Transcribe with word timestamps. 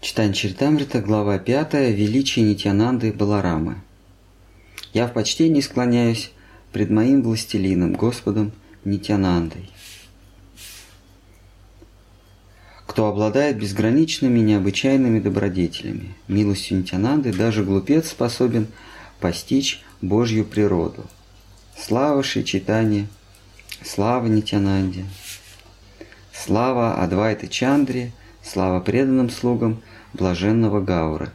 Читание 0.00 0.32
Чаритамрита, 0.32 1.02
глава 1.02 1.38
5, 1.38 1.74
Величие 1.74 2.42
Нитянанды 2.46 3.12
Баларамы. 3.12 3.82
Я 4.94 5.06
в 5.06 5.12
почтении 5.12 5.60
склоняюсь 5.60 6.30
пред 6.72 6.88
моим 6.88 7.22
властелином, 7.22 7.92
Господом 7.92 8.52
Нитянандой. 8.82 9.68
Кто 12.86 13.08
обладает 13.08 13.58
безграничными 13.58 14.38
необычайными 14.38 15.20
добродетелями, 15.20 16.14
милостью 16.28 16.78
Нитянанды, 16.78 17.34
даже 17.34 17.62
глупец 17.62 18.08
способен 18.08 18.68
постичь 19.20 19.82
Божью 20.00 20.46
природу. 20.46 21.04
Слава 21.76 22.22
Шичитане, 22.22 23.06
слава 23.84 24.26
Нитянанде, 24.28 25.04
слава 26.32 26.94
Адвайты 27.02 27.48
Чандре, 27.48 28.12
слава 28.42 28.80
преданным 28.80 29.30
слугам 29.30 29.82
блаженного 30.12 30.80
Гаура. 30.80 31.32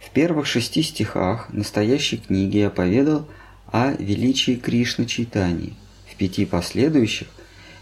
В 0.00 0.10
первых 0.10 0.46
шести 0.46 0.82
стихах 0.82 1.52
настоящей 1.52 2.18
книги 2.18 2.58
я 2.58 2.70
поведал 2.70 3.26
о 3.72 3.92
величии 3.92 4.54
Кришны 4.54 5.06
Чайтани. 5.06 5.74
В 6.10 6.16
пяти 6.16 6.46
последующих 6.46 7.28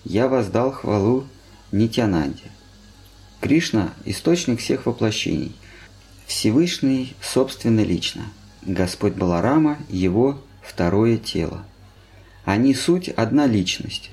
я 0.04 0.28
воздал 0.28 0.72
хвалу 0.72 1.26
Нитянанде. 1.72 2.44
Кришна– 3.40 3.92
источник 4.06 4.60
всех 4.60 4.86
воплощений, 4.86 5.54
Всевышний 6.26 7.14
собственно 7.20 7.80
лично, 7.80 8.22
Господь 8.62 9.12
Баларама– 9.12 9.78
его 9.90 10.40
второе 10.62 11.18
тело. 11.18 11.64
Они 12.44 12.74
суть 12.74 13.08
одна 13.10 13.46
личность. 13.46 14.10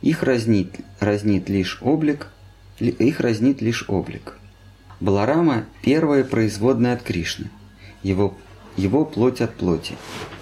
Их 0.00 0.22
разнит, 0.22 0.80
разнит 1.00 1.48
лишь 1.50 1.78
облик, 1.82 2.28
их 2.78 3.20
разнит 3.20 3.60
лишь 3.60 3.84
облик. 3.88 4.34
Баларама– 5.00 5.66
первая 5.82 6.24
производная 6.24 6.94
от 6.94 7.02
Кришны, 7.02 7.50
его, 8.02 8.36
его 8.76 9.04
плоть 9.04 9.40
от 9.40 9.54
плоти. 9.54 9.94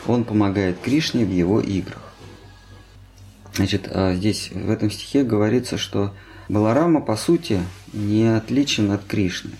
Он 0.06 0.24
помогает 0.24 0.78
Кришне 0.80 1.24
в 1.24 1.30
его 1.30 1.60
играх. 1.60 2.12
Значит, 3.54 3.88
а 3.90 4.14
здесь 4.14 4.50
в 4.52 4.70
этом 4.70 4.90
стихе 4.90 5.24
говорится, 5.24 5.78
что 5.78 6.14
Баларама 6.48 7.00
по 7.00 7.16
сути 7.16 7.60
не 7.92 8.36
отличен 8.36 8.90
от 8.90 9.04
Кришны. 9.04 9.52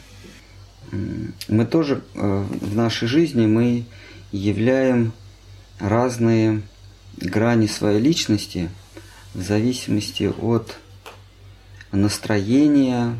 Мы 0.92 1.64
тоже 1.66 2.02
э, 2.14 2.44
в 2.50 2.74
нашей 2.74 3.06
жизни 3.06 3.46
мы 3.46 3.84
являем 4.32 5.12
разные 5.78 6.62
грани 7.16 7.66
своей 7.66 8.00
личности 8.00 8.70
в 9.34 9.42
зависимости 9.42 10.24
от 10.24 10.78
настроения, 11.92 13.16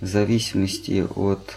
в 0.00 0.06
зависимости 0.06 1.06
от, 1.14 1.56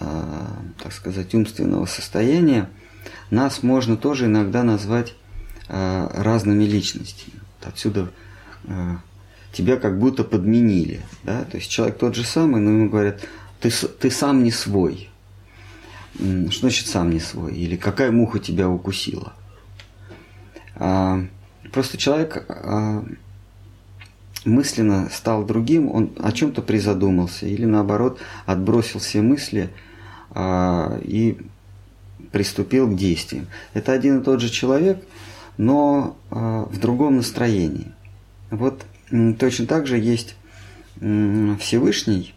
э, 0.00 0.44
так 0.82 0.92
сказать, 0.92 1.34
умственного 1.34 1.86
состояния, 1.86 2.68
нас 3.30 3.62
можно 3.62 3.96
тоже 3.96 4.26
иногда 4.26 4.62
назвать 4.62 5.14
э, 5.68 6.08
разными 6.14 6.64
личностями. 6.64 7.40
Отсюда 7.62 8.10
э, 8.64 8.96
тебя 9.52 9.76
как 9.76 9.98
будто 9.98 10.24
подменили. 10.24 11.02
Да? 11.22 11.44
То 11.44 11.56
есть 11.56 11.70
человек 11.70 11.98
тот 11.98 12.14
же 12.14 12.24
самый, 12.24 12.60
но 12.60 12.70
ему 12.70 12.90
говорят, 12.90 13.26
ты, 13.60 13.70
ты 13.70 14.10
сам 14.10 14.42
не 14.42 14.50
свой. 14.50 15.08
Что 16.14 16.60
значит 16.60 16.86
сам 16.88 17.10
не 17.10 17.20
свой? 17.20 17.54
Или 17.54 17.76
какая 17.76 18.10
муха 18.10 18.38
тебя 18.38 18.68
укусила? 18.68 19.34
А, 20.74 21.24
просто 21.72 21.96
человек 21.96 22.44
а, 22.48 23.04
мысленно 24.44 25.08
стал 25.10 25.44
другим, 25.44 25.90
он 25.90 26.12
о 26.18 26.32
чем-то 26.32 26.62
призадумался 26.62 27.46
или 27.46 27.64
наоборот 27.64 28.18
отбросил 28.46 29.00
все 29.00 29.20
мысли 29.20 29.70
а, 30.30 30.98
и 31.02 31.38
приступил 32.32 32.88
к 32.88 32.96
действиям. 32.96 33.46
Это 33.74 33.92
один 33.92 34.20
и 34.20 34.24
тот 34.24 34.40
же 34.40 34.48
человек, 34.48 35.02
но 35.56 36.16
а, 36.30 36.64
в 36.64 36.78
другом 36.78 37.16
настроении. 37.16 37.92
Вот 38.50 38.84
точно 39.38 39.66
так 39.66 39.86
же 39.86 39.98
есть 39.98 40.36
Всевышний, 40.96 42.34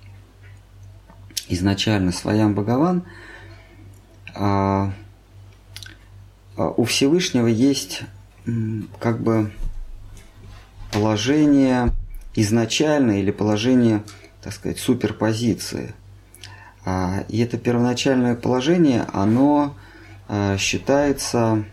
изначально 1.48 2.12
Своям 2.12 2.54
Богован, 2.54 3.04
а, 4.34 4.94
а 6.56 6.70
у 6.70 6.84
Всевышнего 6.84 7.48
есть 7.48 8.04
как 9.00 9.22
бы 9.22 9.52
положение 10.92 11.92
изначальное 12.36 13.20
или 13.20 13.32
положение, 13.32 14.04
так 14.42 14.54
сказать, 14.54 14.80
суперпозиции. 14.80 15.94
А, 16.86 17.24
и 17.30 17.40
это 17.40 17.58
первоначальное 17.58 18.36
положение, 18.36 19.06
оно 19.14 19.76
а, 20.28 20.58
считается 20.58 21.64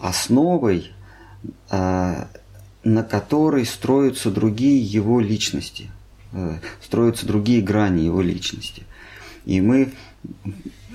основой, 0.00 0.92
а, 1.70 2.28
на 2.84 3.02
которой 3.02 3.64
строятся 3.66 4.30
другие 4.30 4.80
его 4.80 5.18
личности, 5.18 5.90
строятся 6.80 7.26
другие 7.26 7.60
грани 7.60 8.02
его 8.02 8.22
личности. 8.22 8.84
И 9.44 9.60
мы 9.60 9.92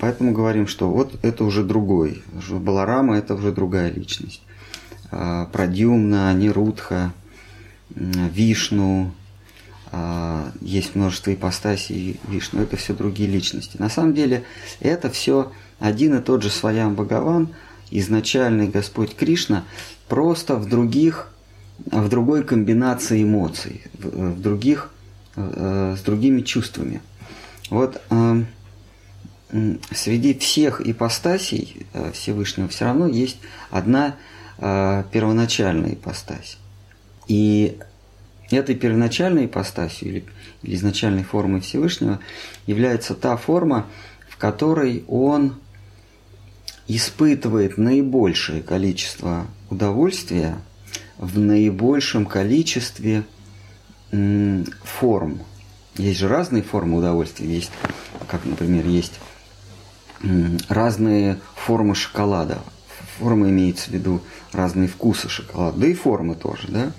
поэтому 0.00 0.32
говорим, 0.32 0.66
что 0.66 0.88
вот 0.88 1.18
это 1.22 1.44
уже 1.44 1.64
другой. 1.64 2.22
Баларама– 2.50 3.16
это 3.18 3.34
уже 3.34 3.52
другая 3.52 3.90
личность. 3.90 4.42
Прадюмна, 5.10 6.32
Нерудха– 6.32 7.12
Вишну, 7.94 9.12
а, 9.94 10.50
есть 10.62 10.94
множество 10.94 11.34
ипостасей 11.34 12.18
Вишну, 12.26 12.62
это 12.62 12.76
все 12.76 12.94
другие 12.94 13.28
личности. 13.28 13.76
На 13.78 13.90
самом 13.90 14.14
деле 14.14 14.44
это 14.80 15.10
все 15.10 15.52
один 15.78 16.16
и 16.16 16.22
тот 16.22 16.42
же 16.42 16.50
Своям 16.50 16.94
Бхагаван, 16.94 17.50
изначальный 17.90 18.68
Господь 18.68 19.14
Кришна, 19.14 19.64
просто 20.08 20.56
в 20.56 20.66
других, 20.66 21.30
в 21.84 22.08
другой 22.08 22.42
комбинации 22.42 23.22
эмоций, 23.22 23.82
в 23.92 24.40
других, 24.40 24.90
э, 25.36 25.96
с 25.98 26.02
другими 26.02 26.40
чувствами. 26.40 27.02
Вот 27.68 28.00
э, 28.08 28.44
среди 29.90 30.32
всех 30.38 30.80
ипостасей 30.80 31.86
э, 31.92 32.12
Всевышнего 32.12 32.68
все 32.68 32.86
равно 32.86 33.06
есть 33.06 33.38
одна 33.70 34.16
первоначальная 34.58 35.94
ипостась. 35.94 36.58
И 37.28 37.78
этой 38.50 38.74
первоначальной 38.74 39.46
ипостасью 39.46 40.08
или, 40.08 40.24
или 40.62 40.74
изначальной 40.74 41.22
формой 41.22 41.60
Всевышнего 41.60 42.20
является 42.66 43.14
та 43.14 43.36
форма, 43.36 43.86
в 44.28 44.36
которой 44.36 45.04
он 45.08 45.56
испытывает 46.88 47.78
наибольшее 47.78 48.62
количество 48.62 49.46
удовольствия 49.70 50.58
в 51.16 51.38
наибольшем 51.38 52.26
количестве 52.26 53.24
форм. 54.82 55.40
Есть 55.96 56.20
же 56.20 56.28
разные 56.28 56.62
формы 56.62 56.98
удовольствия. 56.98 57.46
Есть, 57.46 57.70
как, 58.28 58.44
например, 58.44 58.86
есть 58.86 59.20
разные 60.68 61.38
формы 61.54 61.94
шоколада. 61.94 62.58
Форма 63.18 63.48
имеется 63.48 63.90
в 63.90 63.92
виду 63.92 64.20
разные 64.52 64.88
вкусы 64.88 65.28
шоколада, 65.28 65.78
да 65.78 65.86
и 65.86 65.94
формы 65.94 66.34
тоже, 66.34 66.68
да. 66.68 66.92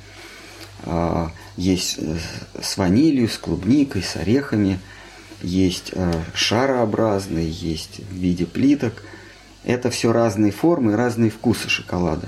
А, 0.85 1.31
есть 1.55 1.95
э, 1.99 2.17
с 2.61 2.77
ванилью, 2.77 3.29
с 3.29 3.37
клубникой, 3.37 4.03
с 4.03 4.15
орехами, 4.15 4.79
есть 5.41 5.91
э, 5.93 6.11
шарообразные, 6.33 7.49
есть 7.49 7.99
в 7.99 8.13
виде 8.13 8.45
плиток. 8.45 9.03
Это 9.63 9.89
все 9.89 10.11
разные 10.11 10.51
формы, 10.51 10.95
разные 10.95 11.31
вкусы 11.31 11.69
шоколада. 11.69 12.27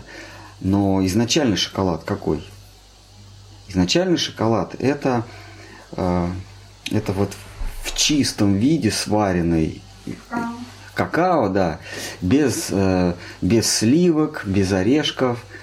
Но 0.62 1.06
изначальный 1.06 1.58
шоколад 1.58 2.04
какой? 2.06 2.46
Изначальный 3.68 4.18
шоколад 4.18 4.76
это, 4.80 5.26
э, 5.92 6.30
это 6.92 7.12
вот 7.12 7.34
в 7.84 7.96
чистом 7.96 8.56
виде 8.56 8.90
сваренный 8.90 9.82
какао, 10.94 11.50
да, 11.50 11.80
без, 12.22 12.72
без 13.42 13.70
сливок, 13.70 14.44
без 14.46 14.72
орешков– 14.72 15.44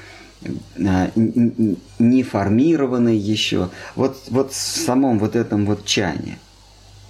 не 0.77 2.23
формированный 2.23 3.17
еще. 3.17 3.71
Вот, 3.95 4.17
вот 4.29 4.53
в 4.53 4.57
самом 4.57 5.19
вот 5.19 5.37
этом 5.37 5.67
вот 5.67 5.85
чане, 5.85 6.39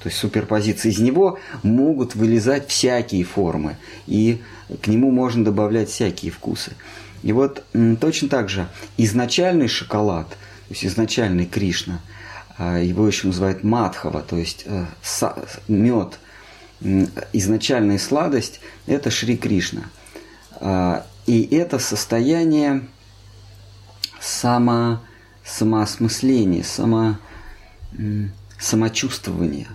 то 0.03 0.09
есть 0.09 0.19
суперпозиции, 0.19 0.91
из 0.91 0.99
него 0.99 1.39
могут 1.63 2.15
вылезать 2.15 2.69
всякие 2.69 3.25
формы, 3.25 3.77
и 4.07 4.41
к 4.83 4.89
нему 4.89 5.11
можно 5.11 5.45
добавлять 5.45 5.91
всякие 5.91 6.33
вкусы. 6.33 6.73
И 7.23 7.33
вот 7.33 7.65
точно 8.01 8.29
так 8.29 8.49
же 8.49 8.67
изначальный 8.97 9.69
шоколад, 9.69 10.29
то 10.29 10.37
есть 10.71 10.85
изначальный 10.85 11.47
Кришна, 11.47 12.01
а, 12.59 12.79
его 12.79 13.07
еще 13.07 13.29
называют 13.29 13.63
матхава, 13.63 14.23
то 14.23 14.37
есть 14.37 14.65
э, 14.67 14.85
мед, 15.69 16.19
изначальная 17.33 17.99
сладость– 17.99 18.61
это 18.87 19.11
Шри 19.11 19.37
Кришна. 19.37 19.85
А, 20.57 21.07
и 21.27 21.43
это 21.55 21.79
состояние 21.79 22.83
само, 24.23 25.01
самоосмысление, 25.45 26.63
само, 26.63 27.17
самочувствование. 28.59 29.67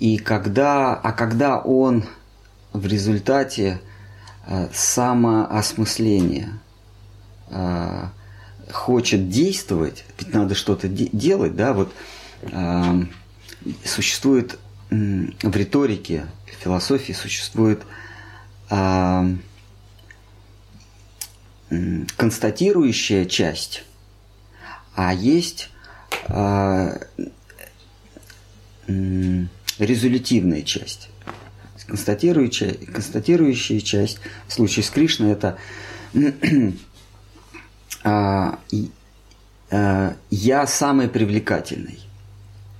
И 0.00 0.18
когда, 0.18 0.94
а 0.94 1.12
когда 1.12 1.58
он 1.58 2.04
в 2.72 2.84
результате 2.86 3.80
э, 4.46 4.68
самоосмысления 4.72 6.58
э, 7.50 8.08
хочет 8.72 9.28
действовать, 9.28 10.04
ведь 10.18 10.34
надо 10.34 10.56
что-то 10.56 10.88
де- 10.88 11.08
делать, 11.12 11.54
да, 11.54 11.72
вот 11.72 11.92
э, 12.42 13.04
существует 13.84 14.58
в 14.90 15.56
риторике, 15.56 16.26
в 16.46 16.62
философии 16.62 17.12
существует 17.12 17.82
констатирующая 22.16 23.24
часть, 23.24 23.84
а 24.94 25.12
есть 25.12 25.70
э, 26.28 26.98
э, 28.86 29.44
резолютивная 29.78 30.62
часть. 30.62 31.10
Констатирующая, 31.86 32.74
констатирующая 32.74 33.80
часть, 33.80 34.18
в 34.48 34.52
случае 34.54 34.84
с 34.84 34.90
Кришной, 34.90 35.32
это 35.32 35.58
а, 38.04 38.58
я 40.30 40.66
самый 40.66 41.08
привлекательный. 41.08 41.98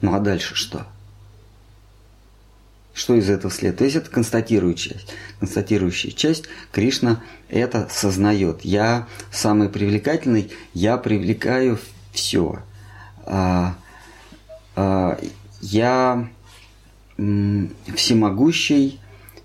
Ну 0.00 0.14
а 0.14 0.20
дальше 0.20 0.54
что? 0.54 0.86
Что 2.94 3.16
из 3.16 3.28
этого 3.28 3.52
следует? 3.52 3.78
То 3.78 3.84
есть 3.84 3.96
это 3.96 4.08
констатирующая 4.08 4.94
часть. 4.94 5.12
Констатирующая 5.40 6.12
часть 6.12 6.44
Кришна 6.70 7.22
это 7.48 7.88
сознает. 7.90 8.64
Я 8.64 9.08
самый 9.32 9.68
привлекательный, 9.68 10.52
я 10.72 10.96
привлекаю 10.96 11.78
все. 12.12 12.62
А, 13.26 13.74
а, 14.76 15.18
я 15.60 16.28
всемогущий, 17.96 19.00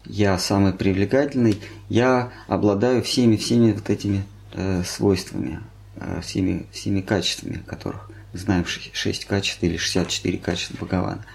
я 0.06 0.38
самый 0.38 0.74
привлекательный, 0.74 1.62
я 1.88 2.32
обладаю 2.48 3.04
всеми, 3.04 3.36
всеми 3.36 3.74
вот 3.74 3.90
этими 3.90 4.24
э, 4.54 4.84
свойствами, 4.84 5.60
э, 5.98 6.22
всеми, 6.22 6.66
всеми 6.72 7.02
качествами, 7.02 7.64
которых 7.68 8.10
знаем 8.34 8.66
6 8.66 9.26
качеств 9.26 9.62
или 9.62 9.78
64 9.78 10.38
качества 10.40 10.78
Бхагавана. 10.78 11.26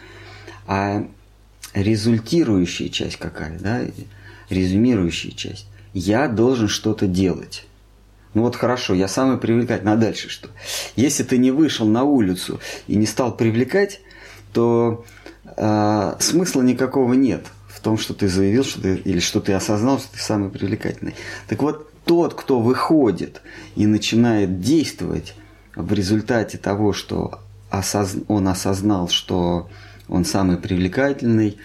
А 0.66 1.06
результирующая 1.74 2.88
часть 2.88 3.16
какая, 3.16 3.58
да, 3.58 3.82
резюмирующая 4.48 5.32
часть, 5.32 5.66
я 5.92 6.28
должен 6.28 6.68
что-то 6.68 7.06
делать. 7.06 7.66
Ну 8.32 8.42
вот 8.42 8.56
хорошо, 8.56 8.94
я 8.94 9.06
самый 9.06 9.38
привлекательный, 9.38 9.92
а 9.92 9.96
дальше 9.96 10.28
что? 10.28 10.48
Если 10.96 11.22
ты 11.22 11.38
не 11.38 11.50
вышел 11.50 11.86
на 11.86 12.02
улицу 12.02 12.60
и 12.88 12.96
не 12.96 13.06
стал 13.06 13.36
привлекать, 13.36 14.00
то 14.52 15.04
э, 15.56 16.14
смысла 16.18 16.62
никакого 16.62 17.12
нет 17.14 17.46
в 17.68 17.80
том, 17.80 17.96
что 17.96 18.14
ты 18.14 18.28
заявил, 18.28 18.64
что 18.64 18.80
ты, 18.80 18.96
или 18.96 19.20
что 19.20 19.40
ты 19.40 19.52
осознал, 19.52 19.98
что 19.98 20.12
ты 20.12 20.18
самый 20.18 20.50
привлекательный. 20.50 21.14
Так 21.48 21.62
вот, 21.62 21.90
тот, 22.04 22.34
кто 22.34 22.60
выходит 22.60 23.40
и 23.76 23.86
начинает 23.86 24.60
действовать 24.60 25.34
в 25.76 25.92
результате 25.92 26.58
того, 26.58 26.92
что 26.92 27.40
осоз... 27.70 28.16
он 28.28 28.48
осознал, 28.48 29.08
что 29.08 29.68
он 30.08 30.24
самый 30.24 30.56
привлекательный, 30.56 31.58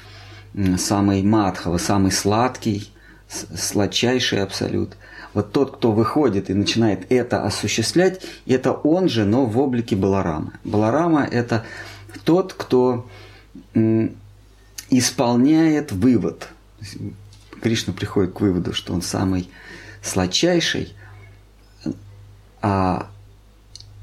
самый 0.78 1.24
матхова, 1.24 1.78
самый 1.78 2.12
сладкий, 2.12 2.92
сладчайший 3.28 4.44
абсолют. 4.44 4.98
Вот 5.34 5.52
тот, 5.52 5.78
кто 5.78 5.92
выходит 5.92 6.50
и 6.50 6.54
начинает 6.54 7.12
это 7.12 7.44
осуществлять, 7.44 8.22
это 8.48 8.72
он 8.72 9.10
же, 9.10 9.26
но 9.26 9.46
в 9.46 9.60
облике 9.60 9.96
Баларама. 9.96 10.54
Баларама– 10.64 11.24
это 11.32 11.66
тот, 12.24 12.54
кто 12.54 13.08
исполняет 14.90 15.92
вывод. 15.92 16.50
Кришна 17.62 17.94
приходит 17.94 18.34
к 18.34 18.42
выводу, 18.42 18.74
что 18.74 18.94
он 18.94 19.02
самый 19.02 19.50
сладчайший, 20.02 20.96
а, 22.62 23.10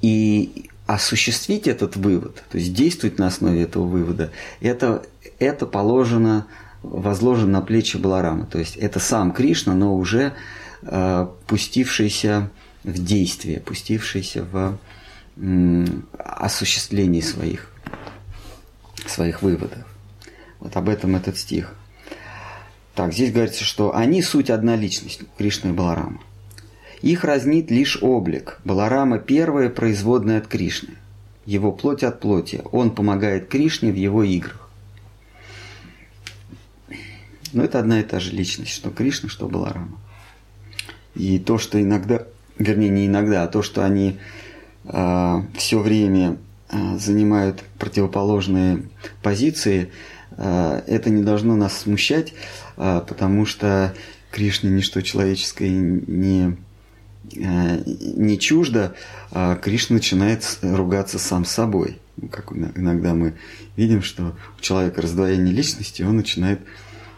и 0.03 0.71
осуществить 0.87 1.67
этот 1.67 1.97
вывод, 1.97 2.43
то 2.51 2.59
есть 2.59 2.73
действовать 2.73 3.19
на 3.19 3.27
основе 3.27 3.63
этого 3.63 3.85
вывода, 3.85 4.31
это, 4.61 5.05
это 5.39 5.67
положено, 5.67 6.47
возложено 6.83 7.53
на 7.53 7.61
плечи 7.61 7.97
Баларама. 7.97 8.47
То 8.47 8.59
есть 8.59 8.77
это 8.77 9.01
сам 9.01 9.33
Кришна, 9.33 9.75
но 9.75 9.97
уже 9.97 10.33
э, 10.83 11.27
пустившийся 11.47 12.51
в 12.85 13.03
действие, 13.03 13.61
пустившийся 13.61 14.45
в 14.45 14.79
э, 15.37 15.85
осуществлении 16.19 17.21
своих, 17.21 17.73
своих 19.07 19.43
выводов. 19.43 19.85
Вот 20.61 20.77
об 20.77 20.89
этом 20.89 21.17
этот 21.17 21.37
стих. 21.37 21.75
Так, 22.95 23.13
здесь 23.13 23.33
говорится, 23.33 23.65
что 23.65 23.95
они 23.95 24.23
суть 24.23 24.51
одна 24.51 24.77
личность, 24.77 25.21
Кришна 25.37 25.71
и 25.71 25.73
Баларама. 25.73 26.21
Их 27.03 27.25
разнит 27.25 27.71
лишь 27.71 27.99
облик. 28.01 28.61
Баларама– 28.65 29.19
первая 29.21 29.69
производная 29.69 30.39
от 30.39 30.47
Кришны. 30.47 30.95
Его 31.45 31.73
плоть 31.73 32.03
от 32.03 32.21
плоти. 32.21 32.63
Он 32.73 32.91
помогает 32.91 33.49
Кришне 33.49 33.93
в 33.93 33.97
его 33.97 34.23
играх. 34.23 34.69
Но 37.53 37.63
это 37.63 37.79
одна 37.79 38.01
и 38.01 38.03
та 38.03 38.19
же 38.19 38.33
личность, 38.33 38.73
что 38.73 38.91
Кришна, 38.91 39.29
что 39.29 39.49
Баларама. 39.49 39.99
И 41.15 41.39
то, 41.39 41.59
что 41.59 41.81
иногда, 41.81 42.27
вернее, 42.59 42.91
не 42.91 43.07
иногда, 43.07 43.45
а 43.45 43.49
то, 43.49 43.63
что 43.63 43.85
они 43.85 44.11
э, 44.11 44.89
а, 44.89 45.47
все 45.57 45.79
время 45.79 46.39
э, 46.69 46.99
занимают 46.99 47.63
противоположные 47.79 48.83
позиции, 49.23 49.91
э, 50.37 50.83
это 50.87 51.09
не 51.09 51.23
должно 51.23 51.57
нас 51.57 51.79
смущать, 51.79 52.35
э, 52.77 53.01
потому 53.07 53.47
что 53.47 53.95
Кришне 54.31 54.71
ничто 54.71 55.01
человеческое 55.01 55.71
не 55.71 56.57
не 57.33 58.39
чуждо, 58.39 58.95
а 59.31 59.57
Кришна 59.57 59.95
начинает 59.95 60.59
ругаться 60.63 61.19
сам 61.19 61.45
с 61.45 61.51
собой. 61.51 61.99
Как 62.31 62.53
иногда 62.53 63.15
мы 63.15 63.35
видим, 63.77 64.03
что 64.03 64.37
у 64.59 64.61
человека 64.61 65.03
раздвоение 65.03 65.55
личности, 65.55 66.03
он 66.03 66.17
начинает 66.17 66.61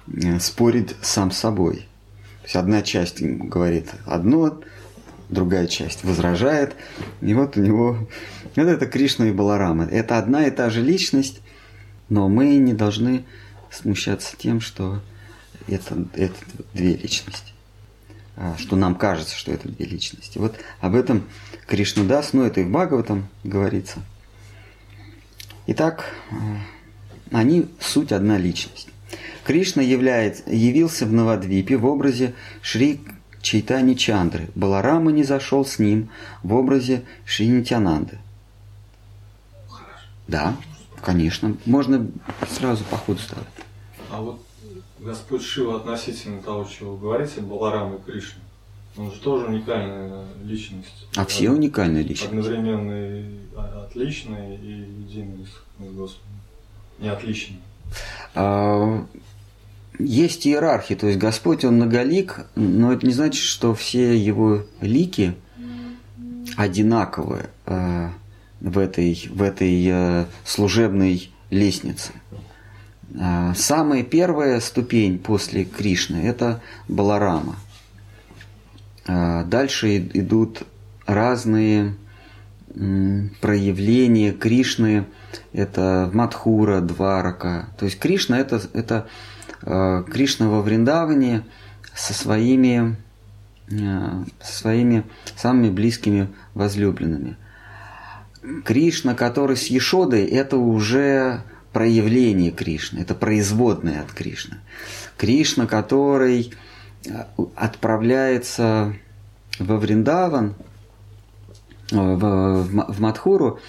э, 0.08 0.40
спорить 0.40 0.96
сам 1.02 1.30
с 1.30 1.38
собой. 1.38 1.86
То 2.40 2.44
есть 2.44 2.56
одна 2.56 2.82
часть 2.82 3.22
говорит 3.22 3.90
одно, 4.06 4.60
другая 5.28 5.66
часть 5.66 6.04
возражает, 6.04 6.74
и 7.20 7.34
вот 7.34 7.56
у 7.56 7.60
него... 7.60 8.08
Вот 8.56 8.66
это 8.66 8.86
Кришна 8.86 9.28
и 9.28 9.32
Баларама. 9.32 9.84
Это 9.84 10.18
одна 10.18 10.46
и 10.46 10.50
та 10.50 10.68
же 10.70 10.82
личность, 10.82 11.40
но 12.08 12.28
мы 12.28 12.56
не 12.56 12.72
должны 12.72 13.24
смущаться 13.70 14.34
тем, 14.36 14.60
что 14.60 15.00
это, 15.68 16.06
это 16.14 16.34
две 16.74 16.96
личности. 16.96 17.52
А, 18.40 18.56
что 18.56 18.76
нам 18.76 18.94
кажется, 18.94 19.34
что 19.34 19.50
это 19.50 19.68
две 19.68 19.84
личности. 19.84 20.38
Вот 20.38 20.54
об 20.80 20.94
этом 20.94 21.24
Кришнадас, 21.66 22.32
ну 22.32 22.44
это 22.44 22.60
и 22.60 22.64
в 22.64 22.70
Бхагаватам 22.70 23.28
говорится. 23.42 23.98
Итак, 25.66 26.14
а, 26.30 26.36
они 27.36 27.68
суть 27.80 28.12
одна 28.12 28.38
личность. 28.38 28.90
Кришна 29.42 29.82
является, 29.82 30.44
явился 30.46 31.04
в 31.04 31.12
Навадвипе 31.12 31.76
в 31.76 31.86
образе 31.86 32.34
Шри 32.62 33.00
Чайтани 33.42 33.94
Чандры. 33.94 34.50
Баларама 34.54 35.10
не 35.10 35.24
зашел 35.24 35.64
с 35.64 35.80
ним 35.80 36.08
в 36.44 36.54
образе 36.54 37.02
Шри 37.24 37.48
Нитянанды. 37.48 38.18
Да, 40.28 40.54
конечно. 41.02 41.56
Можно 41.66 42.06
сразу 42.48 42.84
по 42.84 42.98
ходу 42.98 43.18
ставить. 43.18 43.46
А 44.12 44.20
вот 44.20 44.47
Господь 45.00 45.42
Шива 45.42 45.76
относительно 45.76 46.42
того, 46.42 46.64
чего 46.64 46.94
вы 46.94 47.00
говорите, 47.00 47.40
Баларам 47.40 47.96
и 47.96 48.02
Кришна, 48.02 48.40
он 48.96 49.12
же 49.12 49.20
тоже 49.20 49.46
уникальная 49.46 50.24
личность. 50.44 51.06
А 51.14 51.24
все 51.24 51.50
уникальные 51.50 52.02
личности. 52.02 52.34
Одновременно 52.34 53.20
и 53.20 53.24
отличные, 53.84 54.56
и 54.56 54.70
единый 55.02 55.46
с 55.46 55.92
Господом. 55.94 56.32
Не 56.98 57.08
отличный. 57.08 57.60
А, 58.34 59.06
есть 59.98 60.46
иерархия, 60.46 60.96
то 60.96 61.06
есть 61.06 61.18
Господь, 61.18 61.64
Он 61.64 61.76
многолик, 61.76 62.46
но 62.54 62.92
это 62.92 63.06
не 63.06 63.12
значит, 63.12 63.42
что 63.42 63.74
все 63.74 64.16
Его 64.16 64.64
лики 64.80 65.34
одинаковые 66.56 67.50
э, 67.66 68.08
в 68.60 68.78
этой, 68.78 69.28
в 69.30 69.42
этой 69.42 69.86
э, 69.86 70.24
служебной 70.44 71.30
лестнице. 71.50 72.12
А, 73.16 73.54
самая 73.54 74.02
первая 74.02 74.60
ступень 74.60 75.18
после 75.18 75.64
Кришны– 75.64 76.16
это 76.24 76.60
Баларама. 76.88 77.56
А, 79.06 79.44
дальше 79.44 79.98
идут 79.98 80.62
разные 81.06 81.94
проявления 83.40 84.32
Кришны. 84.32 85.06
Это 85.52 86.10
Мадхура, 86.12 86.80
Дварака. 86.80 87.70
То 87.78 87.86
есть 87.86 87.98
Кришна– 87.98 88.38
это, 88.40 88.60
это 88.74 89.08
а, 89.62 90.02
Кришна 90.02 90.48
во 90.48 90.60
Вриндаване 90.60 91.44
со 91.94 92.12
своими, 92.12 92.96
со 93.68 94.26
своими 94.40 95.04
самыми 95.34 95.70
близкими 95.70 96.28
возлюбленными. 96.54 97.36
Кришна, 98.64 99.14
который 99.14 99.56
с 99.56 99.66
Ешодой, 99.66 100.24
это 100.24 100.58
уже 100.58 101.42
проявление 101.72 102.50
Кришны, 102.50 103.00
это 103.00 103.14
производное 103.14 104.02
от 104.02 104.12
Кришны. 104.12 104.58
Кришна, 105.16 105.66
который 105.66 106.52
э, 107.04 107.24
отправляется 107.54 108.94
во 109.58 109.76
Вриндаван, 109.76 110.54
э, 111.92 111.96
в, 111.96 112.92
в 112.92 113.00
Мадхуру, 113.00 113.60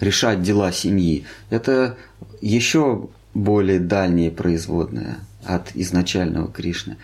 решать 0.00 0.42
дела 0.42 0.72
семьи, 0.72 1.26
это 1.50 1.96
еще 2.40 3.08
более 3.32 3.80
дальнее 3.80 4.30
производное 4.30 5.18
от 5.44 5.74
изначального 5.74 6.50
Кришны. 6.50 6.96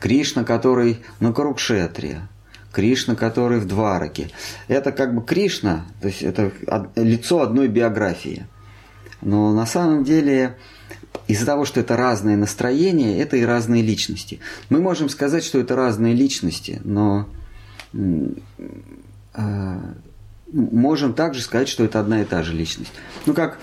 Кришна, 0.00 0.44
который 0.44 1.00
на 1.20 1.32
Курукшетре, 1.32 2.22
Кришна, 2.72 3.16
который 3.16 3.58
в 3.58 3.66
Двараке. 3.66 4.30
Это 4.68 4.92
как 4.92 5.14
бы 5.14 5.22
Кришна, 5.22 5.86
то 6.00 6.08
есть 6.08 6.22
это 6.22 6.52
лицо 6.96 7.40
одной 7.42 7.68
биографии. 7.68 8.46
Но 9.22 9.52
на 9.52 9.66
самом 9.66 10.04
деле 10.04 10.56
из-за 11.26 11.46
того, 11.46 11.64
что 11.64 11.80
это 11.80 11.96
разные 11.96 12.36
настроения, 12.36 13.20
это 13.20 13.36
и 13.36 13.42
разные 13.42 13.82
личности. 13.82 14.40
Мы 14.68 14.80
можем 14.80 15.08
сказать, 15.08 15.44
что 15.44 15.58
это 15.58 15.76
разные 15.76 16.14
личности, 16.14 16.80
но 16.84 17.28
а, 19.34 19.94
можем 20.52 21.14
также 21.14 21.42
сказать, 21.42 21.68
что 21.68 21.84
это 21.84 22.00
одна 22.00 22.22
и 22.22 22.24
та 22.24 22.42
же 22.42 22.52
личность. 22.52 22.92
Ну 23.26 23.34
как 23.34 23.58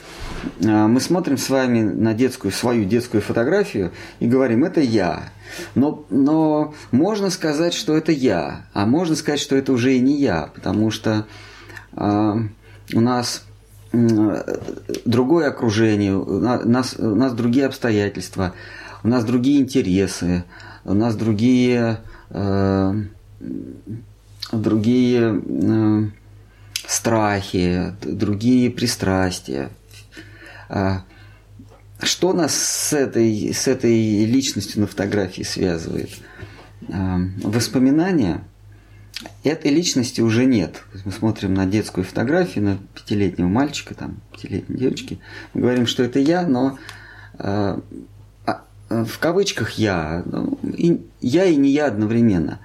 а, 0.64 0.88
мы 0.88 1.00
смотрим 1.02 1.38
с 1.38 1.50
вами 1.50 1.82
на 1.82 2.14
детскую, 2.14 2.52
свою 2.52 2.86
детскую 2.86 3.22
фотографию 3.22 3.92
и 4.20 4.28
говорим, 4.28 4.64
это 4.64 4.82
я. 4.82 5.30
Но, 5.76 6.06
но 6.10 6.74
можно 6.92 7.30
сказать, 7.30 7.74
что 7.74 7.96
это 7.96 8.12
я, 8.12 8.66
а 8.74 8.86
можно 8.86 9.16
сказать, 9.16 9.40
что 9.40 9.56
это 9.56 9.72
уже 9.72 9.96
и 9.96 10.00
не 10.00 10.20
я, 10.20 10.50
потому 10.54 10.92
что 10.92 11.26
э, 11.94 12.34
у 12.94 13.00
нас 13.00 13.47
другое 13.92 15.50
окружение, 15.50 16.16
у 16.16 16.40
нас, 16.40 16.96
у 16.98 17.16
нас 17.16 17.34
другие 17.34 17.66
обстоятельства, 17.66 18.54
у 19.04 19.08
нас 19.08 19.24
другие 19.24 19.62
интересы, 19.62 20.44
у 20.84 20.94
нас 20.94 21.16
другие, 21.16 22.00
э, 22.30 22.94
другие 24.52 25.42
э, 25.44 26.04
страхи, 26.88 27.96
другие 28.02 28.70
пристрастия. 28.70 29.70
А, 30.70 31.04
что 32.02 32.34
нас 32.34 32.54
с 32.56 32.94
этой, 32.94 33.54
с 33.54 33.68
этой 33.68 34.26
личностью 34.26 34.82
на 34.82 34.88
фотографии 34.88 35.44
связывает? 35.44 36.10
А, 36.90 37.20
воспоминания– 37.44 38.44
этой 39.44 39.72
личности 39.72 40.22
уже 40.22 40.46
нет. 40.46 40.84
Мы 41.06 41.12
смотрим 41.12 41.54
на 41.54 41.66
детскую 41.66 42.04
фотографию, 42.04 42.64
на 42.64 42.78
пятилетнего 42.94 43.48
мальчика, 43.48 43.96
там, 43.96 44.18
пятилетней 44.32 44.78
девочки. 44.78 45.20
Мы 45.54 45.62
говорим, 45.62 45.88
что 45.88 46.04
это 46.04 46.20
я, 46.20 46.46
но 46.46 46.78
э, 47.40 47.80
в 48.90 49.20
кавычках 49.20 49.72
я. 49.72 50.24
Ну, 50.26 50.60
и, 50.64 51.02
я 51.20 51.46
и 51.46 51.56
не 51.56 51.72
я 51.72 51.88
одновременно. 51.88 52.60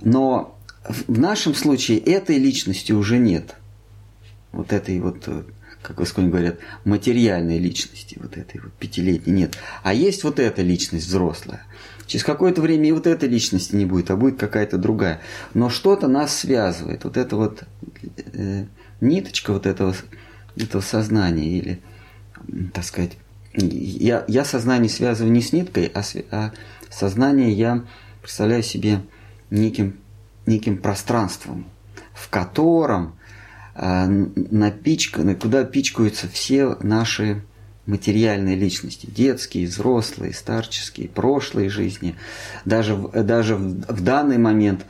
Но 0.00 0.58
в 0.88 1.18
нашем 1.18 1.54
случае 1.54 1.98
этой 1.98 2.38
личности 2.38 2.92
уже 2.92 3.18
нет. 3.18 3.56
Вот 4.52 4.72
этой 4.72 5.00
вот, 5.00 5.28
как 5.82 5.98
в 5.98 6.04
Исконе 6.04 6.28
говорят, 6.28 6.58
материальной 6.84 7.58
личности, 7.58 8.18
вот 8.20 8.36
этой 8.36 8.60
вот 8.60 8.72
пятилетней 8.74 9.32
нет. 9.32 9.58
А 9.82 9.94
есть 9.94 10.24
вот 10.24 10.38
эта 10.38 10.62
личность 10.62 11.06
взрослая– 11.06 11.66
Через 12.14 12.22
какое-то 12.22 12.62
время 12.62 12.88
и 12.88 12.92
вот 12.92 13.08
этой 13.08 13.28
личности 13.28 13.74
не 13.74 13.86
будет, 13.86 14.08
а 14.08 14.14
будет 14.14 14.38
какая-то 14.38 14.78
другая. 14.78 15.20
Но 15.52 15.68
что-то 15.68 16.06
нас 16.06 16.32
связывает. 16.32 17.02
Вот 17.02 17.16
эта 17.16 17.34
вот 17.34 17.64
э, 18.34 18.66
ниточка 19.00 19.52
вот 19.52 19.66
этого, 19.66 19.96
этого 20.54 20.80
сознания 20.80 21.58
или, 21.58 21.80
так 22.72 22.84
сказать, 22.84 23.18
я, 23.52 24.24
я 24.28 24.44
сознание 24.44 24.88
связываю 24.88 25.32
не 25.32 25.42
с 25.42 25.52
ниткой, 25.52 25.90
а, 25.92 26.04
а 26.30 26.52
сознание 26.88 27.50
я 27.50 27.84
представляю 28.22 28.62
себе 28.62 29.00
неким, 29.50 29.96
неким 30.46 30.78
пространством, 30.78 31.66
в 32.12 32.28
котором 32.28 33.18
э, 33.74 34.06
напичканы, 34.06 35.34
куда 35.34 35.64
пичкаются 35.64 36.28
все 36.28 36.76
наши 36.80 37.42
материальные 37.86 38.56
личности, 38.56 39.06
детские, 39.06 39.66
взрослые, 39.66 40.32
старческие, 40.32 41.08
прошлые 41.08 41.68
жизни. 41.68 42.16
Даже, 42.64 42.96
даже 42.96 43.56
в, 43.56 43.92
в 43.92 44.00
данный 44.02 44.38
момент 44.38 44.86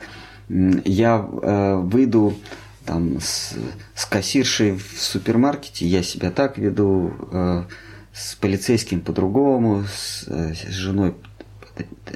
я 0.47 1.17
э, 1.17 1.75
выйду 1.77 2.37
там, 2.85 3.19
с, 3.19 3.53
с 3.95 4.05
кассиршей 4.05 4.77
в 4.77 5.01
супермаркете, 5.01 5.87
я 5.87 6.03
себя 6.03 6.31
так 6.31 6.57
веду, 6.57 7.13
э, 7.31 7.63
с 8.13 8.35
полицейским 8.35 9.01
по-другому, 9.01 9.83
с, 9.83 10.25
э, 10.27 10.53
с 10.53 10.71
женой 10.71 11.15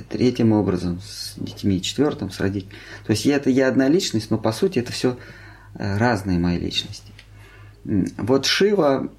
третьим 0.09 0.53
образом, 0.53 1.01
с 1.01 1.33
детьми 1.37 1.81
четвертым, 1.81 2.31
с 2.31 2.39
родителями. 2.39 2.77
То 3.05 3.11
есть 3.11 3.25
я, 3.25 3.35
это 3.35 3.49
я 3.49 3.67
одна 3.67 3.89
личность, 3.89 4.31
но 4.31 4.37
по 4.37 4.53
сути 4.53 4.79
это 4.79 4.93
все 4.93 5.17
э, 5.75 5.97
разные 5.97 6.39
мои 6.39 6.57
личности. 6.57 7.11
Вот 7.83 8.45
Шива 8.45 9.09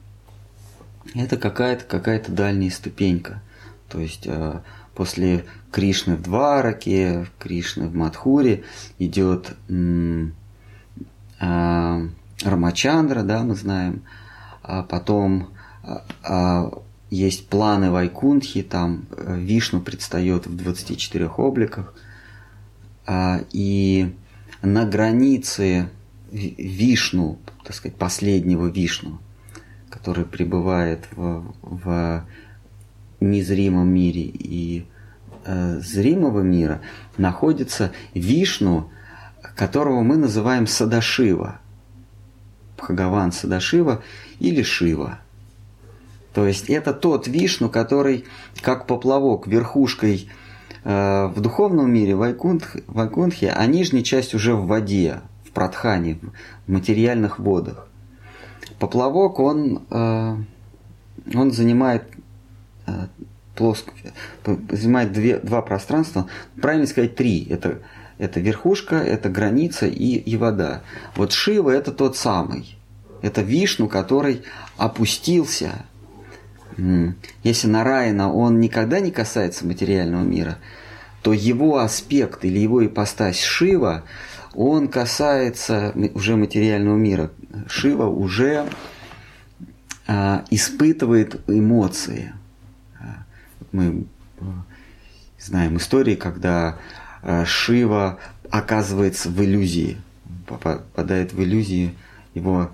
это 1.15 1.37
какая-то 1.37 1.85
какая-то 1.85 2.33
дальняя 2.33 2.71
ступенька. 2.71 3.43
То 3.89 4.01
есть 4.01 4.27
э, 4.27 4.61
после 4.95 5.45
Кришны 5.73 6.17
в 6.17 6.23
Двараке, 6.23 7.27
Кришны 7.39 7.89
в 7.89 7.95
Мадхуре 7.95 8.65
идет 8.99 9.57
э, 9.69 10.27
Рамачандра, 12.43 13.23
да, 13.23 13.43
мы 13.43 13.55
знаем, 13.55 14.03
а 14.63 14.83
потом 14.83 15.51
а, 16.23 16.71
есть 17.11 17.49
планы 17.49 17.91
Вайкунтхи, 17.91 18.63
там 18.63 19.07
э, 19.11 19.39
Вишну 19.39 19.81
предстает 19.81 20.47
в 20.47 20.57
24 20.57 21.29
обликах, 21.29 21.95
а, 23.07 23.41
и 23.53 24.15
на 24.63 24.85
границе 24.85 25.91
Вишну, 26.31 27.39
так 27.65 27.75
сказать, 27.75 27.97
последнего 27.97 28.69
Вишну, 28.69 29.19
который 30.01 30.25
пребывает 30.25 31.05
в, 31.13 31.45
в 31.61 32.25
незримом 33.21 33.89
мире 33.93 34.23
и 34.23 34.87
э, 35.45 35.79
зримого 35.81 36.41
мира, 36.41 36.81
находится 37.19 37.93
Вишну, 38.15 38.91
которого 39.57 40.01
мы 40.01 40.17
называем 40.17 40.67
Садашива. 40.67 41.61
Бхагаван 42.79 43.31
Садашива 43.31 44.03
или 44.39 44.63
Шива. 44.63 45.19
То 46.33 46.47
есть 46.47 46.71
это 46.71 46.95
тот 46.95 47.29
Вишну, 47.29 47.69
который 47.69 48.25
как 48.63 48.87
поплавок 48.87 49.47
верхушкой 49.47 50.31
э, 50.83 51.27
в 51.27 51.39
духовном 51.43 51.93
мире 51.93 52.15
Вайкунтх, 52.15 52.77
Вайкунтхе, 52.87 53.51
а 53.51 53.67
нижняя 53.67 54.03
часть 54.03 54.35
уже 54.35 54.55
в 54.55 54.67
воде, 54.67 55.21
в 55.45 55.51
Пратхане, 55.51 56.19
в 56.67 56.73
материальных 56.73 57.39
водах. 57.39 57.90
Поплавок, 58.81 59.39
он, 59.39 59.85
э, 59.91 60.37
он 61.35 61.53
занимает 61.53 62.05
э, 62.87 63.09
плоско, 63.55 63.93
занимает 64.71 65.13
две, 65.13 65.39
два 65.39 65.61
пространства, 65.61 66.29
правильно 66.63 66.87
сказать 66.87 67.15
три. 67.15 67.47
Это, 67.51 67.81
это 68.17 68.41
верхушка, 68.41 68.97
это 68.97 69.29
граница 69.29 69.87
и, 69.87 70.17
и 70.17 70.37
вода. 70.39 70.81
Вот 71.15 71.33
Шива 71.33 71.71
это 71.71 71.93
тот 71.93 72.17
самый. 72.17 72.79
Это 73.21 73.43
Вишну, 73.43 73.87
который 73.87 74.45
опустился. 74.79 75.85
Если 77.43 77.69
Нараяна, 77.69 78.33
он 78.33 78.61
никогда 78.61 79.01
не 79.01 79.11
касается 79.11 79.67
материального 79.67 80.23
мира, 80.23 80.57
то 81.21 81.35
его 81.35 81.81
аспект 81.81 82.47
или 82.47 82.59
его 82.59 82.87
ипостась 82.87 83.43
Шива, 83.43 84.05
он 84.55 84.89
касается 84.89 85.93
уже 86.15 86.37
материального 86.37 86.97
мира. 86.97 87.31
Шива 87.69 88.07
уже 88.07 88.69
а, 90.07 90.45
испытывает 90.51 91.41
эмоции. 91.49 92.33
А, 92.99 93.25
мы 93.71 94.07
а, 94.41 94.45
знаем 95.39 95.77
истории, 95.77 96.17
когда 96.17 96.79
а, 97.23 97.45
Шива 97.45 98.19
оказывается 98.51 99.29
в 99.29 99.41
иллюзии, 99.41 99.99
попадает 100.47 101.33
в 101.33 101.41
иллюзии, 101.41 101.95
его 102.35 102.71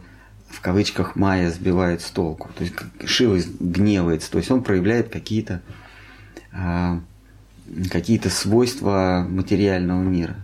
в 0.49 0.61
кавычках 0.63 1.17
Майя 1.17 1.51
сбивает 1.51 2.01
с 2.01 2.11
толку. 2.11 2.49
То 2.57 2.65
есть 2.65 2.75
Шива 3.05 3.39
гневается, 3.61 4.31
то 4.31 4.39
есть 4.39 4.51
он 4.51 4.63
проявляет 4.63 5.09
какие-то 5.11 5.63
какие-то 7.91 8.31
свойства 8.31 9.27
материального 9.29 10.03
мира. 10.03 10.37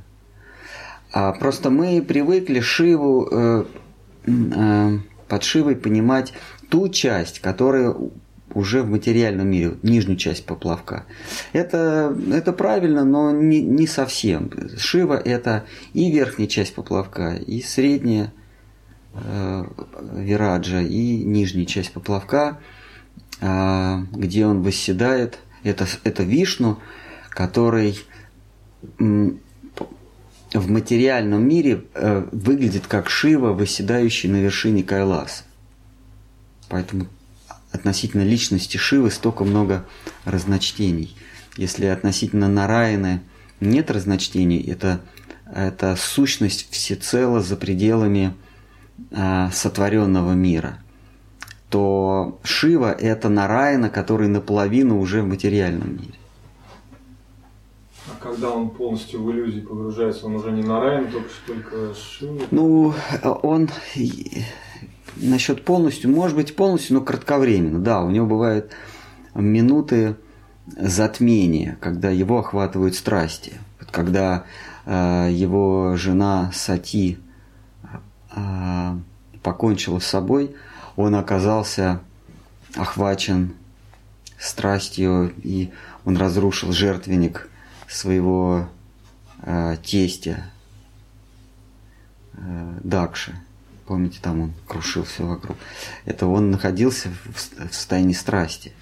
А 1.12 1.32
просто 1.32 1.70
мы 1.70 2.02
привыкли 2.02 2.60
Шиву 2.60 3.28
э, 3.30 3.64
э, 4.26 4.98
под 5.28 5.42
Шивой 5.44 5.76
понимать 5.76 6.32
ту 6.70 6.88
часть, 6.88 7.40
которая 7.40 7.94
уже 8.54 8.82
в 8.82 8.90
материальном 8.90 9.48
мире, 9.48 9.74
нижнюю 9.82 10.16
часть 10.16 10.44
поплавка. 10.44 11.04
Это, 11.52 12.16
это 12.32 12.52
правильно, 12.52 13.04
но 13.04 13.30
не, 13.30 13.62
не 13.62 13.86
совсем. 13.86 14.50
Шива– 14.76 15.14
это 15.24 15.64
и 15.94 16.10
верхняя 16.10 16.48
часть 16.48 16.74
поплавка, 16.74 17.34
и 17.34 17.62
средняя 17.62 18.32
э, 19.14 19.64
вираджа, 20.14 20.80
и 20.80 21.24
нижняя 21.24 21.66
часть 21.66 21.92
поплавка. 21.92 22.58
а, 23.42 24.02
где 24.12 24.46
он 24.46 24.62
восседает. 24.62 25.40
Это, 25.64 25.86
это 26.04 26.22
Вишну, 26.22 26.78
который 27.30 27.98
в 30.54 30.70
материальном 30.70 31.46
мире 31.46 31.84
э, 31.94 32.26
выглядит 32.32 32.86
как 32.86 33.08
Шива, 33.08 33.52
восседающий 33.52 34.28
на 34.28 34.36
вершине 34.36 34.82
Кайласа. 34.82 35.44
Поэтому 36.68 37.06
относительно 37.70 38.22
личности 38.22 38.76
Шивы 38.76 39.10
столько 39.10 39.44
много 39.44 39.86
разночтений. 40.24 41.16
Если 41.56 41.86
относительно 41.86 42.48
Нараины 42.48 43.20
нет 43.60 43.90
разночтений, 43.90 44.60
это, 44.62 45.00
это 45.52 45.96
сущность 45.96 46.70
всецело 46.70 47.40
за 47.40 47.56
пределами 47.56 48.34
э, 49.10 49.48
сотворенного 49.52 50.32
мира, 50.32 50.78
то 51.68 52.40
Шива– 52.42 52.92
это 53.00 53.28
Нараина, 53.28 53.88
который 53.88 54.28
наполовину 54.28 54.98
уже 54.98 55.22
в 55.22 55.28
материальном 55.28 55.92
мире. 55.92 56.14
Когда 58.22 58.50
он 58.50 58.70
полностью 58.70 59.22
в 59.22 59.30
иллюзии 59.32 59.60
погружается, 59.60 60.26
он 60.26 60.36
уже 60.36 60.52
не 60.52 60.62
Нараян, 60.62 61.10
только 61.10 61.28
что 61.28 61.52
только 61.54 61.94
Шива? 61.94 62.40
Ну, 62.50 62.94
он 63.42 63.68
насчет 65.16 65.64
полностью, 65.64 66.10
может 66.10 66.36
быть 66.36 66.54
полностью, 66.54 66.94
но 66.94 67.00
кратковременно. 67.02 67.80
Да, 67.80 68.02
у 68.02 68.10
него 68.10 68.26
бывают 68.26 68.70
минуты 69.34 70.16
затмения, 70.66 71.76
когда 71.80 72.10
его 72.10 72.38
охватывают 72.38 72.94
страсти. 72.94 73.54
Когда 73.90 74.44
э, 74.86 75.28
его 75.30 75.96
жена 75.96 76.50
Сати 76.54 77.18
э, 78.34 78.96
покончила 79.42 79.98
с 79.98 80.06
собой, 80.06 80.54
он 80.96 81.14
оказался 81.14 82.00
охвачен 82.76 83.54
страстью, 84.38 85.32
и 85.42 85.70
он 86.04 86.16
разрушил 86.16 86.72
жертвенник 86.72 87.48
своего 87.92 88.68
э, 89.42 89.76
тестя 89.82 90.50
э, 92.34 92.78
Дакши. 92.82 93.34
Помните, 93.86 94.20
там 94.22 94.40
он 94.40 94.52
крушил 94.66 95.04
все 95.04 95.26
вокруг. 95.26 95.56
Это 96.04 96.26
он 96.26 96.50
находился 96.50 97.10
в, 97.10 97.36
в 97.68 97.74
состоянии 97.74 98.14
страсти. 98.14 98.72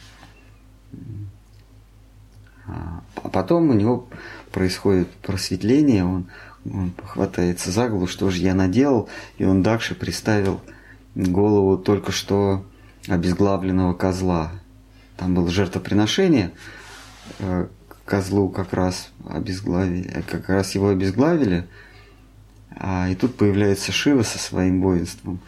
А, 2.67 3.02
а 3.17 3.29
потом 3.29 3.71
у 3.71 3.73
него 3.73 4.09
происходит 4.52 5.11
просветление, 5.23 6.05
он, 6.05 6.31
он 6.64 6.93
хватается 7.05 7.71
за 7.71 7.88
голову, 7.88 8.07
что 8.07 8.31
же 8.31 8.40
я 8.40 8.55
наделал, 8.55 9.09
и 9.38 9.45
он 9.45 9.62
Дакши 9.62 9.95
приставил 9.95 10.61
голову 11.14 11.79
только 11.79 12.12
что 12.12 12.64
обезглавленного 13.09 13.95
козла. 13.95 14.52
Там 15.17 15.35
было 15.35 15.50
жертвоприношение, 15.50 16.52
э, 17.38 17.67
козлу 18.11 18.49
как 18.49 18.73
раз 18.73 19.12
обезглавили, 19.25 20.25
как 20.29 20.49
раз 20.49 20.75
его 20.75 20.88
обезглавили, 20.88 21.69
а, 22.76 23.09
и 23.09 23.14
тут 23.14 23.37
появляется 23.37 23.93
Шива 23.93 24.25
со 24.25 24.38
своим 24.38 24.83
воинством. 24.83 25.38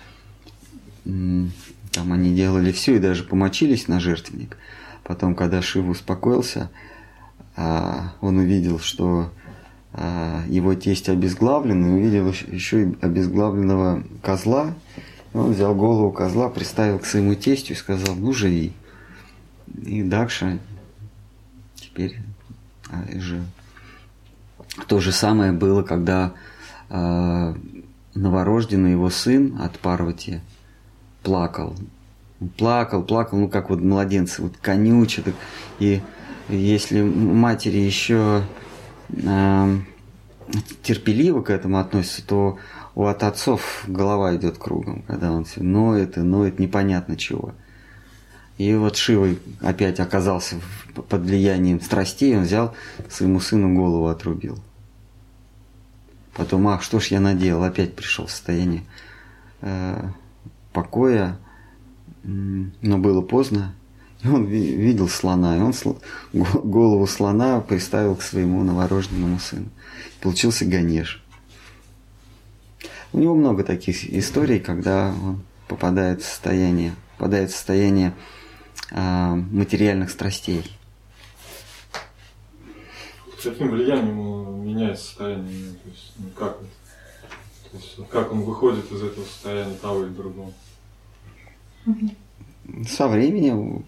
Там 1.04 2.12
они 2.12 2.32
делали 2.32 2.70
все 2.70 2.96
и 2.96 3.00
даже 3.00 3.24
помочились 3.24 3.88
на 3.88 3.98
жертвенник. 3.98 4.56
Потом, 5.02 5.34
когда 5.34 5.60
Шива 5.60 5.90
успокоился, 5.90 6.70
а, 7.56 8.12
он 8.20 8.38
увидел, 8.38 8.78
что 8.78 9.32
а, 9.92 10.44
его 10.46 10.74
тесть 10.74 11.08
обезглавлен, 11.08 11.84
и 11.84 11.90
увидел 11.90 12.28
еще 12.46 12.84
и 12.84 12.96
обезглавленного 13.00 14.04
козла. 14.22 14.72
И 15.34 15.36
он 15.36 15.52
взял 15.52 15.74
голову 15.74 16.12
козла, 16.12 16.48
приставил 16.48 17.00
к 17.00 17.06
своему 17.06 17.34
тестю 17.34 17.72
и 17.72 17.76
сказал, 17.76 18.14
ну 18.14 18.32
живи. 18.32 18.72
И 19.84 20.04
Дакша 20.04 20.60
теперь 21.74 22.20
же. 23.14 23.42
То 24.86 25.00
же 25.00 25.12
самое 25.12 25.52
было, 25.52 25.82
когда 25.82 26.32
э, 26.88 27.54
новорожденный 28.14 28.92
его 28.92 29.10
сын 29.10 29.60
от 29.60 29.78
Парвати 29.78 30.40
плакал. 31.22 31.74
плакал, 32.56 33.02
плакал, 33.02 33.38
ну 33.38 33.48
как 33.48 33.70
вот 33.70 33.80
младенцы, 33.80 34.42
вот 34.42 34.56
конючат. 34.60 35.26
И 35.78 36.00
если 36.48 37.02
матери 37.02 37.78
еще 37.78 38.42
э, 39.10 39.78
терпеливо 40.82 41.42
к 41.42 41.50
этому 41.50 41.78
относятся, 41.78 42.26
то 42.26 42.58
у 42.94 43.06
от 43.06 43.22
отцов 43.22 43.84
голова 43.86 44.34
идет 44.36 44.58
кругом, 44.58 45.02
когда 45.06 45.32
он 45.32 45.44
все 45.44 45.62
ноет 45.62 46.18
и 46.18 46.20
ноет 46.20 46.58
непонятно 46.58 47.16
чего. 47.16 47.54
И 48.58 48.74
вот 48.74 48.96
Шива 48.96 49.34
опять 49.60 49.98
оказался 49.98 50.56
под 50.94 51.22
влиянием 51.22 51.80
страстей, 51.80 52.36
он 52.36 52.44
взял 52.44 52.74
своему 53.08 53.40
сыну 53.40 53.74
голову 53.74 54.08
отрубил. 54.08 54.58
Потом, 56.34 56.68
ах, 56.68 56.82
что 56.82 57.00
ж 57.00 57.08
я 57.08 57.20
наделал, 57.20 57.64
опять 57.64 57.94
пришел 57.94 58.26
в 58.26 58.30
состояние 58.30 58.84
э, 59.60 60.02
покоя, 60.72 61.38
но 62.22 62.98
было 62.98 63.20
поздно, 63.20 63.74
и 64.22 64.28
он 64.28 64.44
видел 64.46 65.08
слона, 65.08 65.56
и 65.56 65.60
он 65.60 65.72
сл... 65.72 65.98
голову 66.32 67.06
слона 67.06 67.60
приставил 67.60 68.14
к 68.14 68.22
своему 68.22 68.62
новорожденному 68.62 69.38
сыну. 69.40 69.68
Получился 70.20 70.64
Ганеш. 70.64 71.22
У 73.12 73.18
него 73.18 73.34
много 73.34 73.64
таких 73.64 74.08
историй, 74.10 74.60
когда 74.60 75.12
он 75.22 75.42
попадает 75.68 76.22
в 76.22 76.24
состояние, 76.24 76.94
попадает 77.18 77.50
в 77.50 77.54
состояние 77.54 78.14
материальных 78.92 80.10
страстей. 80.10 80.70
С 83.38 83.44
каким 83.44 83.70
влиянием 83.70 84.64
меняется 84.64 85.04
состояние? 85.04 85.72
То 85.82 85.90
есть, 85.90 86.12
ну, 86.18 86.28
как, 86.36 86.58
то 86.58 87.76
есть, 87.76 87.98
как 88.08 88.32
он 88.32 88.42
выходит 88.42 88.90
из 88.92 89.02
этого 89.02 89.24
состояния 89.24 89.74
того 89.74 90.04
или 90.04 90.12
другого? 90.12 90.52
Со 92.88 93.08
временем, 93.08 93.84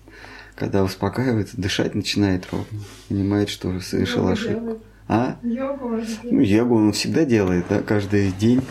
когда 0.57 0.83
успокаивается, 0.83 1.61
дышать 1.61 1.95
начинает 1.95 2.51
ровно, 2.51 2.81
понимает, 3.09 3.49
что 3.49 3.79
совершил 3.81 4.27
ошибку. 4.27 4.81
А? 5.07 5.39
Йогу 5.43 5.89
может 5.89 6.19
Ну, 6.25 6.41
йогу 6.41 6.77
он 6.77 6.93
всегда 6.93 7.25
делает, 7.25 7.67
да, 7.69 7.83
каждый 7.83 8.33
день 8.33 8.63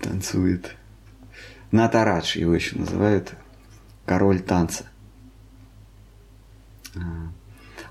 танцует. 0.00 0.74
Натарадж 1.70 2.36
его 2.36 2.54
еще 2.54 2.76
называют 2.78 3.34
король 4.06 4.40
танца. 4.40 4.86
А. 6.94 7.00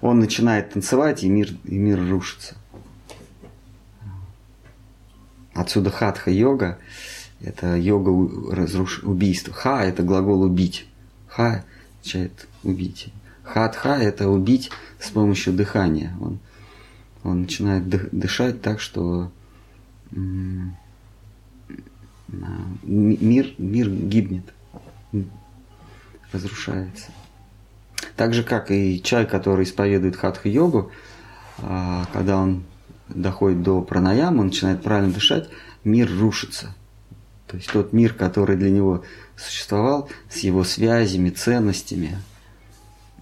Он 0.01 0.19
начинает 0.19 0.71
танцевать, 0.73 1.23
и 1.23 1.29
мир, 1.29 1.49
и 1.65 1.75
мир 1.77 1.99
рушится. 2.09 2.55
Отсюда 5.53 5.91
хатха-йога– 5.91 6.79
это 7.41 7.75
йога 7.75 8.55
разруш... 8.55 9.03
убийства. 9.03 9.53
Ха– 9.53 9.83
это 9.85 10.03
глагол 10.03 10.41
«убить». 10.41 10.87
Ха 11.27 11.63
означает 12.01 12.47
«убить». 12.63 13.13
Хатха– 13.43 13.95
это 14.01 14.27
убить 14.27 14.71
с 14.99 15.11
помощью 15.11 15.53
дыхания. 15.53 16.15
Он, 16.19 16.39
он 17.23 17.41
начинает 17.43 17.87
дышать 17.87 18.61
так, 18.61 18.79
что 18.79 19.31
мир, 22.51 23.53
мир 23.57 23.89
гибнет 23.89 24.54
разрушается. 26.35 27.11
Так 28.15 28.33
же, 28.33 28.43
как 28.43 28.71
и 28.71 29.01
чай, 29.01 29.25
который 29.25 29.63
исповедует 29.63 30.15
хатха-йогу, 30.15 30.91
а, 31.59 32.05
когда 32.13 32.37
он 32.37 32.63
доходит 33.09 33.61
до 33.61 33.81
пранаямы, 33.81 34.41
он 34.41 34.47
начинает 34.47 34.81
правильно 34.81 35.13
дышать, 35.13 35.49
мир 35.83 36.09
рушится. 36.09 36.75
То 37.47 37.57
есть 37.57 37.71
тот 37.71 37.93
мир, 37.93 38.13
который 38.13 38.57
для 38.57 38.71
него 38.71 39.03
существовал, 39.35 40.09
с 40.29 40.39
его 40.39 40.63
связями, 40.63 41.29
ценностями, 41.29 42.17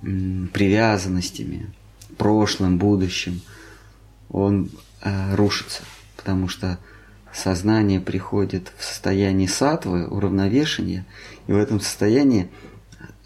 привязанностями, 0.01 1.73
прошлым, 2.17 2.77
будущим, 2.77 3.41
он 4.29 4.69
э, 5.01 5.35
рушится, 5.35 5.83
потому 6.17 6.47
что 6.47 6.77
сознание 7.33 7.99
приходит 7.99 8.71
в 8.77 8.83
состояние 8.83 9.47
сатвы, 9.47 10.07
уравновешения, 10.07 11.05
и 11.47 11.51
в 11.51 11.57
этом 11.57 11.79
состоянии 11.79 12.49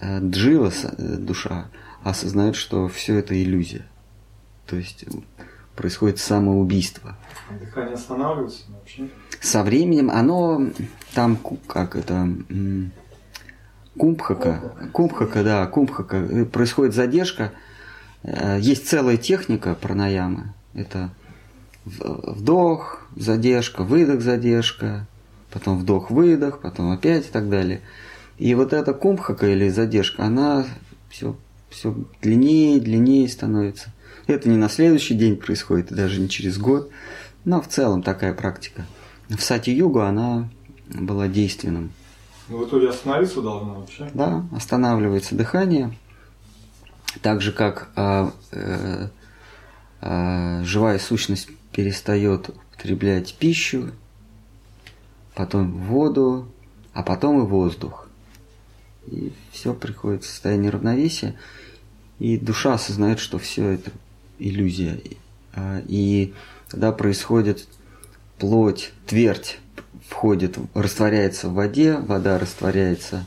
Джива, 0.01 0.71
э, 0.71 1.15
душа, 1.17 1.69
осознает, 2.03 2.55
что 2.55 2.87
все 2.87 3.17
это 3.17 3.41
иллюзия. 3.41 3.85
То 4.65 4.75
есть 4.75 5.03
э, 5.03 5.11
происходит 5.75 6.19
самоубийство. 6.19 7.17
Дыхание 7.59 7.95
останавливается 7.95 8.63
вообще? 8.69 9.09
Со 9.41 9.63
временем 9.63 10.09
оно 10.09 10.69
там, 11.13 11.37
как 11.67 11.95
это, 11.95 12.29
кумбхака, 13.97 14.89
кумбхака, 14.91 15.43
да, 15.43 15.65
кумбхака, 15.67 16.45
происходит 16.45 16.93
задержка. 16.93 17.53
Есть 18.23 18.87
целая 18.87 19.17
техника 19.17 19.75
пранаямы. 19.75 20.53
Это 20.73 21.11
вдох, 21.85 23.07
задержка, 23.15 23.83
выдох, 23.83 24.21
задержка, 24.21 25.07
потом 25.51 25.79
вдох-выдох, 25.79 26.59
потом 26.59 26.91
опять 26.91 27.27
и 27.27 27.31
так 27.31 27.49
далее. 27.49 27.81
И 28.37 28.53
вот 28.55 28.73
эта 28.73 28.93
кумхака 28.93 29.47
или 29.47 29.69
задержка, 29.69 30.23
она 30.23 30.65
все, 31.09 31.35
все 31.69 31.95
длиннее 32.21 32.77
и 32.77 32.79
длиннее 32.79 33.27
становится. 33.27 33.91
Это 34.27 34.49
не 34.49 34.57
на 34.57 34.69
следующий 34.69 35.15
день 35.15 35.37
происходит, 35.37 35.91
даже 35.91 36.19
не 36.19 36.29
через 36.29 36.57
год, 36.57 36.91
но 37.45 37.61
в 37.61 37.67
целом 37.67 38.03
такая 38.03 38.33
практика. 38.33 38.85
В 39.29 39.41
сати-югу 39.41 40.01
она 40.01 40.49
была 40.89 41.27
действенным. 41.27 41.91
Ну, 42.49 42.63
в 42.63 42.67
итоге 42.67 42.89
остановиться 42.89 43.41
должна 43.41 43.73
вообще? 43.73 44.09
Да, 44.13 44.45
останавливается 44.55 45.35
дыхание. 45.35 45.93
Так 47.21 47.41
же, 47.41 47.51
как 47.51 47.89
а, 47.95 48.31
э, 48.51 49.07
а, 50.01 50.63
живая 50.63 50.99
сущность 50.99 51.49
перестает 51.71 52.49
употреблять 52.49 53.35
пищу, 53.35 53.91
потом 55.35 55.71
воду, 55.71 56.47
а 56.93 57.03
потом 57.03 57.43
и 57.43 57.45
воздух. 57.45 58.06
И 59.07 59.33
все 59.51 59.73
приходит 59.73 60.23
в 60.23 60.27
состояние 60.27 60.69
равновесия, 60.69 61.35
и 62.19 62.37
душа 62.37 62.73
осознает, 62.73 63.19
что 63.19 63.39
все 63.39 63.69
это 63.69 63.91
иллюзия. 64.39 64.99
А, 65.53 65.81
и 65.87 66.33
когда 66.67 66.91
происходит 66.91 67.67
плоть, 68.37 68.91
твердь 69.05 69.59
входит, 70.07 70.57
растворяется 70.73 71.49
в 71.49 71.53
воде, 71.53 71.97
вода 71.97 72.37
растворяется 72.37 73.25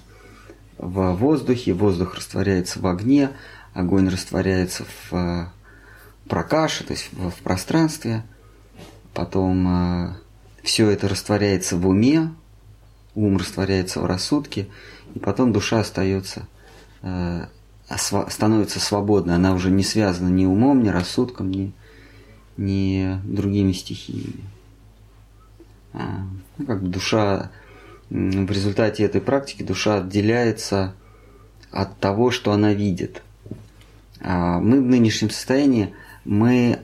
в 0.78 1.12
воздухе, 1.14 1.72
воздух 1.72 2.14
растворяется 2.14 2.80
в 2.80 2.86
огне, 2.86 3.30
огонь 3.74 4.08
растворяется 4.08 4.84
в 4.84 5.14
а, 5.14 5.52
прокаше, 6.30 6.84
то 6.84 6.92
есть 6.92 7.10
в, 7.12 7.42
пространстве. 7.42 8.22
Потом 9.12 9.66
э, 9.68 10.14
все 10.62 10.88
это 10.88 11.08
растворяется 11.08 11.76
в 11.76 11.86
уме, 11.88 12.30
ум 13.14 13.37
растворяется 13.37 14.01
в 14.01 14.07
рассудке, 14.07 14.68
и 15.14 15.18
потом 15.18 15.53
душа 15.53 15.81
остается, 15.81 16.46
э, 17.03 17.46
становится 18.29 18.81
свободной. 18.81 19.35
Она 19.35 19.55
уже 19.55 19.70
не 19.70 19.83
связана 19.83 20.29
ни 20.29 20.44
умом, 20.44 20.83
ни 20.83 20.88
рассудком, 20.88 21.51
ни, 21.51 21.73
ни 22.57 23.20
другими 23.25 23.73
стихиями. 23.73 24.44
А, 25.92 26.20
ну, 26.59 26.66
как 26.66 26.83
бы 26.83 26.88
душа 26.88 27.51
в 28.11 28.51
результате 28.51 29.05
этой 29.05 29.20
практики 29.20 29.62
душа 29.62 29.99
отделяется 29.99 30.94
от 31.70 31.99
того, 31.99 32.31
что 32.31 32.53
она 32.53 32.75
видит. 32.75 33.23
А 34.20 34.59
мы 34.59 34.81
в 34.81 34.85
нынешнем 34.85 35.31
состоянии 35.31 35.94
мы 36.25 36.81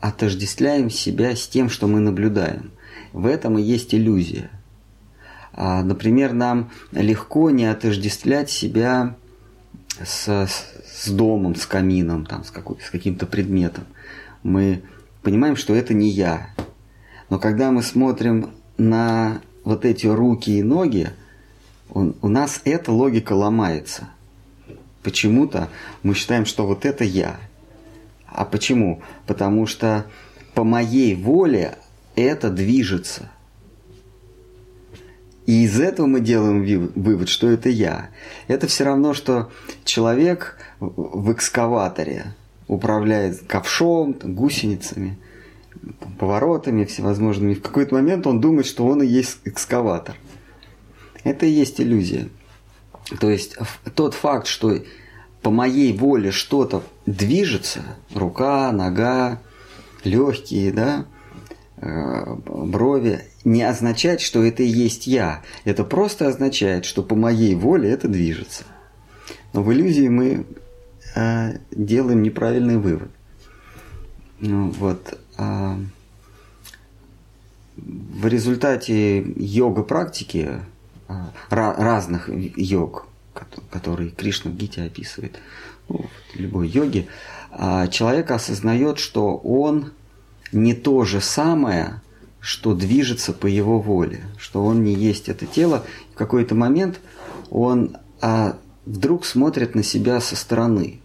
отождествляем 0.00 0.90
себя 0.90 1.36
с 1.36 1.46
тем, 1.46 1.68
что 1.68 1.86
мы 1.86 2.00
наблюдаем. 2.00 2.70
В 3.12 3.26
этом 3.26 3.58
и 3.58 3.62
есть 3.62 3.94
иллюзия. 3.94 4.50
А, 5.52 5.82
например, 5.82 6.32
нам 6.32 6.70
легко 6.92 7.50
не 7.50 7.66
отождествлять 7.66 8.50
себя 8.50 9.16
с, 10.02 10.48
с 10.48 11.08
домом, 11.08 11.54
с 11.54 11.66
камином, 11.66 12.26
там, 12.26 12.44
с, 12.44 12.50
какой, 12.50 12.78
с 12.80 12.90
каким-то 12.90 13.26
предметом. 13.26 13.84
Мы 14.42 14.82
понимаем, 15.22 15.56
что 15.56 15.74
это 15.74 15.94
не 15.94 16.08
я. 16.08 16.50
Но 17.28 17.38
когда 17.38 17.70
мы 17.70 17.82
смотрим 17.82 18.50
на 18.78 19.40
вот 19.64 19.84
эти 19.84 20.06
руки 20.06 20.58
и 20.58 20.62
ноги, 20.62 21.10
он, 21.90 22.14
у 22.22 22.28
нас 22.28 22.60
эта 22.64 22.92
логика 22.92 23.32
ломается. 23.32 24.08
Почему-то 25.02 25.68
мы 26.02 26.14
считаем, 26.14 26.46
что 26.46 26.66
вот 26.66 26.84
это 26.84 27.04
я– 27.04 27.36
а 28.32 28.44
почему? 28.44 29.02
Потому 29.26 29.66
что 29.66 30.06
по 30.54 30.64
моей 30.64 31.14
воле 31.14 31.76
это 32.14 32.50
движется. 32.50 33.30
И 35.50 35.64
из 35.64 35.80
этого 35.80 36.06
мы 36.06 36.20
делаем 36.20 36.92
вывод, 36.94 37.28
что 37.28 37.48
это 37.48 37.68
я. 37.68 38.10
Это 38.46 38.68
все 38.68 38.84
равно, 38.84 39.14
что 39.14 39.50
человек 39.84 40.56
в 40.78 41.32
экскаваторе 41.32 42.36
управляет 42.68 43.40
ковшом, 43.48 44.12
гусеницами, 44.12 45.18
поворотами 46.20 46.84
всевозможными. 46.84 47.54
В 47.54 47.62
какой-то 47.62 47.96
момент 47.96 48.28
он 48.28 48.40
думает, 48.40 48.64
что 48.64 48.86
он 48.86 49.02
и 49.02 49.08
есть 49.08 49.38
экскаватор. 49.44 50.14
Это 51.24 51.46
и 51.46 51.50
есть 51.50 51.80
иллюзия. 51.80 52.28
То 53.18 53.28
есть 53.28 53.56
тот 53.96 54.14
факт, 54.14 54.46
что 54.46 54.78
по 55.42 55.50
моей 55.50 55.92
воле 55.92 56.30
что-то 56.30 56.84
движется, 57.06 57.80
рука, 58.14 58.70
нога, 58.70 59.42
легкие, 60.04 60.70
да, 60.70 61.06
э, 61.78 62.36
брови, 62.46 63.24
не 63.44 63.62
означает, 63.62 64.20
что 64.20 64.44
это 64.44 64.62
и 64.62 64.68
есть 64.68 65.06
я. 65.06 65.42
Это 65.64 65.84
просто 65.84 66.28
означает, 66.28 66.84
что 66.84 67.02
по 67.02 67.14
моей 67.14 67.54
воле 67.54 67.90
это 67.90 68.08
движется. 68.08 68.64
Но 69.52 69.62
в 69.62 69.72
иллюзии 69.72 70.08
мы 70.08 70.46
э, 71.14 71.58
делаем 71.70 72.22
неправильный 72.22 72.76
вывод. 72.76 73.10
Ну, 74.40 74.70
вот. 74.70 75.18
Э, 75.38 75.76
в 77.76 78.26
результате 78.26 79.22
йога-практики, 79.22 80.60
э, 81.08 81.14
разных 81.48 82.28
йог, 82.28 83.06
который 83.70 84.10
Кришна 84.10 84.50
в 84.50 84.54
Гите 84.54 84.82
описывает, 84.82 85.38
ну, 85.88 86.06
любой 86.34 86.68
йоге, 86.68 87.06
а, 87.50 87.88
человек 87.88 88.30
осознает, 88.30 88.98
что 88.98 89.36
он 89.36 89.92
не 90.52 90.74
то 90.74 91.04
же 91.04 91.20
самое, 91.20 92.00
что 92.40 92.74
движется 92.74 93.32
по 93.32 93.46
его 93.46 93.80
воле, 93.80 94.22
что 94.38 94.64
он 94.64 94.82
не 94.82 94.94
есть 94.94 95.28
это 95.28 95.46
тело. 95.46 95.84
В 96.12 96.16
какой-то 96.16 96.54
момент 96.54 97.00
он 97.50 97.96
а, 98.20 98.56
вдруг 98.86 99.24
смотрит 99.24 99.74
на 99.74 99.82
себя 99.82 100.20
со 100.20 100.36
стороны. 100.36 101.00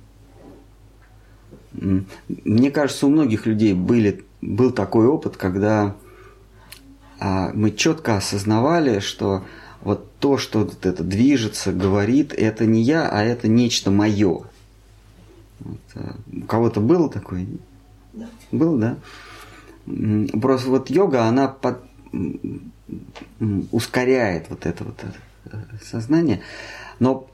Мне 1.74 2.72
кажется, 2.72 3.06
у 3.06 3.10
многих 3.10 3.46
людей 3.46 3.74
были, 3.74 4.24
был 4.42 4.72
такой 4.72 5.08
опыт, 5.08 5.36
когда 5.36 5.96
а, 7.20 7.52
мы 7.54 7.72
четко 7.72 8.18
осознавали, 8.18 9.00
что 9.00 9.44
вот 9.82 10.10
то, 10.20 10.38
что 10.38 10.60
вот 10.60 10.86
это 10.86 11.04
движется, 11.04 11.74
говорит, 11.74 12.34
это 12.34 12.66
не 12.66 12.82
я, 12.82 13.10
а 13.10 13.24
это 13.24 13.48
нечто 13.50 13.92
мое. 13.92 14.44
Вот, 15.60 15.80
а, 15.96 16.16
у 16.32 16.46
кого-то 16.46 16.80
было 16.80 17.10
такое? 17.10 17.46
Да. 18.14 18.28
Было, 18.52 18.78
да? 18.78 18.98
Просто 20.42 20.70
вот 20.70 20.90
йога, 20.90 21.26
она 21.26 21.48
под, 21.48 21.80
ускоряет 23.72 24.50
вот 24.50 24.66
это 24.66 24.84
вот 24.84 25.00
это 25.04 25.60
сознание, 25.84 26.42
но 27.00 27.28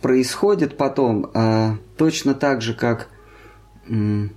происходит 0.00 0.76
потом 0.76 1.30
э, 1.32 1.76
точно 1.96 2.34
так 2.34 2.60
же, 2.60 2.74
как 2.74 3.08
э, 3.88 4.28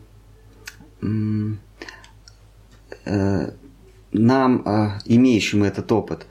э, 3.05 3.51
нам, 4.11 4.63
э, 4.65 4.99
имеющим 5.05 5.63
этот 5.63 5.91
опыт, 5.91 6.27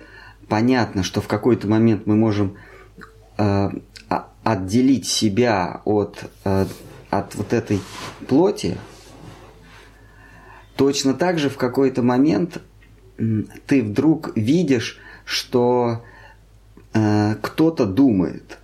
понятно, 0.49 1.03
что 1.03 1.21
в 1.21 1.29
какой-то 1.29 1.67
момент 1.69 2.07
мы 2.07 2.17
можем 2.17 2.57
э, 3.39 3.71
отделить 4.45 5.07
себя 5.07 5.81
от, 5.85 6.25
э, 6.45 6.67
от 7.11 7.35
вот 7.35 7.53
этой 7.53 7.81
плоти, 8.27 8.79
точно 10.79 11.13
так 11.13 11.41
же 11.41 11.51
в 11.51 11.57
какой-то 11.57 12.03
момент 12.03 12.63
ты 13.67 13.83
вдруг 13.83 14.37
видишь, 14.37 15.01
что 15.25 16.05
э, 16.95 17.35
кто-то 17.43 17.85
думает. 17.85 18.59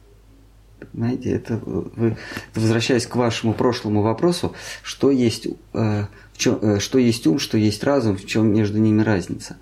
Понимаете, 0.93 1.33
это 1.33 1.57
вы, 1.57 2.17
возвращаясь 2.55 3.09
к 3.09 3.17
вашему 3.17 3.53
прошлому 3.53 4.03
вопросу, 4.03 4.55
что 4.85 5.11
есть, 5.11 5.49
э, 5.73 6.05
в 6.33 6.39
чем, 6.39 6.59
э, 6.63 6.79
что 6.79 6.99
есть 6.99 7.27
ум, 7.27 7.41
что 7.41 7.59
есть 7.59 7.83
разум, 7.83 8.17
в 8.17 8.25
чем 8.25 8.47
между 8.55 8.79
ними 8.79 9.03
разница. 9.03 9.57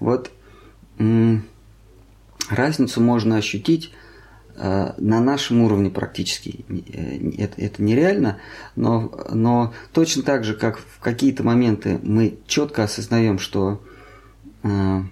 Вот 0.00 0.32
разницу 2.50 3.00
можно 3.00 3.36
ощутить 3.36 3.92
э, 3.92 4.03
на 4.56 5.20
нашем 5.20 5.62
уровне 5.62 5.90
практически. 5.90 6.64
Э, 6.68 7.42
это, 7.42 7.60
это 7.60 7.82
нереально, 7.82 8.38
но, 8.76 9.12
но 9.30 9.74
точно 9.92 10.22
так 10.22 10.44
же, 10.44 10.54
как 10.54 10.78
в 10.78 11.00
какие-то 11.00 11.42
моменты 11.42 11.98
мы 12.02 12.38
четко 12.46 12.84
осознаем, 12.84 13.38
что 13.38 13.82
э, 14.62 15.02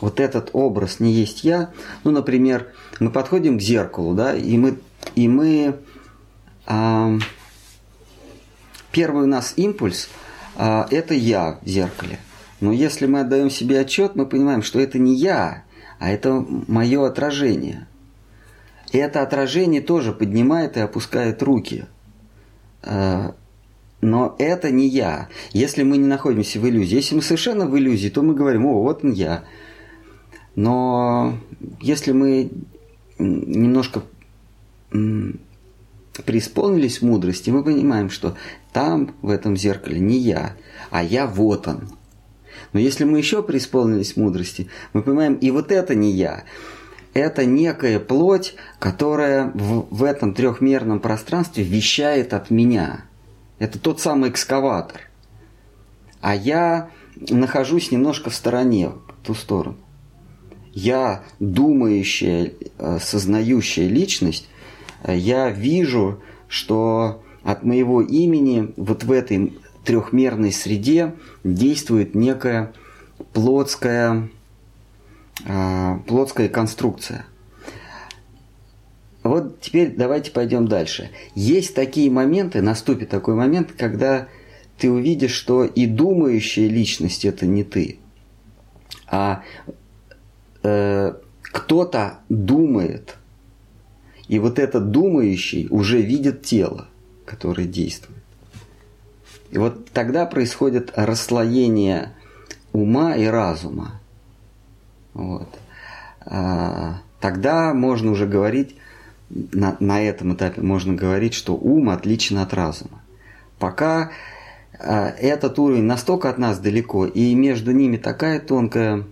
вот 0.00 0.20
этот 0.20 0.50
образ 0.52 1.00
не 1.00 1.12
есть 1.12 1.44
я. 1.44 1.70
Ну, 2.04 2.10
например, 2.10 2.68
мы 2.98 3.10
подходим 3.10 3.58
к 3.58 3.62
зеркалу, 3.62 4.14
да, 4.14 4.34
и 4.34 4.56
мы, 4.56 4.78
и 5.14 5.28
мы 5.28 5.76
э, 6.66 7.18
первый 8.90 9.24
у 9.24 9.28
нас 9.28 9.54
импульс 9.56 10.08
э, 10.56 10.84
это 10.90 11.14
я 11.14 11.58
в 11.62 11.68
зеркале. 11.68 12.18
Но 12.60 12.72
если 12.72 13.06
мы 13.06 13.20
отдаем 13.20 13.50
себе 13.50 13.80
отчет, 13.80 14.16
мы 14.16 14.26
понимаем, 14.26 14.62
что 14.62 14.80
это 14.80 14.98
не 14.98 15.14
я, 15.14 15.64
а 15.98 16.10
это 16.10 16.44
мое 16.66 17.06
отражение. 17.06 17.86
И 18.92 18.98
это 18.98 19.22
отражение 19.22 19.80
тоже 19.80 20.12
поднимает 20.12 20.76
и 20.76 20.80
опускает 20.80 21.42
руки. 21.42 21.86
А, 22.82 23.34
но 24.00 24.34
это 24.38 24.70
не 24.70 24.88
я. 24.88 25.28
Если 25.52 25.82
мы 25.82 25.98
не 25.98 26.06
находимся 26.06 26.58
в 26.58 26.68
иллюзии, 26.68 26.96
если 26.96 27.14
мы 27.14 27.22
совершенно 27.22 27.66
в 27.66 27.76
иллюзии, 27.76 28.08
то 28.08 28.22
мы 28.22 28.34
говорим, 28.34 28.66
о, 28.66 28.82
вот 28.82 29.04
он 29.04 29.12
я. 29.12 29.44
Но 30.56 31.38
если 31.80 32.12
мы 32.12 32.50
немножко 33.18 34.02
преисполнились 36.24 37.02
мудрости, 37.02 37.50
мы 37.50 37.62
понимаем, 37.62 38.10
что 38.10 38.36
там, 38.72 39.14
в 39.22 39.30
этом 39.30 39.56
зеркале, 39.56 40.00
не 40.00 40.18
я, 40.18 40.56
а 40.90 41.02
я 41.02 41.26
вот 41.26 41.68
он. 41.68 41.90
Но 42.72 42.80
если 42.80 43.04
мы 43.04 43.18
еще 43.18 43.42
преисполнились 43.42 44.16
мудрости, 44.16 44.68
мы 44.92 45.02
понимаем, 45.02 45.34
и 45.34 45.50
вот 45.50 45.70
это 45.72 45.94
не 45.94 46.12
я. 46.12 46.44
Это 47.12 47.44
некая 47.44 47.98
плоть, 47.98 48.54
которая 48.78 49.50
в, 49.54 49.86
в 49.90 50.04
этом 50.04 50.32
трехмерном 50.32 51.00
пространстве 51.00 51.64
вещает 51.64 52.32
от 52.34 52.50
меня. 52.50 53.04
Это 53.58 53.78
тот 53.78 54.00
самый 54.00 54.30
экскаватор. 54.30 55.02
А 56.20 56.34
я 56.34 56.90
нахожусь 57.16 57.90
немножко 57.90 58.30
в 58.30 58.34
стороне, 58.34 58.90
в 58.90 59.26
ту 59.26 59.34
сторону. 59.34 59.76
Я 60.72 61.24
думающая, 61.40 62.52
э, 62.78 62.98
сознающая 63.00 63.88
личность, 63.88 64.48
э, 65.02 65.16
я 65.16 65.50
вижу, 65.50 66.20
что 66.48 67.22
от 67.42 67.64
моего 67.64 68.02
имени 68.02 68.72
вот 68.76 69.02
в 69.02 69.10
этой 69.10 69.58
трехмерной 69.84 70.52
среде 70.52 71.14
действует 71.42 72.14
некая 72.14 72.72
плотская, 73.32 74.28
плотская 76.06 76.48
конструкция. 76.48 77.26
Вот 79.22 79.60
теперь 79.60 79.94
давайте 79.94 80.30
пойдем 80.30 80.66
дальше. 80.66 81.10
Есть 81.34 81.74
такие 81.74 82.10
моменты, 82.10 82.62
наступит 82.62 83.10
такой 83.10 83.34
момент, 83.34 83.72
когда 83.76 84.28
ты 84.78 84.90
увидишь, 84.90 85.32
что 85.32 85.64
и 85.64 85.86
думающая 85.86 86.68
личность 86.68 87.26
это 87.26 87.46
не 87.46 87.64
ты, 87.64 87.98
а 89.06 89.42
э, 90.62 91.12
кто-то 91.42 92.20
думает, 92.30 93.18
и 94.26 94.38
вот 94.38 94.58
этот 94.58 94.90
думающий 94.90 95.66
уже 95.70 96.00
видит 96.00 96.42
тело, 96.42 96.88
которое 97.26 97.66
действует. 97.66 98.22
И 99.50 99.58
вот 99.58 99.90
тогда 99.90 100.24
происходит 100.24 100.92
расслоение 100.94 102.14
ума 102.72 103.16
и 103.16 103.26
разума. 103.26 103.99
Вот. 105.14 105.48
А, 106.20 107.00
тогда 107.20 107.74
можно 107.74 108.10
уже 108.10 108.26
говорить, 108.26 108.76
на, 109.30 109.76
на 109.80 110.02
этом 110.02 110.34
этапе 110.34 110.60
можно 110.60 110.94
говорить, 110.94 111.34
что 111.34 111.54
ум 111.54 111.90
отличен 111.90 112.38
от 112.38 112.52
разума. 112.52 113.00
Пока 113.58 114.10
а, 114.78 115.08
этот 115.10 115.58
уровень 115.58 115.84
настолько 115.84 116.30
от 116.30 116.38
нас 116.38 116.58
далеко, 116.58 117.06
и 117.06 117.34
между 117.34 117.72
ними 117.72 117.96
такая 117.96 118.40
тонкая, 118.40 119.04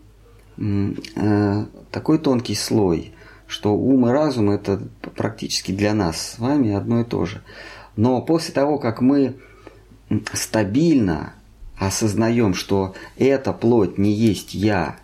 а, 0.58 1.66
такой 1.90 2.18
тонкий 2.18 2.54
слой, 2.54 3.12
что 3.46 3.74
ум 3.74 4.06
и 4.06 4.10
разум 4.10 4.50
это 4.50 4.80
практически 5.16 5.72
для 5.72 5.94
нас 5.94 6.20
с 6.20 6.38
вами 6.38 6.72
одно 6.72 7.00
и 7.00 7.04
то 7.04 7.24
же. 7.24 7.42
Но 7.96 8.20
после 8.22 8.54
того, 8.54 8.78
как 8.78 9.00
мы 9.00 9.36
стабильно 10.32 11.32
осознаем, 11.78 12.54
что 12.54 12.94
эта 13.16 13.52
плоть 13.52 13.98
не 13.98 14.12
есть 14.12 14.54
я, 14.54 14.96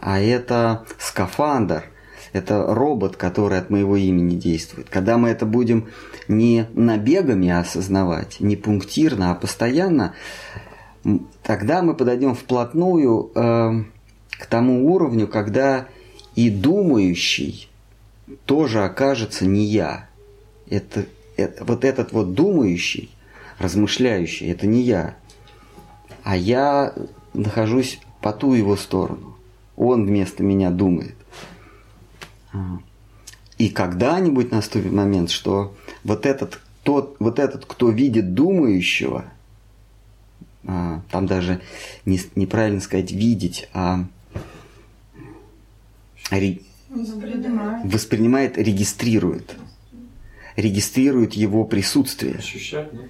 а 0.00 0.20
это 0.20 0.84
скафандр, 0.98 1.84
это 2.32 2.74
робот, 2.74 3.16
который 3.16 3.58
от 3.58 3.70
моего 3.70 3.96
имени 3.96 4.36
действует. 4.36 4.88
Когда 4.88 5.18
мы 5.18 5.28
это 5.28 5.46
будем 5.46 5.88
не 6.28 6.66
набегами 6.74 7.50
осознавать, 7.50 8.40
не 8.40 8.56
пунктирно, 8.56 9.30
а 9.30 9.34
постоянно, 9.34 10.14
тогда 11.42 11.82
мы 11.82 11.94
подойдем 11.94 12.34
вплотную 12.34 13.30
э, 13.34 13.84
к 14.30 14.46
тому 14.46 14.92
уровню, 14.92 15.26
когда 15.26 15.86
и 16.34 16.50
думающий 16.50 17.68
тоже 18.46 18.84
окажется 18.84 19.44
не 19.44 19.64
я. 19.64 20.08
Это, 20.68 21.06
это, 21.36 21.64
вот 21.64 21.84
этот 21.84 22.12
вот 22.12 22.34
думающий, 22.34 23.10
размышляющий, 23.58 24.50
это 24.50 24.66
не 24.66 24.82
я. 24.82 25.16
А 26.22 26.36
я 26.36 26.94
нахожусь 27.34 28.00
по 28.20 28.32
ту 28.32 28.54
его 28.54 28.76
сторону. 28.76 29.29
Он 29.80 30.04
вместо 30.04 30.42
меня 30.42 30.70
думает. 30.70 31.14
И 33.56 33.70
когда-нибудь 33.70 34.50
наступит 34.50 34.92
момент, 34.92 35.30
что 35.30 35.74
вот 36.04 36.26
этот, 36.26 36.60
тот, 36.82 37.16
вот 37.18 37.38
этот, 37.38 37.64
кто 37.64 37.88
видит 37.88 38.34
думающего, 38.34 39.24
а, 40.66 41.00
там 41.10 41.26
даже 41.26 41.62
не, 42.04 42.20
неправильно 42.34 42.80
сказать 42.80 43.10
видеть, 43.10 43.70
а 43.72 44.04
ре, 46.30 46.58
воспринимает, 47.84 48.58
регистрирует. 48.58 49.56
Регистрирует 50.56 51.32
его 51.32 51.64
присутствие. 51.64 52.34
Ощущать, 52.34 52.92
нет? 52.92 53.08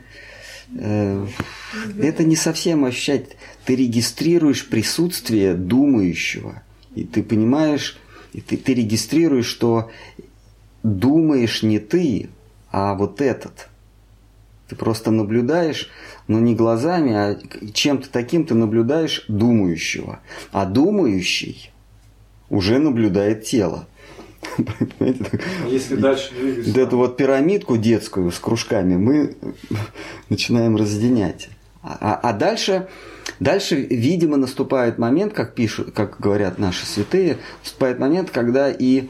Э, 0.77 1.27
это 2.01 2.25
не 2.25 2.37
совсем 2.37 2.85
ощущать. 2.85 3.37
Ты 3.65 3.77
регистрируешь 3.77 4.69
присутствие 4.69 5.55
думающего. 5.55 6.63
И 6.95 7.05
ты 7.05 7.23
понимаешь, 7.23 7.99
и 8.33 8.41
ты, 8.41 8.57
ты 8.57 8.75
регистрируешь, 8.75 9.47
что 9.47 9.91
думаешь 10.83 11.63
не 11.63 11.79
ты, 11.79 12.31
а 12.71 12.95
вот 12.95 13.21
этот. 13.21 13.69
Ты 14.69 14.77
просто 14.77 15.11
наблюдаешь, 15.11 15.91
но 16.29 16.39
не 16.39 16.55
глазами, 16.55 17.13
а 17.13 17.39
чем-то 17.73 18.09
таким 18.09 18.47
ты 18.47 18.55
наблюдаешь 18.55 19.25
думающего. 19.27 20.21
А 20.53 20.65
думающий 20.65 21.73
уже 22.49 22.79
наблюдает 22.79 23.45
тело. 23.45 23.89
Если 25.69 25.97
дальше 25.97 26.33
двигаться. 26.35 26.71
Вот 26.71 26.79
эту 26.79 26.97
вот 26.97 27.17
пирамидку 27.17 27.77
детскую 27.77 28.31
с 28.31 28.39
кружками 28.39 28.97
мы 28.97 29.37
начинаем 30.29 30.77
разъединять. 30.77 31.49
А, 31.83 31.97
а, 32.01 32.31
а 32.31 32.33
дальше, 32.33 32.89
дальше, 33.39 33.77
видимо, 33.77 34.37
наступает 34.37 34.99
момент, 34.99 35.33
как 35.33 35.55
пишут, 35.55 35.93
как 35.95 36.21
говорят 36.21 36.59
наши 36.59 36.85
святые, 36.85 37.39
наступает 37.63 37.99
момент, 37.99 38.31
когда 38.31 38.71
и 38.71 39.09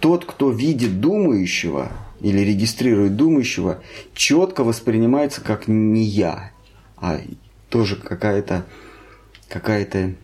тот, 0.00 0.24
кто 0.24 0.50
видит 0.50 1.00
думающего 1.00 1.92
или 2.20 2.40
регистрирует 2.40 3.16
думающего, 3.16 3.82
четко 4.14 4.64
воспринимается 4.64 5.42
как 5.42 5.68
не 5.68 6.04
я, 6.04 6.52
а 6.96 7.20
тоже 7.68 7.96
какая-то 7.96 8.64
какая-то 9.48 10.14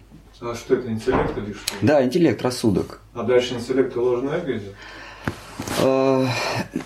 а 0.42 0.54
что 0.54 0.74
это, 0.74 0.90
интеллект 0.90 1.36
или 1.38 1.52
что? 1.52 1.74
Да, 1.82 2.04
интеллект, 2.04 2.42
рассудок. 2.42 3.00
А 3.14 3.22
дальше 3.22 3.54
интеллект 3.54 3.94
и 3.94 3.98
ложное 3.98 4.38
эго 4.38 4.56
идет? 4.56 4.74
Э, 5.78 6.26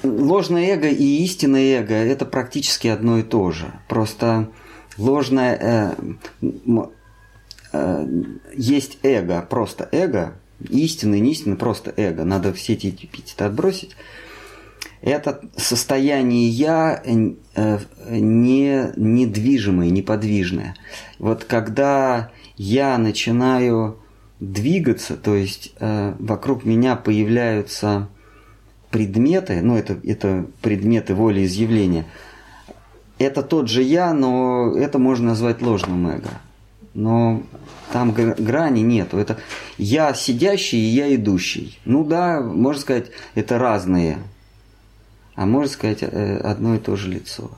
ложное 0.03 0.75
эго 0.75 0.89
и 0.89 1.25
истинное 1.25 1.81
эго– 1.81 1.95
это 1.95 2.27
практически 2.27 2.89
одно 2.89 3.19
и 3.19 3.23
то 3.23 3.51
же. 3.53 3.73
Просто 3.89 4.51
ложное… 4.99 5.59
Э, 5.61 5.95
э, 7.73 8.07
есть 8.55 8.99
эго, 9.03 9.41
просто 9.49 9.89
эго, 9.91 10.37
истинный, 10.69 11.21
не 11.21 11.33
истинный, 11.33 11.57
просто 11.57 11.95
эго. 11.97 12.25
Надо 12.25 12.53
все 12.53 12.75
эти 12.75 12.89
эпитеты 12.89 13.45
отбросить. 13.45 13.97
Это 15.03 15.41
состояние 15.57 16.49
«я» 16.49 17.03
не, 17.07 17.41
недвижимое, 18.97 19.91
неподвижное. 19.91 20.75
Вот 21.19 21.45
когда 21.45 22.31
я 22.57 22.97
начинаю 22.99 23.99
двигаться, 24.41 25.17
то 25.17 25.35
есть 25.35 25.73
э, 25.79 26.15
вокруг 26.19 26.65
меня 26.65 26.97
появляются 26.97 28.09
предметы, 28.91 29.61
ну 29.63 29.77
это, 29.77 29.99
это 30.05 30.47
предметы 30.63 31.15
воли 31.15 31.45
изъявления, 31.45 32.07
это 33.19 33.43
тот 33.43 33.69
же 33.69 33.83
я, 33.83 34.13
но 34.13 34.75
это 34.77 34.99
можно 34.99 35.29
назвать 35.29 35.63
ложным 35.63 36.09
эго. 36.09 36.31
Но 36.93 37.43
там 37.93 38.13
грани 38.13 38.81
нету. 38.81 39.19
Это 39.19 39.39
я 39.77 40.15
сидящий 40.15 40.79
и 40.79 40.95
я 40.95 41.15
идущий. 41.15 41.79
Ну 41.85 42.05
да, 42.05 42.41
можно 42.41 42.81
сказать, 42.81 43.11
это 43.35 43.59
разные. 43.59 44.19
А 45.35 45.45
можно 45.45 45.71
сказать, 45.71 45.99
э, 46.03 46.39
одно 46.39 46.75
и 46.75 46.79
то 46.79 46.97
же 46.97 47.11
лицо. 47.11 47.51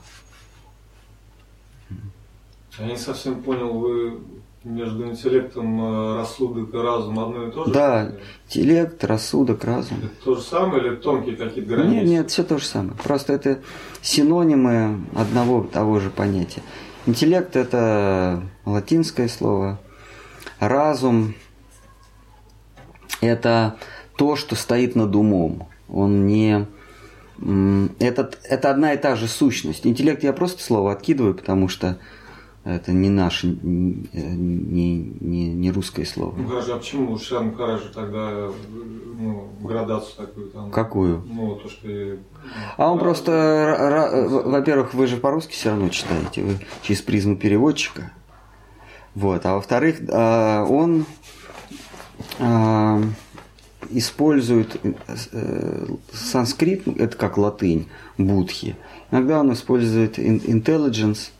Я 2.77 2.85
не 2.85 2.97
совсем 2.97 3.41
понял, 3.41 3.73
вы 3.79 4.19
между 4.63 5.07
интеллектом, 5.07 5.81
э, 5.81 6.15
рассудок 6.17 6.73
и 6.73 6.77
разум 6.77 7.19
одно 7.19 7.47
и 7.47 7.51
то 7.51 7.65
же? 7.65 7.71
Да, 7.71 8.11
интеллект, 8.47 9.03
рассудок, 9.03 9.63
разум. 9.63 9.99
Это 9.99 10.23
то 10.23 10.35
же 10.35 10.41
самое 10.41 10.85
или 10.85 10.95
тонкие 10.95 11.35
какие-то 11.35 11.69
границы? 11.69 11.95
Нет, 11.95 12.05
нет, 12.05 12.31
все 12.31 12.43
то 12.43 12.57
же 12.57 12.65
самое. 12.65 12.93
Просто 13.03 13.33
это 13.33 13.59
синонимы 14.01 15.01
одного 15.15 15.63
того 15.63 15.99
же 15.99 16.09
понятия. 16.09 16.61
Интеллект– 17.05 17.55
это 17.55 18.43
латинское 18.65 19.29
слово. 19.29 19.79
Разум– 20.59 21.33
это 23.21 23.77
то, 24.17 24.35
что 24.35 24.55
стоит 24.55 24.95
над 24.95 25.15
умом. 25.15 25.69
Он 25.87 26.27
не… 26.27 26.67
Это, 27.99 28.31
это 28.43 28.69
одна 28.69 28.93
и 28.93 28.97
та 28.97 29.15
же 29.15 29.27
сущность. 29.27 29.87
Интеллект 29.87 30.23
я 30.23 30.33
просто 30.33 30.61
слово 30.61 30.91
откидываю, 30.91 31.33
потому 31.33 31.69
что 31.69 31.97
Это 32.65 32.91
не 32.91 33.09
наше, 33.09 33.47
не, 33.47 34.97
не, 35.19 35.47
не 35.53 35.71
русское 35.71 36.05
слово. 36.05 36.35
Ну 36.37 36.47
хорошо, 36.47 36.75
а 36.75 36.77
почему 36.77 37.17
Шар 37.17 37.43
Махараджа 37.43 37.89
тогда 37.93 38.49
ну, 39.17 39.49
градацию 39.61 40.27
такую 40.27 40.49
там? 40.49 40.71
Какую? 40.71 41.23
Ну, 41.25 41.55
то, 41.55 41.69
что... 41.69 42.17
А 42.77 42.91
он 42.91 42.99
просто, 42.99 43.73
во-первых, 44.45 44.93
вы 44.93 45.07
же 45.07 45.17
по-русски 45.17 45.53
все 45.53 45.69
равно 45.69 45.89
читаете, 45.89 46.43
вы 46.43 46.57
через 46.81 47.01
призму 47.01 47.37
переводчика. 47.37 48.11
Вот. 49.15 49.45
А 49.45 49.55
во-вторых, 49.55 50.01
а, 50.09 50.65
он 50.65 51.05
а, 52.39 53.01
использует 53.89 54.79
э, 54.83 55.85
санскрит, 56.13 56.87
это 56.87 57.17
как 57.17 57.37
латынь, 57.37 57.87
будхи. 58.17 58.75
Иногда 59.11 59.39
он 59.39 59.53
использует 59.53 60.19
intelligence, 60.19 61.31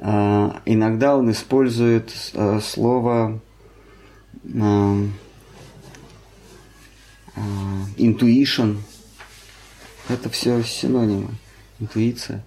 иногда 0.00 1.16
он 1.16 1.30
использует 1.30 2.10
слово 2.62 3.40
intuition. 7.96 8.78
Это 10.08 10.28
все 10.30 10.62
синонимы. 10.62 11.30
Интуиция. 11.80 12.44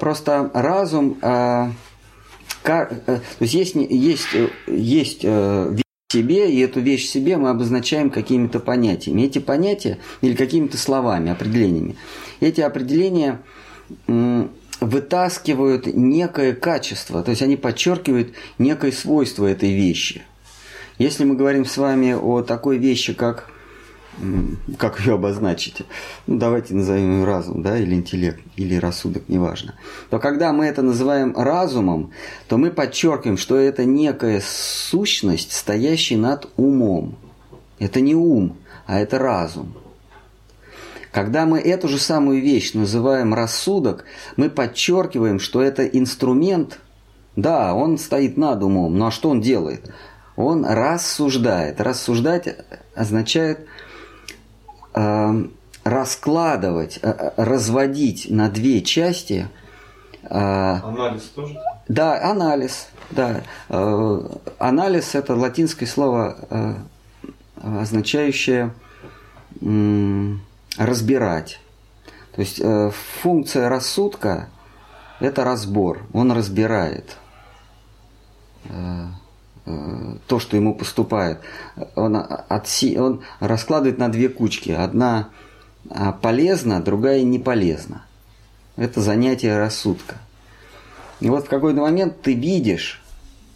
Просто 0.00 0.50
разум 0.54 1.18
э, 1.20 1.70
то 2.68 2.90
есть 3.40 3.54
есть, 3.54 3.74
есть, 3.74 4.34
э, 4.34 4.48
есть 4.66 5.24
э, 5.24 5.74
в 6.08 6.12
себе, 6.12 6.50
и 6.52 6.60
эту 6.60 6.80
вещь 6.80 7.06
в 7.06 7.10
себе 7.10 7.36
мы 7.36 7.50
обозначаем 7.50 8.10
какими-то 8.10 8.60
понятиями. 8.60 9.22
Эти 9.22 9.38
понятия 9.38 9.98
или 10.20 10.34
какими-то 10.34 10.76
словами, 10.76 11.30
определениями. 11.30 11.96
Эти 12.40 12.60
определения 12.60 13.40
вытаскивают 14.80 15.86
некое 15.86 16.54
качество, 16.54 17.22
то 17.22 17.30
есть 17.30 17.42
они 17.42 17.56
подчеркивают 17.56 18.34
некое 18.58 18.92
свойство 18.92 19.46
этой 19.46 19.72
вещи. 19.72 20.22
Если 20.98 21.24
мы 21.24 21.36
говорим 21.36 21.64
с 21.64 21.76
вами 21.76 22.12
о 22.12 22.42
такой 22.42 22.78
вещи, 22.78 23.12
как 23.12 23.50
как 24.78 24.98
ее 25.00 25.14
обозначить, 25.14 25.82
ну, 26.26 26.38
давайте 26.38 26.74
назовем 26.74 27.20
ее 27.20 27.24
разум, 27.24 27.62
да, 27.62 27.78
или 27.78 27.94
интеллект, 27.94 28.40
или 28.56 28.74
рассудок, 28.74 29.28
неважно, 29.28 29.74
то 30.10 30.18
когда 30.18 30.52
мы 30.52 30.66
это 30.66 30.82
называем 30.82 31.36
разумом, 31.36 32.10
то 32.48 32.58
мы 32.58 32.70
подчеркиваем, 32.70 33.36
что 33.36 33.56
это 33.56 33.84
некая 33.84 34.42
сущность, 34.44 35.52
стоящая 35.52 36.16
над 36.16 36.48
умом. 36.56 37.14
Это 37.78 38.00
не 38.00 38.16
ум, 38.16 38.56
а 38.86 38.98
это 38.98 39.18
разум. 39.18 39.72
Когда 41.18 41.46
мы 41.46 41.58
эту 41.58 41.88
же 41.88 41.98
самую 41.98 42.40
вещь 42.40 42.74
называем 42.74 43.34
рассудок, 43.34 44.04
мы 44.36 44.48
подчеркиваем, 44.48 45.40
что 45.40 45.60
это 45.60 45.84
инструмент, 45.84 46.78
да, 47.34 47.74
он 47.74 47.98
стоит 47.98 48.36
над 48.36 48.62
умом, 48.62 48.96
но 48.96 49.08
а 49.08 49.10
что 49.10 49.30
он 49.30 49.40
делает? 49.40 49.92
Он 50.36 50.64
рассуждает. 50.64 51.80
Рассуждать 51.80 52.56
означает– 52.94 53.66
Э, 54.98 55.44
раскладывать, 55.84 56.98
э, 57.00 57.08
э, 57.10 57.30
разводить 57.36 58.30
на 58.30 58.50
две 58.50 58.82
части. 58.82 59.48
Анализ 60.28 61.22
тоже? 61.34 61.56
Да, 61.86 62.30
анализ. 62.30 62.88
Да. 63.10 63.42
Анализ 64.58 65.14
это 65.14 65.34
латинское 65.34 65.88
слово, 65.88 66.36
означающее 67.62 68.74
разбирать. 70.78 71.60
То 72.34 72.40
есть 72.40 72.62
функция 73.20 73.68
рассудка– 73.68 74.48
это 75.20 75.44
разбор, 75.44 76.06
он 76.12 76.32
разбирает 76.32 77.16
то, 80.26 80.38
что 80.38 80.56
ему 80.56 80.74
поступает. 80.74 81.40
Он, 81.94 82.16
отси, 82.16 82.98
он 82.98 83.22
раскладывает 83.40 83.98
на 83.98 84.08
две 84.08 84.28
кучки. 84.28 84.70
Одна 84.70 85.28
а, 85.90 86.12
полезна, 86.12 86.80
другая 86.80 87.22
не 87.22 87.38
полезна. 87.38 88.02
Это 88.76 89.00
занятие 89.00 89.58
рассудка. 89.58 90.16
И 91.20 91.28
вот 91.28 91.46
в 91.46 91.48
какой-то 91.48 91.80
момент 91.80 92.22
ты 92.22 92.34
видишь, 92.34 93.02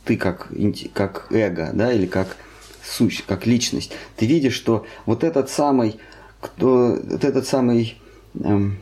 ты 0.04 0.16
как, 0.16 0.48
как 0.92 1.28
эго, 1.30 1.70
да, 1.72 1.92
или 1.92 2.06
как 2.06 2.36
сущность, 2.84 3.26
как 3.26 3.46
личность, 3.46 3.92
ты 4.16 4.26
видишь, 4.26 4.54
что 4.54 4.84
вот 5.06 5.22
этот 5.24 5.48
самый, 5.48 6.00
кто, 6.42 6.98
вот 7.02 7.24
этот 7.24 7.46
самый, 7.46 7.96
эм, 8.34 8.76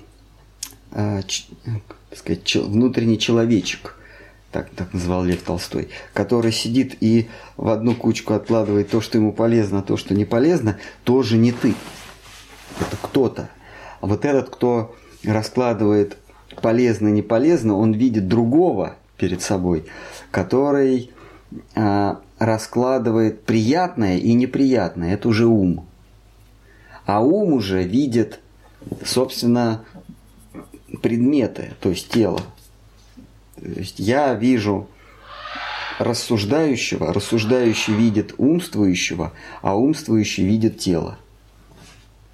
э, 0.90 1.22
ч, 1.28 1.44
так 2.10 2.18
сказать, 2.18 2.42
ч, 2.42 2.60
внутренний 2.60 3.18
человечек– 3.18 3.96
так, 4.50 4.68
так 4.70 4.92
называл 4.92 5.24
Лев 5.24 5.42
Толстой, 5.42 5.88
который 6.12 6.52
сидит 6.52 6.96
и 7.00 7.28
в 7.56 7.68
одну 7.68 7.94
кучку 7.94 8.34
откладывает 8.34 8.90
то, 8.90 9.00
что 9.00 9.18
ему 9.18 9.32
полезно, 9.32 9.78
а 9.78 9.82
то, 9.82 9.96
что 9.96 10.14
не 10.14 10.24
полезно, 10.24 10.78
тоже 11.04 11.36
не 11.36 11.52
ты. 11.52 11.74
Это 12.80 12.96
кто-то. 13.00 13.48
А 14.00 14.06
вот 14.06 14.24
этот, 14.24 14.50
кто 14.50 14.94
раскладывает 15.24 16.16
полезно, 16.60 17.08
не 17.08 17.22
полезно, 17.22 17.76
он 17.76 17.92
видит 17.92 18.26
другого 18.28 18.96
перед 19.16 19.42
собой, 19.42 19.84
который 20.30 21.10
а, 21.76 22.20
раскладывает 22.38 23.44
приятное 23.44 24.18
и 24.18 24.32
неприятное. 24.32 25.14
Это 25.14 25.28
уже 25.28 25.46
ум. 25.46 25.86
А 27.10 27.18
ум 27.18 27.54
уже 27.54 27.82
видит, 27.82 28.38
собственно, 29.04 29.84
предметы, 31.02 31.72
то 31.80 31.88
есть 31.88 32.08
тело. 32.08 32.40
То 33.56 33.66
есть 33.66 33.98
я 33.98 34.32
вижу 34.34 34.86
рассуждающего, 35.98 37.12
рассуждающий 37.12 37.94
видит 37.94 38.34
умствующего, 38.38 39.32
а 39.60 39.76
умствующий 39.76 40.46
видит 40.46 40.78
тело. 40.78 41.18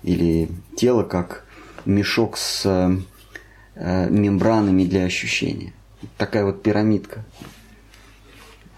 Или 0.02 0.50
тело 0.76 1.04
как 1.04 1.46
мешок 1.86 2.36
с 2.36 2.66
э, 2.66 4.10
мембранами 4.10 4.84
для 4.84 5.04
ощущения. 5.04 5.72
Такая 6.18 6.44
вот 6.44 6.62
пирамидка. 6.62 7.24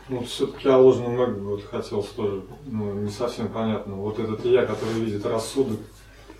Ну, 0.09 0.23
все-таки 0.23 0.69
о 0.69 0.79
ложном 0.79 1.21
эго 1.21 1.39
вот 1.41 1.65
хотелось 1.65 2.09
тоже, 2.09 2.43
ну, 2.67 2.95
не 2.95 3.11
совсем 3.11 3.49
понятно. 3.49 3.95
Вот 3.95 4.19
этот 4.19 4.45
я, 4.45 4.65
который 4.65 5.01
видит 5.01 5.27
рассудок, 5.27 5.79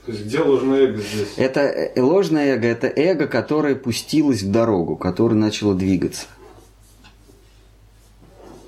то 0.07 0.13
есть 0.13 0.25
где 0.25 0.41
ложное 0.41 0.87
эго 0.87 1.03
здесь? 1.03 1.35
Это 1.37 1.61
э, 1.61 2.01
ложное 2.01 2.55
эго, 2.55 2.67
это 2.67 2.87
эго, 2.87 3.27
которое 3.27 3.75
пустилось 3.75 4.43
в 4.43 4.51
дорогу, 4.51 4.97
которое 4.97 5.35
начало 5.35 5.75
двигаться. 5.75 6.27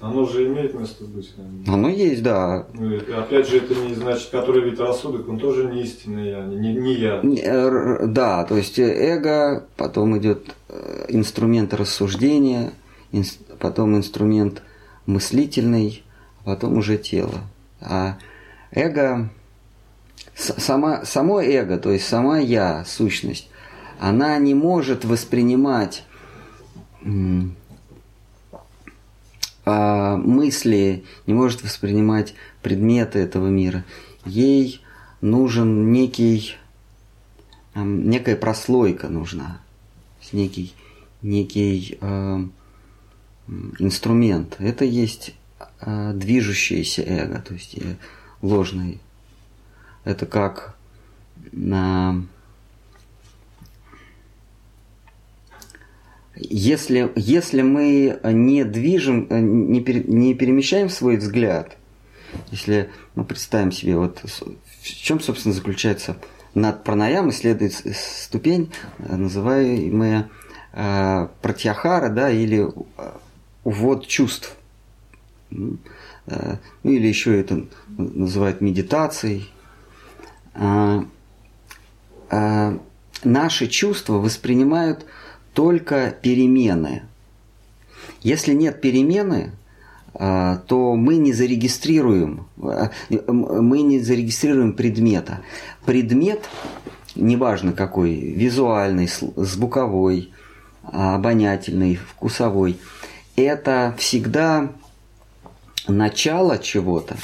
Оно 0.02 0.26
же 0.26 0.46
имеет 0.46 0.74
место 0.74 1.04
быть. 1.04 1.32
Наверное. 1.36 1.74
Оно 1.74 1.88
есть, 1.88 2.22
да. 2.22 2.66
Ну, 2.74 2.94
опять 3.16 3.48
же, 3.48 3.56
это 3.56 3.74
не 3.74 3.94
значит, 3.94 4.28
который 4.28 4.62
вид 4.68 4.80
рассудок, 4.80 5.26
он 5.30 5.38
тоже 5.38 5.64
не 5.64 5.82
истинный 5.82 6.28
я, 6.28 6.44
не, 6.44 6.74
не 6.74 6.94
я. 6.94 7.22
Э, 7.22 8.06
да, 8.06 8.44
то 8.44 8.58
есть 8.58 8.78
эго, 8.78 9.66
потом 9.78 10.18
идет 10.18 10.54
э, 10.68 11.06
инструмент 11.08 11.72
рассуждения, 11.72 12.72
потом 13.58 13.96
инструмент 13.96 14.62
мыслительный, 15.10 16.02
потом 16.44 16.78
уже 16.78 16.96
тело. 16.96 17.40
А 17.80 18.18
эго 18.70 19.30
сама, 20.34 21.04
само 21.04 21.40
эго, 21.40 21.78
то 21.78 21.90
есть 21.90 22.06
сама 22.06 22.38
я, 22.38 22.84
сущность, 22.84 23.48
она 23.98 24.38
не 24.38 24.54
может 24.54 25.04
воспринимать 25.04 26.04
а, 29.64 30.16
мысли, 30.16 31.04
не 31.26 31.34
может 31.34 31.62
воспринимать 31.62 32.34
предметы 32.62 33.18
этого 33.18 33.48
мира. 33.48 33.84
Ей 34.24 34.80
нужен 35.20 35.92
некий, 35.92 36.56
некая 37.74 38.36
прослойка 38.36 39.08
нужна, 39.08 39.60
некий, 40.32 40.74
некий 41.22 41.98
э, 42.00 42.44
инструмент. 43.78 44.56
Это 44.58 44.84
есть 44.84 45.34
э, 45.80 46.12
движущееся 46.14 47.02
эго, 47.02 47.40
то 47.40 47.54
есть 47.54 47.76
э, 47.78 47.96
ложный 48.42 49.00
это 50.04 50.26
как 50.26 50.76
на... 51.52 52.22
Если, 56.36 57.12
если 57.16 57.60
мы 57.60 58.18
не 58.24 58.64
движем, 58.64 59.26
не, 59.70 59.82
пере, 59.82 60.02
не 60.04 60.34
перемещаем 60.34 60.88
свой 60.88 61.18
взгляд, 61.18 61.76
если 62.50 62.88
мы 63.14 63.22
ну, 63.22 63.24
представим 63.24 63.72
себе, 63.72 63.96
вот 63.96 64.22
в 64.24 64.86
чем, 64.86 65.20
собственно, 65.20 65.54
заключается 65.54 66.16
над 66.54 66.82
пранаямой 66.82 67.32
следует 67.32 67.74
ступень, 67.94 68.72
называемая 68.98 70.30
э, 70.72 71.28
пратьяхара, 71.42 72.08
да, 72.08 72.30
или 72.30 72.66
увод 73.64 74.06
чувств. 74.06 74.56
Ну, 75.50 75.78
или 76.84 77.06
еще 77.08 77.40
это 77.40 77.66
называют 77.88 78.60
медитацией, 78.60 79.50
а, 80.54 81.04
а, 82.30 82.78
наши 83.24 83.66
чувства 83.66 84.14
воспринимают 84.14 85.06
только 85.54 86.14
перемены. 86.22 87.02
Если 88.22 88.52
нет 88.52 88.80
перемены, 88.80 89.52
а, 90.14 90.58
то 90.66 90.96
мы 90.96 91.16
не 91.16 91.32
зарегистрируем, 91.32 92.46
а, 92.62 92.90
мы 93.08 93.82
не 93.82 94.00
зарегистрируем 94.00 94.72
предмета. 94.72 95.40
Предмет, 95.84 96.48
неважно 97.14 97.72
какой, 97.72 98.14
визуальный, 98.14 99.08
звуковой, 99.36 100.30
обонятельный, 100.82 101.96
вкусовой, 101.96 102.78
это 103.36 103.94
всегда 103.98 104.72
начало 105.88 106.58
чего-то, 106.58 107.16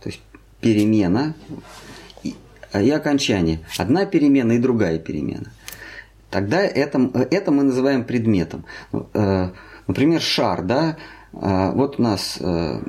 то 0.00 0.08
есть 0.08 0.20
перемена 0.60 1.34
и 2.72 2.90
окончание. 2.90 3.60
Одна 3.78 4.06
перемена 4.06 4.52
и 4.52 4.58
другая 4.58 4.98
перемена. 4.98 5.52
Тогда 6.30 6.60
это, 6.62 7.10
это 7.30 7.52
мы 7.52 7.62
называем 7.62 8.04
предметом. 8.04 8.64
Э, 8.92 9.50
например, 9.86 10.20
шар, 10.20 10.62
да, 10.62 10.96
э, 11.32 11.70
вот 11.72 12.00
у 12.00 12.02
нас 12.02 12.38
э, 12.40 12.80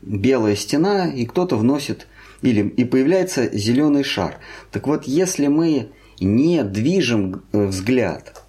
белая 0.00 0.56
стена, 0.56 1.08
и 1.08 1.26
кто-то 1.26 1.56
вносит, 1.56 2.06
или 2.40 2.66
и 2.66 2.84
появляется 2.86 3.54
зеленый 3.54 4.02
шар. 4.02 4.38
Так 4.70 4.86
вот, 4.86 5.04
если 5.04 5.48
мы 5.48 5.90
не 6.20 6.62
движем 6.64 7.42
взгляд, 7.52 8.42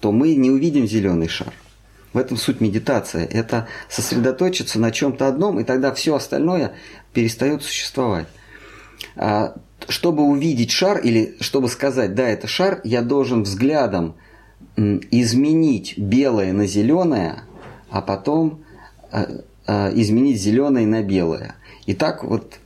то 0.00 0.12
мы 0.12 0.36
не 0.36 0.52
увидим 0.52 0.86
зеленый 0.86 1.26
шар. 1.26 1.52
В 2.12 2.18
этом 2.18 2.36
суть 2.36 2.60
медитации. 2.60 3.24
Это 3.24 3.68
сосредоточиться 3.88 4.80
на 4.80 4.90
чем-то 4.90 5.28
одном, 5.28 5.60
и 5.60 5.64
тогда 5.64 5.94
все 5.94 6.16
остальное 6.16 6.72
перестает 7.12 7.62
существовать. 7.62 8.26
А, 9.16 9.54
чтобы 9.88 10.24
увидеть 10.24 10.70
шар 10.70 10.98
или 10.98 11.36
чтобы 11.40 11.68
сказать, 11.68 12.14
да, 12.14 12.28
это 12.28 12.46
шар, 12.46 12.80
я 12.84 13.02
должен 13.02 13.44
взглядом 13.44 14.14
изменить 14.76 15.98
белое 15.98 16.52
на 16.52 16.66
зеленое, 16.66 17.42
а 17.90 18.00
потом 18.00 18.64
а, 19.10 19.26
а, 19.66 19.90
изменить 19.94 20.40
зеленое 20.40 20.86
на 20.86 21.02
белое. 21.02 21.56
И 21.86 21.94
так 21.94 22.24
вот 22.24 22.58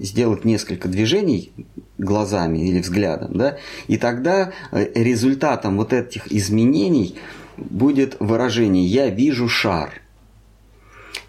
сделать 0.00 0.44
несколько 0.44 0.88
движений 0.88 1.52
глазами 1.98 2.58
или 2.58 2.80
взглядом, 2.80 3.36
да, 3.36 3.58
и 3.86 3.98
тогда 3.98 4.52
э, 4.70 4.86
результатом 4.94 5.76
вот 5.76 5.92
этих 5.92 6.32
изменений 6.32 7.16
будет 7.56 8.16
выражение 8.20 8.84
«я 8.86 9.08
вижу 9.08 9.48
шар». 9.48 10.02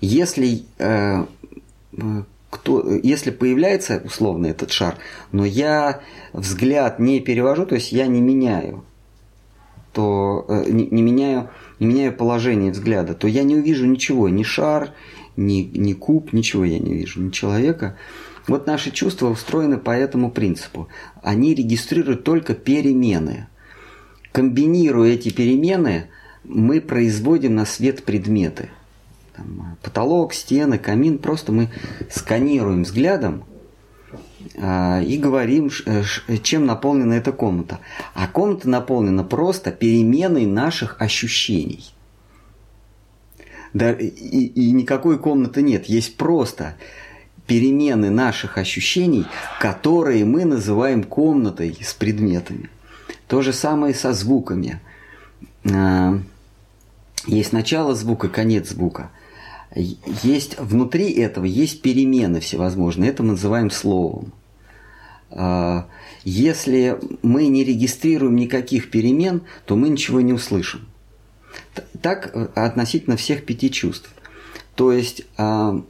Если, 0.02 0.64
э, 0.78 1.26
кто, 2.50 2.92
если 3.04 3.32
появляется 3.32 4.02
условно 4.06 4.48
этот 4.48 4.72
шар, 4.72 4.98
но 5.32 5.46
я 5.46 6.02
взгляд 6.34 7.00
не 7.00 7.20
перевожу, 7.20 7.66
то 7.66 7.76
есть 7.76 7.92
я 7.92 8.08
не 8.08 8.22
меняю, 8.22 8.84
то 9.94 10.46
э, 10.48 10.70
не, 10.70 10.88
не, 10.88 11.02
меняю, 11.02 11.50
не 11.80 11.88
меняю 11.88 12.14
положение 12.14 12.72
взгляда, 12.72 13.16
то 13.16 13.28
я 13.28 13.44
не 13.44 13.56
увижу 13.56 13.86
ничего, 13.86 14.30
ни 14.30 14.44
шар, 14.44 14.94
ни, 15.36 15.62
ни 15.74 15.94
куб, 15.94 16.34
ничего 16.34 16.66
я 16.66 16.80
не 16.80 16.94
вижу, 16.94 17.22
ни 17.22 17.32
человека. 17.32 17.98
Вот 18.48 18.68
наши 18.68 18.92
чувства 18.92 19.30
устроены 19.30 19.78
по 19.78 19.92
этому 19.92 20.32
принципу. 20.32 20.88
Они 21.22 21.54
регистрируют 21.54 22.24
только 22.24 22.54
перемены. 22.54 23.48
Комбинируя 24.32 25.14
эти 25.14 25.30
перемены, 25.30 26.10
мы 26.48 26.82
производим 26.82 27.56
на 27.56 27.66
свет 27.66 28.04
предметы. 28.04 28.70
Там, 29.36 29.78
потолок, 29.82 30.34
стены, 30.34 30.78
камин. 30.80 31.20
Просто 31.20 31.52
мы 31.52 31.70
сканируем 32.10 32.84
взглядом 32.84 33.44
э, 34.56 35.04
и 35.04 35.18
говорим, 35.18 35.70
э, 35.86 36.04
чем 36.42 36.66
наполнена 36.66 37.14
эта 37.14 37.32
комната. 37.32 37.80
А 38.14 38.28
комната 38.28 38.70
наполнена 38.70 39.24
просто 39.24 39.72
переменой 39.72 40.46
наших 40.46 41.00
ощущений. 41.00 41.86
Да, 43.74 43.92
и, 43.92 44.08
и 44.08 44.72
никакой 44.72 45.20
комнаты 45.20 45.62
нет. 45.62 45.86
Есть 45.86 46.18
просто 46.18 46.76
перемены 47.46 48.10
наших 48.10 48.58
ощущений, 48.58 49.26
которые 49.60 50.26
мы 50.26 50.46
называем 50.46 51.04
комнатой 51.04 51.78
с 51.82 51.94
предметами. 51.94 52.70
То 53.28 53.42
же 53.42 53.54
самое 53.54 53.94
со 53.94 54.14
звуками. 54.14 54.80
А, 57.26 57.30
есть 57.30 57.54
начало 57.54 57.96
звука, 57.96 58.30
конец 58.30 58.70
звука. 58.70 59.12
Есть 59.76 60.60
внутри 60.60 61.12
этого 61.12 61.46
есть 61.46 61.82
перемены 61.82 62.40
всевозможные. 62.40 63.10
Это 63.10 63.24
мы 63.24 63.32
называем 63.32 63.70
словом. 63.70 64.34
А, 65.30 65.88
если 66.24 67.00
мы 67.22 67.48
не 67.48 67.64
регистрируем 67.64 68.36
никаких 68.36 68.90
перемен, 68.90 69.42
то 69.66 69.76
мы 69.76 69.90
ничего 69.90 70.22
не 70.22 70.34
услышим. 70.34 70.88
Так 72.02 72.34
относительно 72.56 73.18
всех 73.18 73.46
пяти 73.46 73.72
чувств. 73.72 74.10
То 74.76 74.92
есть 74.92 75.26
а, 75.38 75.84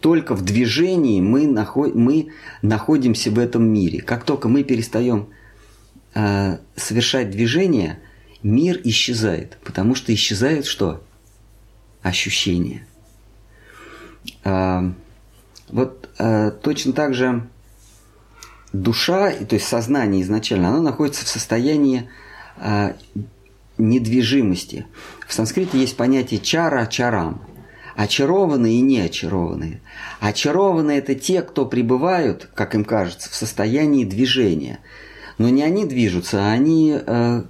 только 0.00 0.34
в 0.34 0.42
движении 0.42 1.20
мы, 1.20 1.46
наход, 1.46 1.94
мы 1.94 2.28
находимся 2.62 3.30
в 3.30 3.38
этом 3.38 3.64
мире. 3.64 4.00
Как 4.00 4.24
только 4.24 4.48
мы 4.48 4.62
перестаем 4.62 5.28
э, 6.14 6.58
совершать 6.76 7.30
движение, 7.30 7.98
мир 8.42 8.80
исчезает, 8.84 9.58
потому 9.64 9.94
что 9.94 10.12
исчезает 10.14 10.66
что? 10.66 11.02
Ощущение. 12.02 12.86
Э, 14.44 14.90
вот 15.68 16.10
э, 16.18 16.50
точно 16.62 16.92
так 16.92 17.14
же 17.14 17.48
душа, 18.72 19.32
то 19.32 19.54
есть 19.54 19.66
сознание 19.66 20.22
изначально, 20.22 20.68
оно 20.68 20.82
находится 20.82 21.24
в 21.24 21.28
состоянии 21.28 22.08
э, 22.56 22.94
недвижимости. 23.78 24.86
В 25.26 25.32
санскрите 25.32 25.78
есть 25.78 25.96
понятие 25.96 26.40
чара, 26.40 26.86
чарам– 26.86 27.42
очарованные 27.96 28.78
и 28.78 28.80
не 28.80 29.00
очарованные. 29.00 29.80
Это 30.98 31.14
те, 31.14 31.42
кто 31.42 31.66
пребывают, 31.66 32.48
как 32.54 32.74
им 32.74 32.84
кажется, 32.84 33.30
в 33.30 33.34
состоянии 33.34 34.04
движения. 34.04 34.80
Но 35.38 35.48
не 35.48 35.62
они 35.62 35.84
движутся, 35.84 36.44
а 36.44 36.52
они 36.52 36.94
э, 36.94 37.42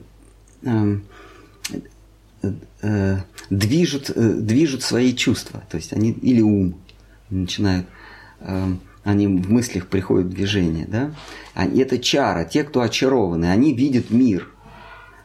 движут, 3.50 4.10
э, 4.14 4.32
движут 4.34 4.82
свои 4.82 5.14
чувства. 5.14 5.62
То 5.70 5.76
есть 5.76 5.92
они 5.92 6.10
или 6.10 6.40
ум 6.40 6.74
начинают, 7.30 7.86
э, 8.40 8.74
они 9.04 9.26
в 9.26 9.50
мыслях 9.50 9.88
приходят 9.88 10.26
в 10.26 10.34
движение. 10.34 10.86
Да? 10.86 11.14
Это 11.54 11.98
чара, 11.98 12.44
те, 12.44 12.64
кто 12.64 12.80
очарованы, 12.80 13.46
они 13.46 13.74
видят 13.74 14.10
мир, 14.10 14.48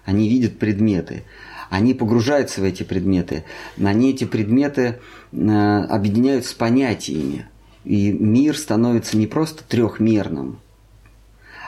они 0.06 0.30
видят 0.30 0.60
предметы 0.60 1.24
они 1.70 1.94
погружаются 1.94 2.62
в 2.62 2.64
эти 2.64 2.84
предметы, 2.84 3.44
они 3.82 4.12
эти 4.12 4.24
предметы 4.24 5.00
э, 5.32 5.80
объединяют 5.90 6.46
с 6.46 6.54
понятиями. 6.54 7.48
И 7.84 8.12
мир 8.12 8.58
становится 8.58 9.18
не 9.18 9.28
просто 9.28 9.64
трехмерным, 9.64 10.60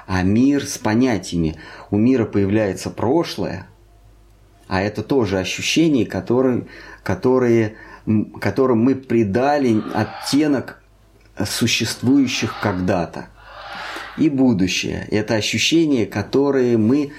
а 0.09 0.23
мир 0.23 0.65
с 0.65 0.79
понятиями. 0.79 1.55
У 1.91 1.97
мира 1.97 2.25
появляется 2.25 2.89
прошлое, 2.89 3.67
а 4.67 4.81
это 4.81 5.03
тоже 5.03 5.37
ощущения, 5.37 6.03
которые, 6.03 6.65
которые, 7.03 7.75
которым 8.41 8.79
мы 8.79 8.95
придали 8.95 9.79
оттенок 9.93 10.81
существующих 11.45 12.59
когда-то. 12.59 13.27
И 14.17 14.31
будущее– 14.31 15.07
это 15.11 15.35
ощущения, 15.35 16.07
которые 16.07 16.79
мы 16.79 17.11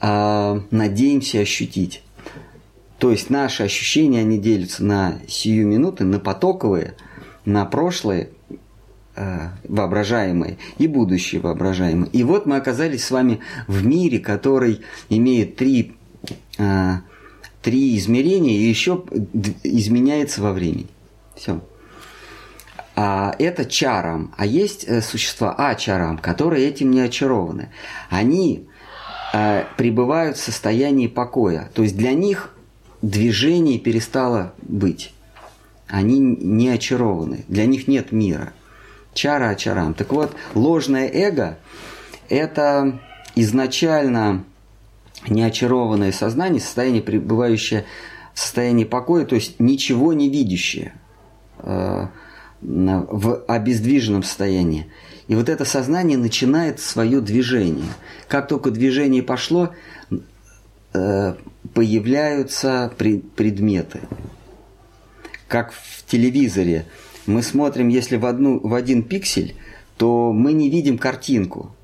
э, 0.00 0.60
надеемся 0.70 1.40
ощутить. 1.40 2.02
То 2.98 3.10
есть 3.10 3.28
наши 3.28 3.64
ощущения, 3.64 4.20
они 4.20 4.38
делятся 4.38 4.82
на 4.82 5.18
сию 5.28 5.66
минуты, 5.66 6.04
на 6.04 6.20
потоковые, 6.20 6.94
на 7.44 7.66
прошлое, 7.66 8.30
э, 9.16 9.48
воображаемые 9.68 10.58
и 10.78 10.86
будущее 10.86 11.40
воображаемое. 11.40 12.08
И 12.12 12.24
вот 12.24 12.46
мы 12.46 12.56
оказались 12.56 13.04
с 13.04 13.10
вами 13.10 13.40
в 13.66 13.84
мире, 13.84 14.18
который 14.18 14.80
имеет 15.08 15.56
три, 15.56 15.94
э, 16.58 16.92
три 17.62 17.96
измерения 17.98 18.56
и 18.56 18.68
еще 18.68 19.04
изменяется 19.62 20.42
во 20.42 20.52
времени. 20.52 20.88
Все. 21.34 21.60
А 22.96 23.34
это 23.38 23.64
чарам. 23.64 24.32
А 24.36 24.46
есть 24.46 24.84
э, 24.84 25.00
существа 25.00 25.52
ачарам, 25.52 26.18
которые 26.18 26.68
этим 26.68 26.90
не 26.90 27.00
очарованы. 27.00 27.70
Они 28.08 28.68
э, 29.32 29.64
пребывают 29.76 30.36
в 30.36 30.42
состоянии 30.42 31.08
покоя. 31.08 31.70
То 31.74 31.82
есть 31.82 31.96
для 31.96 32.12
них 32.12 32.54
движение 33.02 33.78
перестало 33.78 34.54
быть. 34.62 35.12
Они 35.88 36.18
не 36.18 36.68
очарованы, 36.70 37.44
для 37.48 37.66
них 37.66 37.88
нет 37.88 38.12
мира. 38.12 38.52
Чара 39.14 39.50
очарам. 39.50 39.94
Так 39.94 40.12
вот, 40.12 40.34
ложное 40.54 41.08
эго– 41.08 41.58
это 42.28 43.00
изначально 43.34 44.44
неочарованное 45.28 46.12
сознание, 46.12 46.60
состояние, 46.60 47.02
пребывающее 47.02 47.84
в 48.34 48.38
состоянии 48.38 48.84
покоя, 48.84 49.24
то 49.24 49.34
есть 49.36 49.60
ничего 49.60 50.12
не 50.12 50.28
видящее 50.28 50.94
э, 51.58 52.06
в 52.60 53.44
обездвиженном 53.46 54.22
состоянии. 54.22 54.86
И 55.28 55.34
вот 55.34 55.48
это 55.48 55.64
сознание 55.64 56.18
начинает 56.18 56.80
свое 56.80 57.20
движение. 57.20 57.88
Как 58.28 58.48
только 58.48 58.70
движение 58.70 59.22
пошло, 59.22 59.70
э, 60.92 61.34
появляются 61.72 62.92
предметы. 62.96 64.00
Как 65.48 65.72
в 65.72 66.04
телевизоре. 66.06 66.86
Мы 67.26 67.42
смотрим, 67.42 67.88
если 67.88 68.16
в, 68.16 68.26
одну, 68.26 68.60
в 68.60 68.74
один 68.74 69.02
пиксель, 69.02 69.56
то 69.96 70.32
мы 70.32 70.52
не 70.52 70.70
видим 70.70 70.98
картинку. 70.98 71.74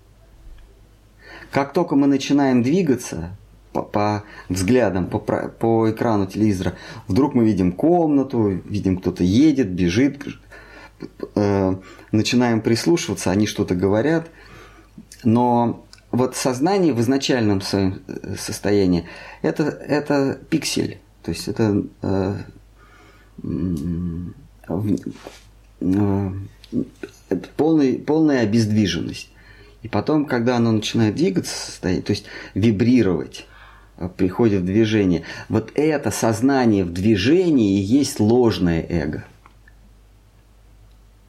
Как 1.50 1.72
только 1.72 1.96
мы 1.96 2.06
начинаем 2.06 2.62
двигаться 2.62 3.36
по, 3.72 3.82
по 3.82 4.24
взглядам, 4.48 5.06
по, 5.06 5.18
по 5.18 5.90
экрану 5.90 6.26
телевизора, 6.26 6.76
вдруг 7.08 7.34
мы 7.34 7.44
видим 7.44 7.72
комнату, 7.72 8.60
видим, 8.64 8.98
кто-то 8.98 9.24
едет, 9.24 9.70
бежит, 9.70 10.22
э, 11.34 11.74
начинаем 12.12 12.60
прислушиваться, 12.60 13.30
они 13.30 13.46
что-то 13.46 13.74
говорят, 13.74 14.28
но 15.24 15.86
вот 16.10 16.36
сознание 16.36 16.92
в 16.92 17.00
изначальном 17.00 17.60
своем 17.60 18.02
э, 18.06 18.34
состоянии 18.38 19.06
это, 19.42 19.64
это 19.64 20.38
пиксель, 20.50 20.98
то 21.22 21.30
есть 21.30 21.48
это 21.48 21.84
э, 22.02 22.36
полный, 27.56 27.98
полная 27.98 28.40
обездвиженность. 28.40 29.30
И 29.82 29.88
потом, 29.88 30.26
когда 30.26 30.56
оно 30.56 30.72
начинает 30.72 31.14
двигаться, 31.14 31.80
то 31.80 31.88
есть 31.88 32.26
вибрировать, 32.54 33.46
э, 33.96 34.08
приходит 34.08 34.62
в 34.62 34.66
движение, 34.66 35.22
вот 35.48 35.72
это 35.74 36.10
сознание 36.10 36.84
в 36.84 36.92
движении 36.92 37.78
и 37.78 37.82
есть 37.82 38.20
ложное 38.20 38.84
эго. 38.88 39.24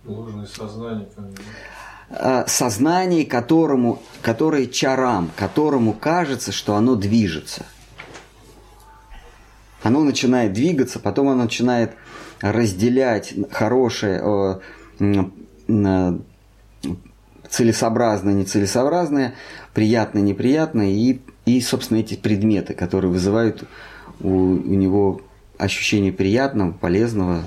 Ложное 0.05 0.45
сознание, 0.45 1.07
конечно 1.15 1.43
э, 2.11 2.43
сознание, 2.47 3.25
которому, 3.25 4.01
которое 4.21 4.67
чарам, 4.67 5.31
которому 5.35 5.93
кажется, 5.93 6.51
что 6.51 6.75
оно 6.75 6.95
движется. 6.95 7.65
Оно 9.83 10.03
начинает 10.03 10.53
двигаться, 10.53 10.99
потом 10.99 11.29
оно 11.29 11.43
начинает 11.43 11.93
разделять 12.41 13.33
хорошее, 13.51 14.59
э, 14.99 16.19
целесообразное, 17.49 18.33
нецелесообразное, 18.33 19.35
приятное, 19.73 20.21
неприятное, 20.21 20.89
и, 20.89 21.19
и, 21.45 21.61
собственно, 21.61 21.99
эти 21.99 22.15
предметы, 22.15 22.73
которые 22.73 23.11
вызывают 23.11 23.67
у, 24.19 24.29
у 24.29 24.73
него 24.73 25.21
ощущение 25.57 26.11
приятного, 26.11 26.71
полезного, 26.71 27.43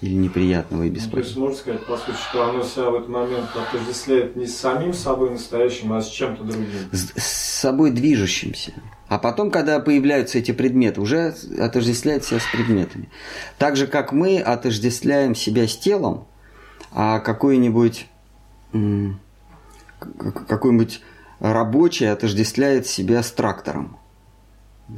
или 0.00 0.14
неприятного 0.14 0.84
и 0.84 0.90
бесполезного. 0.90 1.16
Ну, 1.16 1.22
то 1.22 1.26
есть 1.26 1.36
можно 1.36 1.56
сказать, 1.56 1.86
по 1.86 1.96
сути, 1.96 2.16
что 2.16 2.48
оно 2.48 2.62
себя 2.62 2.90
в 2.90 2.94
этот 2.94 3.08
момент 3.08 3.48
отождествляет 3.54 4.36
не 4.36 4.46
с 4.46 4.56
самим 4.56 4.94
собой 4.94 5.30
настоящим, 5.30 5.92
а 5.92 6.00
с 6.00 6.08
чем-то 6.08 6.44
другим. 6.44 6.66
С, 6.92 7.12
с 7.16 7.60
собой 7.60 7.90
движущимся. 7.90 8.72
А 9.08 9.18
потом, 9.18 9.50
когда 9.50 9.80
появляются 9.80 10.38
эти 10.38 10.52
предметы, 10.52 11.00
уже 11.00 11.34
отождествляет 11.58 12.24
себя 12.24 12.40
с 12.40 12.46
предметами. 12.52 13.10
Так 13.58 13.76
же, 13.76 13.86
как 13.86 14.12
мы 14.12 14.38
отождествляем 14.40 15.34
себя 15.34 15.66
с 15.66 15.76
телом, 15.76 16.26
а 16.92 17.20
какой-нибудь 17.20 18.06
какой-нибудь 20.48 21.02
рабочий 21.40 22.10
отождествляет 22.10 22.86
себя 22.86 23.22
с 23.22 23.30
трактором 23.32 23.98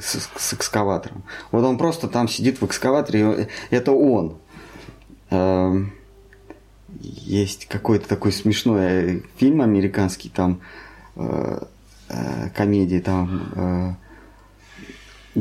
с, 0.01 0.31
с 0.37 0.55
экскаватором. 0.55 1.25
Вот 1.51 1.65
он 1.65 1.79
просто 1.79 2.09
там 2.09 2.29
сидит 2.29 2.61
в 2.61 2.67
экскаваторе, 2.67 3.49
это 3.71 3.93
он. 3.93 4.39
Эм, 5.33 5.93
есть 7.01 7.67
какой-то 7.67 8.07
такой 8.07 8.33
смешной 8.33 9.23
фильм 9.39 9.63
американский, 9.63 10.29
там 10.29 10.61
э, 11.17 11.59
э, 12.11 12.51
комедии, 12.55 12.99
там 12.99 13.97
э, 15.35 15.41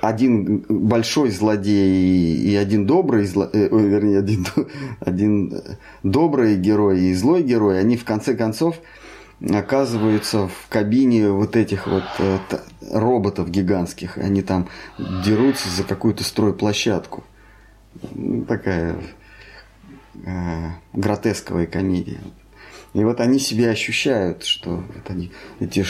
один 0.00 0.64
большой 0.70 1.30
злодей 1.30 2.36
и 2.36 2.56
один 2.56 2.86
добрый, 2.86 3.26
зло... 3.26 3.50
вернее, 3.52 4.20
один, 4.20 4.46
один 5.00 5.60
добрый 6.02 6.56
герой 6.56 7.00
и 7.00 7.14
злой 7.14 7.42
герой, 7.42 7.78
они 7.78 7.98
в 7.98 8.06
конце 8.06 8.34
концов 8.34 8.76
оказываются 9.46 10.48
в 10.48 10.68
кабине 10.70 11.30
вот 11.30 11.54
этих 11.54 11.86
вот 11.86 12.04
роботов 12.90 13.50
гигантских. 13.50 14.16
Они 14.16 14.40
там 14.40 14.68
дерутся 14.98 15.68
за 15.68 15.84
какую-то 15.84 16.24
стройплощадку. 16.24 17.24
Такая 18.46 18.96
э, 20.24 20.68
гротесковая 20.92 21.66
комедия. 21.66 22.20
И 22.94 23.04
вот 23.04 23.20
они 23.20 23.38
себя 23.38 23.70
ощущают, 23.70 24.44
что 24.44 24.76
вот 24.76 25.10
они, 25.10 25.30
эти 25.60 25.84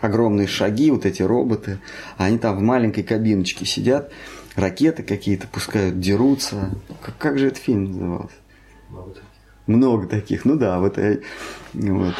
огромные 0.00 0.46
шаги, 0.46 0.90
вот 0.90 1.06
эти 1.06 1.22
роботы, 1.22 1.78
они 2.16 2.38
там 2.38 2.56
в 2.56 2.60
маленькой 2.62 3.02
кабиночке 3.02 3.64
сидят, 3.64 4.12
ракеты 4.54 5.02
какие-то 5.02 5.46
пускают, 5.46 6.00
дерутся. 6.00 6.70
Как, 7.02 7.16
как 7.18 7.38
же 7.38 7.48
этот 7.48 7.58
фильм 7.58 7.84
назывался? 7.84 8.36
Много 8.88 9.10
таких. 9.10 9.24
Много 9.66 10.06
таких, 10.06 10.44
ну 10.44 10.56
да, 10.56 10.78
вот, 10.80 10.98
вот 11.74 12.14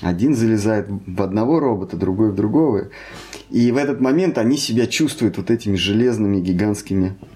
один 0.00 0.34
залезает 0.34 0.88
в 0.88 1.22
одного 1.22 1.60
робота, 1.60 1.96
другой 1.96 2.32
в 2.32 2.34
другого. 2.34 2.88
И 3.50 3.70
в 3.70 3.76
этот 3.76 4.00
момент 4.00 4.36
они 4.36 4.56
себя 4.56 4.86
чувствуют 4.86 5.36
вот 5.36 5.50
этими 5.50 5.76
железными 5.76 6.40
гигантскими 6.40 7.16
а, 7.20 7.26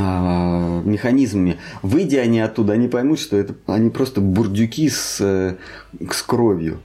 механизмами. 0.00 1.58
Выйдя 1.82 2.20
они 2.20 2.40
оттуда, 2.40 2.72
они 2.74 2.88
поймут, 2.88 3.18
что 3.20 3.36
это 3.36 3.54
они 3.66 3.90
просто 3.90 4.20
бурдюки 4.20 4.88
с, 4.88 5.20
э, 5.20 5.56
с 6.10 6.22
кровью, 6.22 6.80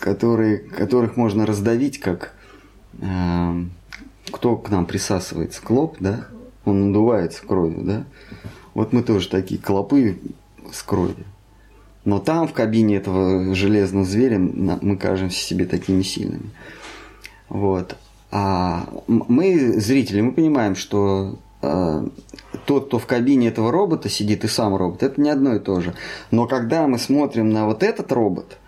которые, 0.00 0.58
которых 0.58 1.16
можно 1.16 1.46
раздавить, 1.46 2.00
как 2.00 2.34
э, 3.00 3.64
кто 4.30 4.56
к 4.56 4.70
нам 4.70 4.86
присасывается, 4.86 5.62
клоп, 5.62 5.96
да? 6.00 6.26
Он 6.64 6.88
надувается 6.88 7.46
кровью, 7.46 7.82
да? 7.84 8.04
Вот 8.72 8.92
мы 8.92 9.02
тоже 9.02 9.28
такие 9.28 9.60
клопы 9.60 10.18
с 10.72 10.82
кровью. 10.82 11.24
Но 12.04 12.18
там, 12.18 12.46
в 12.48 12.52
кабине 12.52 12.96
этого 12.96 13.54
железного 13.54 14.04
зверя, 14.04 14.38
мы 14.38 14.96
кажемся 14.96 15.38
себе 15.38 15.64
такими 15.64 16.02
сильными. 16.02 16.50
Вот. 17.48 17.96
А 18.30 18.88
мы, 19.06 19.80
зрители, 19.80 20.20
мы 20.20 20.32
понимаем, 20.32 20.74
что 20.74 21.38
тот, 22.66 22.86
кто 22.86 22.98
в 22.98 23.06
кабине 23.06 23.48
этого 23.48 23.70
робота 23.70 24.08
сидит, 24.08 24.44
и 24.44 24.48
сам 24.48 24.74
робот, 24.74 25.02
это 25.02 25.20
не 25.20 25.30
одно 25.30 25.54
и 25.54 25.58
то 25.58 25.80
же. 25.80 25.94
Но 26.30 26.46
когда 26.46 26.86
мы 26.86 26.98
смотрим 26.98 27.50
на 27.50 27.66
вот 27.66 27.82
этот 27.82 28.10
робот, 28.12 28.58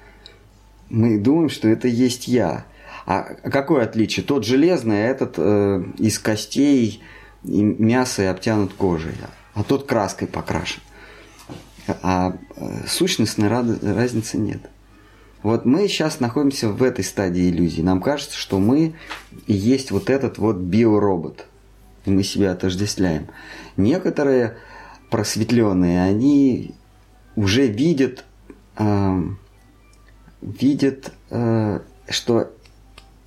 мы 0.89 1.19
думаем, 1.19 1.49
что 1.49 1.69
это 1.69 1.89
есть 1.89 2.29
я. 2.29 2.67
А 3.07 3.23
какое 3.23 3.85
отличие? 3.85 4.25
Тот 4.25 4.45
железный, 4.45 5.05
а 5.05 5.09
этот 5.09 5.35
э, 5.39 5.85
из 5.99 6.19
костей 6.19 7.03
и 7.45 7.63
мяса 7.63 8.23
и 8.23 8.27
обтянут 8.27 8.75
кожей, 8.75 9.15
а 9.55 9.63
тот 9.63 9.87
краской 9.87 10.27
покрашен. 10.27 10.81
А 12.03 12.37
э, 12.57 12.87
сущностной 12.87 13.49
разницы 13.49 14.39
нет. 14.39 14.61
Вот 15.43 15.65
мы 15.65 15.87
сейчас 15.87 16.19
находимся 16.19 16.69
в 16.69 16.83
этой 16.83 17.05
стадии 17.05 17.49
иллюзии. 17.49 17.83
Нам 17.83 18.03
кажется, 18.03 18.37
что 18.37 18.59
мы 18.59 18.95
и 19.47 19.53
есть 19.53 19.93
вот 19.93 20.11
этот 20.11 20.39
вот 20.39 20.57
биоробот– 20.57 21.47
и 22.07 22.11
мы 22.11 22.23
себя 22.23 22.53
отождествляем. 22.53 23.27
Некоторые 23.77 24.57
просветленные, 25.11 26.03
они 26.03 26.75
уже 27.35 27.67
видят, 27.67 28.25
э, 28.79 29.23
видят, 30.41 31.13
э, 31.31 31.81
что 32.09 32.51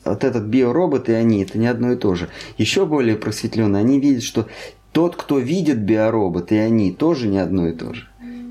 вот 0.05 0.23
этот 0.23 0.45
биоробот 0.45 1.09
и 1.09 1.13
они 1.13 1.43
это 1.43 1.59
не 1.59 1.67
одно 1.67 1.91
и 1.91 1.95
то 1.95 2.15
же. 2.15 2.29
Еще 2.57 2.85
более 2.85 3.15
просветленные, 3.15 3.81
они 3.81 3.99
видят, 3.99 4.23
что 4.23 4.47
тот, 4.91 5.15
кто 5.15 5.37
видит 5.37 5.79
биоробот 5.79 6.51
и 6.51 6.57
они 6.57 6.91
тоже 6.91 7.27
не 7.27 7.37
одно 7.37 7.67
и 7.67 7.73
то 7.73 7.93
же 7.93 8.07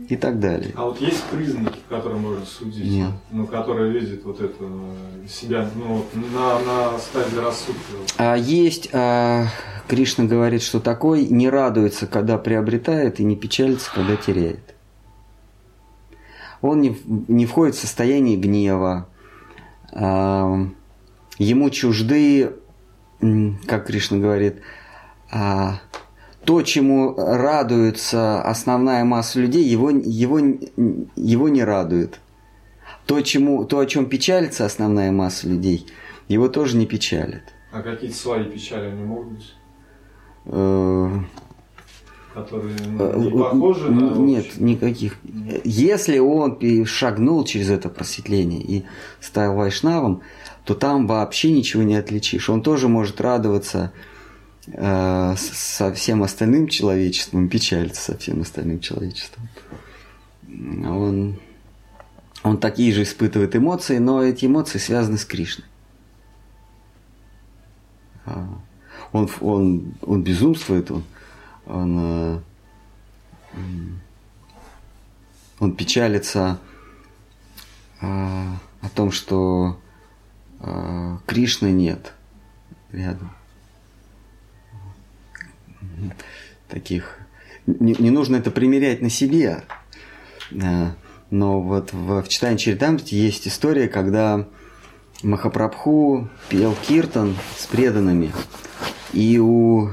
и 0.09 0.16
так 0.16 0.41
далее. 0.41 0.72
А 0.74 0.87
вот 0.87 1.01
есть 1.01 1.22
признаки, 1.24 1.79
которые 1.89 2.18
можно 2.18 2.45
судить, 2.47 2.91
Нет. 2.91 3.11
ну, 3.31 3.47
которые 3.47 3.93
видят 3.93 4.24
вот 4.24 4.41
это 4.41 4.55
э, 4.59 5.29
себя 5.29 5.68
ну, 5.74 6.05
на, 6.33 6.59
на 6.61 6.99
стадии 6.99 7.37
рассудка? 7.37 7.81
А 8.16 8.37
есть, 8.37 8.89
а, 8.95 9.49
Кришна 9.89 10.24
говорит, 10.24 10.62
что 10.62 10.80
такой 10.80 11.26
не 11.26 11.49
радуется, 11.49 12.07
когда 12.07 12.39
приобретает, 12.39 13.20
и 13.20 13.24
не 13.24 13.36
печалится, 13.36 13.91
когда 13.93 14.16
теряет. 14.16 14.74
Он 16.61 16.80
не, 16.80 16.97
не 17.07 17.47
входит 17.47 17.74
в 17.74 17.80
состояние 17.80 18.36
гнева, 18.36 19.09
а, 19.93 20.66
ему 21.39 21.70
чужды, 21.70 22.53
как 23.66 23.86
Кришна 23.86 24.18
говорит, 24.18 24.61
а, 25.30 25.80
то, 26.45 26.62
чему 26.62 27.14
радуется 27.16 28.43
основная 28.43 29.05
масса 29.05 29.41
людей, 29.41 29.64
его, 29.64 29.91
его, 29.91 30.39
его 31.16 31.49
не 31.49 31.64
радует. 31.64 32.20
То, 33.07 33.20
чему, 33.22 33.64
то, 33.64 33.78
о 33.78 33.86
чем 33.86 34.07
печалится 34.07 34.66
основная 34.66 35.12
масса 35.12 35.49
людей, 35.49 35.86
его 36.28 36.49
тоже 36.49 36.76
не 36.76 36.86
печалит. 36.86 37.43
А 37.72 37.82
какие-то 37.82 38.16
свои 38.16 38.45
печали 38.45 38.86
они 38.86 39.03
могут 39.03 39.28
быть? 39.32 39.55
Э, 40.49 41.20
которые 42.34 42.76
ну, 42.86 43.20
не 43.20 43.30
похожи 43.30 43.90
на... 43.90 44.16
Нет, 44.16 44.59
никаких. 44.59 45.18
Если 45.64 46.18
он 46.18 46.59
шагнул 46.86 47.44
через 47.44 47.70
это 47.70 47.88
просветление 47.88 48.62
и 48.62 48.84
стал 49.20 49.55
вайшнавом, 49.57 50.22
то 50.64 50.74
там 50.74 51.07
вообще 51.07 51.53
ничего 51.53 51.82
не 51.82 51.96
отличишь. 51.96 52.49
Он 52.49 52.62
тоже 52.62 52.88
может 52.88 53.20
радоваться 53.20 53.92
э, 54.66 55.34
со 55.36 55.92
всем 55.92 56.22
остальным 56.22 56.68
человечеством, 56.68 57.49
печалиться 57.49 58.12
со 58.12 58.18
всем 58.18 58.40
остальным 58.42 58.80
человечеством. 58.80 59.49
Он, 60.49 61.38
он 62.42 62.59
такие 62.59 62.92
же 62.92 63.03
испытывает 63.03 63.55
эмоции, 63.57 63.99
но 63.99 64.22
эти 64.22 64.46
эмоции 64.46 64.78
связаны 64.78 65.18
с 65.18 65.24
Кришной. 65.24 65.66
Он, 69.12 69.28
он, 69.40 69.94
он 70.02 70.22
безумствует, 70.22 70.90
он, 70.90 71.04
он, 71.66 71.98
э, 71.98 72.40
он 75.61 75.74
печалится 75.74 76.59
э, 78.00 78.06
о 78.06 78.88
том, 78.94 79.11
что 79.11 79.80
э, 80.61 81.18
Кришны 81.26 81.72
нет 81.72 82.12
рядом. 82.92 83.30
Таких 86.68 87.18
не, 87.66 87.94
не 87.98 88.11
нужно 88.11 88.36
это 88.36 88.50
примерять 88.50 89.02
на 89.02 89.11
себе. 89.11 89.62
Но 90.50 91.61
вот 91.61 91.92
в, 91.92 92.22
в 92.22 92.28
читании 92.28 92.56
Чаритамрити 92.56 93.14
есть 93.14 93.46
история, 93.46 93.88
когда 93.88 94.46
Махапрабху 95.22 96.28
пел 96.48 96.74
киртан 96.86 97.36
с 97.56 97.66
преданными. 97.66 98.32
И 99.12 99.38
у 99.38 99.90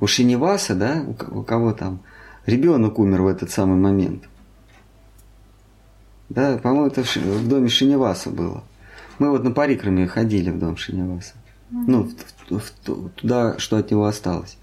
у 0.00 0.06
Шиниваса, 0.06 0.74
да, 0.74 1.04
у, 1.06 1.40
у 1.40 1.42
кого 1.42 1.72
там, 1.72 2.00
ребенок 2.46 2.98
умер 2.98 3.22
в 3.22 3.26
этот 3.26 3.50
самый 3.50 3.76
момент. 3.76 4.28
Да, 6.28 6.58
по-моему, 6.58 6.86
это 6.86 7.02
в, 7.02 7.16
в 7.16 7.48
доме 7.48 7.68
Шиниваса 7.68 8.30
было. 8.30 8.62
Мы 9.18 9.30
вот 9.30 9.42
на 9.42 9.50
парикраме 9.50 10.06
ходили 10.06 10.50
в 10.50 10.58
дом 10.58 10.76
Шиниваса. 10.76 11.34
Ну, 11.70 12.04
в, 12.04 12.54
в, 12.54 12.60
в, 12.60 13.10
туда, 13.10 13.58
что 13.58 13.76
от 13.76 13.90
него 13.90 14.04
осталось. 14.04 14.56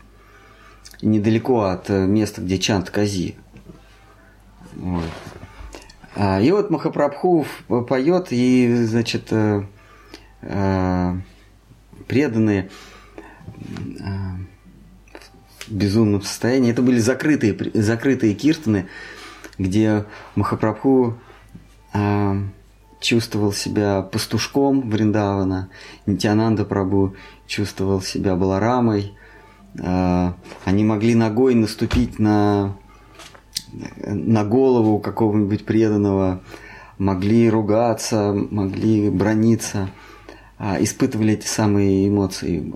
И 1.02 1.08
недалеко 1.08 1.64
от 1.64 1.90
э, 1.90 2.06
места, 2.06 2.42
где 2.42 2.58
Чант 2.58 2.90
Кази. 2.90 3.36
Вот. 4.74 5.04
А, 6.16 6.40
и 6.40 6.50
вот 6.52 6.70
Махапрабху 6.70 7.46
поет, 7.68 8.28
и, 8.32 8.86
значит, 8.86 9.28
э, 9.32 9.66
э, 10.42 11.14
преданные 12.08 12.70
э, 14.00 14.10
безумном 15.68 16.22
состоянии. 16.22 16.72
Это 16.72 16.82
были 16.82 17.00
закрытые, 17.00 17.58
закрытые 17.74 18.34
киртаны, 18.34 18.88
где 19.58 20.06
Махапрабху 20.36 21.18
э, 21.94 22.42
чувствовал 23.00 23.54
себя 23.54 24.02
пастушком 24.02 24.90
Вриндавана, 24.90 25.70
Нитянанда 26.06 26.66
Прабу 26.66 27.16
чувствовал 27.48 28.02
себя 28.02 28.36
Баларамой. 28.36 29.14
Э, 29.80 30.34
они 30.66 30.84
могли 30.84 31.16
ногой 31.16 31.56
наступить 31.56 32.20
на, 32.20 32.76
на 33.72 34.44
голову 34.44 35.00
какого-нибудь 35.00 35.66
преданного, 35.66 36.42
могли 36.98 37.50
ругаться, 37.50 38.34
могли 38.34 39.10
брониться– 39.10 39.90
испытывали 40.60 41.34
эти 41.34 41.48
самые 41.48 42.08
эмоции, 42.08 42.74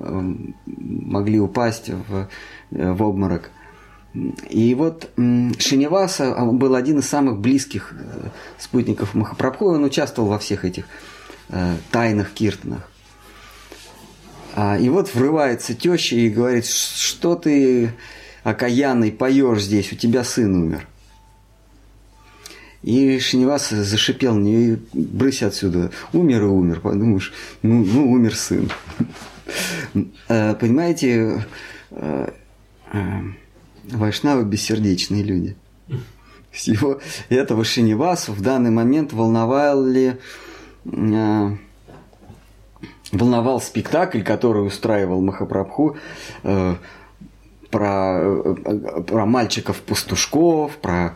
могли 0.65 1.39
упасть 1.39 1.89
в, 1.89 2.27
в 2.71 3.03
обморок. 3.03 3.51
И 4.49 4.73
вот 4.73 5.09
Шиниваса 5.15 6.33
был 6.35 6.75
один 6.75 6.99
из 6.99 7.07
самых 7.07 7.39
близких 7.39 7.93
э, 7.93 8.29
спутников 8.57 9.13
Махапрабху, 9.13 9.67
он 9.67 9.83
участвовал 9.83 10.29
во 10.29 10.39
всех 10.39 10.65
этих 10.65 10.85
э, 11.49 11.75
тайных 11.91 12.33
киртанах. 12.33 12.89
А, 14.55 14.77
и 14.77 14.89
вот 14.89 15.13
врывается 15.13 15.73
теща 15.73 16.15
и 16.15 16.29
говорит, 16.29 16.65
что 16.65 17.35
ты, 17.35 17.93
окаянный, 18.43 19.11
поешь 19.11 19.61
здесь, 19.61 19.93
у 19.93 19.95
тебя 19.95 20.25
сын 20.25 20.53
умер. 20.53 20.87
И 22.81 23.19
Шинивас 23.19 23.69
зашипел 23.69 24.35
нее, 24.35 24.79
брысь 24.93 25.43
отсюда. 25.43 25.91
Умер 26.13 26.43
и 26.43 26.47
умер. 26.47 26.79
Подумаешь, 26.79 27.33
ну, 27.61 27.83
ну 27.83 28.11
умер 28.11 28.35
сын. 28.35 28.69
Э, 30.27 30.55
понимаете, 30.55 31.45
э, 31.91 32.29
э, 32.93 32.99
вайшнавы 33.91 34.45
бессердечные 34.45 35.23
люди. 35.23 35.57
Всего 36.51 36.99
этого 37.29 37.63
Шинивасу 37.63 38.33
в 38.33 38.41
данный 38.41 38.71
момент 38.71 39.13
волновал 39.13 39.85
ли 39.85 40.15
волновал 43.11 43.61
спектакль, 43.61 44.21
который 44.21 44.65
устраивал 44.65 45.21
Махапрабху 45.21 45.97
про, 46.41 48.55
про 49.05 49.25
мальчиков-пастушков, 49.25 50.77
про 50.77 51.15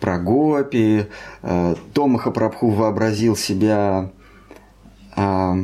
про 0.00 0.18
Гопи. 0.18 1.06
Э, 1.42 1.74
Томаха 1.94 2.30
Прабху 2.30 2.70
вообразил 2.70 3.36
себя 3.36 4.10
а, 5.18 5.56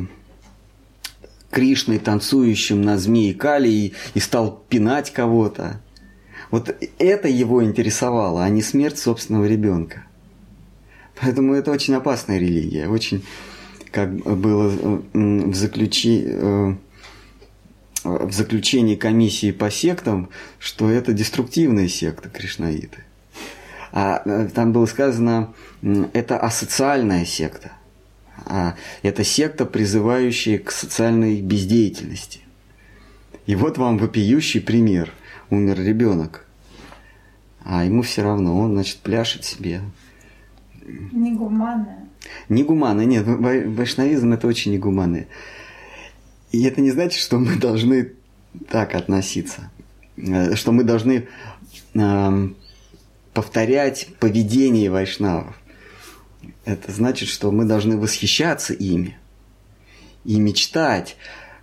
Кришной, 1.49 1.99
танцующим 1.99 2.81
на 2.81 2.97
змеи 2.97 3.31
Кали, 3.31 3.69
и, 3.69 3.93
и 4.13 4.19
стал 4.19 4.61
пинать 4.67 5.13
кого-то. 5.13 5.79
Вот 6.51 6.75
это 6.99 7.29
его 7.29 7.63
интересовало, 7.63 8.43
а 8.43 8.49
не 8.49 8.61
смерть 8.61 8.99
собственного 8.99 9.45
ребенка. 9.45 10.03
Поэтому 11.21 11.53
это 11.53 11.71
очень 11.71 11.93
опасная 11.93 12.37
религия. 12.39 12.89
Очень, 12.89 13.23
как 13.91 14.13
было 14.13 14.67
в, 15.13 15.55
заключи, 15.55 16.23
э, 16.27 16.75
в 18.03 18.31
заключении 18.33 18.95
комиссии 18.95 19.51
по 19.51 19.71
сектам, 19.71 20.29
что 20.59 20.89
это 20.89 21.13
деструктивная 21.13 21.87
секта 21.87 22.27
кришнаиты. 22.27 23.04
А, 23.97 24.21
э, 24.25 24.49
там 24.53 24.73
было 24.73 24.85
сказано, 24.87 25.53
это 26.11 26.37
асоциальная 26.37 27.23
секта. 27.23 27.71
А, 28.45 28.75
это 29.03 29.23
секта, 29.23 29.65
призывающая 29.65 30.59
к 30.59 30.69
социальной 30.71 31.41
бездеятельности. 31.41 32.41
И 33.45 33.55
вот 33.55 33.77
вам 33.77 33.97
вопиющий 33.97 34.59
пример. 34.59 35.13
Умер 35.49 35.79
ребенок. 35.79 36.45
А 37.63 37.85
ему 37.85 38.01
все 38.01 38.23
равно, 38.23 38.59
он, 38.59 38.73
значит, 38.73 38.97
пляшет 38.97 39.45
себе. 39.45 39.79
Негуманное. 41.13 42.09
Негуманное, 42.49 43.05
нет, 43.05 43.25
вайшнавизм 43.25 44.33
это 44.33 44.45
очень 44.47 44.73
негуманное. 44.73 45.27
И 46.51 46.63
это 46.65 46.81
не 46.81 46.91
значит, 46.91 47.21
что 47.21 47.37
мы 47.39 47.55
должны 47.55 48.11
так 48.67 48.93
относиться. 48.93 49.71
Э, 50.17 50.53
что 50.55 50.73
мы 50.73 50.83
должны 50.83 51.29
повторять 53.35 54.07
поведение 54.19 54.89
вайшнавов. 54.89 55.55
Это 56.63 56.91
значит, 56.91 57.27
что 57.27 57.51
мы 57.51 57.65
должны 57.65 57.97
восхищаться 57.97 58.73
ими 58.73 59.17
и 60.23 60.39
мечтать, 60.39 61.17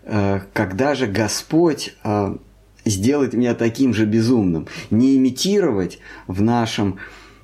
э, 0.05 0.41
когда 0.53 0.95
же 0.95 1.07
Господь 1.07 1.95
э, 2.05 2.37
сделает 2.85 3.33
меня 3.33 3.55
таким 3.55 3.95
же 3.95 4.05
безумным. 4.05 4.69
Не 4.91 5.17
имитировать 5.17 5.99
в 6.27 6.43
нашем, 6.43 6.99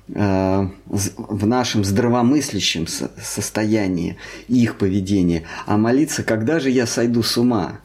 э, 0.07 0.69
в 0.85 1.47
нашем 1.47 1.83
здравомыслящем 1.83 2.85
состоянии 2.87 4.17
их 4.47 4.77
поведение, 4.77 5.43
а 5.65 5.75
молиться, 5.77 6.23
когда 6.23 6.59
же 6.59 6.69
я 6.69 6.85
сойду 6.85 7.23
с 7.23 7.35
ума. 7.37 7.79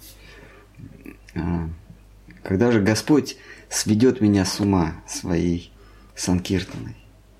Когда 2.44 2.70
же 2.70 2.80
Господь 2.80 3.38
сведет 3.70 4.20
меня 4.20 4.44
с 4.44 4.60
ума 4.60 5.02
своей 5.08 5.73
Санкиртаной. 6.16 6.96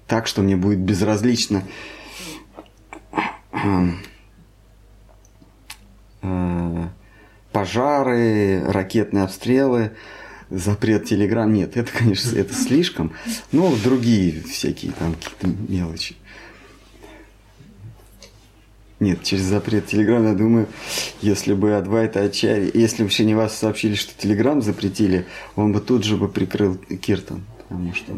Так, 0.07 0.27
что 0.27 0.43
мне 0.43 0.57
будет 0.57 0.81
безразлично 0.81 1.62
э, 6.20 6.89
пожары, 7.53 8.62
ракетные 8.66 9.25
обстрелы, 9.25 9.93
запрет 10.51 11.07
телеграмм. 11.07 11.53
Нет, 11.53 11.77
это, 11.77 11.91
конечно, 11.93 12.37
это 12.37 12.55
слишком. 12.55 13.12
Но 13.53 13.75
другие 13.83 14.43
всякие 14.43 14.93
там 14.93 15.14
какие-то 15.14 15.47
мелочи. 15.70 16.16
Нет, 19.01 19.22
через 19.22 19.43
запрет 19.43 19.87
Телеграм, 19.87 20.25
я 20.25 20.35
думаю, 20.35 20.66
если 21.20 21.53
бы 21.53 21.75
Адвайта 21.75 22.22
Ачари, 22.22 22.70
если 22.72 23.03
бы 23.03 23.11
Шинивас 23.11 23.55
сообщили, 23.59 23.97
что 23.97 24.14
Телеграм 24.16 24.62
запретили, 24.62 25.27
он 25.57 25.72
бы 25.72 25.81
тут 25.81 26.05
же 26.05 26.16
бы 26.16 26.29
прикрыл 26.29 26.77
Киртан, 26.77 27.45
потому 27.68 27.93
что 27.93 28.14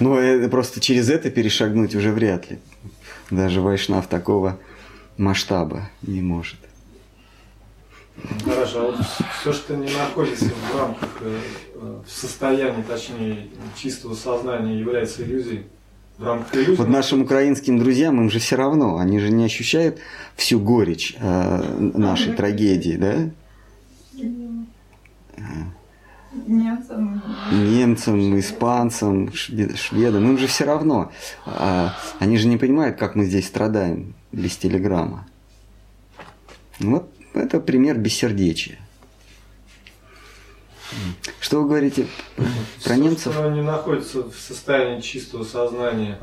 ну, 0.00 0.48
просто 0.48 0.80
через 0.80 1.10
это 1.10 1.30
перешагнуть 1.30 1.94
уже 1.94 2.12
вряд 2.12 2.50
ли. 2.50 2.58
Даже 3.30 3.60
Вайшнав 3.60 4.06
такого 4.06 4.58
масштаба 5.16 5.88
не 6.02 6.20
может. 6.20 6.58
Хорошо, 8.44 8.78
а 8.78 8.90
вот 8.92 9.06
все, 9.40 9.52
что 9.52 9.76
не 9.76 9.92
находится 9.92 10.46
в 10.46 10.78
рамках, 10.78 11.08
э, 11.20 11.38
в 12.06 12.10
состоянии, 12.10 12.82
точнее, 12.82 13.48
чистого 13.76 14.14
сознания, 14.14 14.78
является 14.78 15.24
иллюзией. 15.24 15.64
В 16.16 16.24
рамках 16.24 16.54
иллюзии. 16.54 16.76
Вот 16.76 16.88
нашим 16.88 17.22
украинским 17.22 17.78
друзьям 17.78 18.20
им 18.20 18.30
же 18.30 18.38
все 18.38 18.56
равно, 18.56 18.98
они 18.98 19.18
же 19.18 19.30
не 19.30 19.44
ощущают 19.44 19.98
всю 20.36 20.60
горечь 20.60 21.16
э, 21.18 21.78
нашей 21.78 22.34
трагедии, 22.34 22.96
да? 22.96 23.30
Немцам. 26.46 27.22
Немцам, 27.52 28.38
испанцам, 28.38 29.32
шведам, 29.32 30.28
им 30.28 30.38
же 30.38 30.46
все 30.46 30.64
равно. 30.64 31.12
А, 31.46 31.94
они 32.18 32.38
же 32.38 32.48
не 32.48 32.56
понимают, 32.56 32.98
как 32.98 33.14
мы 33.14 33.24
здесь 33.24 33.46
страдаем 33.46 34.14
без 34.32 34.56
телеграмма. 34.56 35.26
Вот 36.80 37.08
это 37.34 37.60
пример 37.60 37.98
бессердечия. 37.98 38.78
Что 41.40 41.62
вы 41.62 41.68
говорите 41.68 42.06
про 42.36 42.94
Все, 42.94 42.94
немцев? 42.94 43.32
Что 43.32 43.48
они 43.48 43.62
находятся 43.62 44.22
в 44.22 44.36
состоянии 44.36 45.00
чистого 45.00 45.44
сознания, 45.44 46.18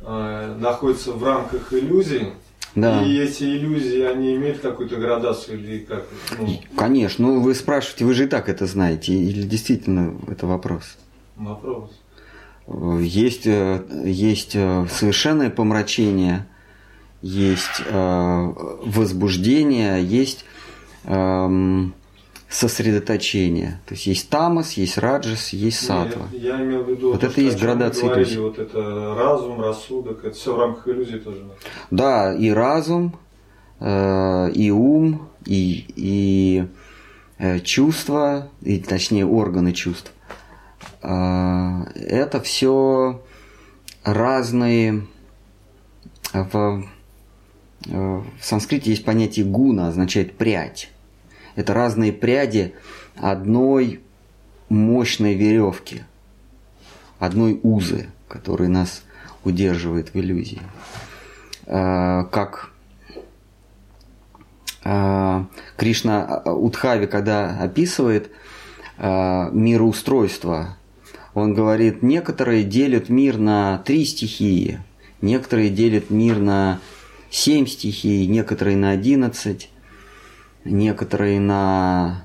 э, 0.00 0.56
находятся 0.58 1.12
в 1.12 1.22
рамках 1.22 1.72
иллюзий, 1.72 2.32
Да. 2.74 3.02
и 3.02 3.16
эти 3.18 3.44
иллюзии, 3.44 4.02
они 4.02 4.36
имеют 4.36 4.60
какую-то 4.60 4.96
градацию 4.96 5.58
или 5.58 5.78
как? 5.80 6.06
Ну, 6.38 6.60
Конечно, 6.76 7.26
ну 7.26 7.40
вы 7.40 7.54
спрашиваете, 7.54 8.04
вы 8.04 8.14
же 8.14 8.24
и 8.24 8.26
так 8.28 8.48
это 8.48 8.66
знаете, 8.66 9.14
или 9.14 9.42
действительно 9.42 10.14
это 10.28 10.46
вопрос? 10.46 10.96
вопрос. 11.36 11.90
Есть, 13.00 13.46
э, 13.46 13.82
есть 14.04 14.54
э, 14.54 14.86
совершенное 14.90 15.48
помрачение, 15.48 16.46
есть 17.22 17.80
э, 17.86 18.52
возбуждение, 18.84 20.04
есть 20.04 20.44
эм, 21.04 21.94
сосредоточение. 22.48 23.80
То 23.86 23.94
есть 23.94 24.06
есть 24.06 24.30
тамас, 24.30 24.72
есть 24.72 24.96
раджас, 24.98 25.50
есть 25.52 25.84
сатва. 25.84 26.28
Нет, 26.32 26.42
я 26.42 26.62
имел 26.62 26.82
в 26.82 26.88
виду, 26.90 27.10
Вот 27.12 27.20
то, 27.20 27.26
это 27.26 27.32
что 27.32 27.42
есть 27.42 27.60
градация 27.60 28.04
говорили, 28.06 28.24
иллюзий. 28.26 28.40
Вот 28.40 28.58
это 28.58 29.14
разум, 29.14 29.60
рассудок, 29.60 30.24
это 30.24 30.34
все 30.34 30.54
в 30.54 30.58
рамках 30.58 30.88
иллюзии 30.88 31.18
тоже. 31.18 31.44
Да, 31.90 32.34
и 32.34 32.48
разум, 32.50 33.18
э, 33.80 34.50
и 34.54 34.70
ум, 34.70 35.28
и, 35.44 35.84
и 35.94 36.66
э, 37.38 37.60
чувства, 37.60 38.48
и 38.62 38.78
точнее 38.78 39.26
органы 39.26 39.72
чувств. 39.72 40.12
Э, 41.02 41.82
это 41.94 42.40
все 42.40 43.22
разные. 44.04 45.06
э, 46.32 46.42
В, 46.50 46.84
э, 47.88 47.92
в 47.94 48.24
санскрите 48.40 48.90
есть 48.90 49.04
понятие 49.04 49.44
гуна, 49.44 49.88
означает 49.88 50.38
прядь. 50.38 50.90
Это 51.58 51.74
разные 51.74 52.12
пряди 52.12 52.72
одной 53.16 54.00
мощной 54.68 55.34
веревки, 55.34 56.04
одной 57.18 57.58
узы, 57.64 58.10
которая 58.28 58.68
нас 58.68 59.02
удерживает 59.42 60.14
в 60.14 60.16
иллюзии. 60.20 60.62
Э, 61.66 62.26
Как 62.30 62.70
э, 64.84 65.44
Кришна 65.76 66.42
э, 66.44 66.50
Удхави, 66.50 67.08
когда 67.08 67.58
описывает 67.60 68.30
мироустройство, 68.96 70.76
он 71.34 71.54
говорит, 71.54 72.02
некоторые 72.02 72.62
делят 72.62 73.08
мир 73.08 73.36
на 73.38 73.78
три 73.78 74.04
стихии, 74.04 74.80
некоторые 75.20 75.70
делят 75.70 76.10
мир 76.10 76.38
на 76.38 76.80
семь 77.30 77.66
стихий, 77.66 78.26
некоторые 78.28 78.76
на 78.76 78.90
одиннадцать, 78.90 79.70
некоторые 80.70 81.40
на 81.40 82.24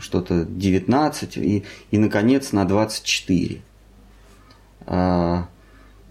что-то 0.00 0.44
19 0.44 1.36
и, 1.36 1.64
и, 1.90 1.98
наконец, 1.98 2.52
на 2.52 2.64
24. 2.64 3.60
А, 4.86 5.48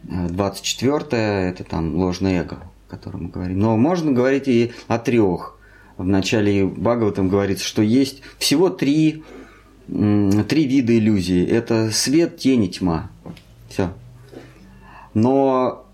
24 0.03 1.21
это 1.21 1.63
там 1.63 1.95
ложное 1.95 2.41
эго, 2.41 2.59
о 2.87 2.91
котором 2.91 3.23
мы 3.23 3.29
говорим. 3.29 3.59
Но 3.59 3.77
можно 3.77 4.11
говорить 4.11 4.47
и 4.47 4.73
о 4.87 4.99
трех. 4.99 5.57
В 5.97 6.05
начале 6.05 6.65
Бхагаватам 6.65 7.29
говорится, 7.29 7.65
что 7.65 7.81
есть 7.81 8.21
всего 8.39 8.69
три, 8.69 9.23
три 9.87 10.65
вида 10.65 10.97
иллюзии. 10.97 11.45
Это 11.45 11.91
свет, 11.91 12.37
тень 12.37 12.63
и 12.63 12.69
тьма. 12.69 13.11
Все. 13.69 13.93
Но 15.13 15.85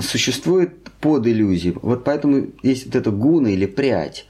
существует 0.00 0.90
под 1.00 1.26
иллюзией. 1.26 1.76
Вот 1.82 2.04
поэтому 2.04 2.46
есть 2.62 2.86
вот 2.86 2.94
эта 2.94 3.10
гуна 3.10 3.48
или 3.48 3.66
прядь. 3.66 4.26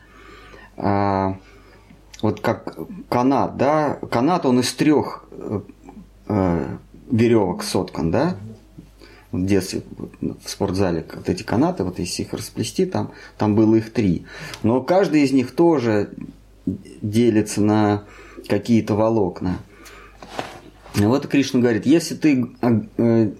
А, 0.76 1.36
вот 2.22 2.40
как 2.40 2.76
канат, 3.08 3.56
да, 3.56 3.98
канат 4.10 4.46
он 4.46 4.60
из 4.60 4.72
трех 4.72 5.24
э, 6.28 6.76
веревок 7.10 7.62
соткан, 7.62 8.10
да, 8.10 8.36
в 9.30 9.44
детстве 9.44 9.82
в 10.20 10.48
спортзале 10.48 11.04
вот 11.14 11.28
эти 11.28 11.42
канаты, 11.42 11.84
вот 11.84 11.98
если 11.98 12.22
их 12.22 12.32
расплести, 12.32 12.86
там, 12.86 13.12
там 13.36 13.54
было 13.54 13.74
их 13.74 13.92
три. 13.92 14.26
Но 14.62 14.80
каждый 14.80 15.22
из 15.22 15.32
них 15.32 15.54
тоже 15.54 16.10
делится 16.66 17.60
на 17.60 18.04
какие-то 18.48 18.94
волокна. 18.94 19.58
И 20.94 21.04
вот 21.04 21.26
Кришна 21.26 21.60
говорит, 21.60 21.86
если 21.86 22.14
ты 22.14 22.46
э, 22.62 23.32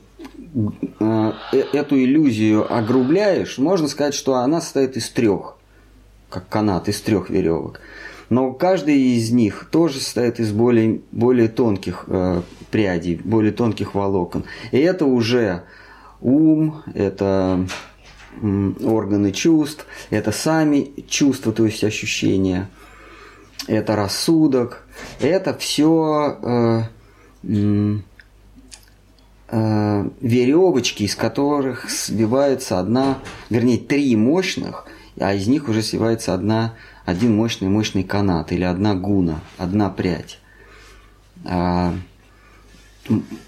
э, 0.99 1.33
эту 1.73 1.97
иллюзию 1.97 2.73
огрубляешь, 2.73 3.59
можно 3.59 3.87
сказать, 3.87 4.15
что 4.15 4.35
она 4.35 4.61
состоит 4.61 4.97
из 4.97 5.09
трех, 5.11 5.54
как 6.35 6.49
канат, 6.49 6.89
из 6.89 7.01
трех 7.01 7.31
веревок. 7.31 7.81
Но 8.29 8.53
каждый 8.53 8.99
из 9.17 9.31
них 9.31 9.69
тоже 9.71 10.01
состоит 10.01 10.41
из 10.41 10.51
более, 10.51 11.01
более 11.13 11.49
тонких 11.49 12.05
э, 12.09 12.43
прядей, 12.71 13.21
более 13.23 13.53
тонких 13.53 13.95
волокон. 13.95 14.45
И 14.73 14.79
это 14.79 15.07
уже 15.07 15.63
ум, 16.21 16.83
это 16.95 17.67
органы 18.43 19.31
чувств, 19.31 19.87
это 20.11 20.33
сами 20.33 20.93
чувства, 21.09 21.53
то 21.53 21.65
есть 21.65 21.85
ощущения, 21.85 22.69
это 23.69 23.95
рассудок, 23.95 24.85
это 25.21 25.55
все 25.55 26.37
э, 26.43 26.83
э, 29.49 30.09
веревочки, 30.21 31.05
из 31.05 31.15
которых 31.15 31.89
свивается 31.89 32.81
одна, 32.81 33.19
вернее, 33.51 33.79
три 33.79 34.17
мощных, 34.17 34.87
а 35.19 35.35
из 35.35 35.47
них 35.47 35.69
уже 35.69 35.83
свивается 35.83 36.35
одна, 36.35 36.75
один 37.05 37.37
мощный 37.37 37.69
мощный 37.69 38.05
канат 38.05 38.53
или 38.53 38.65
одна 38.65 38.95
гуна, 38.95 39.41
одна 39.59 39.91
прядь. 39.91 40.39
А, 41.45 41.95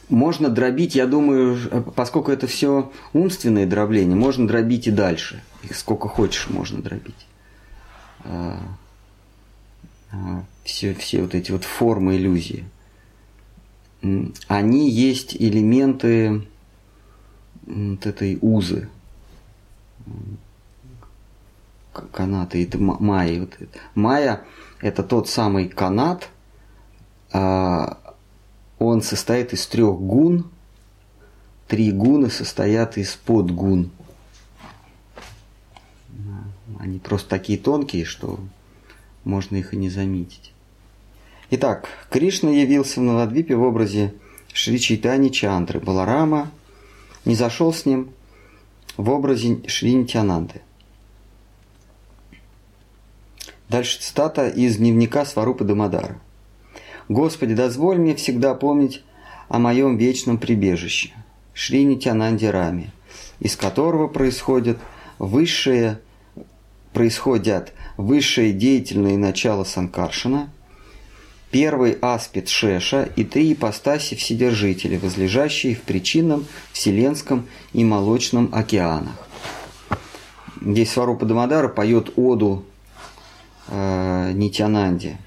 можно 0.08 0.48
дробить, 0.48 0.94
я 0.94 1.06
думаю, 1.06 1.56
ж- 1.56 1.68
поскольку 1.94 2.30
это 2.30 2.46
все 2.46 2.92
умственное 3.12 3.66
дробление, 3.66 4.16
можно 4.16 4.46
дробить 4.46 4.86
и 4.86 4.90
дальше. 4.90 5.42
Их 5.62 5.76
сколько 5.76 6.08
хочешь 6.08 6.48
можно 6.48 6.82
дробить. 6.82 7.26
А, 8.24 8.60
а, 10.12 10.44
все, 10.64 10.94
все 10.94 11.22
вот 11.22 11.34
эти 11.34 11.52
вот 11.52 11.64
формы 11.64 12.16
иллюзии. 12.16 12.64
Они 14.46 14.90
есть 14.90 15.34
элементы 15.34 16.46
вот 17.66 18.06
этой 18.06 18.38
узы 18.40 18.88
канаты, 22.12 22.62
это 22.62 22.78
ма- 22.78 22.98
майя. 23.00 23.40
Вот 23.40 23.56
это. 23.58 23.78
Майя– 23.94 24.42
это 24.80 25.02
тот 25.02 25.28
самый 25.28 25.68
канат, 25.68 26.28
а, 27.32 27.98
он 28.78 29.02
состоит 29.02 29.52
из 29.52 29.66
трех 29.66 29.98
гун, 29.98 30.50
три 31.66 31.90
гуны 31.92 32.30
состоят 32.30 32.96
из 32.98 33.14
подгун. 33.16 33.90
Они 36.78 36.98
просто 36.98 37.28
такие 37.28 37.58
тонкие, 37.58 38.04
что 38.04 38.38
можно 39.24 39.56
их 39.56 39.74
и 39.74 39.76
не 39.76 39.88
заметить. 39.88 40.52
Итак, 41.50 41.88
Кришна 42.10 42.50
явился 42.50 43.00
в 43.00 43.04
Навадвипе 43.04 43.56
в 43.56 43.62
образе 43.62 44.14
Шри 44.52 44.78
Чайтани 44.78 45.28
Чандры. 45.28 45.80
Баларама 45.80 46.50
не 47.24 47.34
зашел 47.34 47.72
с 47.72 47.86
ним 47.86 48.10
в 48.96 49.10
образе 49.10 49.60
Шри 49.68 49.94
Нитянанды. 49.94 50.62
Дальше 53.68 54.00
цитата 54.00 54.48
из 54.48 54.76
дневника 54.76 55.24
Сварупы 55.24 55.64
Дамадара. 55.64 56.20
«Господи, 57.08 57.54
дозволь 57.54 57.98
мне 57.98 58.14
всегда 58.14 58.54
помнить 58.54 59.02
о 59.48 59.58
моем 59.58 59.96
вечном 59.96 60.38
прибежище, 60.38 61.10
Шри 61.52 61.84
Нитянанде 61.84 62.50
Раме, 62.50 62.92
из 63.40 63.56
которого 63.56 64.06
происходят 64.06 64.78
высшие, 65.18 65.98
происходят 66.92 67.72
высшее 67.96 68.52
деятельное 68.52 69.16
начало 69.16 69.64
Санкаршина, 69.64 70.48
первый 71.50 71.98
аспект 72.00 72.48
Шеша 72.48 73.08
и 73.16 73.24
три 73.24 73.52
ипостаси 73.52 74.14
Вседержителя, 74.14 75.00
возлежащие 75.00 75.74
в 75.74 75.82
причинном, 75.82 76.46
вселенском 76.72 77.46
и 77.72 77.84
молочном 77.84 78.48
океанах. 78.52 79.28
Здесь 80.60 80.92
Сварупа 80.92 81.26
Дамадара 81.26 81.68
поет 81.68 82.12
оду 82.16 82.64
э, 83.68 84.32
Нитянанде. 84.32 85.18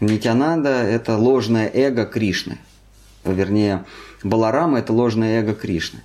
Нитянанда– 0.00 0.68
это 0.84 1.16
ложное 1.16 1.70
эго 1.72 2.06
Кришны. 2.06 2.58
Вернее, 3.24 3.84
Баларама– 4.22 4.78
это 4.80 4.92
ложное 4.92 5.40
эго 5.40 5.54
Кришны. 5.54 6.00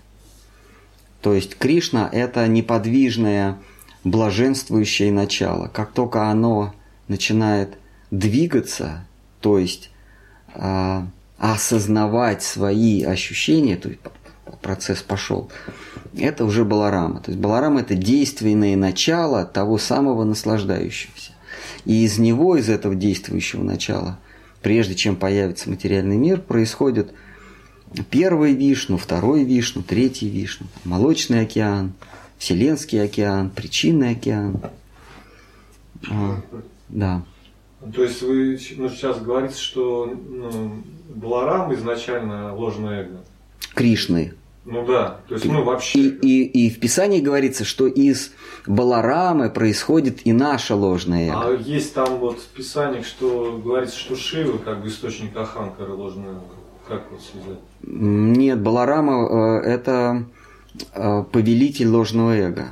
То 1.21 1.33
есть 1.33 1.57
Кришна– 1.57 2.09
это 2.11 2.47
неподвижное, 2.47 3.59
блаженствующее 4.03 5.11
начало. 5.11 5.67
Как 5.67 5.91
только 5.91 6.29
оно 6.29 6.73
начинает 7.07 7.77
двигаться, 8.11 9.05
то 9.39 9.59
есть 9.59 9.91
э, 10.55 11.01
осознавать 11.37 12.41
свои 12.41 13.03
ощущения, 13.03 13.77
то 13.77 13.89
есть 13.89 14.01
процесс 14.61 15.01
пошел, 15.01 15.51
это 16.17 16.45
уже 16.45 16.65
Баларама. 16.65 17.19
То 17.19 17.31
есть 17.31 17.41
Баларама– 17.41 17.81
это 17.81 17.95
действенное 17.95 18.75
начало 18.75 19.45
того 19.45 19.77
самого 19.77 20.23
наслаждающегося. 20.23 21.32
И 21.85 22.03
из 22.03 22.17
него, 22.17 22.55
из 22.55 22.69
этого 22.69 22.95
действующего 22.95 23.63
начала, 23.63 24.19
прежде 24.61 24.95
чем 24.95 25.15
появится 25.15 25.69
материальный 25.69 26.17
мир, 26.17 26.39
происходит 26.39 27.13
первый 28.09 28.53
Вишну, 28.53 28.97
второй 28.97 29.43
Вишну, 29.43 29.83
третий 29.83 30.29
Вишну, 30.29 30.67
молочный 30.85 31.41
океан, 31.41 31.93
Вселенский 32.37 33.03
океан, 33.03 33.49
причинный 33.49 34.11
океан. 34.11 34.61
А, 36.09 36.41
да. 36.89 37.23
То 37.93 38.03
есть 38.03 38.21
вы 38.21 38.59
ну, 38.77 38.89
сейчас 38.89 39.21
говорите, 39.21 39.57
что 39.57 40.05
ну, 40.29 40.83
Баларам 41.09 41.73
изначально 41.73 42.55
ложное 42.55 43.03
эго? 43.03 43.19
Кришны. 43.73 44.33
Ну 44.65 44.85
да, 44.85 45.19
то 45.27 45.33
есть, 45.33 45.45
ну 45.45 45.63
вообще. 45.63 45.99
И, 45.99 46.07
и, 46.07 46.67
и 46.67 46.69
в 46.69 46.79
Писании 46.79 47.19
говорится, 47.19 47.65
что 47.65 47.85
из 47.85 48.31
Баларамы 48.65 49.49
происходит 49.49 50.25
и 50.25 50.31
наше 50.31 50.73
ложное 50.73 51.27
эго. 51.27 51.47
А 51.47 51.51
есть 51.51 51.93
там 51.93 52.17
вот 52.19 52.39
в 52.39 52.47
Писании, 52.47 53.01
что 53.01 53.59
говорится, 53.63 53.97
что 53.97 54.15
Шива 54.15 54.57
как 54.57 54.81
бы 54.81 54.87
источник 54.87 55.35
Аханкара 55.35 55.91
ложное 55.91 56.29
эго. 56.29 56.41
Как 56.87 57.03
вот 57.11 57.21
связать? 57.21 57.59
Нет, 57.81 58.61
Баларама 58.61 59.61
э, 59.63 59.69
это 59.69 60.25
э, 60.93 61.23
повелитель 61.29 61.87
ложного 61.87 62.31
эго. 62.31 62.69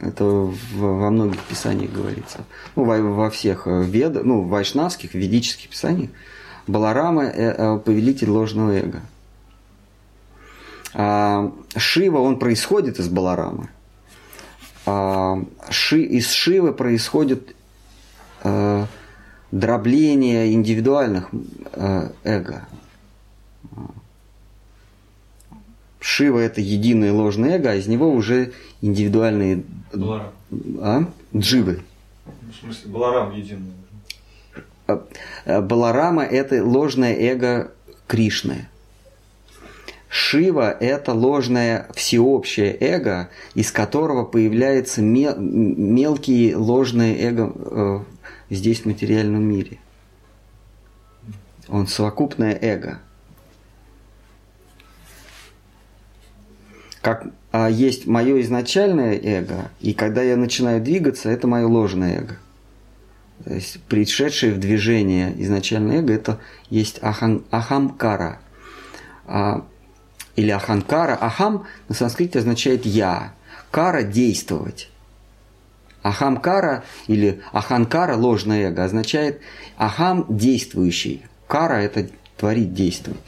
Это 0.00 0.24
в, 0.24 0.56
во 0.76 1.10
многих 1.10 1.40
писаниях 1.42 1.92
говорится. 1.92 2.44
Ну, 2.74 2.84
во, 2.84 2.98
во 2.98 3.30
всех 3.30 3.66
э, 3.66 3.84
вед, 3.84 4.24
ну, 4.24 4.42
вайшнавских, 4.42 5.14
ведических 5.14 5.68
писаниях 5.68 6.10
Баларама 6.66 7.24
э, 7.24 7.78
повелитель 7.78 8.30
ложного 8.30 8.72
эго. 8.72 9.02
А, 10.94 11.52
Шива, 11.76 12.18
он 12.18 12.38
происходит 12.38 12.98
из 12.98 13.08
Баларамы. 13.08 13.68
А, 14.86 15.42
Ши, 15.68 16.02
из 16.02 16.30
Шивы 16.30 16.72
происходит 16.72 17.54
а, 18.42 18.86
дробление 19.52 20.52
индивидуальных 20.52 21.28
а, 21.74 22.12
эго. 22.24 22.66
Шива 26.00 26.38
это 26.38 26.60
единое 26.60 27.12
ложное 27.12 27.56
эго, 27.58 27.72
а 27.72 27.74
из 27.74 27.86
него 27.86 28.10
уже 28.10 28.52
индивидуальные 28.80 29.64
Баларам. 29.92 30.32
а? 30.80 31.04
дживы. 31.36 31.82
В 32.24 32.64
смысле, 32.64 32.90
Баларам 32.90 33.34
единый. 33.34 33.72
Баларама 35.46 36.24
это 36.24 36.64
ложное 36.64 37.14
эго 37.14 37.70
Кришны. 38.08 38.66
Шива– 40.12 40.76
это 40.80 41.14
ложное 41.14 41.86
всеобщее 41.94 42.76
эго, 42.80 43.30
из 43.54 43.70
которого 43.70 44.24
появляются 44.24 45.02
мелкие 45.02 46.56
ложные 46.56 47.16
эго 47.16 47.52
э, 47.54 48.00
здесь 48.50 48.80
в 48.80 48.86
материальном 48.86 49.44
мире. 49.44 49.78
Он 51.68 51.86
совокупное 51.86 52.58
эго. 52.60 52.98
Как 57.02 57.28
а 57.52 57.70
есть 57.70 58.08
мое 58.08 58.40
изначальное 58.40 59.16
эго, 59.16 59.70
и 59.80 59.92
когда 59.92 60.22
я 60.22 60.36
начинаю 60.36 60.82
двигаться, 60.82 61.30
это 61.30 61.46
мое 61.46 61.68
ложное 61.68 62.18
эго. 62.18 62.36
То 63.44 63.54
есть 63.54 63.80
пришедшее 63.84 64.54
в 64.54 64.58
движение 64.58 65.32
изначальное 65.40 66.00
эго, 66.00 66.12
это 66.12 66.40
есть 66.68 66.98
ахам, 67.00 67.44
ахамкара. 67.52 68.40
А 69.26 69.64
или 70.36 70.50
аханкара. 70.50 71.16
Ахам 71.20 71.66
на 71.88 71.94
санскрите 71.94 72.38
означает 72.38 72.86
«я». 72.86 73.32
Кара– 73.70 74.02
действовать. 74.04 74.90
Ахамкара 76.02 76.84
или 77.06 77.40
аханкара, 77.52 78.16
ложное 78.16 78.70
эго, 78.70 78.84
означает 78.84 79.40
ахам– 79.76 80.26
действующий. 80.28 81.22
Кара– 81.46 81.74
это 81.82 82.08
творить, 82.36 82.74
действовать. 82.74 83.20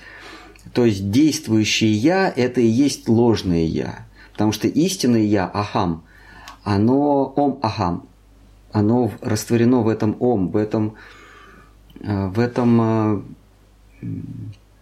То 0.73 0.85
есть 0.85 1.11
действующее 1.11 1.93
«я»– 1.93 2.33
это 2.37 2.61
и 2.61 2.67
есть 2.67 3.09
ложное 3.09 3.65
«я». 3.65 4.07
Потому 4.33 4.53
что 4.53 4.69
истинное 4.69 5.23
«я»– 5.23 5.51
ахам, 5.55 6.05
оно 6.65 7.27
ом 7.37 7.59
ахам, 7.63 8.07
оно 8.73 9.13
растворено 9.21 9.81
в 9.81 9.89
этом 9.89 10.17
ом, 10.21 10.49
в 10.49 10.57
этом, 10.57 10.97
э, 12.01 12.27
в 12.29 12.39
этом 12.39 12.81
э, 12.81 13.23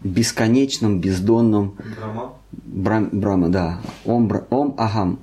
бесконечном, 0.03 1.01
бездонном... 1.01 1.77
Брама? 1.97 2.33
Брам, 2.53 3.09
Брама, 3.13 3.49
да. 3.49 3.81
Ом, 4.05 4.31
ом 4.51 4.75
Ахам. 4.79 5.19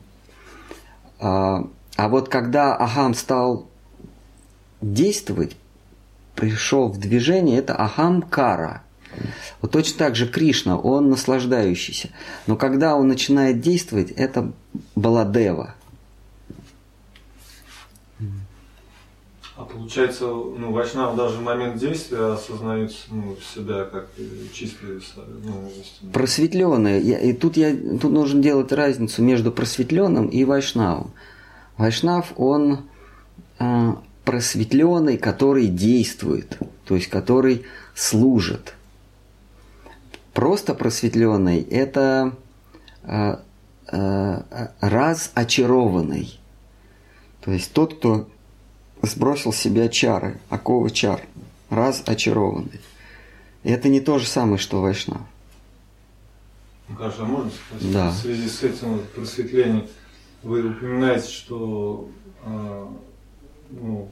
А, 1.20 1.68
а 1.96 2.10
вот 2.10 2.30
когда 2.30 2.76
Ахам 2.76 3.14
стал 3.14 3.68
действовать, 4.82 5.58
пришел 6.36 6.90
в 6.90 7.00
движение, 7.00 7.58
это 7.58 7.76
Ахам 7.76 8.22
Кара. 8.22 8.84
Вот 9.62 9.72
точно 9.72 9.98
так 9.98 10.16
же 10.16 10.28
Кришна, 10.28 10.78
он 10.78 11.10
наслаждающийся. 11.10 12.10
Но 12.46 12.56
когда 12.56 12.96
он 12.96 13.08
начинает 13.08 13.62
действовать, 13.62 14.12
это 14.12 14.52
Баладева. 14.96 15.74
А 19.58 19.64
получается, 19.64 20.26
ну, 20.26 20.72
Вайшнав 20.72 21.16
даже 21.16 21.38
в 21.38 21.42
момент 21.42 21.78
действия 21.78 22.34
осознает 22.34 22.96
ну, 23.10 23.36
себя 23.56 23.86
как 23.86 24.08
чистый, 24.54 25.02
ну, 25.44 25.68
истинный. 25.82 26.14
Просветленный. 26.14 27.02
И 27.02 27.34
тут, 27.34 27.58
я, 27.58 27.76
тут 27.76 28.12
нужно 28.12 28.40
делать 28.40 28.72
разницу 28.72 29.24
между 29.24 29.52
просветленным 29.52 30.28
и 30.28 30.46
Вайшнавом. 30.46 31.12
Вайшнав, 31.76 32.34
он 32.36 32.82
э, 33.58 33.94
просветленный, 34.26 35.18
который 35.18 35.66
действует, 35.66 36.60
то 36.86 36.94
есть 36.94 37.08
который 37.08 37.64
служит. 37.96 38.76
Просто 40.34 40.76
просветленный– 40.76 41.62
это 41.72 42.36
э, 43.02 43.38
э, 43.92 44.42
разочарованный. 44.82 46.40
То 47.42 47.52
есть 47.52 47.74
тот, 47.74 47.96
кто 47.96 48.28
сбросил 49.08 49.52
с 49.52 49.58
себя 49.58 49.90
чары, 49.90 50.40
оковы 50.50 50.90
чар, 50.92 51.22
раз 51.70 52.04
очарованный. 52.06 52.80
И 53.64 53.72
это 53.72 53.90
не 53.90 54.00
то 54.00 54.20
же 54.20 54.28
самое, 54.28 54.58
что 54.58 54.82
Вайшнав. 54.82 55.22
Ну, 56.90 56.96
конечно, 56.96 57.26
можно 57.26 57.52
сказать, 57.52 57.94
да. 57.94 58.10
в 58.12 58.16
связи 58.16 58.48
с 58.48 58.64
этим 58.64 58.94
вот 58.94 59.10
просветлением 59.10 59.88
вы 60.44 60.70
упоминаете, 60.70 61.30
что 61.30 62.10
э, 62.46 62.86
ну, 63.72 64.10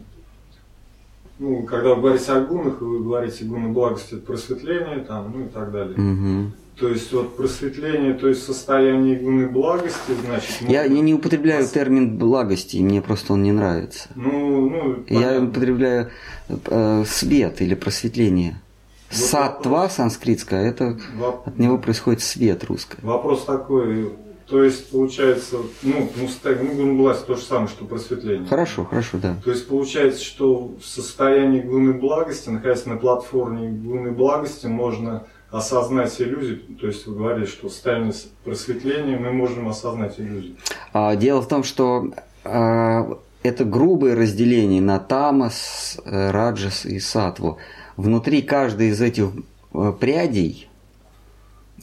ну, 1.39 1.63
когда 1.63 1.95
вы 1.95 2.01
говорите 2.01 2.31
о 2.31 2.41
гунах, 2.41 2.81
вы 2.81 3.03
говорите 3.03 3.45
гуны 3.45 3.69
благости, 3.69 4.15
это 4.15 4.25
просветление, 4.25 4.99
там, 4.99 5.31
ну 5.31 5.45
и 5.45 5.49
так 5.49 5.71
далее. 5.71 5.95
Угу. 5.95 6.51
То 6.77 6.89
есть 6.89 7.11
вот 7.13 7.37
просветление, 7.37 8.13
то 8.13 8.27
есть 8.27 8.43
состояние 8.43 9.15
гуны 9.17 9.47
благости, 9.47 10.11
значит... 10.25 10.61
Я, 10.61 10.83
я 10.83 11.01
не 11.01 11.13
употребляю 11.13 11.63
пос... 11.63 11.71
термин 11.71 12.17
благости, 12.17 12.77
мне 12.77 13.01
просто 13.01 13.33
он 13.33 13.43
не 13.43 13.53
нравится. 13.53 14.09
Ну, 14.15 14.69
ну, 14.69 15.03
я 15.07 15.41
употребляю 15.41 16.09
э, 16.49 17.03
свет 17.07 17.61
или 17.61 17.75
просветление. 17.75 18.61
Вот 19.09 19.19
Сатва 19.19 19.71
вопрос... 19.71 19.93
санскритское, 19.93 20.67
это 20.67 20.99
Воп... 21.15 21.47
от 21.47 21.57
него 21.57 21.77
происходит 21.77 22.21
свет 22.21 22.65
русское. 22.65 22.97
Вопрос 23.01 23.45
такой, 23.45 24.11
то 24.47 24.63
есть 24.63 24.91
получается, 24.91 25.57
ну, 25.81 26.09
ну, 26.15 26.27
ну 26.43 26.75
гуна 26.75 26.93
власть 27.01 27.25
то 27.25 27.35
же 27.35 27.41
самое, 27.41 27.67
что 27.67 27.85
просветление. 27.85 28.47
Хорошо, 28.47 28.85
хорошо, 28.85 29.17
да. 29.21 29.37
То 29.43 29.51
есть 29.51 29.67
получается, 29.67 30.23
что 30.23 30.75
в 30.79 30.85
состоянии 30.85 31.61
гуны 31.61 31.93
благости, 31.93 32.49
находясь 32.49 32.85
на 32.85 32.97
платформе 32.97 33.69
гуны 33.69 34.11
благости, 34.11 34.67
можно 34.67 35.25
осознать 35.51 36.19
иллюзию, 36.21 36.61
то 36.79 36.87
есть 36.87 37.05
вы 37.07 37.15
говорили, 37.15 37.45
что 37.45 37.69
в 37.69 37.71
состоянии 37.71 38.13
просветления 38.43 39.17
мы 39.17 39.31
можем 39.31 39.67
осознать 39.67 40.19
иллюзию. 40.19 40.55
А, 40.93 41.15
дело 41.15 41.41
в 41.41 41.47
том, 41.47 41.63
что 41.63 42.11
а, 42.43 43.17
это 43.45 43.63
грубое 43.63 44.15
разделение 44.15 44.81
на 44.81 44.99
тамас, 44.99 45.99
э, 46.03 46.31
раджас 46.31 46.85
и 46.85 46.99
сатву. 46.99 47.59
Внутри 47.95 48.41
каждой 48.41 48.89
из 48.89 49.01
этих 49.01 49.29
э, 49.73 49.93
прядей 49.99 50.67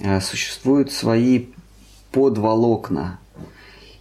э, 0.01 0.21
существуют 0.21 0.91
свои 0.91 1.47
подволокна. 2.11 3.21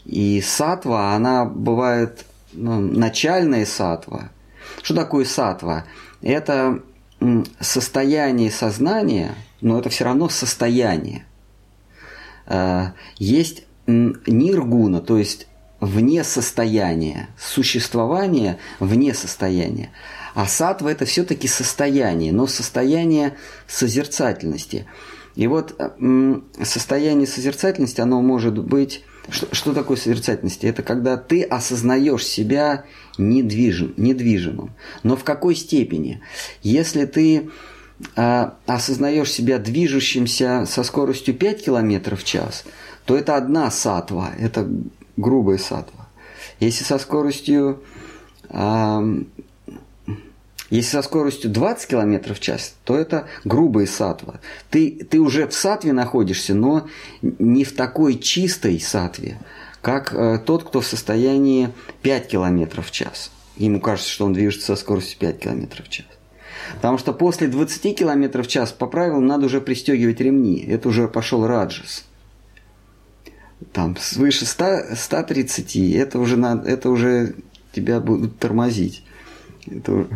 И 0.06 0.42
сатва, 0.42 1.14
она 1.14 1.46
бывает 1.46 2.26
ну, 2.52 2.80
начальная 2.80 3.68
сатва. 3.68 4.32
Что 4.82 4.96
такое 4.96 5.26
сатва? 5.26 5.86
Это 6.22 6.82
состояние 7.60 8.50
сознания, 8.50 9.36
но 9.62 9.80
это 9.80 9.90
все 9.90 10.06
равно 10.06 10.30
состояние. 10.30 11.26
А, 12.46 12.94
есть 13.18 13.64
ниргуна, 13.88 15.02
то 15.02 15.18
есть 15.18 15.48
вне 15.80 16.24
состояния, 16.24 17.30
существование 17.38 18.60
вне 18.80 19.14
состояния. 19.14 19.92
А 20.34 20.48
сатва 20.48 20.92
это 20.92 21.06
все-таки 21.06 21.48
состояние, 21.48 22.32
но 22.32 22.48
состояние 22.48 23.36
созерцательности. 23.68 24.86
И 25.36 25.48
вот 25.48 25.80
состояние 26.64 27.28
созерцательности, 27.28 28.02
оно 28.02 28.22
может 28.22 28.58
быть... 28.58 29.04
Что, 29.30 29.54
что 29.54 29.74
такое 29.74 29.98
созерцательность? 29.98 30.64
Это 30.64 30.82
когда 30.84 31.16
ты 31.16 31.44
осознаешь 31.44 32.26
себя 32.26 32.86
недвижим, 33.18 33.94
недвижимым. 33.96 34.74
Но 35.04 35.16
в 35.16 35.24
какой 35.24 35.56
степени? 35.56 36.22
Если 36.64 37.06
ты 37.06 37.50
осознаешь 38.16 39.32
себя 39.32 39.60
движущимся 39.60 40.66
со 40.68 40.84
скоростью 40.84 41.34
5 41.34 41.66
км 41.66 42.16
в 42.16 42.24
час, 42.24 42.64
то 43.06 43.16
это 43.16 43.36
одна 43.36 43.72
сатва, 43.72 44.32
это 44.40 44.68
грубая 45.18 45.58
сатва. 45.58 46.08
Если 46.60 46.84
со 46.84 46.98
скоростью 46.98 47.82
а, 48.50 49.04
если 50.72 50.92
со 50.92 51.02
скоростью 51.02 51.52
20 51.52 51.88
км 51.88 52.34
в 52.34 52.40
час, 52.40 52.76
то 52.86 52.96
это 52.98 53.28
грубая 53.44 53.86
сатва. 53.86 54.40
Ты, 54.70 55.06
ты 55.10 55.20
уже 55.20 55.46
в 55.48 55.54
сатве 55.54 55.92
находишься, 55.92 56.56
но 56.56 56.88
не 57.22 57.66
в 57.66 57.76
такой 57.76 58.18
чистой 58.18 58.80
сатве, 58.80 59.38
как 59.82 60.14
э, 60.14 60.40
тот, 60.40 60.64
кто 60.64 60.80
в 60.80 60.88
состоянии 60.88 61.74
5 62.04 62.28
км 62.30 62.82
в 62.82 62.90
час. 62.90 63.32
Ему 63.58 63.82
кажется, 63.82 64.10
что 64.10 64.26
он 64.26 64.34
движется 64.34 64.68
со 64.68 64.76
скоростью 64.78 65.20
5 65.20 65.40
км 65.40 65.84
в 65.84 65.90
час. 65.90 66.06
Потому 66.76 66.98
что 66.98 67.14
после 67.14 67.48
20 67.48 67.98
км 67.98 68.44
в 68.44 68.48
час 68.48 68.72
по 68.72 68.88
правилам 68.88 69.26
надо 69.26 69.46
уже 69.46 69.62
пристегивать 69.62 70.20
ремни. 70.20 70.60
Это 70.60 70.90
уже 70.90 71.08
пошел 71.08 71.46
раджас. 71.46 72.06
Там 73.74 73.96
свыше 73.98 74.46
100, 74.46 74.96
130, 74.96 75.76
это 75.96 76.20
уже, 76.20 76.36
надо, 76.36 76.68
это 76.68 76.90
уже 76.90 77.36
тебя 77.72 78.00
будут 78.00 78.40
тормозить. 78.40 79.04
Это 79.68 80.08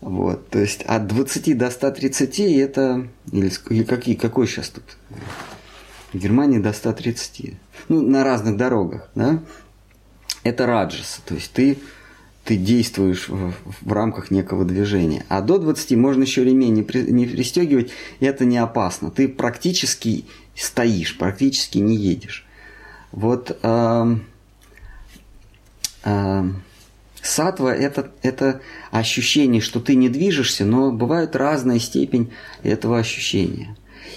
вот, 0.00 0.48
то 0.48 0.58
есть 0.58 0.82
от 0.82 1.06
20 1.08 1.58
до 1.58 1.70
130 1.70 2.40
это, 2.40 3.08
или, 3.32 3.50
или 3.68 3.82
какие, 3.82 4.14
какой 4.14 4.46
сейчас 4.46 4.70
тут? 4.70 4.84
В 6.12 6.18
Германии 6.18 6.58
до 6.58 6.72
130. 6.72 7.54
Ну, 7.88 8.00
на 8.00 8.24
разных 8.24 8.56
дорогах, 8.56 9.10
да? 9.14 9.42
Это 10.42 10.66
раджас, 10.66 11.20
то 11.26 11.34
есть 11.34 11.52
ты, 11.52 11.76
ты 12.44 12.56
действуешь 12.56 13.28
в, 13.28 13.52
в 13.82 13.92
рамках 13.92 14.30
некого 14.30 14.64
движения. 14.64 15.24
А 15.28 15.40
до 15.40 15.58
20 15.58 15.92
можно 15.96 16.22
еще 16.22 16.44
ремень 16.44 16.74
не, 16.74 16.82
при, 16.82 17.02
не 17.02 17.26
пристегивать, 17.26 17.90
и 18.18 18.26
это 18.26 18.44
не 18.44 18.58
опасно. 18.58 19.10
Ты 19.10 19.28
практически 19.28 20.24
стоишь, 20.54 21.16
практически 21.18 21.78
не 21.78 21.96
едешь. 21.96 22.46
Вот 23.12 23.58
э, 23.62 24.16
э, 26.04 26.44
Сатва 27.22 27.74
это, 27.74 28.12
это 28.22 28.62
ощущение, 28.90 29.60
что 29.60 29.80
ты 29.80 29.94
не 29.94 30.08
движешься, 30.08 30.64
но 30.64 30.90
бывает 30.90 31.36
разная 31.36 31.78
степень 31.78 32.32
этого 32.62 32.98
ощущения. 32.98 33.76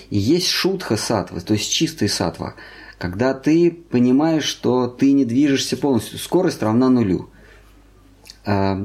И 0.09 0.17
есть 0.17 0.47
шутха 0.47 0.95
сатва, 0.95 1.41
то 1.41 1.53
есть 1.53 1.71
чистый 1.71 2.07
сатва, 2.07 2.55
когда 2.97 3.33
ты 3.33 3.71
понимаешь, 3.71 4.45
что 4.45 4.87
ты 4.87 5.11
не 5.11 5.25
движешься 5.25 5.75
полностью, 5.75 6.17
скорость 6.17 6.63
равна 6.63 6.89
нулю. 6.89 7.29
А, 8.45 8.77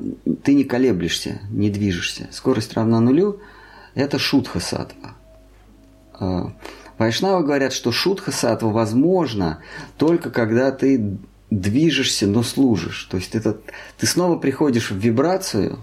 ты 0.45 0.55
не 0.55 0.65
колеблешься, 0.65 1.41
не 1.51 1.71
движешься. 1.71 2.29
Скорость 2.33 2.75
равна 2.75 3.01
нулю– 3.01 3.41
это 3.95 4.19
шутха 4.19 4.61
сатва. 4.61 5.15
А, 6.15 6.53
Вайшнавы 6.99 7.45
говорят, 7.45 7.73
что 7.73 7.93
шутха 7.93 8.33
сатва 8.33 8.71
возможно 8.71 9.63
только 9.97 10.31
когда 10.31 10.71
ты 10.71 11.19
движешься, 11.51 12.27
но 12.27 12.43
служишь. 12.43 13.05
То 13.11 13.17
есть 13.17 13.35
это, 13.35 13.59
ты 13.97 14.07
снова 14.07 14.39
приходишь 14.39 14.91
в 14.91 14.97
вибрацию, 14.97 15.79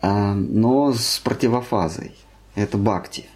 а, 0.00 0.34
но 0.34 0.92
с 0.92 1.18
противофазой. 1.18 2.12
Это 2.54 2.78
бхакти. 2.78 3.26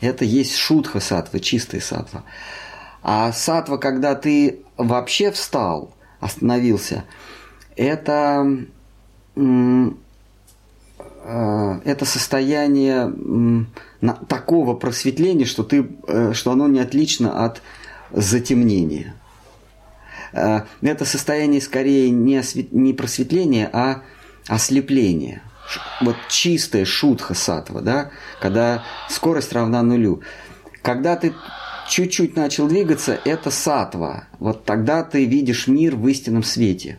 Это 0.00 0.24
есть 0.24 0.56
шутха 0.56 1.00
сатва, 1.00 1.38
чистая 1.38 1.80
сатва. 1.80 2.24
А 3.02 3.32
сатва, 3.32 3.76
когда 3.76 4.14
ты 4.14 4.62
вообще 4.76 5.30
встал, 5.30 5.94
остановился, 6.20 7.04
это, 7.76 8.66
а, 9.36 9.90
это 11.84 12.04
состояние 12.04 13.12
такого 14.28 14.74
просветления, 14.74 15.46
что, 15.46 15.64
ты, 15.64 15.88
э, 16.06 16.32
что 16.34 16.52
оно 16.52 16.68
не 16.68 16.80
отлично 16.80 17.44
от 17.44 17.62
затемнения. 18.12 19.14
Э, 20.32 20.62
это 20.82 21.04
состояние 21.04 21.60
скорее 21.60 22.10
не, 22.10 22.36
освет... 22.36 22.72
не 22.72 22.92
просветления, 22.92 23.68
а 23.72 24.02
ослепления. 24.46 25.42
Вот 26.02 26.16
чистая 26.28 26.84
шутха 26.84 27.32
сатва, 27.32 27.80
да, 27.80 28.10
когда 28.40 28.84
скорость 29.08 29.54
равна 29.54 29.82
нулю. 29.82 30.20
Когда 30.82 31.16
ты 31.16 31.32
чуть-чуть 31.88 32.36
начал 32.36 32.68
двигаться, 32.68 33.18
это 33.24 33.50
сатва. 33.50 34.24
Вот 34.38 34.66
тогда 34.66 35.02
ты 35.02 35.24
видишь 35.24 35.66
мир 35.66 35.96
в 35.96 36.06
истинном 36.08 36.42
свете 36.42 36.98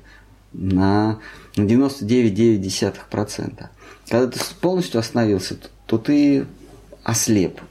на, 0.57 1.19
на 1.55 1.63
99,9%. 1.63 3.65
Когда 4.09 4.27
ты 4.27 4.39
полностью 4.61 4.99
остановился, 4.99 5.57
то 5.85 5.97
ты 5.97 6.45
ослеп. 7.03 7.61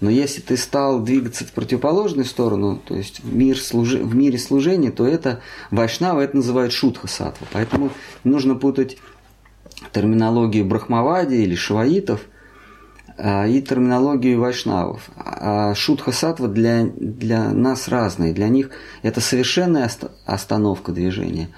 Но 0.00 0.08
если 0.08 0.40
ты 0.40 0.56
стал 0.56 1.00
двигаться 1.00 1.44
в 1.44 1.52
противоположную 1.52 2.24
сторону, 2.24 2.80
то 2.82 2.96
есть 2.96 3.20
в, 3.20 3.34
мир 3.34 3.60
служи, 3.60 3.98
в 3.98 4.14
мире 4.14 4.38
служения, 4.38 4.90
то 4.90 5.06
это 5.06 5.40
вайшнава, 5.70 6.22
это 6.22 6.36
называют 6.36 6.72
шутха 6.72 7.06
сатва. 7.06 7.46
Поэтому 7.52 7.90
нужно 8.24 8.54
путать 8.54 8.96
терминологию 9.92 10.64
брахмавади 10.64 11.34
или 11.34 11.54
шиваитов 11.54 12.22
а, 13.18 13.46
и 13.46 13.60
терминологию 13.60 14.40
вайшнавов. 14.40 15.10
А 15.16 15.74
шутха 15.74 16.12
сатва 16.12 16.48
для, 16.48 16.84
для 16.84 17.50
нас 17.50 17.88
разные. 17.88 18.32
Для 18.32 18.48
них 18.48 18.70
это 19.02 19.20
совершенная 19.20 19.90
остановка 20.24 20.92
движения. 20.92 21.50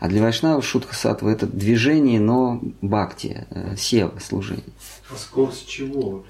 А 0.00 0.06
для 0.06 0.22
вайшнавов 0.22 0.64
шутха 0.64 0.94
сатва 0.94 1.32
это 1.32 1.46
движение, 1.46 2.20
но 2.20 2.60
бхакти, 2.82 3.46
э, 3.50 3.74
сева, 3.76 4.16
служение. 4.20 4.64
А 5.10 5.16
скорость 5.16 5.66
чего? 5.68 6.24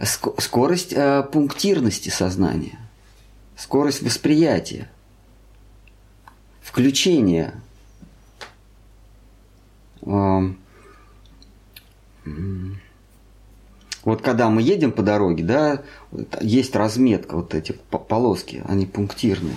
Ск- 0.00 0.38
скорость 0.40 0.92
э, 0.92 1.22
пунктирности 1.22 2.10
сознания, 2.10 2.78
скорость 3.56 4.02
восприятия, 4.02 4.90
включения. 6.60 7.54
Э, 10.02 10.52
вот 14.04 14.20
когда 14.20 14.50
мы 14.50 14.60
едем 14.60 14.92
по 14.92 15.02
дороге, 15.02 15.42
да, 15.42 15.82
есть 16.42 16.76
разметка, 16.76 17.36
вот 17.36 17.54
эти 17.54 17.72
полоски, 17.72 18.62
они 18.68 18.84
пунктирные. 18.84 19.56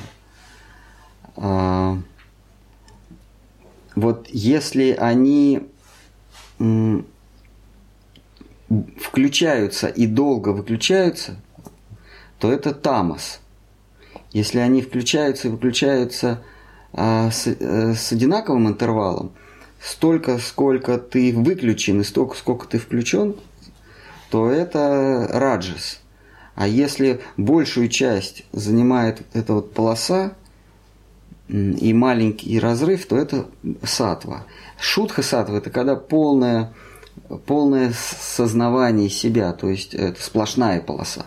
Вот 3.96 4.28
если 4.30 4.92
они 4.92 5.68
включаются 9.00 9.88
и 9.88 10.08
долго 10.08 10.50
выключаются, 10.50 11.36
то 12.40 12.52
это 12.52 12.74
тамос. 12.74 13.40
Если 14.32 14.60
они 14.60 14.82
включаются 14.82 15.48
и 15.48 15.52
выключаются 15.52 16.44
а, 16.92 17.30
с, 17.30 17.48
а, 17.48 17.94
с 17.94 18.12
одинаковым 18.12 18.68
интервалом, 18.68 19.32
столько, 19.80 20.40
сколько 20.40 20.98
ты 20.98 21.34
выключен 21.34 22.02
и 22.02 22.04
столько, 22.04 22.36
сколько 22.36 22.68
ты 22.68 22.80
включен, 22.80 23.36
то 24.32 24.50
это 24.50 25.28
раджас. 25.32 26.00
А 26.56 26.68
если 26.68 27.22
большую 27.38 27.90
часть 27.90 28.46
занимает 28.52 29.22
эта 29.34 29.54
вот 29.54 29.74
полоса 29.74 30.34
и 31.48 31.94
маленький 31.94 32.60
разрыв, 32.60 33.06
то 33.06 33.18
это 33.18 33.46
сатва. 33.84 34.46
Шутха 34.80 35.22
сатва– 35.22 35.58
это 35.58 35.70
когда 35.70 35.96
полная 35.96 36.74
полное 37.46 37.94
сознавание 37.94 39.10
себя, 39.10 39.54
то 39.54 39.70
есть 39.70 39.94
это 39.94 40.22
сплошная 40.22 40.82
полоса. 40.82 41.26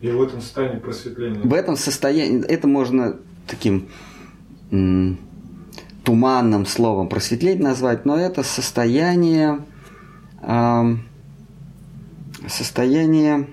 И 0.00 0.10
в 0.10 0.22
этом 0.22 0.40
состоянии 0.40 0.78
просветления. 0.78 1.40
В 1.40 1.54
этом 1.54 1.76
состоянии, 1.76 2.44
это 2.44 2.66
можно 2.66 3.16
таким 3.46 3.88
м, 4.70 5.18
туманным 6.02 6.66
словом 6.66 7.08
просветление 7.08 7.62
назвать, 7.62 8.04
но 8.04 8.16
это 8.16 8.42
состояние, 8.42 9.60
э, 10.40 10.96
состояние 12.48 13.48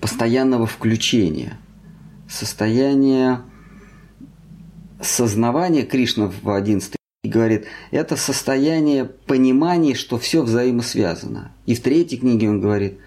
постоянного 0.00 0.66
включения, 0.66 1.58
состояние 2.28 3.42
сознавание, 5.00 5.84
Кришна 5.84 6.32
в 6.42 6.50
11 6.50 6.96
говорит, 7.24 7.66
это 7.90 8.16
состояние 8.16 9.04
понимания, 9.04 9.94
что 9.94 10.18
все 10.18 10.42
взаимосвязано. 10.42 11.52
И 11.66 11.74
в 11.74 11.82
третьей 11.82 12.18
книге 12.18 12.48
он 12.48 12.60
говорит, 12.60 12.98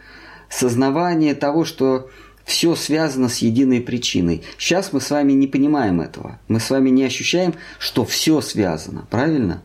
сознавание 0.50 1.36
того, 1.36 1.66
что 1.66 2.10
все 2.44 2.76
связано 2.76 3.30
с 3.30 3.38
единой 3.38 3.80
причиной. 3.80 4.44
Сейчас 4.58 4.92
мы 4.92 5.02
с 5.02 5.12
вами 5.12 5.34
не 5.34 5.48
понимаем 5.48 6.02
этого. 6.02 6.40
Мы 6.48 6.60
с 6.60 6.70
вами 6.70 6.90
не 6.90 7.04
ощущаем, 7.04 7.54
что 7.78 8.06
все 8.06 8.42
связано. 8.42 9.06
Правильно? 9.10 9.64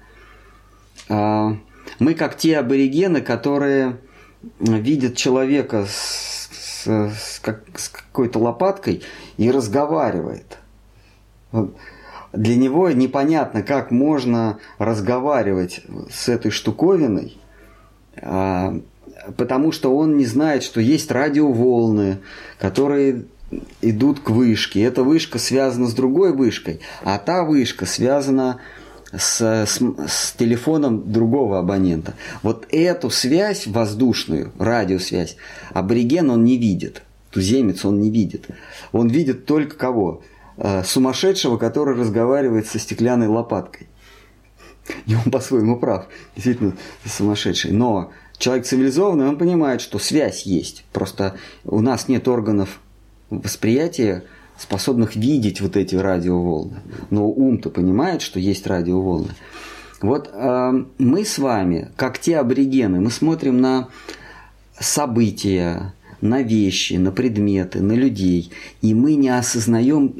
А, 1.08 1.56
мы 1.98 2.14
как 2.14 2.36
те 2.36 2.58
аборигены, 2.58 3.22
которые 3.22 3.98
видят 4.60 5.16
человека 5.16 5.86
с, 5.88 6.50
с, 6.52 6.86
с, 6.86 7.40
как, 7.40 7.64
с 7.74 7.88
какой-то 7.88 8.38
лопаткой 8.38 9.02
и 9.38 9.50
разговаривает. 9.50 10.58
Для 12.34 12.56
него 12.56 12.90
непонятно, 12.90 13.62
как 13.62 13.90
можно 13.90 14.58
разговаривать 14.78 15.82
с 16.10 16.28
этой 16.28 16.50
штуковиной, 16.50 17.36
а, 18.20 18.80
потому 19.36 19.70
что 19.70 19.96
он 19.96 20.16
не 20.16 20.26
знает, 20.26 20.64
что 20.64 20.80
есть 20.80 21.10
радиоволны, 21.12 22.18
которые 22.58 23.26
идут 23.80 24.18
к 24.20 24.30
вышке. 24.30 24.82
Эта 24.82 25.04
вышка 25.04 25.38
связана 25.38 25.86
с 25.86 25.94
другой 25.94 26.32
вышкой, 26.32 26.80
а 27.04 27.18
та 27.18 27.44
вышка 27.44 27.86
связана 27.86 28.58
с, 29.12 29.40
с, 29.40 29.80
с 30.08 30.32
телефоном 30.32 31.12
другого 31.12 31.60
абонента. 31.60 32.14
Вот 32.42 32.66
эту 32.70 33.10
связь 33.10 33.68
воздушную, 33.68 34.52
радиосвязь, 34.58 35.36
абориген 35.72 36.30
он 36.30 36.42
не 36.44 36.58
видит. 36.58 37.02
Туземец 37.30 37.84
он 37.84 38.00
не 38.00 38.10
видит. 38.10 38.48
Он 38.90 39.08
видит 39.08 39.46
только 39.46 39.76
кого? 39.76 40.22
Э, 40.56 40.84
сумасшедшего, 40.84 41.56
который 41.56 41.96
разговаривает 41.96 42.68
со 42.68 42.78
стеклянной 42.78 43.26
лопаткой. 43.26 43.88
И 45.06 45.14
он 45.14 45.30
по-своему 45.30 45.78
прав, 45.78 46.06
действительно 46.36 46.76
сумасшедший. 47.04 47.72
Но 47.72 48.12
человек 48.38 48.64
цивилизованный, 48.64 49.26
он 49.26 49.36
понимает, 49.36 49.80
что 49.80 49.98
связь 49.98 50.42
есть. 50.42 50.84
Просто 50.92 51.36
у 51.64 51.80
нас 51.80 52.06
нет 52.06 52.28
органов 52.28 52.80
восприятия, 53.30 54.24
способных 54.56 55.16
видеть 55.16 55.60
вот 55.60 55.76
эти 55.76 55.96
радиоволны. 55.96 56.76
Но 57.10 57.28
ум-то 57.28 57.70
понимает, 57.70 58.22
что 58.22 58.38
есть 58.38 58.66
радиоволны. 58.68 59.30
Вот 60.02 60.30
э, 60.32 60.84
мы 60.98 61.24
с 61.24 61.38
вами, 61.38 61.90
как 61.96 62.20
те 62.20 62.38
аборигены, 62.38 63.00
мы 63.00 63.10
смотрим 63.10 63.60
на 63.60 63.88
события, 64.78 65.94
на 66.20 66.42
вещи, 66.42 66.94
на 66.94 67.10
предметы, 67.10 67.80
на 67.80 67.92
людей, 67.92 68.52
и 68.82 68.94
мы 68.94 69.16
не 69.16 69.30
осознаем 69.30 70.14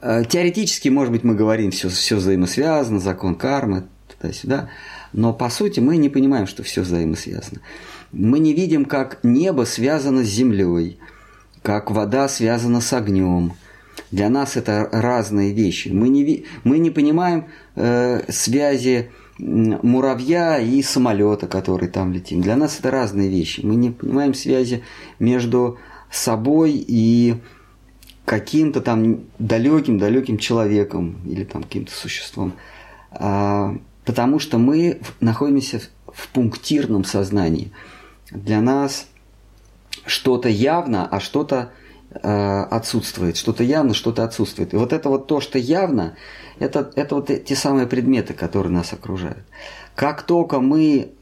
Теоретически, 0.00 0.88
может 0.88 1.12
быть, 1.12 1.24
мы 1.24 1.34
говорим, 1.34 1.70
все, 1.70 1.88
все 1.88 2.16
взаимосвязано, 2.16 3.00
закон 3.00 3.36
кармы, 3.36 3.84
туда-сюда, 4.08 4.70
но 5.12 5.32
по 5.32 5.48
сути 5.48 5.80
мы 5.80 5.96
не 5.96 6.08
понимаем, 6.08 6.46
что 6.46 6.62
все 6.62 6.82
взаимосвязано. 6.82 7.60
Мы 8.12 8.38
не 8.38 8.52
видим, 8.52 8.84
как 8.84 9.18
небо 9.22 9.62
связано 9.62 10.24
с 10.24 10.28
землей, 10.28 10.98
как 11.62 11.90
вода 11.90 12.28
связана 12.28 12.80
с 12.80 12.92
огнем. 12.92 13.52
Для 14.10 14.28
нас 14.28 14.56
это 14.56 14.88
разные 14.92 15.52
вещи. 15.52 15.88
Мы 15.88 16.08
не, 16.08 16.44
мы 16.62 16.78
не 16.78 16.90
понимаем 16.90 17.46
э, 17.74 18.22
связи 18.28 19.10
муравья 19.38 20.58
и 20.58 20.82
самолета, 20.82 21.46
который 21.48 21.88
там 21.88 22.12
летим. 22.12 22.40
Для 22.40 22.56
нас 22.56 22.78
это 22.78 22.90
разные 22.90 23.28
вещи. 23.28 23.60
Мы 23.64 23.74
не 23.74 23.90
понимаем 23.90 24.34
связи 24.34 24.84
между 25.18 25.78
собой 26.10 26.72
и 26.86 27.36
каким-то 28.24 28.80
там 28.80 29.24
далеким-далеким 29.38 30.38
человеком 30.38 31.18
или 31.26 31.44
там 31.44 31.62
каким-то 31.62 31.92
существом. 31.92 32.54
А, 33.10 33.76
Потому 34.04 34.38
что 34.38 34.58
мы 34.58 35.00
находимся 35.20 35.80
в 36.06 36.28
пунктирном 36.28 37.04
сознании. 37.04 37.72
Для 38.30 38.60
нас 38.60 39.06
что-то 40.04 40.48
явно, 40.48 41.08
а 41.08 41.20
что-то 41.20 41.72
э, 42.10 42.18
отсутствует. 42.18 43.36
Что-то 43.36 43.64
явно, 43.64 43.94
что-то 43.94 44.24
отсутствует. 44.24 44.74
И 44.74 44.76
вот 44.76 44.92
это 44.92 45.08
вот 45.08 45.26
то, 45.26 45.40
что 45.40 45.58
явно, 45.58 46.16
это, 46.58 46.90
это 46.96 47.14
вот 47.14 47.30
те 47.44 47.56
самые 47.56 47.86
предметы, 47.86 48.34
которые 48.34 48.72
нас 48.72 48.92
окружают. 48.92 49.44
Как 49.94 50.22
только 50.22 50.60
мы 50.60 51.12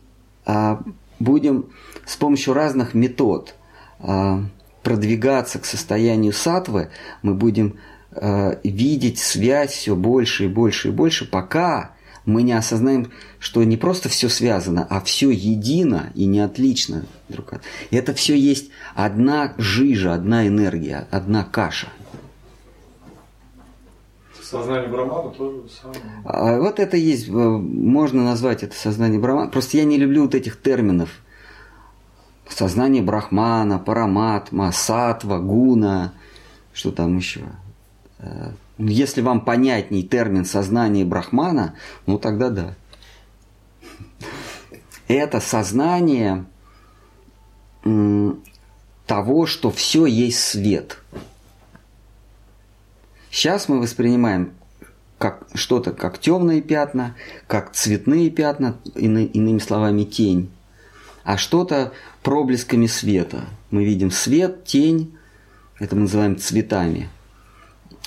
э, 0.47 0.77
будем 1.21 1.67
с 2.05 2.17
помощью 2.17 2.55
разных 2.55 2.95
метод 2.95 3.55
э, 4.01 4.43
продвигаться 4.83 5.59
к 5.59 5.65
состоянию 5.65 6.33
сатвы, 6.33 6.91
мы 7.23 7.35
будем 7.35 7.79
э, 8.11 8.57
видеть 8.65 9.19
связь 9.19 9.73
все 9.73 9.97
больше 9.97 10.45
и 10.45 10.49
больше 10.49 10.89
и 10.89 10.91
больше, 10.91 11.29
пока 11.29 11.93
мы 12.25 12.43
не 12.43 12.53
осознаем, 12.53 13.11
что 13.39 13.65
не 13.65 13.77
просто 13.77 14.09
все 14.09 14.29
связано, 14.29 14.87
а 14.89 15.01
все 15.01 15.31
едино 15.31 16.13
и 16.15 16.27
не 16.27 16.41
отлично 16.41 17.05
друг 17.29 17.53
от 17.55 17.63
И 17.91 17.97
это 17.97 18.15
все 18.15 18.37
есть 18.37 18.71
одна 18.95 19.55
жижа, 19.59 20.15
одна 20.15 20.47
энергия, 20.47 21.07
одна 21.11 21.45
каша. 21.45 21.89
Сознание 24.41 24.89
Брамана 24.89 25.31
тоже 25.31 25.63
самое. 25.81 25.99
А 26.25 26.59
вот 26.59 26.79
это 26.79 26.99
есть, 26.99 27.27
э, 27.27 27.33
можно 27.33 28.23
назвать 28.23 28.63
это 28.63 28.77
сознание 28.77 29.19
Брамана. 29.19 29.51
Просто 29.51 29.79
я 29.79 29.85
не 29.85 29.97
люблю 29.97 30.25
вот 30.25 30.35
этих 30.35 30.61
терминов. 30.61 31.22
Сознание 32.49 33.03
Брахмана, 33.03 33.79
Параматма, 33.79 34.73
Сатва, 34.73 35.39
Гуна, 35.39 36.13
что 36.73 36.93
там 36.93 37.17
еще. 37.17 37.43
Э, 38.19 38.53
если 38.79 39.21
вам 39.21 39.43
понятней 39.43 40.03
термин 40.03 40.45
сознание 40.45 41.05
Брахмана, 41.05 41.75
ну 42.07 42.19
тогда 42.19 42.51
да. 42.51 42.75
Это 45.09 45.41
сознание 45.41 46.47
того, 49.07 49.47
что 49.47 49.71
все 49.71 50.07
есть 50.07 50.41
свет. 50.41 50.99
Сейчас 53.31 53.69
мы 53.69 53.81
воспринимаем 53.81 54.53
как 55.19 55.47
что-то 55.55 55.93
как 55.93 56.19
темные 56.19 56.61
пятна, 56.61 57.17
как 57.47 57.73
цветные 57.73 58.31
пятна, 58.31 58.77
ины, 58.95 59.25
иными 59.25 59.59
словами 59.59 60.05
тень, 60.05 60.51
а 61.25 61.37
что-то 61.37 61.93
проблесками 62.23 62.87
света. 62.87 63.45
Мы 63.71 63.85
видим 63.85 64.11
свет, 64.11 64.65
тень, 64.65 65.15
это 65.79 65.97
мы 65.97 66.03
называем 66.03 66.39
цветами– 66.39 67.09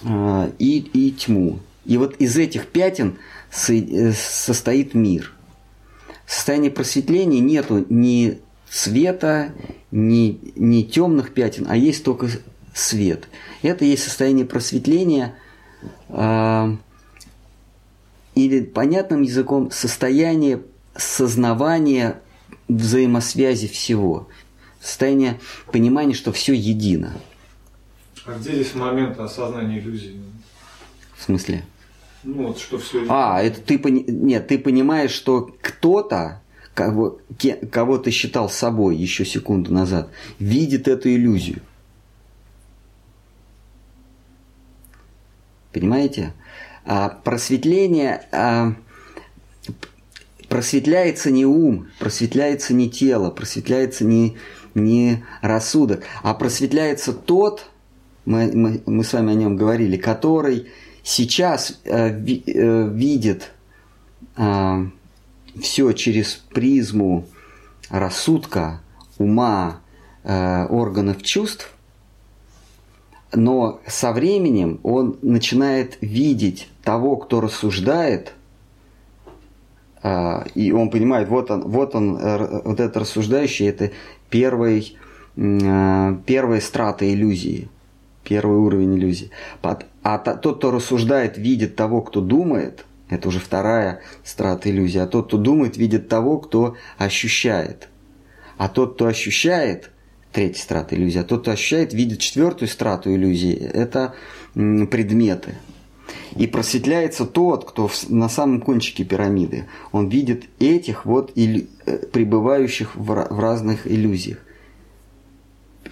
а, 0.03 0.51
и, 0.59 0.79
и 0.79 1.11
тьму. 1.11 1.59
И 1.85 1.97
вот 1.97 2.15
из 2.17 2.37
этих 2.37 2.67
пятен 2.67 3.17
э, 3.69 4.11
состоит 4.13 4.93
мир. 4.93 5.31
В 6.25 6.33
состоянии 6.33 6.69
просветления 6.69 7.39
нету 7.39 7.85
ни 7.89 8.39
света, 8.69 9.53
ни, 9.91 10.39
ни 10.55 10.81
темных 10.81 11.33
пятен, 11.33 11.65
а 11.69 11.77
есть 11.77 12.03
только 12.03 12.27
свет. 12.73 13.27
Это 13.61 13.85
есть 13.85 14.03
состояние 14.03 14.45
просветления 14.45 15.35
э, 16.09 16.75
или 18.33 18.61
понятным 18.61 19.21
языком 19.21 19.71
состояние 19.71 20.61
сознавания 20.97 22.19
взаимосвязи 22.67 23.67
всего. 23.67 24.27
Состояние 24.81 25.39
понимания, 25.71 26.13
что 26.13 26.31
все 26.31 26.53
едино. 26.53 27.13
А 28.25 28.37
где 28.37 28.53
здесь 28.53 28.75
момент 28.75 29.19
осознания 29.19 29.79
иллюзии? 29.79 30.19
В 31.15 31.23
смысле? 31.23 31.63
Ну 32.23 32.47
вот 32.47 32.59
что 32.59 32.79
все. 32.79 33.05
А, 33.07 33.41
это 33.41 33.61
ты 33.61 33.77
нет, 33.77 34.47
ты 34.47 34.57
понимаешь, 34.57 35.11
что 35.11 35.55
кто-то, 35.61 36.41
кого, 36.73 37.19
кого 37.71 37.97
ты 37.99 38.09
считал 38.09 38.49
собой 38.49 38.95
еще 38.95 39.25
секунду 39.25 39.71
назад, 39.71 40.09
видит 40.39 40.87
эту 40.87 41.09
иллюзию. 41.09 41.61
Понимаете? 45.71 46.33
А 46.85 47.09
просветление 47.09 48.27
а, 48.31 48.73
просветляется 50.55 51.31
не 51.31 51.45
ум, 51.45 51.87
просветляется 51.99 52.73
не 52.73 52.89
тело, 52.89 53.29
просветляется 53.29 54.05
не, 54.05 54.37
не 54.73 55.25
рассудок, 55.41 56.05
а 56.23 56.33
просветляется 56.33 57.11
тот, 57.11 57.65
мы, 58.23 58.49
мы, 58.53 58.81
мы 58.85 59.03
с 59.03 59.11
вами 59.11 59.33
о 59.33 59.35
нем 59.35 59.57
говорили, 59.57 59.97
который 59.97 60.67
сейчас 61.03 61.81
э, 61.83 62.17
ви, 62.17 62.41
э, 62.47 62.87
видит 62.87 63.51
э, 64.37 64.85
все 65.59 65.91
через 65.91 66.35
призму 66.35 67.25
рассудка, 67.89 68.79
ума, 69.17 69.81
э, 70.23 70.67
органов 70.67 71.21
чувств, 71.21 71.69
но 73.33 73.81
со 73.87 74.13
временем 74.13 74.79
он 74.83 75.17
начинает 75.21 75.97
видеть 75.99 76.69
того, 76.81 77.17
кто 77.17 77.41
рассуждает, 77.41 78.31
и 80.55 80.71
он 80.71 80.89
понимает, 80.89 81.29
вот 81.29 81.49
он, 81.51 81.61
вот 81.61 81.95
он, 81.95 82.17
э, 82.17 82.61
вот 82.63 82.79
этот 82.79 82.97
рассуждающий, 82.97 83.67
это 83.67 83.91
первый, 84.29 84.97
э, 85.35 86.17
первая 86.25 86.61
страта 86.61 87.11
иллюзии– 87.11 87.69
первый 88.25 88.57
уровень 88.57 88.97
иллюзии. 88.97 89.29
А 89.61 90.17
тот, 90.17 90.57
кто 90.57 90.71
рассуждает, 90.71 91.37
видит 91.37 91.77
того, 91.77 92.01
кто 92.01 92.19
думает, 92.19 92.85
это 93.09 93.29
уже 93.29 93.39
вторая 93.39 94.01
страта 94.23 94.69
иллюзии. 94.69 94.99
А 94.99 95.07
тот, 95.07 95.27
кто 95.27 95.37
думает, 95.37 95.77
видит 95.77 96.09
того, 96.09 96.39
кто 96.39 96.75
ощущает. 96.97 97.87
А 98.57 98.67
тот, 98.67 98.95
кто 98.95 99.05
ощущает, 99.05 99.91
третья 100.33 100.61
страта 100.61 100.95
иллюзии, 100.95 101.19
а 101.19 101.23
тот, 101.23 101.43
кто 101.43 101.51
ощущает, 101.51 101.93
видит 101.93 102.19
четвертую 102.19 102.67
страту 102.67 103.13
иллюзии. 103.13 103.55
Это 103.55 104.15
предметы. 104.53 105.55
И 106.35 106.47
просветляется 106.47 107.25
тот, 107.25 107.65
кто 107.65 107.89
на 108.09 108.29
самом 108.29 108.61
кончике 108.61 109.03
пирамиды. 109.03 109.67
Он 109.91 110.09
видит 110.09 110.45
этих 110.59 111.05
вот 111.05 111.31
иллю... 111.35 111.67
Э, 111.85 112.05
пребывающих 112.05 112.95
в, 112.95 113.05
в 113.05 113.39
разных 113.39 113.87
иллюзиях. 113.87 114.37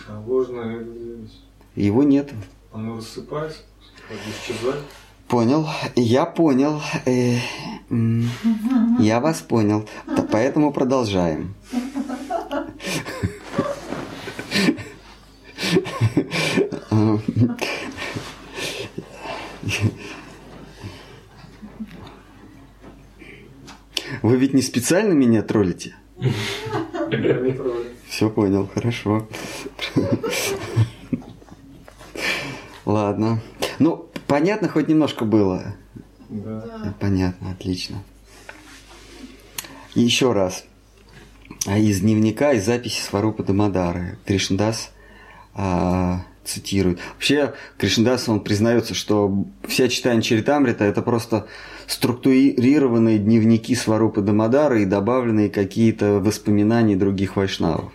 А 0.07 0.21
ложная 0.25 0.85
Его 1.75 2.03
нет. 2.03 2.31
Оно 2.71 2.97
рассыпается, 2.97 3.59
исчезает. 4.09 4.83
Понял, 5.27 5.67
я 5.95 6.25
понял. 6.25 6.81
Э, 7.05 7.37
я 8.99 9.19
вас 9.19 9.41
понял. 9.41 9.87
Поэтому 10.31 10.71
продолжаем. 10.71 11.55
Вы 24.21 24.37
ведь 24.37 24.53
не 24.53 24.61
специально 24.61 25.13
меня 25.13 25.41
троллите? 25.41 25.95
Все 28.07 28.29
понял, 28.29 28.69
хорошо. 28.73 29.27
Ладно. 32.85 33.41
Ну, 33.79 34.09
понятно 34.27 34.69
хоть 34.69 34.87
немножко 34.87 35.25
было? 35.25 35.75
Да. 36.29 36.93
Понятно, 36.99 37.51
отлично. 37.51 38.03
еще 39.95 40.33
раз. 40.33 40.65
А 41.65 41.77
из 41.77 42.01
дневника, 42.01 42.53
из 42.53 42.65
записи 42.65 43.01
Сварупа 43.01 43.43
Дамадары. 43.43 44.17
Кришндас 44.25 44.91
а, 45.53 46.25
цитирует. 46.43 46.99
Вообще, 47.13 47.53
Кришндас, 47.77 48.27
он 48.29 48.41
признается, 48.41 48.93
что 48.93 49.45
вся 49.67 49.87
читание 49.87 50.21
Чаритамрита– 50.21 50.83
это 50.85 51.01
просто 51.01 51.47
структурированные 51.87 53.19
дневники 53.19 53.75
Сварупы 53.75 54.21
Дамадары 54.21 54.83
и 54.83 54.85
добавленные 54.85 55.49
какие-то 55.49 56.19
воспоминания 56.19 56.95
других 56.95 57.35
вайшнавов. 57.35 57.91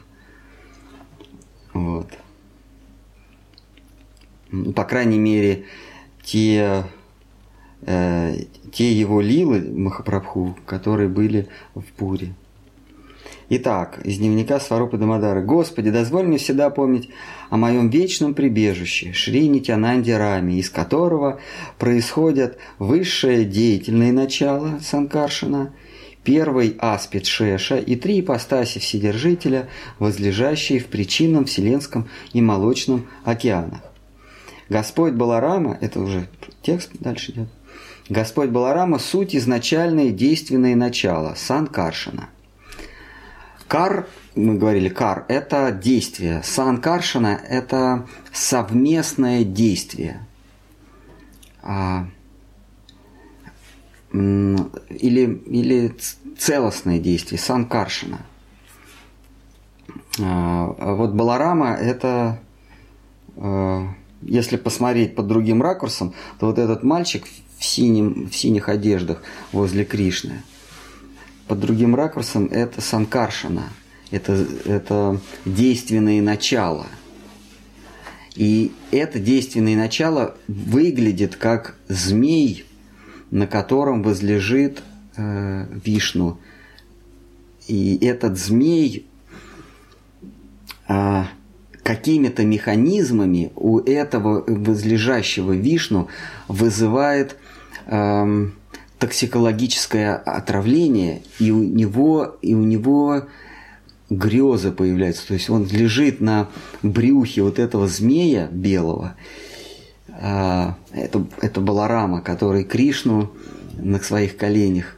Вот. 1.73 2.09
Ну, 4.51 4.73
по 4.73 4.85
крайней 4.85 5.19
мере, 5.19 5.67
те, 6.23 6.85
э, 7.83 8.35
те 8.73 8.93
его 8.93 9.21
лилы 9.21 9.61
Махапрабху, 9.61 10.57
которые 10.67 11.09
были 11.09 11.49
в 11.75 11.85
Пуре. 11.97 12.35
Итак, 13.51 14.01
из 14.05 14.19
дневника 14.19 14.61
Сварупы 14.61 14.99
Дамадары. 14.99 15.43
«Господи, 15.43 15.91
дозволь 15.91 16.27
мне 16.27 16.37
всегда 16.37 16.69
помнить 16.69 17.09
о 17.49 17.57
моем 17.57 17.89
вечном 17.89 18.35
прибежище, 18.35 19.15
Шри 19.15 19.49
Нитянанде 19.49 20.19
Раме, 20.19 20.59
из 20.59 20.69
которого 20.69 21.41
происходят 21.79 22.59
высшее 22.79 23.47
деятельное 23.47 24.13
начало 24.13 24.79
Санкаршина, 24.83 25.73
первый 26.25 26.77
аспид 26.79 27.25
Шеша 27.25 27.79
и 27.79 27.97
три 27.97 28.21
ипостаси 28.21 28.81
Вседержителя, 28.81 29.71
возлежащие 29.99 30.79
в 30.79 30.87
причинном 30.89 31.47
Вселенском 31.47 32.07
и 32.35 32.43
Молочном 32.43 33.07
океанах. 33.25 33.81
Господь 34.69 35.15
Баларама, 35.15 35.79
это 35.81 36.01
уже 36.01 36.29
текст 36.61 36.91
дальше 37.01 37.33
идет, 37.33 37.49
Господь 38.11 38.51
Баларама– 38.51 38.99
суть 38.99 39.35
изначальное 39.35 40.11
действенное 40.11 40.77
начало, 40.77 41.33
Санкаршина– 41.35 42.29
Кар, 43.69 44.07
мы 44.35 44.55
говорили, 44.55 44.89
кар– 44.89 45.27
это 45.29 45.71
действие. 45.71 46.43
Санкаршина– 46.43 47.39
это 47.49 48.07
совместное 48.33 49.45
действие. 49.45 50.27
А, 51.63 52.07
или, 54.11 55.43
или 55.47 55.95
целостное 56.39 56.99
действие, 56.99 57.39
санкаршина. 57.39 58.21
А, 60.19 60.95
вот 60.95 61.13
Баларама– 61.13 61.75
это, 61.81 62.41
а, 63.37 63.89
если 64.23 64.57
посмотреть 64.57 65.15
под 65.15 65.27
другим 65.27 65.61
ракурсом, 65.61 66.15
то 66.41 66.47
вот 66.47 66.59
этот 66.59 66.85
мальчик 66.85 67.27
в, 67.59 67.65
синем, 67.65 68.31
в 68.31 68.35
синих 68.35 68.71
одеждах 68.71 69.23
возле 69.53 69.85
Кришны– 69.85 70.43
под 71.49 71.61
другим 71.61 71.95
ракурсом 71.95 72.47
это 72.47 72.81
санкаршина, 72.81 73.65
это, 74.11 74.47
это 74.67 75.21
действенное 75.45 76.23
начало. 76.23 76.87
И 78.35 78.73
это 78.93 79.19
действенное 79.19 79.75
начало 79.75 80.37
выглядит 80.47 81.35
как 81.35 81.75
змей, 81.89 82.65
на 83.31 83.47
котором 83.47 84.03
возлежит 84.03 84.83
э, 85.17 85.67
Вишну. 85.85 86.39
И 87.67 87.99
этот 88.01 88.39
змей 88.39 89.07
э, 90.89 91.25
какими-то 91.83 92.45
механизмами 92.45 93.51
у 93.57 93.81
этого 93.81 94.45
возлежащего 94.47 95.53
Вишну 95.53 96.09
вызывает 96.47 97.37
э, 97.87 98.49
токсикологическое 98.99 100.17
отравление, 100.17 101.23
и 101.39 101.51
у 101.51 101.63
него, 101.63 102.37
и 102.43 102.55
у 102.55 102.63
него 102.63 103.25
грезы 104.11 104.73
появляются. 104.73 105.29
То 105.29 105.35
есть 105.35 105.51
он 105.51 105.67
лежит 105.67 106.21
на 106.21 106.49
брюхе 106.83 107.43
вот 107.43 107.59
этого 107.59 107.87
змея 107.87 108.49
белого. 108.51 109.15
А, 110.09 110.77
это, 110.93 111.25
это 111.41 111.61
Баларама, 111.61 112.21
который 112.21 112.65
Кришну 112.65 113.31
на 113.77 114.01
своих 114.01 114.37
коленях 114.37 114.97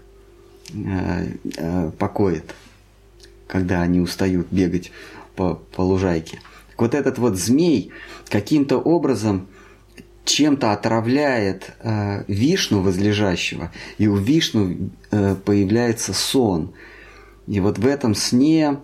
а, 0.74 1.24
а, 1.58 1.90
покоит, 1.90 2.54
когда 3.46 3.82
они 3.82 4.00
устают 4.00 4.46
бегать 4.50 4.92
по, 5.36 5.54
по 5.54 5.82
лужайке. 5.82 6.40
вот 6.78 6.94
этот 6.94 7.18
вот 7.18 7.36
змей 7.36 7.90
каким-то 8.28 8.78
образом 8.78 9.48
чем-то 10.24 10.72
отравляет 10.72 11.72
э, 11.80 12.24
Вишну 12.28 12.82
возлежащего, 12.82 13.70
и 13.98 14.06
у 14.06 14.16
Вишну 14.16 14.90
э, 15.10 15.34
появляется 15.34 16.12
сон. 16.12 16.72
И 17.46 17.60
вот 17.60 17.78
в 17.78 17.86
этом 17.86 18.14
сне 18.14 18.78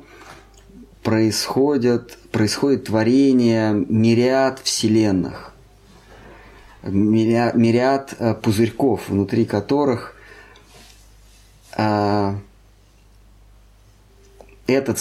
происходит, 1.03 2.19
происходит 2.33 2.87
творение 2.87 3.73
мириад 3.73 4.61
вселенных, 4.61 5.53
мириад, 6.83 7.55
мириад 7.55 8.15
э, 8.19 8.35
пузырьков, 8.35 9.09
внутри 9.09 9.45
которых 9.45 10.17
э, 11.77 12.35
этот, 14.67 14.99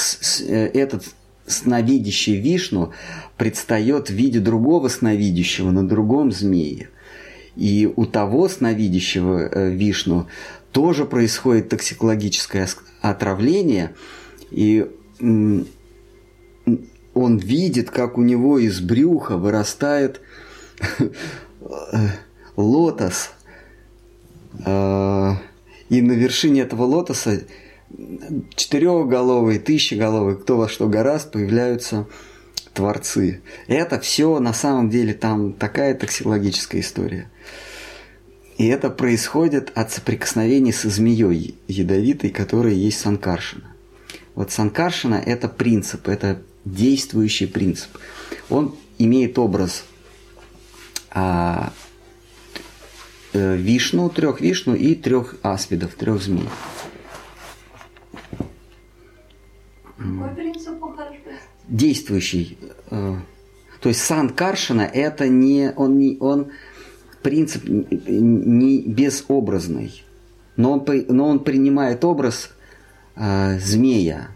э, 0.47 0.67
этот 0.73 1.05
сновидящий 1.47 2.39
Вишну 2.39 2.93
предстает 3.37 4.09
в 4.09 4.13
виде 4.13 4.39
другого 4.39 4.87
сновидящего 4.87 5.71
на 5.71 5.87
другом 5.87 6.31
змее. 6.31 6.89
И 7.55 7.91
у 7.95 8.05
того 8.05 8.49
сновидящего 8.49 9.47
э, 9.47 9.71
Вишну 9.71 10.27
тоже 10.71 11.05
происходит 11.05 11.69
токсикологическое 11.69 12.67
отравление, 13.01 13.95
и 14.51 14.85
он 17.15 17.37
видит, 17.37 17.91
как 17.91 18.17
у 18.17 18.21
него 18.21 18.59
из 18.59 18.81
брюха 18.81 19.37
вырастает 19.37 20.19
э, 20.99 21.09
лотос, 22.57 23.31
э, 24.65 25.31
и 25.89 26.01
на 26.01 26.11
вершине 26.11 26.61
этого 26.61 26.83
лотоса 26.83 27.43
четырехголовый, 28.55 29.59
тысячеголовый, 29.59 30.37
кто 30.37 30.57
во 30.57 30.67
что 30.67 30.87
гораст, 30.87 31.31
появляются 31.31 32.07
творцы. 32.73 33.41
Это 33.67 33.99
все 33.99 34.39
на 34.39 34.53
самом 34.53 34.89
деле 34.89 35.13
там 35.13 35.53
такая 35.53 35.93
токсикологическая 35.95 36.81
история. 36.81 37.29
И 38.57 38.67
это 38.67 38.89
происходит 38.89 39.71
от 39.75 39.91
соприкосновения 39.91 40.71
со 40.71 40.89
змеей 40.89 41.55
ядовитой, 41.67 42.29
которая 42.29 42.73
есть 42.73 42.99
санкаршина. 42.99 43.75
Вот 44.33 44.51
санкаршина– 44.51 45.15
это 45.25 45.49
принцип, 45.49 46.07
это 46.07 46.41
действующий 46.63 47.47
принцип. 47.47 47.89
Он 48.49 48.75
имеет 48.97 49.37
образ 49.37 49.83
а, 51.11 51.73
э, 53.33 53.55
вишну, 53.55 54.09
трех 54.09 54.41
вишну 54.41 54.73
и 54.75 54.95
трех 54.95 55.35
аспидов, 55.41 55.95
трех 55.95 56.21
змей. 56.21 56.47
Какой 59.97 60.35
принцип 60.35 60.83
ухаживать? 60.83 61.39
Действующий. 61.67 62.57
Э, 62.91 63.15
то 63.79 63.81
То 63.81 63.89
есть 63.89 64.01
сан 64.01 64.29
Каршина 64.29 64.81
это 64.81 65.27
не 65.27 65.71
он 65.75 65.97
не 65.97 66.17
он 66.19 66.51
принцип 67.21 67.63
не 67.65 68.81
безобразный, 68.81 70.03
но 70.57 70.73
он 70.73 70.85
но 71.07 71.27
он 71.27 71.39
принимает 71.39 72.03
образ 72.03 72.51
э, 73.15 73.57
змея. 73.59 74.29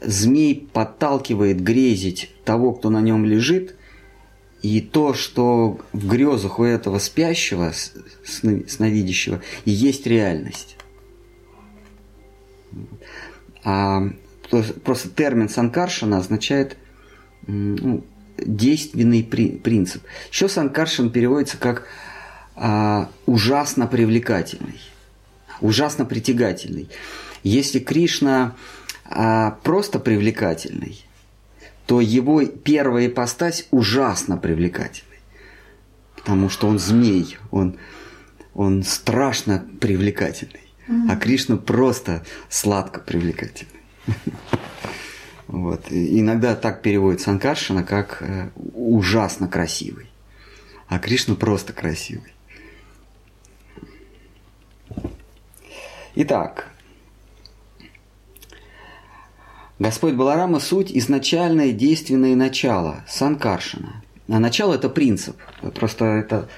Змей 0.00 0.68
подталкивает 0.72 1.62
грезить 1.62 2.32
того, 2.44 2.72
кто 2.72 2.90
на 2.90 3.00
нем 3.00 3.24
лежит, 3.24 3.76
и 4.62 4.80
то, 4.80 5.14
что 5.14 5.78
в 5.92 6.06
грезах 6.06 6.58
у 6.58 6.64
этого 6.64 6.98
спящего, 6.98 7.72
сновидящего, 8.24 9.40
и 9.64 9.70
есть 9.70 10.06
реальность. 10.06 10.76
А 13.64 14.10
просто 14.84 15.08
термин 15.08 15.48
Санкаршина 15.48 16.18
означает 16.18 16.76
ну, 17.46 18.04
действенный 18.38 19.22
принцип. 19.22 20.02
Еще 20.30 20.48
Санкаршин 20.48 21.10
переводится 21.10 21.56
как 21.56 21.86
а, 22.54 23.10
ужасно 23.26 23.86
привлекательный, 23.86 24.80
ужасно 25.60 26.04
притягательный. 26.04 26.88
Если 27.42 27.78
Кришна 27.78 28.54
а, 29.04 29.52
просто 29.62 29.98
привлекательный, 29.98 31.04
то 31.86 32.00
его 32.00 32.44
первая 32.44 33.06
ипостась 33.06 33.68
ужасно 33.70 34.36
привлекательный. 34.36 35.20
Потому 36.16 36.48
что 36.48 36.66
он 36.66 36.78
змей, 36.78 37.38
он, 37.52 37.78
он 38.54 38.82
страшно 38.82 39.64
привлекательный. 39.80 40.60
А 41.08 41.16
Кришна 41.16 41.56
просто 41.56 42.24
сладко 42.48 43.00
привлекательный. 43.00 43.80
Вот. 45.46 45.86
Иногда 45.90 46.56
так 46.56 46.82
переводит 46.82 47.20
Санкаршина, 47.20 47.84
как 47.84 48.20
э, 48.20 48.50
ужасно 48.74 49.46
красивый. 49.46 50.10
А 50.88 50.98
Кришна 50.98 51.36
просто 51.36 51.72
красивый. 51.72 52.32
Итак, 56.16 56.70
Господь 59.78 60.14
Баларама– 60.14 60.58
суть 60.60 60.90
изначальное 60.90 61.72
действенное 61.72 62.34
начало, 62.34 63.04
Санкаршина. 63.06 64.02
А 64.28 64.38
начало– 64.38 64.74
это 64.74 64.88
принцип. 64.88 65.36
Просто 65.74 66.06
это 66.06 66.48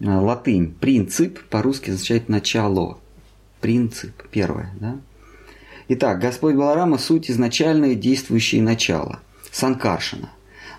э, 0.00 0.06
латынь. 0.06 0.72
Принцип 0.72 1.42
по-русски 1.48 1.90
означает 1.90 2.28
начало. 2.28 2.98
Принцип, 3.60 4.28
первое. 4.30 4.72
Да? 4.78 4.98
Итак, 5.88 6.20
Господь 6.20 6.54
Баларама– 6.54 6.98
суть 6.98 7.30
изначальное 7.30 7.94
действующее 7.94 8.62
начало, 8.62 9.20
Санкаршина. 9.50 10.30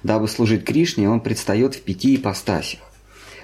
Дабы 0.04 0.28
служить 0.28 0.66
Кришне, 0.66 1.10
он 1.10 1.22
предстает 1.22 1.76
в 1.76 1.82
пяти 1.82 2.16
ипостасях. 2.16 2.82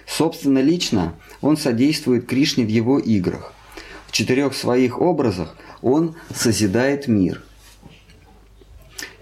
Собственно, 0.08 0.60
лично 0.60 1.14
он 1.42 1.58
содействует 1.58 2.28
Кришне 2.28 2.66
в 2.66 2.70
его 2.70 3.00
играх. 3.00 3.54
В 4.08 4.12
четырех 4.12 4.54
своих 4.54 5.00
образах 5.00 5.56
он 5.82 6.16
созидает 6.34 7.08
мир– 7.08 7.44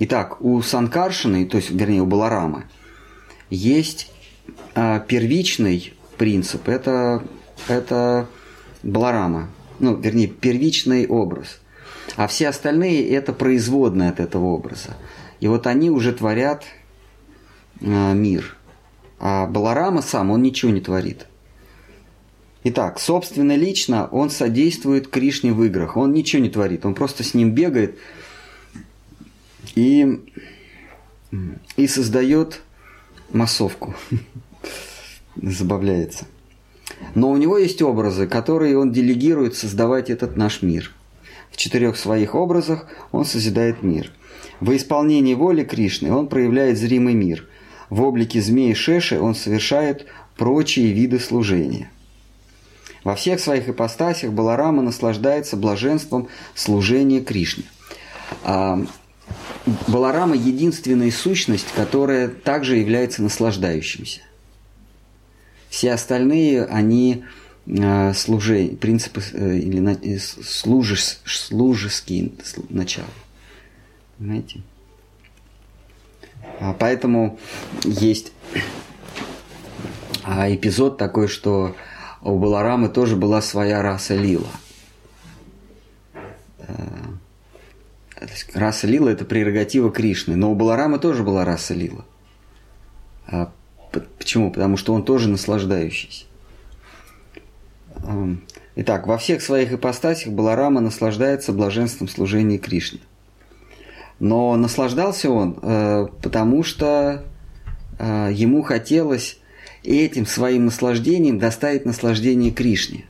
Итак, 0.02 0.42
у 0.42 0.62
Санкаршины, 0.62 1.46
то 1.46 1.58
есть, 1.58 1.72
вернее, 1.72 2.02
у 2.02 2.06
Баларамы, 2.06 2.64
есть 3.50 4.10
а, 4.74 5.00
первичный 5.00 5.94
принцип, 6.18 6.70
это, 6.70 7.22
это 7.68 8.30
Баларама, 8.82 9.50
ну, 9.80 9.98
вернее, 9.98 10.28
первичный 10.28 11.06
образ. 11.06 11.60
А 12.16 12.28
все 12.28 12.50
остальные– 12.50 13.10
это 13.12 13.34
производные 13.34 14.10
от 14.10 14.20
этого 14.20 14.46
образа. 14.46 14.98
И 15.40 15.48
вот 15.48 15.68
они 15.68 15.90
уже 15.90 16.12
творят 16.12 16.64
а, 17.82 18.14
мир. 18.14 18.56
А 19.20 19.48
Баларама 19.48 20.02
сам, 20.02 20.32
он 20.32 20.42
ничего 20.42 20.72
не 20.72 20.82
творит. 20.82 21.28
Итак, 22.64 23.00
собственно, 23.00 23.56
лично 23.56 24.08
он 24.08 24.30
содействует 24.30 25.08
Кришне 25.08 25.54
в 25.54 25.64
играх. 25.64 25.96
Он 25.96 26.12
ничего 26.12 26.42
не 26.42 26.50
творит, 26.50 26.86
он 26.86 26.94
просто 26.94 27.24
с 27.24 27.34
ним 27.34 27.52
бегает– 27.52 27.98
и, 29.76 30.20
и 31.78 31.88
создает 31.88 32.62
массовку. 33.32 33.96
Забавляется. 35.36 36.26
Но 37.16 37.30
у 37.32 37.38
него 37.38 37.58
есть 37.58 37.82
образы, 37.82 38.28
которые 38.28 38.78
он 38.78 38.92
делегирует 38.92 39.56
создавать 39.56 40.10
этот 40.10 40.36
наш 40.36 40.62
мир. 40.62 40.92
Четырех 41.60 41.98
своих 41.98 42.36
образах 42.36 42.86
он 43.12 43.26
созидает 43.26 43.84
мир. 43.84 44.14
Во 44.62 44.78
исполнении 44.78 45.34
воли 45.34 45.66
Кришны 45.66 46.10
он 46.10 46.30
проявляет 46.30 46.78
зримый 46.78 47.16
мир. 47.16 47.50
В 47.90 48.02
облике 48.02 48.42
змеи 48.42 48.72
Шеши 48.72 49.20
он 49.20 49.36
совершает 49.36 50.06
прочие 50.38 50.94
виды 50.94 51.20
служения. 51.20 51.92
Во 53.04 53.14
всех 53.14 53.42
своих 53.42 53.68
ипостасях 53.68 54.32
Баларама 54.32 54.82
наслаждается 54.82 55.58
блаженством 55.58 56.30
служения 56.56 57.20
Кришне. 57.20 57.66
А, 58.46 58.82
Баларама– 59.86 60.36
единственная 60.38 61.12
сущность, 61.12 61.74
которая 61.76 62.30
также 62.30 62.78
является 62.78 63.22
наслаждающимся. 63.22 64.22
Все 65.68 65.92
остальные, 65.92 66.64
они 66.64 67.26
э, 67.70 68.14
служи, 68.14 68.70
принципы 68.70 69.22
э, 69.34 69.58
или 69.58 70.16
э, 70.16 70.20
служес, 70.20 71.22
служеские 71.26 72.32
начала. 72.70 73.08
Понимаете? 74.18 74.62
А 76.60 76.74
поэтому 76.74 77.40
есть 77.86 78.34
а, 80.24 80.54
эпизод 80.54 80.98
такой, 80.98 81.28
что 81.28 81.76
у 82.22 82.38
Баларамы 82.38 82.90
тоже 82.90 83.16
была 83.16 83.42
своя 83.42 83.82
раса 83.82 84.16
Лила– 84.16 84.50
раса 88.54 88.88
Лила– 88.88 89.10
это 89.12 89.26
прерогатива 89.26 89.92
Кришны. 89.92 90.36
Но 90.36 90.52
у 90.52 90.56
Баларамы 90.56 91.00
тоже 91.00 91.24
была 91.24 91.46
раса 91.46 91.74
Лила. 91.74 92.06
А 93.28 93.52
почему? 94.18 94.52
Потому 94.52 94.78
что 94.78 94.94
он 94.94 95.04
тоже 95.04 95.30
наслаждающийся. 95.30 96.26
Итак, 98.76 99.08
во 99.08 99.18
всех 99.18 99.42
своих 99.42 99.74
ипостасях 99.74 100.32
Баларама 100.32 100.80
наслаждается 100.80 101.52
блаженством 101.52 102.08
служения 102.08 102.58
Кришне. 102.58 103.00
Но 104.20 104.56
наслаждался 104.56 105.30
он, 105.30 105.60
э, 105.62 106.08
потому 106.22 106.64
что 106.64 107.24
э, 107.98 108.30
ему 108.34 108.64
хотелось 108.64 109.40
этим 109.84 110.26
своим 110.26 110.66
наслаждением 110.66 111.40
доставить 111.40 111.86
наслаждение 111.86 112.52
Кришне. 112.52 113.06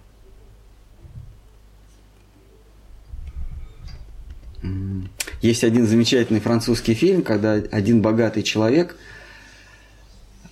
Есть 5.41 5.64
один 5.64 5.88
замечательный 5.88 6.41
французский 6.41 6.94
фильм, 6.94 7.22
когда 7.22 7.53
один 7.53 8.02
богатый 8.02 8.44
человек 8.44 8.98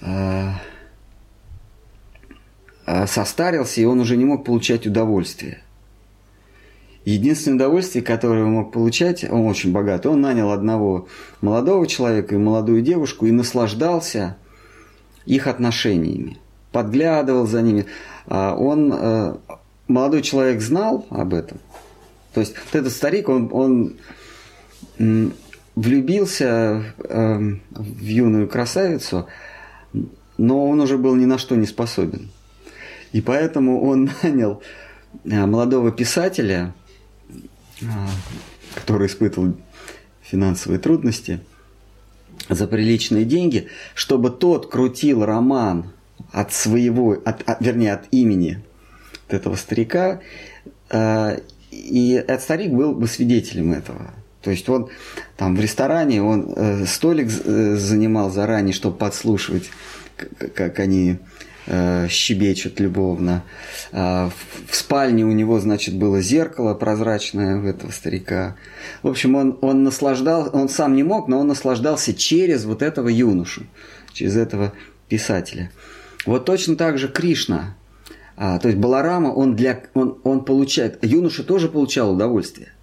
э, 0.01 0.51
состарился, 3.05 3.81
и 3.81 3.85
он 3.85 3.99
уже 3.99 4.15
не 4.15 4.26
мог 4.26 4.45
получать 4.45 4.88
удовольствие. 4.88 5.61
Единственное 7.07 7.55
удовольствие, 7.55 8.03
которое 8.03 8.43
он 8.43 8.51
мог 8.51 8.73
получать, 8.73 9.23
он 9.23 9.45
очень 9.47 9.72
богатый, 9.72 10.07
он 10.07 10.19
нанял 10.19 10.51
одного 10.51 11.07
молодого 11.39 11.88
человека 11.88 12.35
и 12.35 12.38
молодую 12.38 12.81
девушку 12.81 13.26
и 13.26 13.31
наслаждался 13.31 14.35
их 15.26 15.47
отношениями, 15.47 16.38
подглядывал 16.73 17.47
за 17.47 17.61
ними. 17.61 17.85
А 18.26 18.55
он, 18.55 18.91
э, 18.93 19.35
молодой 19.88 20.22
человек 20.22 20.59
знал 20.59 21.05
об 21.09 21.34
этом. 21.34 21.59
То 22.34 22.41
есть 22.41 22.55
вот 22.57 22.77
этот 22.77 22.91
старик, 22.91 23.30
он, 23.30 23.49
он 23.53 23.95
влюбился 25.77 26.84
э, 26.99 27.39
в 27.69 28.03
юную 28.03 28.49
красавицу, 28.49 29.27
но 30.38 30.68
он 30.69 30.81
уже 30.81 30.97
был 30.97 31.15
ни 31.15 31.23
на 31.23 31.38
что 31.38 31.55
не 31.55 31.68
способен. 31.68 32.31
И 33.11 33.21
поэтому 33.21 33.84
он 33.84 34.09
нанял 34.23 34.61
э, 35.23 35.45
молодого 35.45 35.91
писателя, 35.91 36.73
э, 37.81 37.85
который 38.75 39.07
испытывал 39.07 39.55
финансовые 40.21 40.79
трудности, 40.79 41.39
за 42.49 42.67
приличные 42.67 43.25
деньги, 43.25 43.67
чтобы 43.93 44.29
тот 44.29 44.69
крутил 44.69 45.25
роман 45.25 45.91
от 46.31 46.53
своего, 46.53 47.13
от, 47.25 47.47
от, 47.49 47.61
вернее, 47.61 47.93
от 47.93 48.05
имени 48.11 48.63
этого 49.27 49.55
старика, 49.55 50.21
э, 50.89 51.39
и 51.71 52.11
этот 52.11 52.41
старик 52.41 52.71
был 52.71 52.93
бы 52.93 53.07
свидетелем 53.07 53.73
этого. 53.73 54.13
То 54.41 54.51
есть 54.51 54.69
он 54.69 54.89
там 55.35 55.55
в 55.55 55.59
ресторане, 55.59 56.23
он 56.23 56.53
э, 56.55 56.85
столик 56.85 57.29
занимал 57.29 58.29
заранее, 58.31 58.73
чтобы 58.73 58.97
подслушивать, 58.97 59.69
как 60.53 60.79
они 60.79 61.17
э, 61.68 62.07
щебечут 62.10 62.80
любовно. 62.80 63.44
А 63.91 64.31
в, 64.69 64.76
спальне 64.76 65.23
у 65.26 65.31
него, 65.31 65.60
значит, 65.60 65.95
было 65.95 66.22
зеркало 66.22 66.73
прозрачное 66.73 67.57
у 67.57 67.65
этого 67.65 67.91
старика. 67.91 68.56
В 69.03 69.07
общем, 69.07 69.35
он, 69.35 69.57
он 69.61 69.84
наслаждался, 69.84 70.52
он 70.52 70.69
сам 70.69 70.95
не 70.95 71.03
мог, 71.03 71.27
но 71.27 71.39
он 71.39 71.48
наслаждался 71.48 72.14
через 72.14 72.65
вот 72.65 72.81
этого 72.81 73.10
юношу, 73.10 73.64
через 74.14 74.35
этого 74.35 74.73
писателя. 75.07 75.72
Вот 76.26 76.45
точно 76.45 76.76
так 76.76 76.98
же 76.98 77.07
Кришна, 77.07 77.76
а, 78.35 78.60
то 78.60 78.68
есть 78.68 78.80
Баларама, 78.80 79.30
он, 79.30 79.56
для, 79.56 79.81
он, 79.94 80.19
он 80.23 80.45
получает, 80.45 81.03
юноша 81.03 81.44
тоже 81.44 81.69
получал 81.69 82.14
удовольствие 82.14 82.73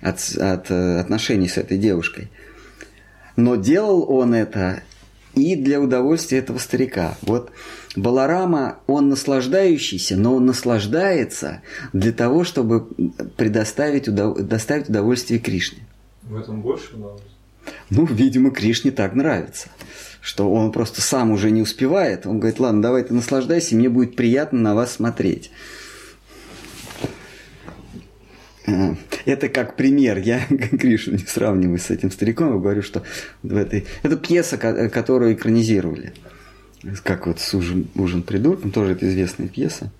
от, 0.00 0.18
от 0.36 0.70
э, 0.70 0.98
отношений 0.98 1.48
с 1.48 1.56
этой 1.56 1.78
девушкой. 1.78 2.28
Но 3.36 3.56
делал 3.56 4.10
он 4.10 4.34
это 4.34 4.82
и 5.34 5.56
для 5.56 5.80
удовольствия 5.80 6.38
этого 6.38 6.58
старика. 6.58 7.16
Вот 7.22 7.50
Баларама, 7.96 8.78
он 8.86 9.08
наслаждающийся, 9.08 10.16
но 10.16 10.36
он 10.36 10.46
наслаждается 10.46 11.62
для 11.92 12.12
того, 12.12 12.44
чтобы 12.44 12.86
предоставить 13.36 14.08
удов... 14.08 14.38
доставить 14.38 14.88
удовольствие 14.88 15.40
Кришне. 15.40 15.80
В 16.22 16.36
этом 16.36 16.62
больше 16.62 16.94
удовольствия? 16.94 17.30
Ну, 17.90 18.06
видимо, 18.06 18.50
Кришне 18.50 18.90
так 18.90 19.14
нравится, 19.14 19.68
что 20.20 20.50
он 20.52 20.72
просто 20.72 21.00
сам 21.00 21.30
уже 21.30 21.50
не 21.50 21.62
успевает. 21.62 22.26
Он 22.26 22.38
говорит, 22.38 22.58
ладно, 22.58 22.82
давай 22.82 23.04
ты 23.04 23.14
наслаждайся, 23.14 23.76
мне 23.76 23.88
будет 23.88 24.16
приятно 24.16 24.58
на 24.58 24.74
вас 24.74 24.92
смотреть. 24.92 25.50
Э, 28.66 28.94
это 29.24 29.48
как 29.48 29.76
пример. 29.76 30.18
Я 30.18 30.46
Гришу 30.50 31.12
не 31.12 31.18
сравниваю 31.18 31.78
с 31.78 31.90
этим 31.90 32.10
стариком, 32.10 32.54
я 32.54 32.58
говорю, 32.58 32.82
что 32.82 33.02
в 33.42 33.56
этой... 33.56 33.86
Это 34.02 34.16
пьеса, 34.16 34.56
которую 34.58 35.34
экранизировали. 35.34 36.12
Как 37.04 37.26
вот 37.26 37.40
с 37.40 37.54
ужин, 37.54 37.88
ужин 37.94 38.22
придурком, 38.22 38.72
тоже 38.72 38.92
это 38.92 39.08
известная 39.08 39.48
пьеса. 39.48 39.90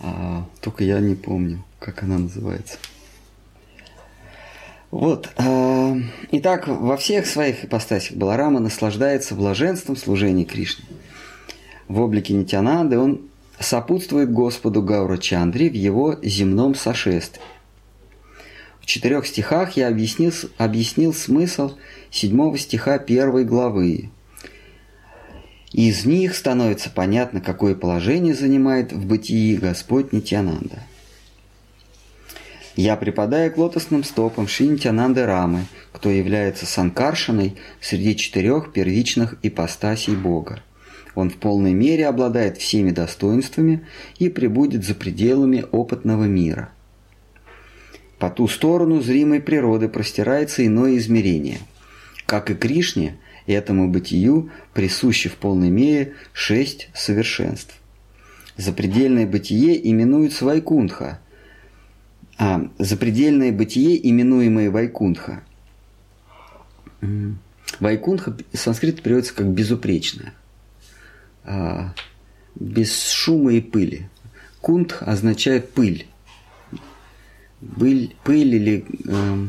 А, 0.00 0.46
только 0.60 0.84
я 0.84 0.98
не 1.00 1.14
помню, 1.14 1.64
как 1.78 2.02
она 2.02 2.18
называется. 2.18 2.78
Вот. 4.90 5.30
А, 5.36 5.96
итак, 6.32 6.66
во 6.66 6.96
всех 6.96 7.26
своих 7.26 7.64
ипостасях 7.64 8.16
Баларама 8.16 8.60
наслаждается 8.60 9.34
блаженством 9.34 9.96
служения 9.96 10.44
Кришне. 10.44 10.84
В 11.88 12.00
облике 12.00 12.34
Нитянанды 12.34 12.98
он 12.98 13.22
сопутствует 13.60 14.32
Господу 14.32 14.82
Гаура 14.82 15.16
Чандри 15.16 15.68
в 15.68 15.74
его 15.74 16.18
земном 16.22 16.74
сошествии. 16.74 17.42
В 18.80 18.86
четырех 18.86 19.26
стихах 19.26 19.76
я 19.76 19.88
объяснил, 19.88 20.32
объяснил 20.58 21.14
смысл 21.14 21.72
седьмого 22.10 22.58
стиха 22.58 22.98
первой 22.98 23.44
главы. 23.44 24.10
Из 25.72 26.04
них 26.04 26.36
становится 26.36 26.90
понятно, 26.90 27.40
какое 27.40 27.74
положение 27.74 28.34
занимает 28.34 28.92
в 28.92 29.06
бытии 29.06 29.56
Господь 29.56 30.12
Нитянанда. 30.12 30.80
Я 32.76 32.96
припадаю 32.96 33.52
к 33.52 33.56
лотосным 33.56 34.04
стопам 34.04 34.46
Шинтянанды 34.48 35.24
Рамы, 35.24 35.64
кто 35.92 36.10
является 36.10 36.66
санкаршиной 36.66 37.56
среди 37.80 38.16
четырех 38.16 38.72
первичных 38.72 39.36
ипостасей 39.42 40.14
Бога– 40.14 40.62
он 41.14 41.30
в 41.30 41.36
полной 41.36 41.72
мере 41.72 42.06
обладает 42.06 42.58
всеми 42.58 42.90
достоинствами 42.90 43.86
и 44.18 44.28
пребудет 44.28 44.84
за 44.84 44.94
пределами 44.94 45.64
опытного 45.70 46.24
мира. 46.24 46.70
По 48.18 48.30
ту 48.30 48.48
сторону 48.48 49.00
зримой 49.00 49.40
природы 49.40 49.88
простирается 49.88 50.66
иное 50.66 50.96
измерение. 50.96 51.58
Как 52.26 52.50
и 52.50 52.54
Кришне, 52.54 53.16
этому 53.46 53.88
бытию 53.88 54.50
присущи 54.72 55.28
в 55.28 55.36
полной 55.36 55.70
мере 55.70 56.14
шесть 56.32 56.88
совершенств. 56.94 57.74
Запредельное 58.56 59.26
бытие 59.26 59.90
именуется 59.90 60.44
Вайкунха, 60.44 61.20
а 62.38 62.68
запредельное 62.78 63.52
бытие, 63.52 64.08
именуемое 64.08 64.70
Вайкунха. 64.70 65.42
Вайкунха 67.80 68.36
санскрита 68.52 69.02
переводится 69.02 69.34
как 69.34 69.46
безупречное– 69.48 70.32
без 72.54 73.10
шума 73.10 73.52
и 73.52 73.60
пыли. 73.60 74.08
Кунт 74.60 74.96
означает 75.00 75.72
пыль. 75.72 76.06
Пыль, 77.78 78.14
пыль 78.24 78.54
или 78.54 78.84
э, 79.06 79.46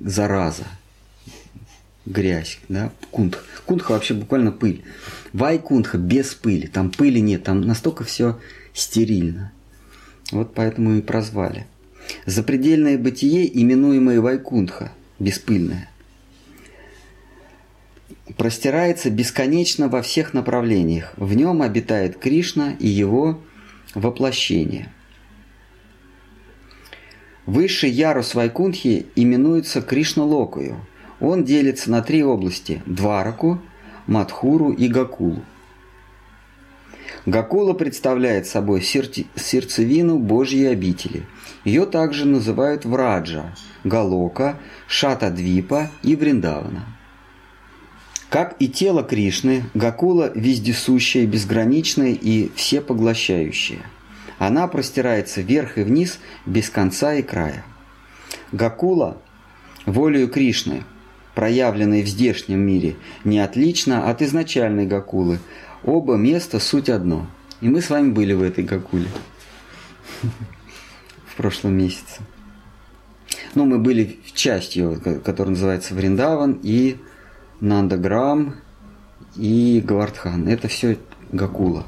зараза, 0.00 0.66
грязь, 2.06 2.58
да, 2.68 2.92
кунтх. 3.10 3.44
Кунтха 3.66 3.92
вообще 3.92 4.14
буквально 4.14 4.50
пыль. 4.50 4.82
Вайкунтха 5.32 5.98
без 5.98 6.34
пыли, 6.34 6.66
там 6.66 6.90
пыли 6.90 7.20
нет, 7.20 7.44
там 7.44 7.60
настолько 7.60 8.02
все 8.04 8.38
стерильно. 8.74 9.52
Вот 10.32 10.54
поэтому 10.54 10.94
и 10.94 11.02
прозвали. 11.02 11.66
Запредельное 12.26 12.98
бытие, 12.98 13.46
именуемое 13.60 14.20
Вайкунтха, 14.20 14.92
беспыльное 15.20 15.88
простирается 18.36 19.10
бесконечно 19.10 19.88
во 19.88 20.02
всех 20.02 20.32
направлениях. 20.34 21.12
В 21.16 21.34
нем 21.34 21.62
обитает 21.62 22.18
Кришна 22.18 22.74
и 22.78 22.86
его 22.86 23.40
воплощение. 23.94 24.92
Высший 27.46 27.90
ярус 27.90 28.34
Вайкунтхи 28.34 29.06
именуется 29.16 29.82
Кришна-локую. 29.82 30.76
Он 31.20 31.44
делится 31.44 31.90
на 31.90 32.02
три 32.02 32.22
области– 32.22 32.82
Двараку, 32.86 33.60
Мадхуру 34.06 34.72
и 34.72 34.88
Гакулу. 34.88 35.42
Гакула 37.26 37.72
представляет 37.74 38.46
собой 38.46 38.82
сердцевину 38.82 40.18
Божьей 40.18 40.66
обители. 40.66 41.24
Ее 41.64 41.86
также 41.86 42.26
называют 42.26 42.84
Враджа, 42.84 43.54
Галока, 43.84 44.58
Шатадвипа 44.88 45.90
и 46.02 46.16
Вриндавана. 46.16 46.84
Как 48.32 48.56
и 48.60 48.66
тело 48.66 49.02
Кришны, 49.02 49.64
Гакула 49.74 50.32
вездесущая, 50.34 51.26
безграничная 51.26 52.12
и 52.12 52.50
всепоглощающая. 52.56 53.80
Она 54.38 54.68
простирается 54.68 55.42
вверх 55.42 55.76
и 55.76 55.82
вниз 55.82 56.18
без 56.46 56.70
конца 56.70 57.12
и 57.12 57.20
края. 57.20 57.62
Гакула, 58.50 59.18
волею 59.84 60.28
Кришны, 60.30 60.84
проявленной 61.34 62.02
в 62.02 62.08
здешнем 62.08 62.60
мире, 62.60 62.96
не 63.22 63.38
отлично 63.38 64.08
от 64.08 64.22
изначальной 64.22 64.86
Гакулы. 64.86 65.38
Оба 65.84 66.14
места 66.14 66.58
суть 66.58 66.88
одно. 66.88 67.26
И 67.60 67.68
мы 67.68 67.82
с 67.82 67.90
вами 67.90 68.12
были 68.12 68.32
в 68.32 68.42
этой 68.42 68.64
Гакуле 68.64 69.08
в 71.26 71.36
прошлом 71.36 71.74
месяце. 71.74 72.22
Ну, 73.54 73.66
мы 73.66 73.78
были 73.78 74.20
в 74.24 74.32
части, 74.32 74.98
которая 75.22 75.50
называется 75.50 75.94
Вриндаван 75.94 76.58
и 76.62 76.96
Нандаграм 77.62 78.56
и 79.36 79.80
Гавардхан. 79.86 80.48
Это 80.48 80.66
все 80.66 80.98
Гакула. 81.30 81.86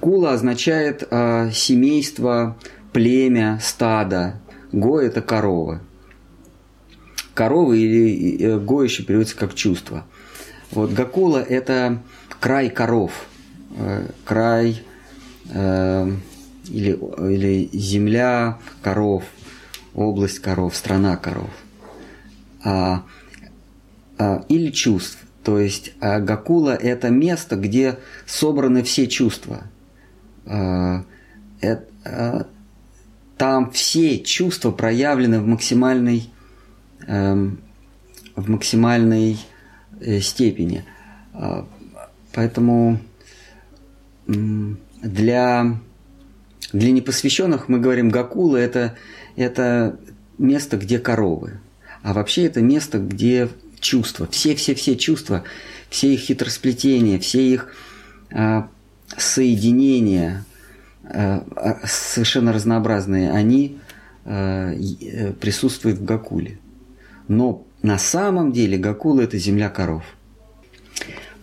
Кула 0.00 0.34
означает 0.34 1.02
э, 1.10 1.50
семейство, 1.52 2.56
племя, 2.92 3.58
стадо. 3.60 4.40
Го– 4.70 5.00
это 5.00 5.20
корова. 5.20 5.80
Корова 7.34 7.72
или 7.72 8.40
э, 8.40 8.58
го 8.60 8.84
еще 8.84 9.02
переводится 9.02 9.36
как 9.36 9.54
чувство. 9.54 10.06
Вот 10.70 10.92
Гакула– 10.92 11.38
это 11.48 12.00
край 12.38 12.70
коров, 12.70 13.10
э, 13.76 14.06
край 14.24 14.84
э, 15.52 16.12
или, 16.68 16.92
или 16.92 17.68
земля 17.72 18.58
коров, 18.80 19.24
область 19.94 20.38
коров, 20.38 20.76
страна 20.76 21.16
коров– 21.16 21.50
а, 22.64 23.04
а, 24.18 24.44
или 24.48 24.70
чувств. 24.70 25.18
То 25.44 25.58
есть 25.58 25.92
а, 26.00 26.20
Гакула– 26.20 26.74
это 26.82 27.10
место, 27.10 27.56
где 27.56 27.98
собраны 28.26 28.82
все 28.82 29.06
чувства. 29.06 29.64
А, 30.46 31.04
это, 31.60 31.84
а, 32.04 32.46
там 33.36 33.70
все 33.70 34.18
чувства 34.18 34.72
проявлены 34.72 35.40
в 35.40 35.46
максимальной, 35.46 36.28
э, 37.06 37.50
в 38.34 38.50
максимальной 38.50 39.38
э, 40.00 40.20
степени. 40.20 40.84
А, 41.32 41.66
поэтому 42.32 42.98
для, 44.26 45.78
для 46.72 46.90
непосвященных 46.90 47.68
мы 47.68 47.78
говорим 47.78 48.10
Гакула– 48.10 48.56
это, 48.58 48.96
это 49.36 49.98
место, 50.36 50.76
где 50.76 50.98
коровы 50.98 51.60
а 52.02 52.12
вообще 52.12 52.46
это 52.46 52.60
место, 52.60 52.98
где 52.98 53.48
чувства, 53.80 54.26
все-все-все 54.30 54.96
чувства, 54.96 55.44
все 55.88 56.14
их 56.14 56.20
хитросплетения, 56.20 57.18
все 57.18 57.42
их 57.42 57.74
э, 58.30 58.62
соединения 59.16 60.44
э, 61.04 61.40
совершенно 61.84 62.52
разнообразные, 62.52 63.32
они 63.32 63.78
э, 64.24 65.32
присутствуют 65.40 65.98
в 65.98 66.04
Гакуле. 66.04 66.58
Но 67.26 67.64
на 67.82 67.98
самом 67.98 68.52
деле 68.52 68.78
Гакула– 68.78 69.20
это 69.22 69.38
земля 69.38 69.68
коров. 69.68 70.04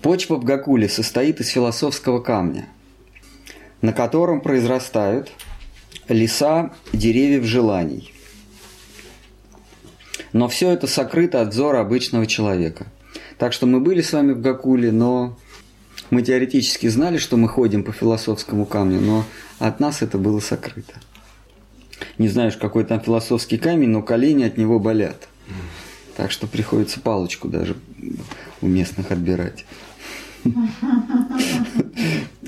Почва 0.01 0.35
в 0.35 0.43
Гакуле 0.43 0.89
состоит 0.89 1.39
из 1.39 1.47
философского 1.47 2.19
камня, 2.19 2.67
на 3.81 3.93
котором 3.93 4.41
произрастают 4.41 5.31
леса 6.07 6.73
деревьев 6.93 7.43
желаний– 7.43 8.11
Но 10.33 10.47
все 10.47 10.69
это 10.71 10.87
сокрыто 10.87 11.41
от 11.41 11.49
взора 11.49 11.81
обычного 11.81 12.25
человека. 12.25 12.87
Так 13.37 13.53
что 13.53 13.65
мы 13.65 13.79
были 13.79 14.01
с 14.01 14.13
вами 14.13 14.33
в 14.33 14.41
Гакуле, 14.41 14.91
но 14.91 15.37
мы 16.09 16.21
теоретически 16.21 16.87
знали, 16.87 17.17
что 17.17 17.37
мы 17.37 17.47
ходим 17.47 17.83
по 17.83 17.91
философскому 17.91 18.65
камню, 18.65 19.01
но 19.01 19.25
от 19.59 19.79
нас 19.79 20.01
это 20.01 20.17
было 20.17 20.39
сокрыто. 20.39 20.93
Не 22.17 22.27
знаешь, 22.27 22.57
какой 22.57 22.83
там 22.85 23.01
философский 23.01 23.57
камень, 23.57 23.89
но 23.89 24.01
колени 24.01 24.43
от 24.43 24.57
него 24.57 24.79
болят. 24.79 25.27
Так 26.15 26.31
что 26.31 26.47
приходится 26.47 26.99
палочку 26.99 27.47
даже 27.47 27.75
у 28.61 28.67
местных 28.67 29.11
отбирать. 29.11 29.65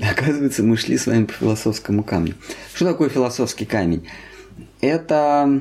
Оказывается, 0.00 0.62
мы 0.62 0.76
шли 0.76 0.96
с 0.96 1.06
вами 1.06 1.24
по 1.24 1.32
философскому 1.32 2.02
камню. 2.02 2.34
Что 2.74 2.86
такое 2.86 3.08
философский 3.08 3.66
камень? 3.66 4.08
Это 4.80 5.60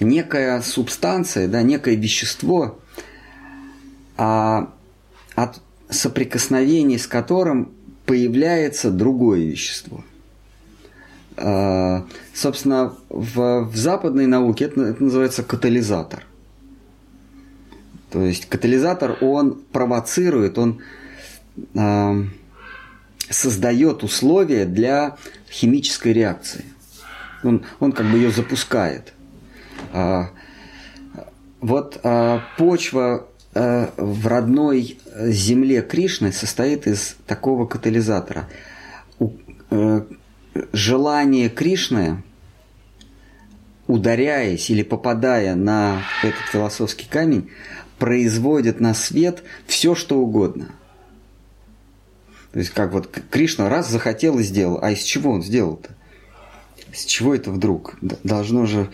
некая 0.00 0.60
субстанция, 0.62 1.48
да, 1.48 1.62
некое 1.62 1.94
вещество, 1.94 2.78
а, 4.16 4.72
от 5.34 5.60
соприкосновения 5.90 6.98
с 6.98 7.06
которым 7.06 7.72
появляется 8.06 8.90
другое 8.90 9.40
вещество. 9.40 10.04
А, 11.36 12.06
собственно, 12.34 12.94
в, 13.08 13.70
в 13.70 13.76
западной 13.76 14.26
науке 14.26 14.66
это, 14.66 14.82
это 14.82 15.02
называется 15.02 15.42
катализатор. 15.42 16.24
То 18.10 18.22
есть 18.22 18.46
катализатор, 18.46 19.18
он 19.20 19.62
провоцирует, 19.70 20.56
он 20.58 20.80
э, 21.74 22.24
создает 23.28 24.02
условия 24.02 24.64
для 24.64 25.18
химической 25.50 26.12
реакции. 26.14 26.64
Он, 27.44 27.64
он 27.80 27.92
как 27.92 28.10
бы 28.10 28.16
ее 28.16 28.30
запускает. 28.30 29.12
А, 29.92 30.30
вот 31.60 32.00
а, 32.02 32.42
почва 32.56 33.26
а, 33.54 33.92
в 33.96 34.26
родной 34.26 34.98
земле 35.16 35.82
Кришны 35.82 36.32
состоит 36.32 36.86
из 36.86 37.16
такого 37.26 37.66
катализатора. 37.66 38.48
А, 39.70 40.06
желание 40.72 41.48
Кришны 41.48 42.22
ударяясь 43.88 44.70
или 44.70 44.82
попадая 44.82 45.56
на 45.56 46.02
этот 46.22 46.42
философский 46.52 47.06
камень, 47.08 47.50
производит 47.98 48.80
на 48.80 48.94
свет 48.94 49.42
все, 49.66 49.94
что 49.96 50.20
угодно. 50.20 50.68
То 52.52 52.60
есть, 52.60 52.70
как 52.70 52.92
вот 52.92 53.10
Кришна 53.30 53.68
раз 53.68 53.90
захотел 53.90 54.38
и 54.38 54.42
сделал. 54.42 54.78
А 54.80 54.92
из 54.92 55.02
чего 55.02 55.32
он 55.32 55.42
сделал-то? 55.42 55.90
С 56.92 57.04
чего 57.04 57.34
это 57.34 57.50
вдруг? 57.50 57.96
Должно 58.00 58.66
же 58.66 58.90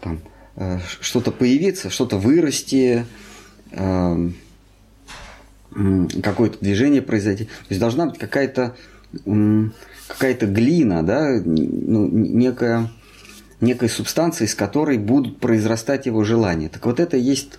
там 0.00 0.14
э, 0.14 0.18
что-то 1.00 1.32
появиться, 1.32 1.90
что-то 1.90 2.16
вырасти, 2.16 3.06
э, 3.72 4.30
какое-то 6.22 6.58
движение 6.60 7.02
произойти. 7.02 7.44
То 7.44 7.66
есть 7.70 7.80
должна 7.80 8.06
быть 8.06 8.18
какая-то 8.18 8.76
какая-то 10.08 10.46
глина, 10.46 11.02
да, 11.02 11.40
ну, 11.44 12.08
некая, 12.08 12.90
некая 13.60 13.88
субстанция, 13.88 14.46
из 14.46 14.54
которой 14.54 14.98
будут 14.98 15.38
произрастать 15.38 16.06
его 16.06 16.24
желания. 16.24 16.68
Так 16.68 16.84
вот 16.84 17.00
это 17.00 17.16
есть 17.16 17.58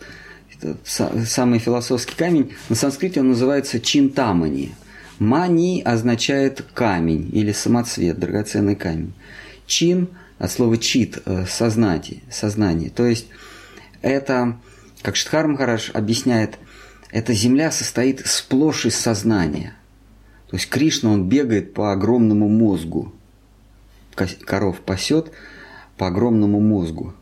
самый 0.83 1.59
философский 1.59 2.15
камень, 2.15 2.53
на 2.69 2.75
санскрите 2.75 3.19
он 3.19 3.29
называется 3.29 3.79
чинтамани. 3.79 4.73
Мани 5.19 5.81
означает 5.83 6.63
камень 6.73 7.29
или 7.31 7.51
самоцвет, 7.51 8.19
драгоценный 8.19 8.75
камень. 8.75 9.13
Чин 9.65 10.09
от 10.37 10.51
слова 10.51 10.77
чит, 10.77 11.21
э, 11.25 11.45
сознание, 11.47 12.21
сознание. 12.29 12.89
То 12.89 13.05
есть 13.05 13.27
это, 14.01 14.57
как 15.01 15.15
Штхар 15.15 15.47
Махараш 15.47 15.91
объясняет, 15.93 16.57
эта 17.11 17.33
земля 17.33 17.71
состоит 17.71 18.25
сплошь 18.25 18.85
из 18.85 18.95
сознания. 18.95 19.75
То 20.49 20.57
есть 20.57 20.69
Кришна, 20.69 21.11
он 21.11 21.27
бегает 21.27 21.73
по 21.73 21.91
огромному 21.91 22.49
мозгу. 22.49 23.13
Коров 24.45 24.81
пасет 24.81 25.31
по 25.97 26.07
огромному 26.07 26.59
мозгу. 26.59 27.13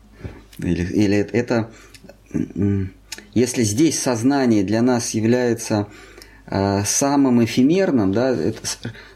Или, 0.58 0.84
или 0.84 1.16
это 1.16 1.70
если 3.34 3.62
здесь 3.62 3.98
сознание 3.98 4.62
для 4.62 4.82
нас 4.82 5.10
является 5.10 5.88
э, 6.46 6.82
самым 6.84 7.44
эфемерным, 7.44 8.12
да, 8.12 8.30
это, 8.30 8.60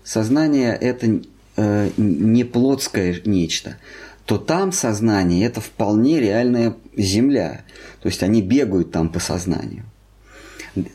сознание 0.04 0.74
это 0.74 1.20
э, 1.58 1.90
не 1.96 2.44
плотское 2.44 3.20
нечто, 3.24 3.76
то 4.24 4.38
там 4.38 4.72
сознание 4.72 5.44
это 5.44 5.60
вполне 5.60 6.20
реальная 6.20 6.76
земля. 6.96 7.64
То 8.00 8.08
есть 8.08 8.22
они 8.22 8.40
бегают 8.40 8.92
там 8.92 9.08
по 9.08 9.18
сознанию. 9.18 9.84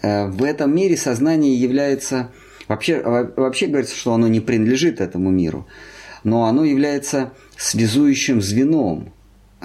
Э, 0.02 0.28
в 0.28 0.44
этом 0.44 0.74
мире 0.74 0.98
сознание 0.98 1.54
является 1.56 2.32
вообще, 2.68 3.02
вообще 3.02 3.68
говорится, 3.68 3.96
что 3.96 4.14
оно 4.14 4.28
не 4.28 4.40
принадлежит 4.40 5.02
этому 5.02 5.30
миру, 5.30 5.68
но 6.24 6.46
оно 6.46 6.64
является 6.64 7.34
связующим 7.58 8.42
звеном 8.42 9.12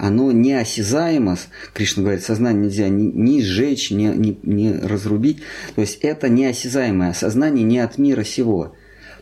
оно 0.01 0.31
неосязаемо, 0.31 1.37
Кришна 1.75 2.03
говорит, 2.05 2.23
сознание 2.23 2.66
нельзя 2.66 2.89
ни, 2.89 3.03
ни 3.03 3.41
сжечь, 3.41 3.91
ни, 3.91 4.07
ни, 4.07 4.39
ни 4.43 4.73
разрубить, 4.73 5.43
то 5.75 5.81
есть 5.81 5.99
это 6.03 6.29
неосязаемое, 6.29 7.12
сознание 7.12 7.65
не 7.65 7.81
от 7.81 7.99
мира 7.99 8.23
сего, 8.25 8.75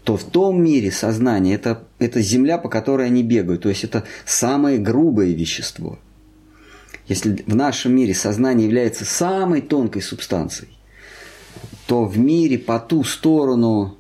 то 0.07 0.17
в 0.17 0.23
том 0.23 0.63
мире 0.63 0.93
сознание 0.93 1.57
это, 1.57 1.83
это 1.99 2.21
земля, 2.23 2.59
по 2.59 2.69
которой 2.69 3.09
они 3.09 3.25
бегают, 3.25 3.63
то 3.63 3.69
есть 3.69 3.83
это 3.83 4.05
самое 4.25 4.79
грубое 4.79 5.33
вещество. 5.33 5.99
Если 7.09 7.43
в 7.45 7.57
нашем 7.57 7.97
мире 7.97 8.15
сознание 8.15 8.67
является 8.67 9.05
самой 9.05 9.63
тонкой 9.63 10.03
субстанцией, 10.03 10.71
то 11.89 12.05
в 12.05 12.17
мире 12.19 12.57
по 12.57 12.79
ту 12.79 13.03
сторону 13.03 13.97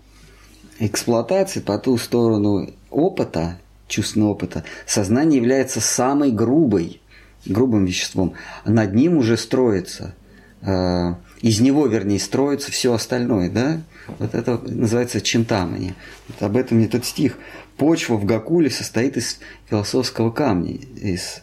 эксплуатации, 0.78 1.58
по 1.58 1.76
ту 1.76 1.98
сторону 1.98 2.70
опыта, 2.88 3.58
чувственного 3.88 4.30
опыта, 4.30 4.62
сознание 4.86 5.38
является 5.38 5.80
самой 5.80 6.30
грубой, 6.30 7.00
грубым 7.44 7.84
веществом. 7.84 8.34
Над 8.64 8.94
ним 8.94 9.16
уже 9.16 9.36
строится, 9.36 10.14
э, 10.62 11.14
из 11.40 11.58
него, 11.58 11.84
вернее, 11.88 12.20
строится 12.20 12.70
все 12.70 12.92
остальное, 12.92 13.50
да? 13.50 13.80
Вот 14.18 14.34
это 14.34 14.58
называется 14.58 15.20
чинтамани. 15.20 15.94
Вот 16.28 16.42
об 16.42 16.56
этом 16.56 16.82
этот 16.82 17.04
стих. 17.04 17.38
Почва 17.76 18.14
в 18.14 18.24
Гакуле 18.24 18.70
состоит 18.70 19.16
из 19.16 19.38
философского 19.68 20.30
камня, 20.30 20.74
из 20.96 21.42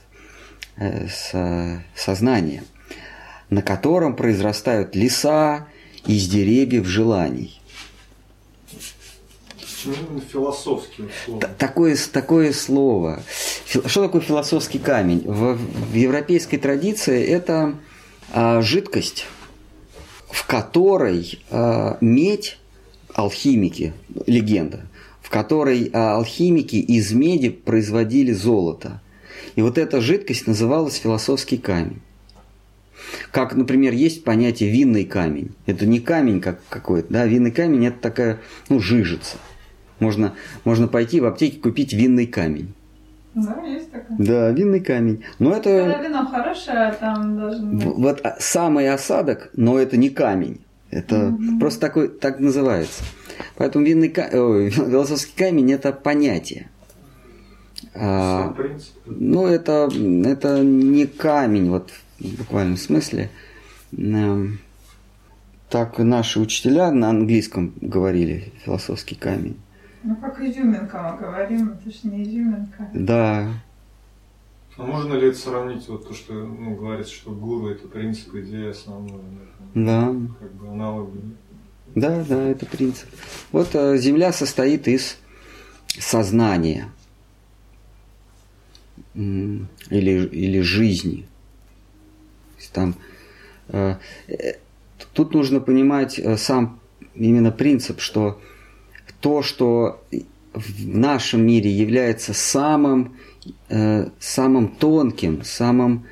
э, 0.77 1.07
со, 1.07 1.83
сознания, 1.95 2.63
на 3.49 3.61
котором 3.61 4.15
произрастают 4.15 4.95
леса 4.95 5.67
из 6.05 6.27
деревьев 6.27 6.85
желаний. 6.85 7.59
Почему 9.59 10.21
философский 10.21 11.03
слово? 11.25 11.41
Такое, 11.57 11.97
такое 12.11 12.53
слово. 12.53 13.23
Что 13.65 14.03
такое 14.03 14.21
философский 14.21 14.79
камень? 14.79 15.23
В, 15.25 15.55
в 15.55 15.93
европейской 15.93 16.57
традиции 16.57 17.23
это 17.25 17.75
а, 18.31 18.61
жидкость, 18.61 19.25
в 20.33 20.47
которой 20.47 21.39
а, 21.51 21.99
медь, 22.01 22.57
алхимики, 23.13 23.93
легенда, 24.25 24.81
в 25.21 25.29
которой 25.29 25.91
а, 25.93 26.15
алхимики 26.15 26.77
из 26.77 27.11
меди 27.13 27.49
производили 27.49 28.31
золото. 28.31 28.99
И 29.55 29.61
вот 29.61 29.77
эта 29.77 30.01
жидкость 30.01 30.47
называлась 30.47 30.95
философский 30.95 31.57
камень. 31.57 32.01
Как, 33.29 33.53
например, 33.53 33.93
есть 33.93 34.23
понятие 34.23 34.71
винный 34.71 35.05
камень. 35.05 35.51
Это 35.67 35.85
не 35.85 35.99
камень 35.99 36.41
как 36.41 36.61
какой-то, 36.67 37.13
да, 37.13 37.25
винный 37.27 37.51
камень 37.51 37.85
это 37.85 37.99
такая, 37.99 38.41
ну, 38.69 38.79
жижица. 38.79 39.37
Можно, 39.99 40.33
можно 40.63 40.87
пойти 40.87 41.19
в 41.19 41.25
аптеке 41.25 41.59
купить 41.59 41.93
винный 41.93 42.25
камень. 42.25 42.73
Да, 43.35 43.61
есть 43.63 43.91
такое. 43.91 44.17
Да, 44.17 44.51
винный 44.51 44.79
камень. 44.79 45.23
Но 45.39 45.55
это... 45.55 45.69
Когда 45.69 46.01
вино 46.01 46.25
хорошее, 46.25 46.95
там 46.99 47.39
должен 47.39 47.77
быть... 47.77 47.85
Вот 47.85 48.25
самый 48.39 48.89
осадок, 48.89 49.49
но 49.55 49.79
это 49.79 49.97
не 49.97 50.09
камень. 50.09 50.61
Это 50.91 51.29
угу. 51.29 51.59
просто 51.59 51.81
такой, 51.81 52.07
так 52.09 52.39
называется. 52.39 53.03
Поэтому 53.55 53.85
винный 53.85 54.09
камень, 54.09 54.69
философский 54.71 55.35
камень 55.35 55.71
это 55.71 55.91
понятие. 55.91 56.69
А, 57.95 58.55
ну, 59.05 59.47
это, 59.47 59.89
это 60.25 60.63
не 60.63 61.05
камень, 61.05 61.69
вот 61.69 61.91
в 62.19 62.37
буквальном 62.37 62.77
смысле. 62.77 63.29
Эм, 63.97 64.59
так 65.69 65.97
наши 65.97 66.39
учителя 66.39 66.91
на 66.91 67.09
английском 67.09 67.73
говорили 67.81 68.53
философский 68.63 69.15
камень. 69.15 69.57
Ну, 70.03 70.15
как 70.17 70.39
изюминка 70.41 71.01
мы 71.01 71.17
говорим, 71.17 71.69
это 71.71 71.89
же 71.89 72.07
не 72.07 72.23
изюминка. 72.23 72.89
Да. 72.93 73.53
А 74.75 74.83
можно 74.83 75.13
ли 75.13 75.27
это 75.27 75.37
сравнить, 75.37 75.87
вот 75.87 76.07
то, 76.07 76.13
что 76.13 76.33
ну, 76.33 76.75
говорится, 76.75 77.13
что 77.13 77.31
гуру 77.31 77.67
это 77.67 77.87
принцип, 77.87 78.33
идея 78.35 78.71
основной? 78.71 79.21
Да. 79.75 80.13
Как 80.39 80.51
бы 80.53 80.67
аналог. 80.67 81.09
Да, 81.95 82.23
да, 82.27 82.49
это 82.49 82.65
принцип. 82.65 83.07
Вот 83.51 83.75
э, 83.75 83.97
Земля 83.97 84.33
состоит 84.33 84.87
из 84.87 85.17
сознания. 85.87 86.89
или, 89.13 90.27
или 90.27 90.61
жизни. 90.61 91.27
Там, 92.71 92.95
э, 93.67 93.95
э, 94.27 94.53
тут 95.13 95.33
нужно 95.33 95.59
понимать 95.59 96.17
э, 96.17 96.37
сам 96.37 96.79
именно 97.13 97.51
принцип, 97.51 97.99
что 97.99 98.41
то, 99.23 99.41
что 99.41 100.03
в 100.53 100.85
нашем 100.85 101.45
мире 101.47 101.71
является 101.71 102.33
самым, 102.33 103.15
э, 103.69 104.09
самым 104.19 104.67
тонким, 104.67 105.43
самым 105.45 106.05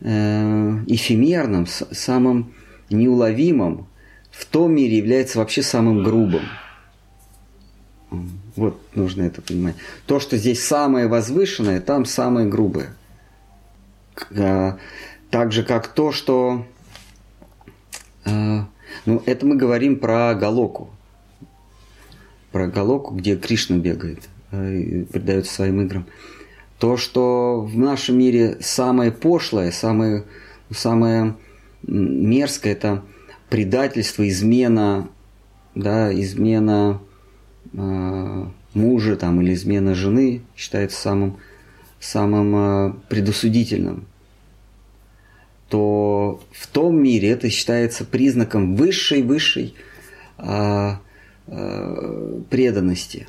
э, 0.00 0.84
эфемерным, 0.86 1.66
самым 1.66 2.54
неуловимым, 2.88 3.88
в 4.30 4.46
том 4.46 4.72
мире 4.72 4.96
является 4.96 5.38
вообще 5.38 5.62
самым 5.62 6.02
грубым. 6.02 6.44
Вот 8.56 8.80
нужно 8.94 9.24
это 9.24 9.42
понимать. 9.42 9.76
То, 10.06 10.18
что 10.18 10.38
здесь 10.38 10.64
самое 10.64 11.08
возвышенное, 11.08 11.82
там 11.82 12.06
самое 12.06 12.48
грубое. 12.48 12.96
А, 14.34 14.78
так 15.30 15.52
же, 15.52 15.62
как 15.62 15.88
то, 15.88 16.10
что... 16.10 16.64
А, 18.24 18.66
ну, 19.04 19.22
это 19.26 19.44
мы 19.44 19.56
говорим 19.56 19.98
про 19.98 20.34
Галоку. 20.34 20.88
Про 22.52 22.66
Галоку, 22.66 23.14
где 23.14 23.36
Кришна 23.36 23.78
бегает 23.78 24.28
а, 24.50 24.70
и 24.70 25.04
предается 25.04 25.54
своим 25.54 25.82
играм. 25.82 26.06
То, 26.78 26.96
что 26.96 27.60
в 27.60 27.76
нашем 27.76 28.18
мире 28.18 28.56
самое 28.60 29.12
пошлое, 29.12 29.70
самое, 29.70 30.24
самое 30.70 31.36
мерзкое, 31.82 32.72
это 32.72 33.04
предательство, 33.50 34.26
измена, 34.26 35.08
да, 35.74 36.12
измена 36.18 37.00
э, 37.72 38.46
мужа 38.74 39.16
там, 39.16 39.40
или 39.42 39.52
измена 39.54 39.94
жены 39.94 40.42
считается 40.56 41.00
самым, 41.00 41.36
самым 41.98 42.56
э, 42.56 42.92
предосудительным, 43.08 44.06
то 45.68 46.40
в 46.52 46.66
том 46.68 47.02
мире 47.02 47.30
это 47.30 47.50
считается 47.50 48.04
признаком 48.04 48.74
высшей-высшей 48.74 49.74
э, 50.38 50.92
э, 51.50 52.40
преданности. 52.48 53.26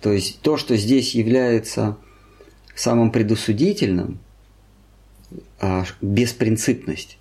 То 0.00 0.12
есть 0.12 0.40
то, 0.40 0.56
что 0.56 0.76
здесь 0.76 1.14
является 1.14 1.96
самым 2.74 3.10
предосудительным, 3.10 4.18
э, 5.60 5.84
беспринципность 6.00 7.18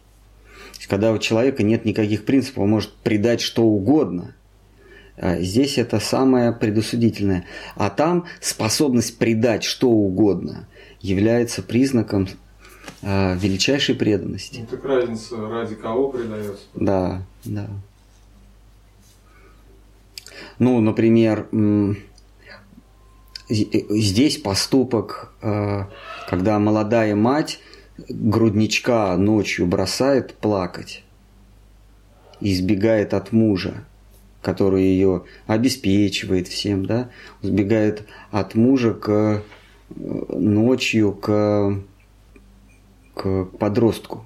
когда 0.88 1.12
у 1.12 1.18
человека 1.18 1.64
нет 1.64 1.86
никаких 1.86 2.26
принципов, 2.26 2.64
он 2.64 2.70
может 2.70 2.94
предать 2.94 3.42
что 3.42 3.64
угодно. 3.64 4.36
А 5.18 5.40
здесь 5.40 5.78
это 5.78 6.00
самое 6.00 6.52
предусудительное. 6.52 7.46
А 7.76 7.90
там 7.90 8.26
способность 8.40 9.18
предать 9.18 9.64
что 9.64 9.90
угодно 9.90 10.68
является 11.02 11.62
признаком 11.62 12.28
э, 13.02 13.36
величайшей 13.38 13.96
преданности. 13.96 14.60
Ну, 14.62 14.78
так 14.78 14.86
разница, 14.86 15.38
ради 15.38 15.76
кого 15.76 16.10
предается. 16.10 16.64
Да, 16.74 17.22
да. 17.44 17.68
Ну, 20.60 20.80
например, 20.82 21.48
здесь 23.50 24.38
поступок, 24.38 25.34
э, 25.42 25.86
когда 26.28 26.60
молодая 26.60 27.16
мать 27.16 27.60
грудничка 28.10 29.16
ночью 29.18 29.68
бросает 29.68 30.36
плакать 30.36 31.04
и 32.40 32.54
избегает 32.54 33.14
от 33.14 33.32
мужа, 33.32 33.86
который 34.42 34.84
ее 34.84 35.24
обеспечивает 35.48 36.48
всем, 36.48 36.86
да, 36.86 37.10
сбегает 37.42 38.08
от 38.32 38.56
мужа 38.56 38.94
к 38.94 39.10
э, 39.10 39.42
ночью 39.90 41.14
к, 41.14 41.80
к 43.14 43.46
подростку. 43.58 44.26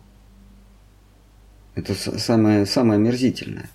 Это 1.75 1.93
самое, 1.93 2.65
самое 2.65 2.97
омерзительное. 2.97 3.69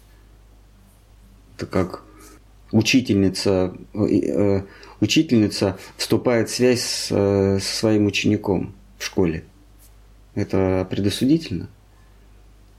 Это 1.57 1.67
как 1.67 2.03
учительница, 2.73 3.75
э, 3.95 4.05
э, 4.05 4.63
учительница 5.01 5.79
вступает 5.97 6.49
в 6.49 6.55
связь 6.55 6.83
с, 6.83 7.07
со 7.09 7.61
своим 7.61 8.07
учеником 8.07 8.75
в 8.99 9.05
школе. 9.05 9.45
Это 10.35 10.87
предосудительно. 10.91 11.69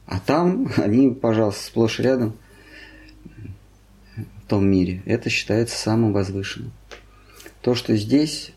А 0.05 0.19
там 0.19 0.71
они, 0.77 1.11
пожалуйста, 1.11 1.63
сплошь 1.63 1.99
рядом 1.99 2.33
в 4.15 4.47
том 4.47 4.67
мире. 4.67 5.01
Это 5.05 5.29
считается 5.29 5.77
самым 5.77 6.13
возвышенным. 6.13 6.71
То, 7.61 7.75
что 7.75 7.95
здесь 7.95 8.51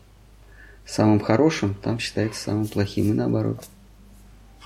самым 0.85 1.19
хорошим, 1.19 1.75
там 1.75 1.99
считается 1.99 2.41
самым 2.41 2.67
плохим 2.67 3.11
и 3.11 3.13
наоборот. 3.13 3.63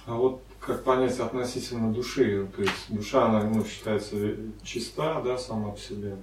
А 0.06 0.16
вот 0.16 0.42
как 0.60 0.84
понять 0.84 1.20
относительно 1.20 1.92
души, 1.92 2.48
то 2.56 2.62
есть 2.62 2.86
душа, 2.90 3.26
она 3.26 3.44
ну, 3.44 3.66
считается 3.66 4.16
чиста, 4.64 5.22
да, 5.22 5.38
сама 5.38 5.72
по 5.72 5.80
себе, 5.80 6.16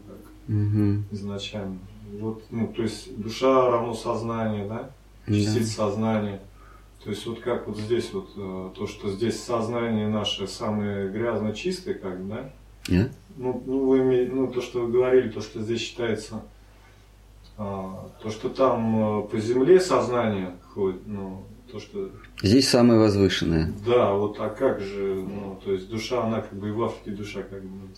угу. 0.48 1.04
изначально. 1.12 1.78
Вот, 2.18 2.42
ну, 2.50 2.68
то 2.68 2.82
есть 2.82 3.20
душа 3.20 3.70
равно 3.70 3.94
сознание, 3.94 4.66
да, 4.66 4.90
частица 5.26 5.76
да. 5.76 5.88
сознания. 5.88 6.40
То 7.04 7.10
есть 7.10 7.26
вот 7.26 7.40
как 7.40 7.68
вот 7.68 7.78
здесь 7.78 8.12
вот, 8.12 8.30
э, 8.36 8.70
то, 8.74 8.86
что 8.86 9.10
здесь 9.10 9.40
сознание 9.40 10.08
наше 10.08 10.46
самое 10.48 11.08
грязно 11.10 11.54
чистое, 11.54 11.94
как 11.94 12.20
бы, 12.20 12.34
да? 12.34 12.50
Yeah. 12.88 13.10
Ну, 13.36 13.62
ну, 13.64 13.86
вы, 13.86 14.26
ну, 14.26 14.48
то, 14.48 14.60
что 14.60 14.84
вы 14.84 14.92
говорили, 14.92 15.28
то, 15.28 15.40
что 15.40 15.60
здесь 15.60 15.80
считается, 15.80 16.42
а, 17.56 18.10
то, 18.20 18.30
что 18.30 18.48
там 18.48 19.24
э, 19.24 19.28
по 19.28 19.38
земле 19.38 19.78
сознание 19.78 20.56
ходит, 20.74 21.02
ну, 21.06 21.44
то, 21.70 21.80
что... 21.80 22.10
Здесь 22.42 22.68
самое 22.68 22.98
возвышенное. 22.98 23.72
Да, 23.86 24.12
вот, 24.12 24.38
а 24.40 24.48
как 24.48 24.80
же, 24.80 25.14
ну, 25.14 25.60
то 25.64 25.72
есть 25.72 25.88
душа, 25.88 26.24
она 26.24 26.40
как 26.40 26.58
бы 26.58 26.68
и 26.68 26.72
в 26.72 26.82
Африке 26.82 27.10
душа 27.10 27.42
как 27.42 27.62
бы... 27.62 27.88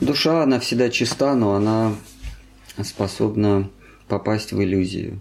Душа, 0.00 0.42
она 0.42 0.58
всегда 0.60 0.88
чиста, 0.90 1.34
но 1.34 1.54
она 1.54 1.94
способна 2.82 3.70
попасть 4.08 4.52
в 4.52 4.62
иллюзию. 4.62 5.20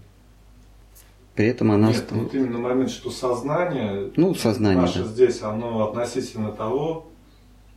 При 1.35 1.47
этом 1.47 1.71
она... 1.71 1.89
Нет, 1.89 2.05
вот 2.11 2.33
именно 2.33 2.59
момент, 2.59 2.91
что 2.91 3.09
сознание, 3.09 4.11
ну, 4.15 4.35
сознание 4.35 4.81
наше 4.81 4.99
да. 4.99 5.05
здесь, 5.05 5.41
оно 5.41 5.87
относительно 5.87 6.51
того, 6.51 7.09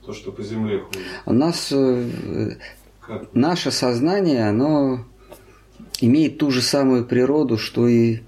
то, 0.05 0.13
что 0.13 0.33
по 0.33 0.43
земле 0.43 0.81
ходит. 0.81 1.03
У 1.25 1.33
нас 1.33 1.73
э, 1.73 2.57
как? 3.01 3.33
наше 3.35 3.71
сознание, 3.71 4.49
оно 4.49 5.05
имеет 6.01 6.39
ту 6.39 6.51
же 6.51 6.63
самую 6.63 7.05
природу, 7.07 7.57
что 7.57 7.87
и 7.89 8.21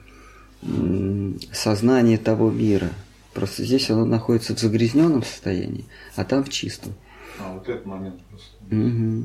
сознание 1.52 2.18
того 2.18 2.50
мира. 2.50 2.90
Просто 3.34 3.64
здесь 3.64 3.90
оно 3.90 4.04
находится 4.04 4.54
в 4.54 4.58
загрязненном 4.58 5.22
состоянии, 5.22 5.84
а 6.14 6.24
там 6.24 6.42
в 6.42 6.48
чистом. 6.48 6.94
А, 7.38 7.52
вот 7.52 7.68
этот 7.68 7.84
момент 7.84 8.20
просто. 8.30 8.56
Угу. 8.70 9.24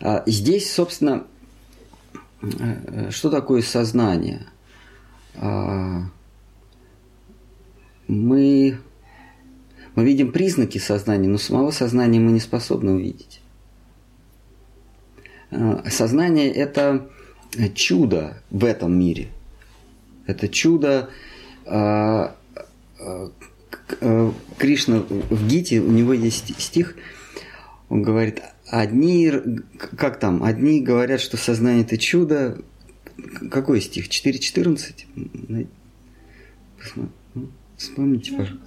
А 0.00 0.22
здесь, 0.26 0.72
собственно, 0.72 1.26
что 3.10 3.30
такое 3.30 3.62
сознание? 3.62 4.46
А, 5.36 6.02
мы, 8.06 8.78
мы 9.94 10.04
видим 10.04 10.30
признаки 10.30 10.78
сознания, 10.78 11.28
но 11.28 11.38
самого 11.38 11.70
сознания 11.70 12.20
мы 12.20 12.32
не 12.32 12.40
способны 12.40 12.92
увидеть. 12.92 13.40
А, 15.50 15.84
сознание– 15.90 16.52
это 16.52 17.08
чудо 17.74 18.42
в 18.50 18.64
этом 18.64 18.98
мире. 18.98 19.28
Это 20.28 20.48
чудо 20.48 21.10
а, 21.66 22.36
Кришна 24.58 25.00
в 25.00 25.48
Гите, 25.48 25.80
у 25.80 25.90
него 25.90 26.12
есть 26.12 26.60
стих, 26.60 26.94
он 27.88 28.02
говорит– 28.02 28.40
Одни, 28.70 29.32
как 29.96 30.18
там, 30.18 30.44
одни 30.44 30.82
говорят, 30.82 31.20
что 31.20 31.38
сознание 31.38 31.84
это 31.84 31.96
чудо. 31.96 32.58
Какой 33.50 33.80
стих? 33.80 34.08
4.14? 34.08 35.66
Ну, 37.34 37.48
вспомните, 37.76 38.32
пожалуйста. 38.32 38.66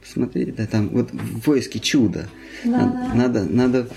Посмотрите, 0.00 0.52
да, 0.52 0.66
там 0.66 0.88
вот 0.88 1.12
в 1.12 1.40
поиске 1.42 1.78
чуда. 1.78 2.30
Да, 2.64 2.86
надо, 2.86 2.92
да. 2.92 3.14
надо, 3.14 3.44
надо. 3.44 3.88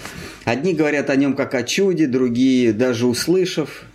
Одни 0.44 0.74
говорят 0.74 1.10
о 1.10 1.16
нем 1.16 1.34
как 1.36 1.56
о 1.56 1.64
чуде, 1.64 2.08
другие 2.08 2.74
даже 2.74 3.08
услышав. 3.08 3.86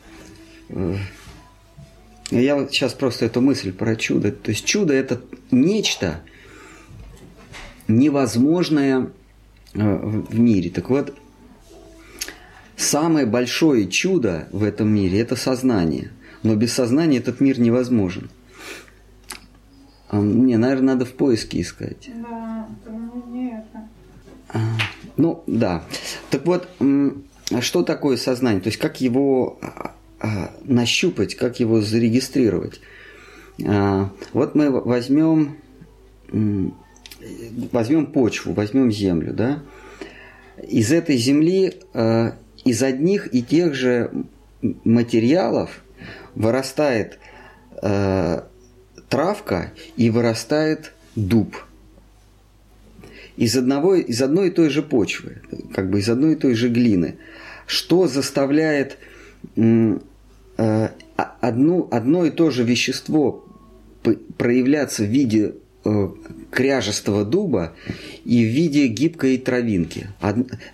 Э, 2.30 2.42
я 2.42 2.56
вот 2.56 2.70
сейчас 2.70 2.94
просто 2.94 3.26
эту 3.26 3.40
мысль 3.40 3.72
про 3.72 3.96
чудо. 3.96 4.32
То 4.32 4.50
есть 4.50 4.64
чудо 4.64 4.94
это 4.94 5.20
нечто 5.50 6.20
невозможное 7.88 9.10
э, 9.74 9.96
в 10.28 10.38
мире. 10.38 10.70
Так 10.70 10.90
вот, 10.90 11.16
Самое 12.76 13.24
большое 13.24 13.88
чудо 13.88 14.48
в 14.52 14.62
этом 14.62 14.88
мире– 14.88 15.18
это 15.20 15.34
сознание. 15.34 16.10
Но 16.42 16.54
без 16.54 16.74
сознания 16.74 17.18
этот 17.18 17.40
мир 17.40 17.58
невозможен. 17.58 18.30
А 20.08 20.20
мне, 20.20 20.58
наверное, 20.58 20.94
надо 20.94 21.06
в 21.06 21.14
поиске 21.14 21.62
искать. 21.62 22.10
Да, 22.22 22.68
не 23.28 23.48
это. 23.48 23.88
А, 24.50 24.58
ну, 25.16 25.42
да. 25.46 25.84
Так 26.30 26.46
вот, 26.46 26.68
что 27.60 27.82
такое 27.82 28.18
сознание? 28.18 28.60
То 28.60 28.68
есть, 28.68 28.78
как 28.78 29.00
его 29.00 29.58
а, 29.62 29.94
нащупать, 30.64 31.34
как 31.34 31.60
его 31.60 31.80
зарегистрировать. 31.80 32.80
А, 33.64 34.10
вот 34.32 34.54
мы 34.54 34.70
возьмем, 34.70 35.56
возьмем 37.72 38.06
почву, 38.06 38.52
возьмем 38.52 38.90
землю, 38.90 39.32
да? 39.32 39.62
Из 40.66 40.92
этой 40.92 41.16
земли, 41.16 41.74
а, 41.94 42.36
из 42.64 42.82
одних 42.82 43.34
и 43.34 43.42
тех 43.42 43.74
же 43.74 44.10
материалов 44.84 45.82
вырастает 46.34 47.18
травка 49.08 49.72
и 49.96 50.10
вырастает 50.10 50.92
дуб. 51.14 51.56
Из, 53.36 53.56
одного, 53.56 53.94
из 53.96 54.22
одной 54.22 54.48
и 54.48 54.50
той 54.50 54.70
же 54.70 54.82
почвы, 54.82 55.42
как 55.74 55.90
бы 55.90 56.00
из 56.00 56.08
одной 56.08 56.32
и 56.32 56.36
той 56.36 56.54
же 56.54 56.68
глины. 56.68 57.16
Что 57.66 58.08
заставляет 58.08 58.98
одну, 60.56 61.88
одно 61.90 62.24
и 62.24 62.30
то 62.30 62.50
же 62.50 62.64
вещество 62.64 63.44
проявляться 64.38 65.02
в 65.02 65.06
виде 65.06 65.54
э, 65.84 66.08
кряжестого 66.50 67.24
дуба 67.24 67.74
и 68.24 68.44
в 68.44 68.48
виде 68.48 68.86
гибкой 68.86 69.38
травинки. 69.38 70.08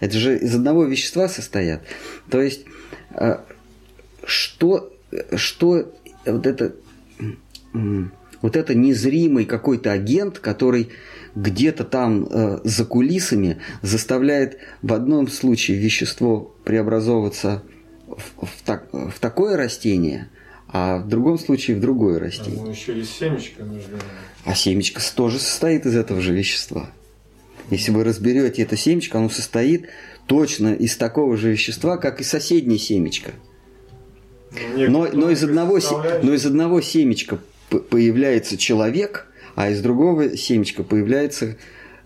Это 0.01 0.19
же 0.19 0.39
из 0.39 0.55
одного 0.55 0.85
вещества 0.85 1.29
состоят. 1.29 1.83
То 2.31 2.41
есть, 2.41 2.65
э, 3.15 3.39
что, 4.25 4.93
что 5.35 5.93
вот 6.27 6.47
это, 6.47 6.75
вот 7.73 8.57
это 8.57 8.75
незримый 8.75 9.45
какой-то 9.45 9.93
агент, 9.93 10.39
который 10.39 10.91
где-то 11.35 11.85
там 11.85 12.29
э, 12.31 12.59
за 12.65 12.85
кулисами 12.85 13.59
заставляет 13.81 14.59
в 14.83 14.93
одном 14.93 15.29
случае 15.29 15.79
вещество 15.79 16.55
преобразовываться 16.65 17.63
в, 18.17 18.47
в, 18.47 18.63
так, 18.65 18.93
в 18.93 19.19
такое 19.21 19.57
растение, 19.57 20.29
а 20.69 20.99
в 20.99 21.09
другом 21.09 21.39
случае 21.39 21.77
в 21.77 21.81
другое 21.81 22.19
растение. 22.19 22.61
А, 22.61 22.65
ну, 22.65 22.71
еще 22.71 22.97
есть 22.97 23.17
семечко 23.17 23.63
ними. 23.63 23.83
А 24.45 24.55
семечко 24.55 25.01
тоже 25.15 25.39
состоит 25.39 25.87
из 25.87 25.97
этого 25.97 26.21
же 26.21 26.33
вещества. 26.33 26.91
Если 27.71 27.91
вы 27.91 28.05
разберете 28.05 28.63
это 28.63 28.77
семечко, 28.77 29.19
оно 29.19 29.29
состоит 29.29 29.89
точно 30.27 30.75
из 30.75 30.97
такого 30.97 31.37
же 31.37 31.51
вещества, 31.51 31.97
как 31.97 32.21
и 32.21 32.25
соседнее 32.25 32.79
семечко. 32.79 33.33
Но, 34.77 35.09
но, 35.13 35.31
из 35.31 35.43
одного, 35.43 35.79
но 36.23 36.35
из 36.35 36.45
одного 36.45 36.81
семечка 36.81 37.39
появляется 37.69 38.59
человек, 38.59 39.27
а 39.55 39.71
из 39.71 39.81
другого 39.81 40.37
семечка 40.37 40.83
появляется 40.83 41.57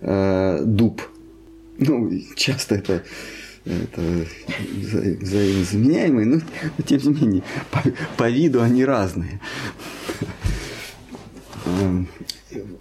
э, 0.00 0.62
дуб. 0.64 1.02
Ну, 1.78 2.10
часто 2.36 2.76
это 2.76 3.02
это 3.66 4.26
взаимозаменяемые, 5.20 6.26
но, 6.26 6.36
но 6.36 6.84
тем 6.84 7.00
не 7.02 7.20
менее, 7.20 7.42
по, 7.70 7.82
по 8.16 8.30
виду 8.30 8.62
они 8.62 8.84
разные. 8.84 9.40
Эм, 11.66 12.08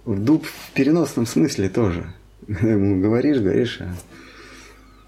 дуб 0.06 0.46
в 0.46 0.70
переносном 0.72 1.26
смысле 1.26 1.68
тоже. 1.68 2.14
Ему 2.48 3.00
говоришь, 3.00 3.38
говоришь, 3.38 3.78
а... 3.80 3.94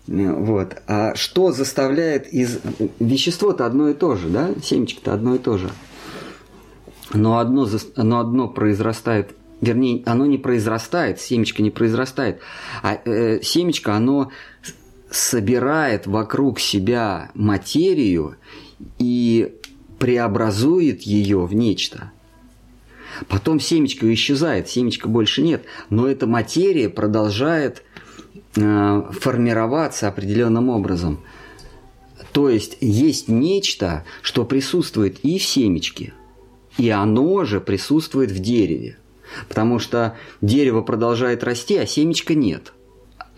Вот. 0.08 0.82
А 0.86 1.14
что 1.14 1.52
заставляет 1.52 2.32
из... 2.32 2.60
Вещество-то 2.98 3.66
одно 3.66 3.90
и 3.90 3.94
то 3.94 4.16
же, 4.16 4.28
да? 4.28 4.50
Семечко-то 4.62 5.12
одно 5.12 5.34
и 5.34 5.38
то 5.38 5.58
же. 5.58 5.70
Но 7.12 7.38
одно, 7.38 7.68
но 7.96 8.18
одно 8.18 8.48
произрастает 8.48 9.34
вернее, 9.60 10.02
оно 10.06 10.26
не 10.26 10.38
произрастает, 10.38 11.20
семечко 11.20 11.62
не 11.62 11.70
произрастает, 11.70 12.40
а 12.82 13.00
э, 13.04 13.40
семечко, 13.42 13.94
оно 13.94 14.30
собирает 15.10 16.06
вокруг 16.06 16.60
себя 16.60 17.30
материю 17.34 18.36
и 18.98 19.54
преобразует 19.98 21.02
ее 21.02 21.44
в 21.46 21.54
нечто. 21.54 22.12
Потом 23.26 23.58
семечко 23.58 24.12
исчезает, 24.12 24.68
семечка 24.68 25.08
больше 25.08 25.42
нет, 25.42 25.64
но 25.90 26.06
эта 26.06 26.26
материя 26.26 26.88
продолжает 26.88 27.82
э, 28.54 29.02
формироваться 29.20 30.06
определенным 30.06 30.68
образом. 30.68 31.20
То 32.32 32.48
есть 32.48 32.76
есть 32.80 33.28
нечто, 33.28 34.04
что 34.22 34.44
присутствует 34.44 35.18
и 35.24 35.38
в 35.38 35.42
семечке, 35.42 36.12
и 36.76 36.90
оно 36.90 37.44
же 37.44 37.60
присутствует 37.60 38.30
в 38.30 38.38
дереве. 38.38 38.98
Потому 39.48 39.78
что 39.78 40.16
дерево 40.40 40.82
продолжает 40.82 41.42
расти, 41.42 41.76
а 41.76 41.86
семечка 41.86 42.34
нет– 42.34 42.72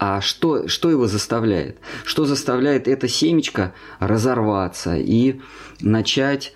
а 0.03 0.23
что, 0.23 0.67
что 0.67 0.91
его 0.91 1.07
заставляет? 1.07 1.77
Что 2.07 2.25
заставляет 2.25 2.89
это 2.89 3.07
семечко 3.07 3.75
разорваться 3.99 4.97
и 4.97 5.41
начать 5.79 6.55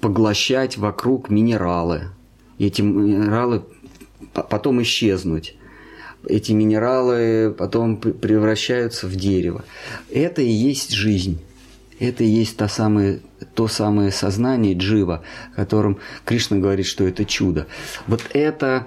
поглощать 0.00 0.78
вокруг 0.78 1.28
минералы? 1.28 2.04
Эти 2.58 2.80
минералы 2.80 3.64
потом 4.32 4.80
исчезнуть. 4.80 5.54
Эти 6.26 6.52
минералы 6.52 7.54
потом 7.56 7.98
превращаются 7.98 9.06
в 9.06 9.14
дерево. 9.14 9.62
Это 10.10 10.40
и 10.40 10.48
есть 10.48 10.92
жизнь. 10.92 11.42
Это 11.98 12.24
и 12.24 12.28
есть 12.28 12.56
то 12.56 12.68
самое, 12.68 13.20
то 13.54 13.68
самое 13.68 14.10
сознание 14.10 14.74
джива, 14.74 15.22
о 15.52 15.56
котором 15.56 15.98
Кришна 16.24 16.56
говорит, 16.56 16.86
что 16.86 17.04
это 17.04 17.26
чудо. 17.26 17.66
Вот 18.06 18.22
это 18.32 18.86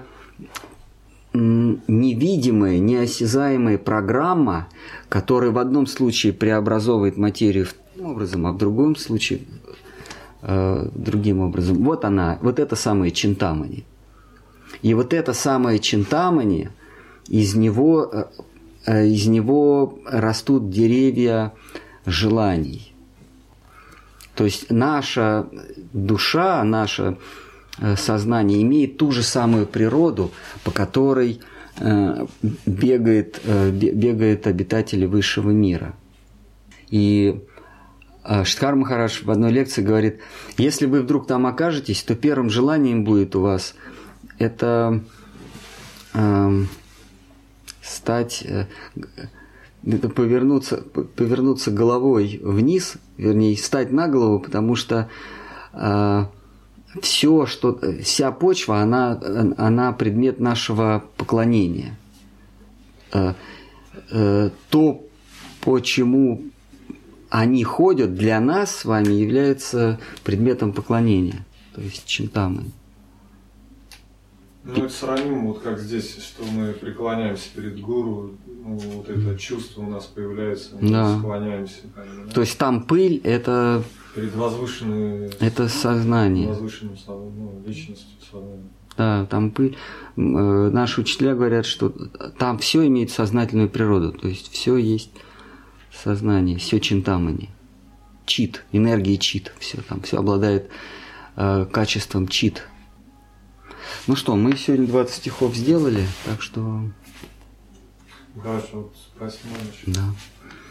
невидимая, 1.34 2.78
неосязаемая 2.78 3.78
программа, 3.78 4.68
которая 5.08 5.50
в 5.50 5.58
одном 5.58 5.86
случае 5.86 6.32
преобразовывает 6.32 7.16
материю 7.16 7.66
таким 7.66 8.06
образом, 8.06 8.46
а 8.46 8.52
в 8.52 8.58
другом 8.58 8.96
случае 8.96 9.40
э, 10.42 10.88
другим 10.94 11.40
образом. 11.40 11.84
Вот 11.84 12.04
она, 12.04 12.38
вот 12.42 12.58
это 12.58 12.76
самое 12.76 13.12
чинтамани. 13.12 13.84
И 14.82 14.94
вот 14.94 15.12
это 15.12 15.32
самое 15.32 15.78
чинтамани, 15.78 16.70
из 17.28 17.54
него, 17.54 18.08
э, 18.12 18.24
э, 18.86 19.06
из 19.08 19.26
него 19.26 19.98
растут 20.06 20.70
деревья 20.70 21.52
желаний. 22.06 22.94
То 24.34 24.44
есть 24.44 24.70
наша 24.70 25.46
душа, 25.92 26.62
наша 26.62 27.18
сознание 27.96 28.62
имеет 28.62 28.96
ту 28.98 29.10
же 29.12 29.22
самую 29.22 29.66
природу, 29.66 30.30
по 30.64 30.70
которой 30.70 31.40
э, 31.78 32.26
бегает, 32.66 33.40
э, 33.44 33.70
бегают 33.70 34.46
обитатели 34.46 35.06
высшего 35.06 35.50
мира. 35.50 35.94
И 36.90 37.40
Штхар 38.44 38.74
Махарадж 38.74 39.24
в 39.24 39.30
одной 39.30 39.52
лекции 39.52 39.82
говорит, 39.82 40.20
если 40.56 40.86
вы 40.86 41.02
вдруг 41.02 41.26
там 41.26 41.46
окажетесь, 41.46 42.02
то 42.02 42.14
первым 42.14 42.50
желанием 42.50 43.04
будет 43.04 43.36
у 43.36 43.40
вас 43.40 43.74
это 44.38 45.00
э, 46.14 46.62
стать, 47.82 48.42
э, 48.44 48.66
это 49.84 50.08
повернуться, 50.08 50.76
повернуться 50.76 51.70
головой 51.70 52.40
вниз, 52.42 52.94
вернее, 53.16 53.56
стать 53.56 53.92
на 53.92 54.08
голову, 54.08 54.40
потому 54.40 54.76
что 54.76 55.08
э, 55.72 56.24
все, 57.00 57.46
что 57.46 57.78
вся 58.02 58.32
почва, 58.32 58.80
она, 58.80 59.20
она 59.56 59.92
предмет 59.92 60.40
нашего 60.40 61.04
поклонения. 61.16 61.96
Э, 63.12 63.34
э, 64.10 64.50
то, 64.70 65.06
почему 65.60 66.42
они 67.30 67.62
ходят, 67.64 68.14
для 68.14 68.40
нас 68.40 68.74
с 68.74 68.84
вами 68.84 69.12
является 69.12 70.00
предметом 70.24 70.72
поклонения. 70.72 71.44
То 71.74 71.82
есть 71.82 72.06
чем 72.06 72.28
там 72.28 72.54
мы. 72.54 72.64
Ну, 74.64 74.84
это 74.84 74.92
сравнимо, 74.92 75.48
вот 75.48 75.60
как 75.62 75.78
здесь, 75.78 76.18
что 76.18 76.44
мы 76.44 76.72
преклоняемся 76.72 77.48
перед 77.54 77.80
гуру, 77.80 78.34
ну, 78.46 78.76
вот 78.76 79.08
это 79.08 79.38
чувство 79.38 79.82
у 79.82 79.88
нас 79.88 80.04
появляется, 80.04 80.76
мы 80.78 80.90
да. 80.90 81.18
склоняемся. 81.18 81.80
да? 81.94 82.32
То 82.32 82.42
есть 82.42 82.58
там 82.58 82.82
пыль– 82.82 83.18
это 83.24 83.82
Перед 84.18 84.34
возвышенной... 84.34 85.30
Это 85.38 85.68
сознание. 85.68 86.48
Возвышенным 86.48 86.96
ну, 87.06 87.62
личностью 87.64 88.16
сознания. 88.20 88.68
Да, 88.96 89.26
там 89.26 89.52
пыль. 89.52 89.76
Э, 90.16 90.20
наши 90.20 91.02
учителя 91.02 91.36
говорят, 91.36 91.66
что 91.66 91.90
там 92.36 92.58
все 92.58 92.84
имеет 92.88 93.12
сознательную 93.12 93.68
природу. 93.68 94.12
То 94.12 94.26
есть 94.26 94.50
все 94.50 94.76
есть 94.76 95.12
сознание, 95.92 96.58
все 96.58 96.80
чинтамани. 96.80 97.50
Чит, 98.26 98.64
энергия 98.72 99.18
чит. 99.18 99.52
Все 99.60 99.82
там, 99.82 100.00
все 100.00 100.18
обладает 100.18 100.68
э, 101.36 101.66
качеством 101.70 102.26
чит. 102.26 102.64
Ну 104.08 104.16
что, 104.16 104.34
мы 104.34 104.56
сегодня 104.56 104.88
20 104.88 105.14
стихов 105.14 105.54
сделали, 105.54 106.04
так 106.24 106.42
что... 106.42 106.82
Хорошо, 108.42 108.90
спасибо. 109.16 109.54
Да. 109.86 110.02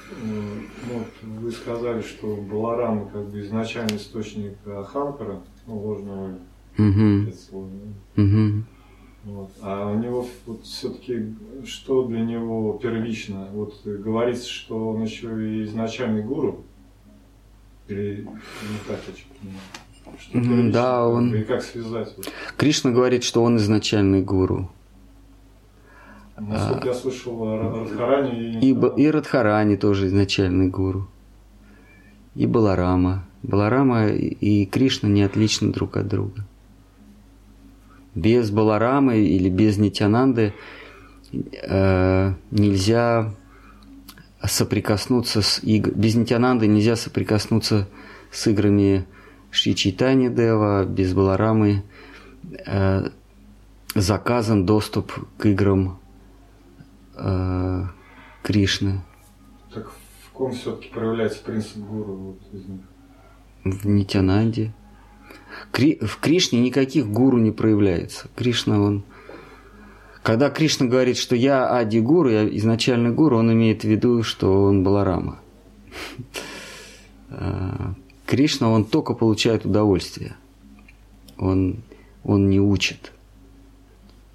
Ну, 0.09 1.03
вы 1.39 1.51
сказали, 1.51 2.01
что 2.01 2.35
Баларам 2.35 3.09
как 3.09 3.27
бы 3.27 3.41
изначальный 3.41 3.97
источник 3.97 4.55
Аханкара, 4.65 5.41
ну, 5.65 5.77
ложного 5.77 6.39
угу. 6.77 7.31
слова. 7.33 7.69
Угу. 8.15 8.63
Вот. 9.25 9.51
А 9.61 9.91
у 9.91 9.99
него 9.99 10.25
вот 10.45 10.63
все-таки 10.63 11.33
что 11.65 12.05
для 12.05 12.21
него 12.21 12.79
первично? 12.81 13.49
Вот 13.51 13.81
говорится, 13.83 14.47
что 14.49 14.89
он 14.89 15.03
еще 15.03 15.27
и 15.27 15.63
изначальный 15.65 16.23
гуру. 16.23 16.63
Или 17.89 18.21
не 18.21 18.79
так 18.87 18.99
я 19.07 19.13
понимаю? 19.39 19.61
Что 20.19 20.71
да, 20.71 21.07
он- 21.07 21.35
И 21.35 21.43
как 21.43 21.61
связать? 21.61 22.13
Вот. 22.15 22.31
Кришна 22.55 22.91
говорит, 22.91 23.23
что 23.23 23.43
он 23.43 23.57
изначальный 23.57 24.21
гуру. 24.21 24.69
Насколько 26.39 26.89
я 26.89 26.93
слышал 26.93 27.41
о 27.43 27.57
Радхаране 27.81 28.59
и... 28.59 29.01
И, 29.01 29.09
Радхарани 29.11 29.75
тоже 29.75 30.07
изначальный 30.07 30.67
гуру. 30.69 31.07
И 32.35 32.45
Баларама. 32.45 33.23
Баларама 33.43 34.07
и- 34.07 34.27
и 34.27 34.65
Кришна 34.65 35.09
не 35.09 35.23
отличны 35.23 35.71
друг 35.73 35.97
от 35.97 36.07
друга. 36.07 36.45
Без 38.13 38.51
Баларамы 38.51 39.17
или 39.19 39.49
без 39.49 39.77
Нитянанды 39.77 40.53
э, 41.33 42.33
нельзя 42.51 43.33
соприкоснуться 44.43 45.41
с 45.41 45.59
иг- 45.63 45.93
без 45.95 46.15
Нитянанды 46.15 46.67
нельзя 46.67 46.95
соприкоснуться 46.95 47.87
с 48.31 48.47
играми 48.47 49.05
Шри 49.51 49.75
Чайтани 49.75 50.29
Дева, 50.29 50.85
без 50.85 51.13
Баларамы 51.13 51.83
э, 52.65 53.09
заказан 53.95 54.65
доступ 54.65 55.13
к 55.37 55.45
играм 55.47 55.99
э, 57.17 57.83
Кришны 58.43 59.01
Так 59.73 59.89
в 59.89 60.31
ком 60.31 60.51
все-таки 60.53 60.89
проявляется 60.89 61.43
принцип 61.43 61.77
гуру 61.77 62.15
вот 62.15 62.39
из 62.53 62.65
них? 62.67 62.81
в 63.63 63.85
Нитянанде. 63.87 64.73
Кри- 65.71 65.99
в 65.99 66.17
Кришне 66.19 66.61
никаких 66.61 67.07
гуру 67.07 67.37
не 67.37 67.51
проявляется. 67.51 68.29
Кришна, 68.35 68.79
он... 68.81 69.03
Когда 70.23 70.49
Кришна 70.49 70.87
говорит, 70.87 71.17
что 71.17 71.35
я 71.35 71.69
Ади 71.75 71.99
Гуру, 71.99 72.29
я 72.29 72.47
изначальный 72.57 73.11
гуру, 73.11 73.37
он 73.37 73.51
имеет 73.53 73.81
в 73.81 73.87
виду, 73.87 74.23
что 74.23 74.63
он 74.63 74.83
Баларама. 74.83 75.39
Э, 77.29 77.93
Кришна, 78.25 78.69
он 78.69 78.85
только 78.85 79.13
получает 79.13 79.65
удовольствие. 79.65 80.35
Он, 81.37 81.83
он 82.23 82.49
не 82.49 82.59
учит. 82.59 83.11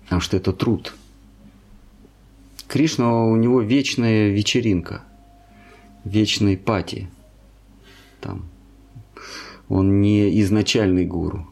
Потому 0.04 0.20
что 0.20 0.36
это 0.36 0.52
труд. 0.52 0.94
Кришна, 2.68 3.24
у 3.26 3.36
него 3.36 3.60
вечная 3.60 4.30
вечеринка. 4.30 5.02
Вечный 6.04 6.56
пати. 6.56 7.08
Там. 8.20 8.46
Он 9.68 10.00
не 10.00 10.40
изначальный 10.40 11.04
гуру. 11.04 11.48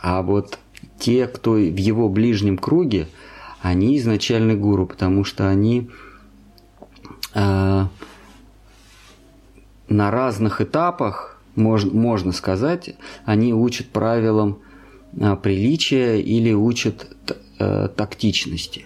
А 0.00 0.22
вот 0.22 0.58
те, 0.98 1.26
кто 1.26 1.52
в 1.52 1.76
его 1.76 2.08
ближнем 2.08 2.58
круге, 2.58 3.08
они 3.60 3.98
изначальный 3.98 4.56
гуру, 4.56 4.86
потому 4.86 5.24
что 5.24 5.48
они 5.48 5.90
э, 7.34 7.86
на 9.88 10.10
разных 10.10 10.60
этапах, 10.60 11.40
мож- 11.56 11.90
можно 11.90 12.32
сказать, 12.32 12.94
они 13.24 13.52
учат 13.52 13.88
правилам 13.88 14.58
э, 15.12 15.36
приличия 15.36 16.20
или 16.20 16.52
учат 16.52 17.16
э, 17.58 17.88
тактичности 17.94 18.85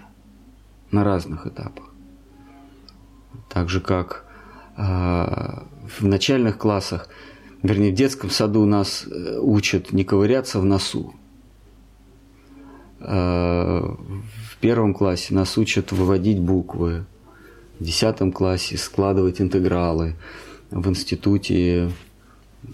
на 0.90 1.04
разных 1.04 1.46
этапах. 1.46 1.86
Так 3.48 3.68
же 3.68 3.80
как 3.80 4.24
э, 4.76 4.82
в 4.82 6.02
начальных 6.06 6.58
классах, 6.58 7.08
вернее, 7.62 7.92
в 7.92 7.94
детском 7.94 8.30
саду 8.30 8.64
нас 8.66 9.04
э, 9.06 9.38
учат 9.40 9.92
не 9.92 10.04
ковыряться 10.04 10.60
в 10.60 10.64
носу. 10.64 11.14
Э, 13.00 13.80
В 13.80 14.56
первом 14.60 14.94
классе 14.94 15.34
нас 15.34 15.56
учат 15.58 15.92
выводить 15.92 16.40
буквы. 16.40 17.04
В 17.78 17.84
десятом 17.84 18.30
классе 18.30 18.76
складывать 18.76 19.40
интегралы. 19.40 20.16
В 20.70 20.88
институте 20.88 21.90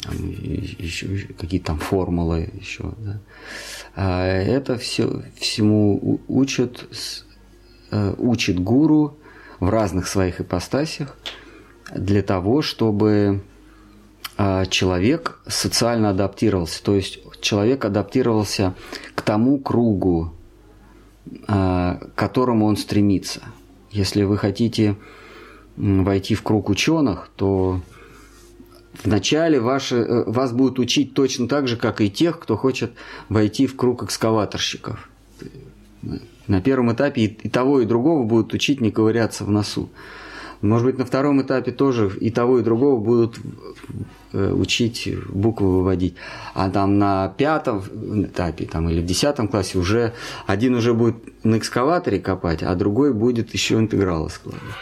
там, 0.03 0.17
еще 0.29 1.29
какие-то 1.39 1.67
там 1.67 1.79
формулы 1.79 2.51
еще. 2.61 2.93
да. 2.99 3.21
А 3.95 4.27
это 4.27 4.77
все 4.77 5.23
всему 5.37 6.21
учат, 6.29 6.87
учит 7.91 8.59
гуру 8.59 9.17
в 9.61 9.69
разных 9.69 10.07
своих 10.07 10.41
ипостасях 10.41 11.17
для 11.95 12.23
того, 12.23 12.63
чтобы 12.63 13.43
а, 14.37 14.67
человек 14.67 15.39
социально 15.47 16.11
адаптировался. 16.11 16.83
То 16.83 16.95
есть 16.95 17.21
человек 17.41 17.85
адаптировался 17.85 18.75
к 19.15 19.23
тому 19.23 19.59
кругу, 19.59 20.33
а, 21.47 21.95
к 21.95 22.15
которому 22.15 22.67
он 22.67 22.77
стремится. 22.77 23.41
Если 23.91 24.25
вы 24.25 24.37
хотите 24.37 24.97
войти 25.77 26.35
в 26.35 26.43
круг 26.43 26.69
ученых, 26.69 27.31
то 27.37 27.81
вначале 29.05 29.61
ваши, 29.61 29.97
э, 29.97 30.25
вас 30.27 30.53
будут 30.53 30.79
учить 30.79 31.15
точно 31.15 31.49
так 31.49 31.69
же, 31.69 31.77
как 31.77 32.01
и 32.01 32.11
тех, 32.11 32.39
кто 32.39 32.57
хочет 32.57 32.93
войти 33.29 33.67
в 33.67 33.77
круг 33.77 34.03
экскаваторщиков. 34.03 35.09
На 36.47 36.61
первом 36.61 36.93
этапе 36.93 37.23
и 37.25 37.49
того, 37.49 37.81
и 37.81 37.87
другого 37.87 38.25
будут 38.25 38.55
учить 38.55 38.81
не 38.81 38.91
ковыряться 38.91 39.45
в 39.45 39.51
носу. 39.51 39.89
Может 40.63 40.87
быть, 40.87 40.99
на 40.99 41.05
втором 41.05 41.43
этапе 41.43 41.71
тоже 41.71 42.11
и 42.21 42.31
того, 42.31 42.59
и 42.59 42.63
другого 42.63 42.99
будут 42.99 43.39
э, 44.33 44.53
учить 44.53 45.09
буквы 45.29 45.79
выводить. 45.79 46.15
А 46.55 46.71
там 46.71 46.99
на 46.99 47.29
пятом 47.37 47.83
этапе 48.25 48.65
там, 48.65 48.89
или 48.89 49.01
в 49.01 49.05
десятом 49.05 49.49
классе 49.49 49.79
уже 49.79 50.15
один 50.47 50.75
уже 50.75 50.95
будет 50.95 51.17
на 51.45 51.59
экскаваторе 51.59 52.21
копать, 52.21 52.63
а 52.63 52.75
другой 52.75 53.13
будет 53.13 53.53
еще 53.53 53.75
интегралы 53.77 54.31
складывать. 54.31 54.75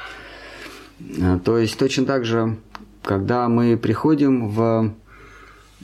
Э, 1.18 1.38
То 1.44 1.58
есть 1.58 1.76
точно 1.76 2.06
так 2.06 2.24
же, 2.24 2.56
когда 3.02 3.48
мы 3.48 3.76
приходим 3.76 4.48
в 4.48 4.92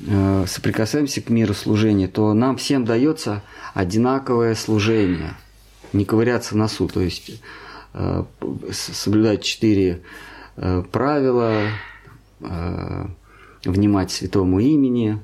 э, 0.07 0.45
соприкасаемся 0.47 1.21
к 1.21 1.31
миру 1.31 1.55
служения, 1.55 2.07
то 2.07 2.33
нам 2.33 2.57
всем 2.57 2.85
дается 2.85 3.43
одинаковое 3.75 4.55
служение. 4.55 5.35
Не 5.93 6.05
ковыряться 6.05 6.55
в 6.55 6.57
носу, 6.57 6.89
то 6.89 7.01
есть 7.01 7.41
э, 7.95 8.25
соблюдать 8.71 9.43
четыре 9.43 10.03
э, 10.57 10.83
правила, 10.91 11.69
э, 12.41 13.07
внимать 13.65 14.11
святому 14.11 14.61
имени, 14.61 15.21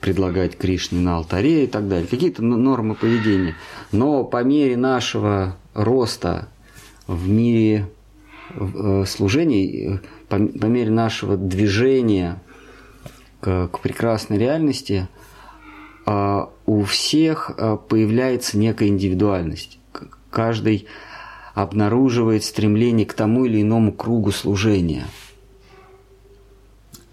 предлагать 0.00 0.56
Кришне 0.56 1.00
на 1.00 1.16
алтаре 1.16 1.64
и 1.64 1.66
так 1.66 1.88
далее. 1.88 2.06
Какие-то 2.06 2.42
нормы 2.42 2.94
поведения. 2.94 3.54
Но 3.92 4.24
по 4.24 4.42
мере 4.42 4.76
нашего 4.76 5.56
роста 5.74 6.48
в 7.06 7.28
мире 7.28 7.90
служений, 9.06 10.00
по, 10.28 10.36
мере 10.36 10.90
нашего 10.90 11.36
движения 11.36 12.42
к, 13.40 13.68
прекрасной 13.82 14.38
реальности, 14.38 15.08
у 16.06 16.84
всех 16.84 17.50
а, 17.56 17.76
появляется 17.76 18.58
некая 18.58 18.88
индивидуальность. 18.88 19.78
Каждый 20.30 20.86
обнаруживает 21.54 22.44
стремление 22.44 23.06
к 23.06 23.14
тому 23.14 23.44
или 23.44 23.62
иному 23.62 23.92
кругу 23.92 24.32
служения. 24.32 25.06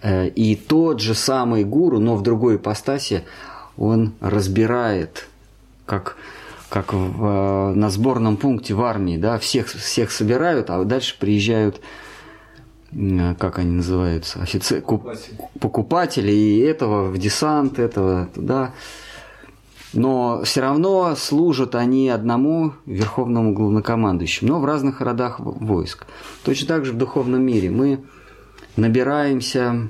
Э, 0.01 0.27
И 0.29 0.55
тот 0.55 0.99
же 0.99 1.13
самый 1.13 1.63
гуру, 1.63 1.99
но 1.99 2.15
в 2.15 2.23
другой 2.23 2.55
ипостаси, 2.55 3.23
он 3.77 4.13
разбирает, 4.19 5.27
как, 5.85 6.17
как 6.69 6.93
в, 6.93 7.25
э, 7.25 7.73
на 7.75 7.89
сборном 7.89 8.37
пункте 8.37 8.73
в 8.73 8.81
армии, 8.81 9.17
да, 9.17 9.37
всех, 9.37 9.67
всех 9.67 10.11
собирают, 10.11 10.69
а 10.69 10.83
дальше 10.83 11.15
приезжают, 11.19 11.79
как 13.39 13.59
они 13.59 13.71
называются, 13.71 14.41
офицеры, 14.41 14.81
Покупатель. 14.81 15.37
покупатели, 15.59 16.31
и 16.31 16.59
этого 16.59 17.09
в 17.09 17.17
десант, 17.17 17.79
этого 17.79 18.27
туда. 18.33 18.73
Но 19.93 20.43
все 20.43 20.61
равно 20.61 21.15
служат 21.15 21.75
они 21.75 22.09
одному 22.09 22.73
верховному 22.85 23.53
главнокомандующему, 23.53 24.51
но 24.51 24.59
в 24.59 24.65
разных 24.65 25.01
родах 25.01 25.39
войск. 25.39 26.05
Точно 26.43 26.67
так 26.67 26.85
же 26.85 26.93
в 26.93 26.97
духовном 26.97 27.41
мире 27.41 27.69
мы 27.69 28.03
набираемся 28.77 29.89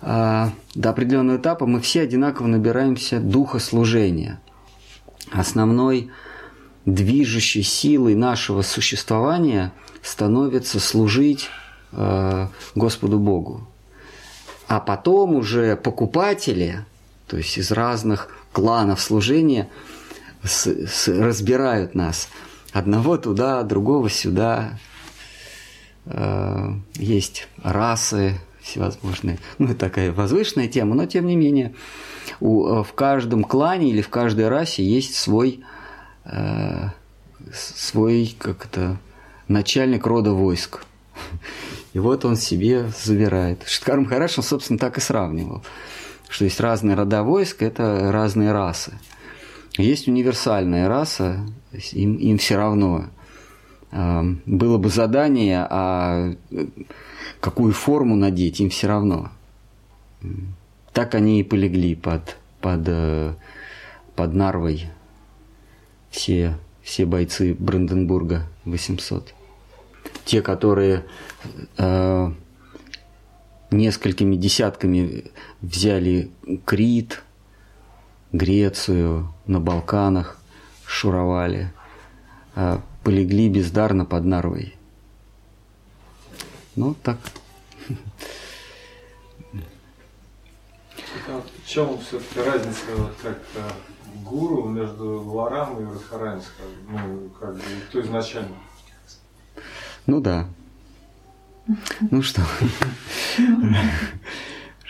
а, 0.00 0.50
до 0.74 0.90
определенного 0.90 1.38
этапа, 1.38 1.66
мы 1.66 1.80
все 1.80 2.02
одинаково 2.02 2.46
набираемся 2.46 3.18
духа 3.20 3.58
служения. 3.58 4.40
Основной 5.32 6.10
движущей 6.84 7.62
силой 7.62 8.14
нашего 8.14 8.62
существования 8.62 9.72
становится 10.02 10.78
служить 10.78 11.48
Господу 12.74 13.18
Богу. 13.18 13.66
А 14.66 14.80
потом 14.80 15.34
уже 15.36 15.76
покупатели, 15.76 16.84
то 17.26 17.36
есть 17.36 17.58
из 17.58 17.70
разных 17.70 18.28
кланов 18.52 19.00
служения, 19.00 19.68
с- 20.42 20.86
с- 20.86 21.08
разбирают 21.08 21.94
нас. 21.94 22.28
Одного 22.72 23.16
туда, 23.18 23.62
другого 23.62 24.10
сюда. 24.10 24.78
Э, 26.06 26.72
Есть 26.94 27.48
расы 27.62 28.38
всевозможные. 28.60 29.38
Ну, 29.58 29.66
это 29.66 29.76
такая 29.76 30.12
возвышенная 30.12 30.68
тема, 30.68 30.94
но 30.94 31.06
тем 31.06 31.26
не 31.26 31.36
менее 31.36 31.74
у, 32.40 32.66
э, 32.66 32.82
в 32.84 32.92
каждом 32.94 33.44
клане 33.44 33.90
или 33.90 34.00
в 34.02 34.08
каждой 34.08 34.48
расе 34.48 34.82
есть 34.84 35.14
свой, 35.14 35.60
э, 36.24 36.88
свой 37.52 38.34
как 38.38 38.64
это, 38.66 38.96
начальник 39.48 40.06
рода 40.06 40.32
войск. 40.32 40.84
И 41.94 41.98
вот 42.00 42.24
он 42.24 42.36
себе 42.36 42.88
забирает. 42.88 43.62
Шиткар 43.66 44.00
Махараш, 44.00 44.36
он, 44.38 44.44
собственно, 44.44 44.78
так 44.78 44.98
и 44.98 45.00
сравнивал, 45.00 45.62
что 46.28 46.44
есть 46.44 46.60
разные 46.60 46.96
рода 46.96 47.22
войск, 47.22 47.62
это 47.62 48.10
разные 48.12 48.52
расы. 48.52 48.94
Есть 49.78 50.08
универсальная 50.08 50.88
раса, 50.88 51.46
им, 51.92 52.16
им 52.16 52.38
все 52.38 52.56
равно. 52.56 53.06
Э, 53.92 54.22
было 54.44 54.76
бы 54.76 54.88
задание, 54.88 55.66
а 55.70 56.34
какую 57.40 57.72
форму 57.72 58.16
надеть, 58.16 58.60
им 58.60 58.70
все 58.70 58.88
равно. 58.88 59.30
Так 60.92 61.14
они 61.14 61.40
и 61.40 61.44
полегли 61.44 61.94
под, 61.94 62.36
под, 62.60 62.82
э, 62.86 63.34
под 64.16 64.34
Нарвой 64.34 64.86
все, 66.10 66.56
все 66.82 67.04
бойцы 67.04 67.54
Бранденбурга 67.54 68.46
800. 68.64 69.33
Те, 70.24 70.42
которые 70.42 71.04
э, 71.76 72.32
несколькими 73.70 74.36
десятками 74.36 75.30
взяли 75.60 76.30
Крит, 76.64 77.22
Грецию, 78.32 79.32
на 79.46 79.60
Балканах 79.60 80.40
шуровали, 80.86 81.72
э, 82.56 82.78
полегли 83.02 83.48
бездарно 83.48 84.04
под 84.04 84.24
Нарвой. 84.24 84.74
Ну, 86.76 86.94
так. 86.94 87.18
В 91.26 91.66
чем 91.66 91.98
все-таки 92.00 92.40
разница, 92.40 92.80
как 93.22 93.38
гуру 94.24 94.68
между 94.68 95.20
Варам 95.20 95.80
и 95.80 95.92
Радхаранской? 95.92 96.66
Ну, 96.88 97.30
как 97.40 97.54
бы, 97.54 97.62
то 97.92 98.00
изначально. 98.00 98.56
Ну 100.06 100.20
да. 100.20 100.46
Ну 102.10 102.22
что, 102.22 102.42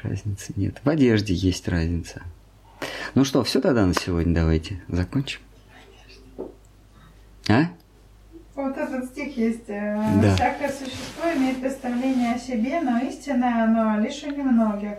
разницы 0.02 0.52
нет. 0.56 0.80
В 0.82 0.88
одежде 0.88 1.32
есть 1.32 1.68
разница. 1.68 2.22
Ну 3.14 3.24
что, 3.24 3.44
все 3.44 3.60
тогда 3.60 3.86
на 3.86 3.94
сегодня 3.94 4.34
давайте 4.34 4.80
закончим. 4.88 5.40
А? 7.48 7.66
Вот 8.56 8.76
этот 8.76 9.06
стих 9.06 9.36
есть. 9.36 9.68
Э, 9.68 10.20
да. 10.20 10.34
Всякое 10.34 10.72
существо 10.72 11.32
имеет 11.36 11.60
представление 11.60 12.34
о 12.34 12.38
себе, 12.38 12.80
но 12.80 12.98
истинное 12.98 13.64
оно 13.64 14.00
лишь 14.00 14.22
у 14.24 14.30
немногих. 14.30 14.98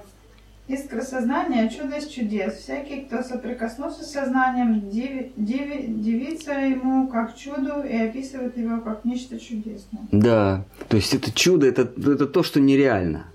Искра 0.68 1.02
сознания– 1.02 1.70
чудо 1.76 1.98
из 1.98 2.08
чудес. 2.08 2.56
Всякий, 2.56 3.02
кто 3.02 3.22
соприкоснулся 3.22 4.04
с 4.04 4.12
сознанием, 4.12 4.90
диви, 4.90 5.32
диви, 5.36 5.86
дивится 5.88 6.54
ему 6.54 7.08
как 7.08 7.36
чуду 7.38 7.84
и 7.84 7.96
описывает 7.96 8.58
его 8.58 8.82
как 8.82 9.06
нечто 9.06 9.40
чудесное. 9.40 10.02
Да, 10.12 10.66
то 10.88 10.98
есть 10.98 11.14
это 11.14 11.32
чудо, 11.32 11.68
это, 11.68 11.84
это 11.84 12.26
то, 12.26 12.42
что 12.42 12.60
нереально. 12.60 13.28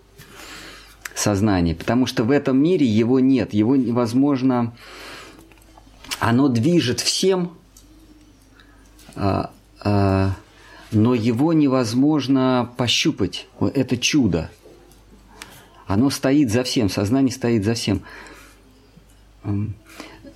Сознание, 1.15 1.77
потому 1.77 2.07
что 2.07 2.25
в 2.25 2.33
этом 2.33 2.61
мире 2.61 2.85
его 2.87 3.21
нет, 3.21 3.55
его 3.55 3.77
невозможно, 3.77 4.75
оно 6.19 6.49
движет 6.49 6.99
всем, 6.99 7.53
а, 9.15 9.53
а, 9.85 10.31
но 10.91 11.15
его 11.15 11.53
невозможно 11.53 12.71
пощупать. 12.77 13.47
Это 13.61 13.97
чудо. 13.97 14.51
Оно 15.91 16.09
стоит 16.09 16.53
за 16.53 16.63
всем, 16.63 16.89
сознание 16.89 17.33
стоит 17.33 17.65
за 17.65 17.75
всем. 17.75 18.03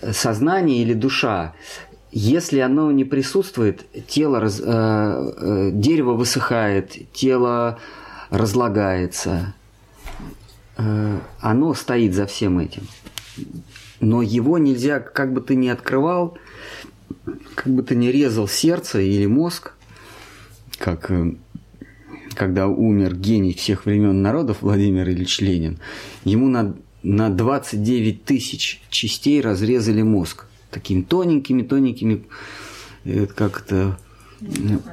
Сознание 0.03 0.83
или 0.83 0.95
душа, 0.95 1.55
если 2.11 2.59
оно 2.59 2.91
не 2.91 3.05
присутствует, 3.05 3.87
тело, 4.09 4.41
раз, 4.41 4.61
э, 4.61 4.65
э, 4.67 5.71
дерево 5.73 6.15
высыхает, 6.15 7.13
тело 7.13 7.79
разлагается, 8.31 9.55
э, 10.77 11.19
оно 11.39 11.75
стоит 11.75 12.15
за 12.15 12.27
всем 12.27 12.59
этим. 12.59 12.89
Но 14.01 14.23
его 14.23 14.59
нельзя, 14.59 14.99
как 14.99 15.33
бы 15.33 15.41
ты 15.41 15.55
ни 15.55 15.69
открывал, 15.69 16.37
как 17.55 17.73
бы 17.73 17.85
ты 17.85 17.95
ни 17.95 18.09
резал 18.09 18.49
сердце 18.49 19.03
или 19.03 19.27
мозг, 19.27 19.75
как 20.79 21.13
э, 21.13 21.35
когда 22.35 22.69
умер 22.69 23.17
гений 23.17 23.55
всех 23.55 23.87
времен 23.87 24.23
народов 24.23 24.59
Владимир 24.61 25.09
Ильич 25.09 25.41
Ленин, 25.41 25.79
ему 26.25 26.49
на, 26.49 26.75
на 27.03 27.31
29 27.31 28.25
тысяч 28.25 28.83
частей 28.91 29.41
разрезали 29.41 30.03
мозг. 30.03 30.47
Такими 30.71 31.03
тоненькими-тоненькими, 31.03 32.25
э, 33.05 33.27
как 33.27 33.63
это, 33.63 33.99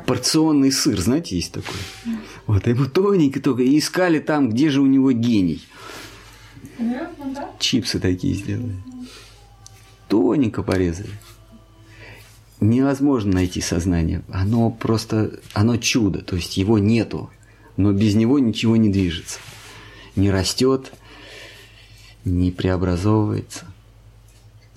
порционный 0.06 0.72
сыр, 0.72 1.00
знаете, 1.02 1.36
есть 1.36 1.52
такой. 1.52 1.76
Вот, 2.48 2.68
ему 2.68 2.86
тоненько 2.86 3.42
только, 3.42 3.64
и 3.64 3.78
искали 3.78 4.20
там, 4.20 4.50
где 4.50 4.70
же 4.70 4.82
у 4.82 4.86
него 4.86 5.12
гений. 5.12 5.64
Чипсы 7.60 8.00
такие 8.00 8.36
сделали. 8.36 8.76
Тоненько 10.08 10.64
порезали 10.64 11.12
невозможно 12.62 13.34
найти 13.34 13.60
сознание. 13.60 14.22
Оно 14.32 14.70
просто, 14.70 15.40
оно 15.54 15.78
чудо, 15.78 16.22
то 16.22 16.36
есть 16.36 16.56
его 16.58 16.80
нету, 16.80 17.30
но 17.76 17.92
без 17.92 18.16
него 18.16 18.40
ничего 18.40 18.78
не 18.78 18.90
движется, 18.90 19.40
не 20.16 20.32
растет, 20.32 20.94
не 22.24 22.52
преобразовывается. 22.52 23.66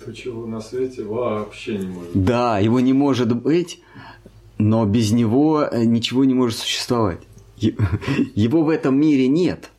То, 0.03 0.11
чего 0.13 0.45
на 0.45 0.61
свете 0.61 1.03
вообще 1.03 1.77
не 1.77 1.87
может 1.87 2.11
быть. 2.13 2.25
Да, 2.25 2.59
его 2.59 2.79
не 2.79 2.93
может 2.93 3.35
быть, 3.35 3.79
но 4.57 4.85
без 4.85 5.11
него 5.11 5.63
э, 5.63 5.83
ничего 5.85 6.25
не 6.25 6.33
может 6.33 6.59
существовать. 6.59 7.19
Его 8.35 8.63
в 8.63 8.69
этом 8.69 8.99
мире 8.99 9.27
нет. 9.27 9.69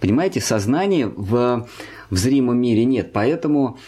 Понимаете, 0.00 0.40
сознания 0.40 1.06
в, 1.06 1.68
в 2.10 2.16
зримом 2.16 2.58
мире 2.58 2.84
нет. 2.84 3.12
Поэтому 3.12 3.78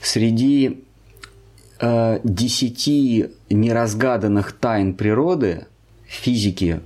среди 0.00 0.84
э, 1.80 2.20
десяти 2.24 3.30
неразгаданных 3.50 4.52
тайн 4.52 4.94
природы 4.94 5.66
физики 6.06 6.80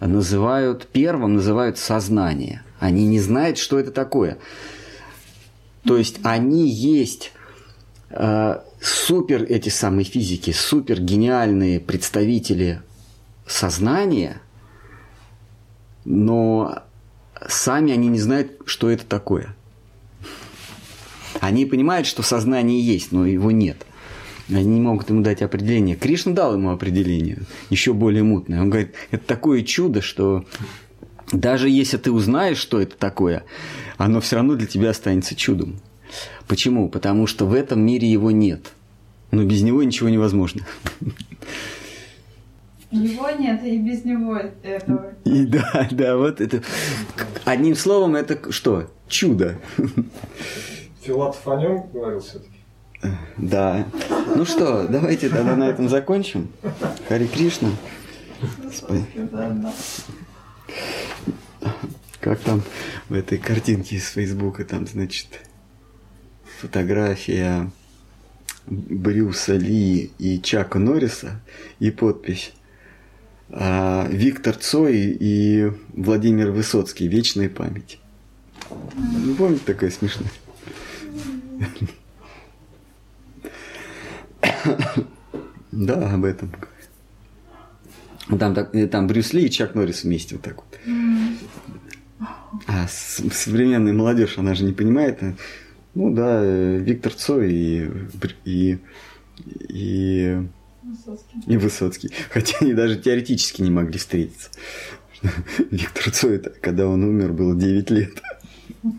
называют 0.00 0.88
первым, 0.92 1.34
называют 1.34 1.78
сознание. 1.78 2.62
Они 2.78 3.06
не 3.06 3.20
знают, 3.20 3.58
что 3.58 3.78
это 3.78 3.90
такое. 3.90 4.38
То 5.84 5.96
есть 5.96 6.18
они 6.24 6.68
есть 6.68 7.32
э, 8.10 8.60
супер 8.80 9.44
эти 9.44 9.68
самые 9.68 10.04
физики, 10.04 10.50
супер 10.52 11.00
гениальные 11.00 11.80
представители 11.80 12.82
сознания, 13.46 14.40
но 16.04 16.82
сами 17.48 17.92
они 17.92 18.08
не 18.08 18.18
знают, 18.18 18.52
что 18.66 18.90
это 18.90 19.06
такое. 19.06 19.54
Они 21.40 21.66
понимают, 21.66 22.06
что 22.06 22.22
сознание 22.22 22.80
есть, 22.80 23.12
но 23.12 23.26
его 23.26 23.50
нет. 23.50 23.86
Они 24.48 24.64
не 24.64 24.80
могут 24.80 25.10
ему 25.10 25.22
дать 25.22 25.42
определение. 25.42 25.96
Кришна 25.96 26.32
дал 26.32 26.54
ему 26.54 26.70
определение, 26.70 27.38
еще 27.70 27.92
более 27.92 28.22
мутное. 28.22 28.60
Он 28.60 28.70
говорит, 28.70 28.94
это 29.10 29.26
такое 29.26 29.62
чудо, 29.62 30.00
что 30.00 30.44
даже 31.32 31.68
если 31.68 31.96
ты 31.96 32.12
узнаешь, 32.12 32.58
что 32.58 32.80
это 32.80 32.96
такое, 32.96 33.44
оно 33.96 34.20
все 34.20 34.36
равно 34.36 34.54
для 34.54 34.66
тебя 34.66 34.90
останется 34.90 35.34
чудом. 35.34 35.80
Почему? 36.46 36.88
Потому 36.88 37.26
что 37.26 37.46
в 37.46 37.54
этом 37.54 37.80
мире 37.80 38.08
его 38.08 38.30
нет. 38.30 38.72
Но 39.32 39.42
без 39.44 39.62
него 39.62 39.82
ничего 39.82 40.08
невозможно. 40.08 40.64
Его 42.92 43.28
нет, 43.30 43.62
и 43.64 43.78
без 43.78 44.04
него 44.04 44.36
этого. 44.62 45.14
И 45.24 45.44
да, 45.44 45.88
да, 45.90 46.16
вот 46.16 46.40
это. 46.40 46.62
Одним 47.44 47.74
словом, 47.74 48.14
это 48.14 48.52
что? 48.52 48.88
Чудо. 49.08 49.58
Филатов 51.02 51.46
о 51.48 51.56
нем 51.60 51.88
говорил 51.92 52.20
все-таки. 52.20 52.55
Да. 53.36 53.86
Ну 54.34 54.44
что, 54.44 54.86
давайте 54.88 55.28
тогда 55.28 55.56
на 55.56 55.64
этом 55.64 55.88
закончим. 55.88 56.48
Хари 57.08 57.26
Кришна. 57.26 57.70
Как 62.20 62.40
там 62.40 62.62
в 63.08 63.14
этой 63.14 63.38
картинке 63.38 63.96
из 63.96 64.08
Фейсбука, 64.08 64.64
там, 64.64 64.86
значит, 64.86 65.28
фотография 66.60 67.70
Брюса 68.66 69.54
Ли 69.54 70.10
и 70.18 70.40
Чака 70.42 70.78
Норриса 70.78 71.40
и 71.78 71.90
подпись 71.90 72.52
а, 73.50 74.08
Виктор 74.10 74.56
Цой 74.56 75.16
и 75.18 75.70
Владимир 75.94 76.50
Высоцкий. 76.50 77.06
Вечная 77.06 77.48
память. 77.48 78.00
Ну, 78.70 79.34
помните, 79.36 79.62
такая 79.64 79.90
смешная? 79.90 80.30
Да, 85.72 86.14
об 86.14 86.24
этом. 86.24 86.52
Там, 88.38 88.54
так, 88.54 88.72
там 88.90 89.06
Брюс 89.06 89.32
Ли 89.32 89.46
и 89.46 89.50
Чак 89.50 89.74
Норрис 89.74 90.02
вместе 90.02 90.34
вот 90.34 90.44
так 90.44 90.56
вот. 90.56 90.78
А 92.66 92.86
современная 92.88 93.92
молодежь, 93.92 94.38
она 94.38 94.54
же 94.54 94.64
не 94.64 94.72
понимает. 94.72 95.22
А, 95.22 95.34
ну 95.94 96.12
да, 96.12 96.42
Виктор 96.42 97.12
Цой 97.12 97.52
и, 97.52 97.90
и, 98.44 98.78
и, 99.68 100.42
Высоцкий. 100.82 101.40
и 101.46 101.56
Высоцкий. 101.56 102.10
Хотя 102.30 102.56
они 102.60 102.72
даже 102.74 102.96
теоретически 102.96 103.62
не 103.62 103.70
могли 103.70 103.98
встретиться. 103.98 104.50
Виктор 105.70 106.10
Цой, 106.10 106.38
когда 106.38 106.88
он 106.88 107.04
умер, 107.04 107.32
было 107.32 107.54
9 107.54 107.90
лет. 107.90 108.22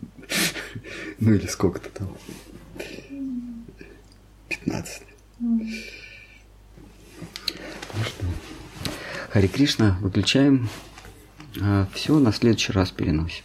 Ну 1.20 1.34
или 1.34 1.48
сколько-то 1.48 1.90
там. 1.90 2.16
15. 4.50 5.07
Хари 9.30 9.48
Кришна, 9.48 9.98
выключаем. 10.02 10.70
А 11.62 11.88
все 11.94 12.18
на 12.20 12.32
следующий 12.32 12.72
раз 12.72 12.92
переносим. 12.92 13.44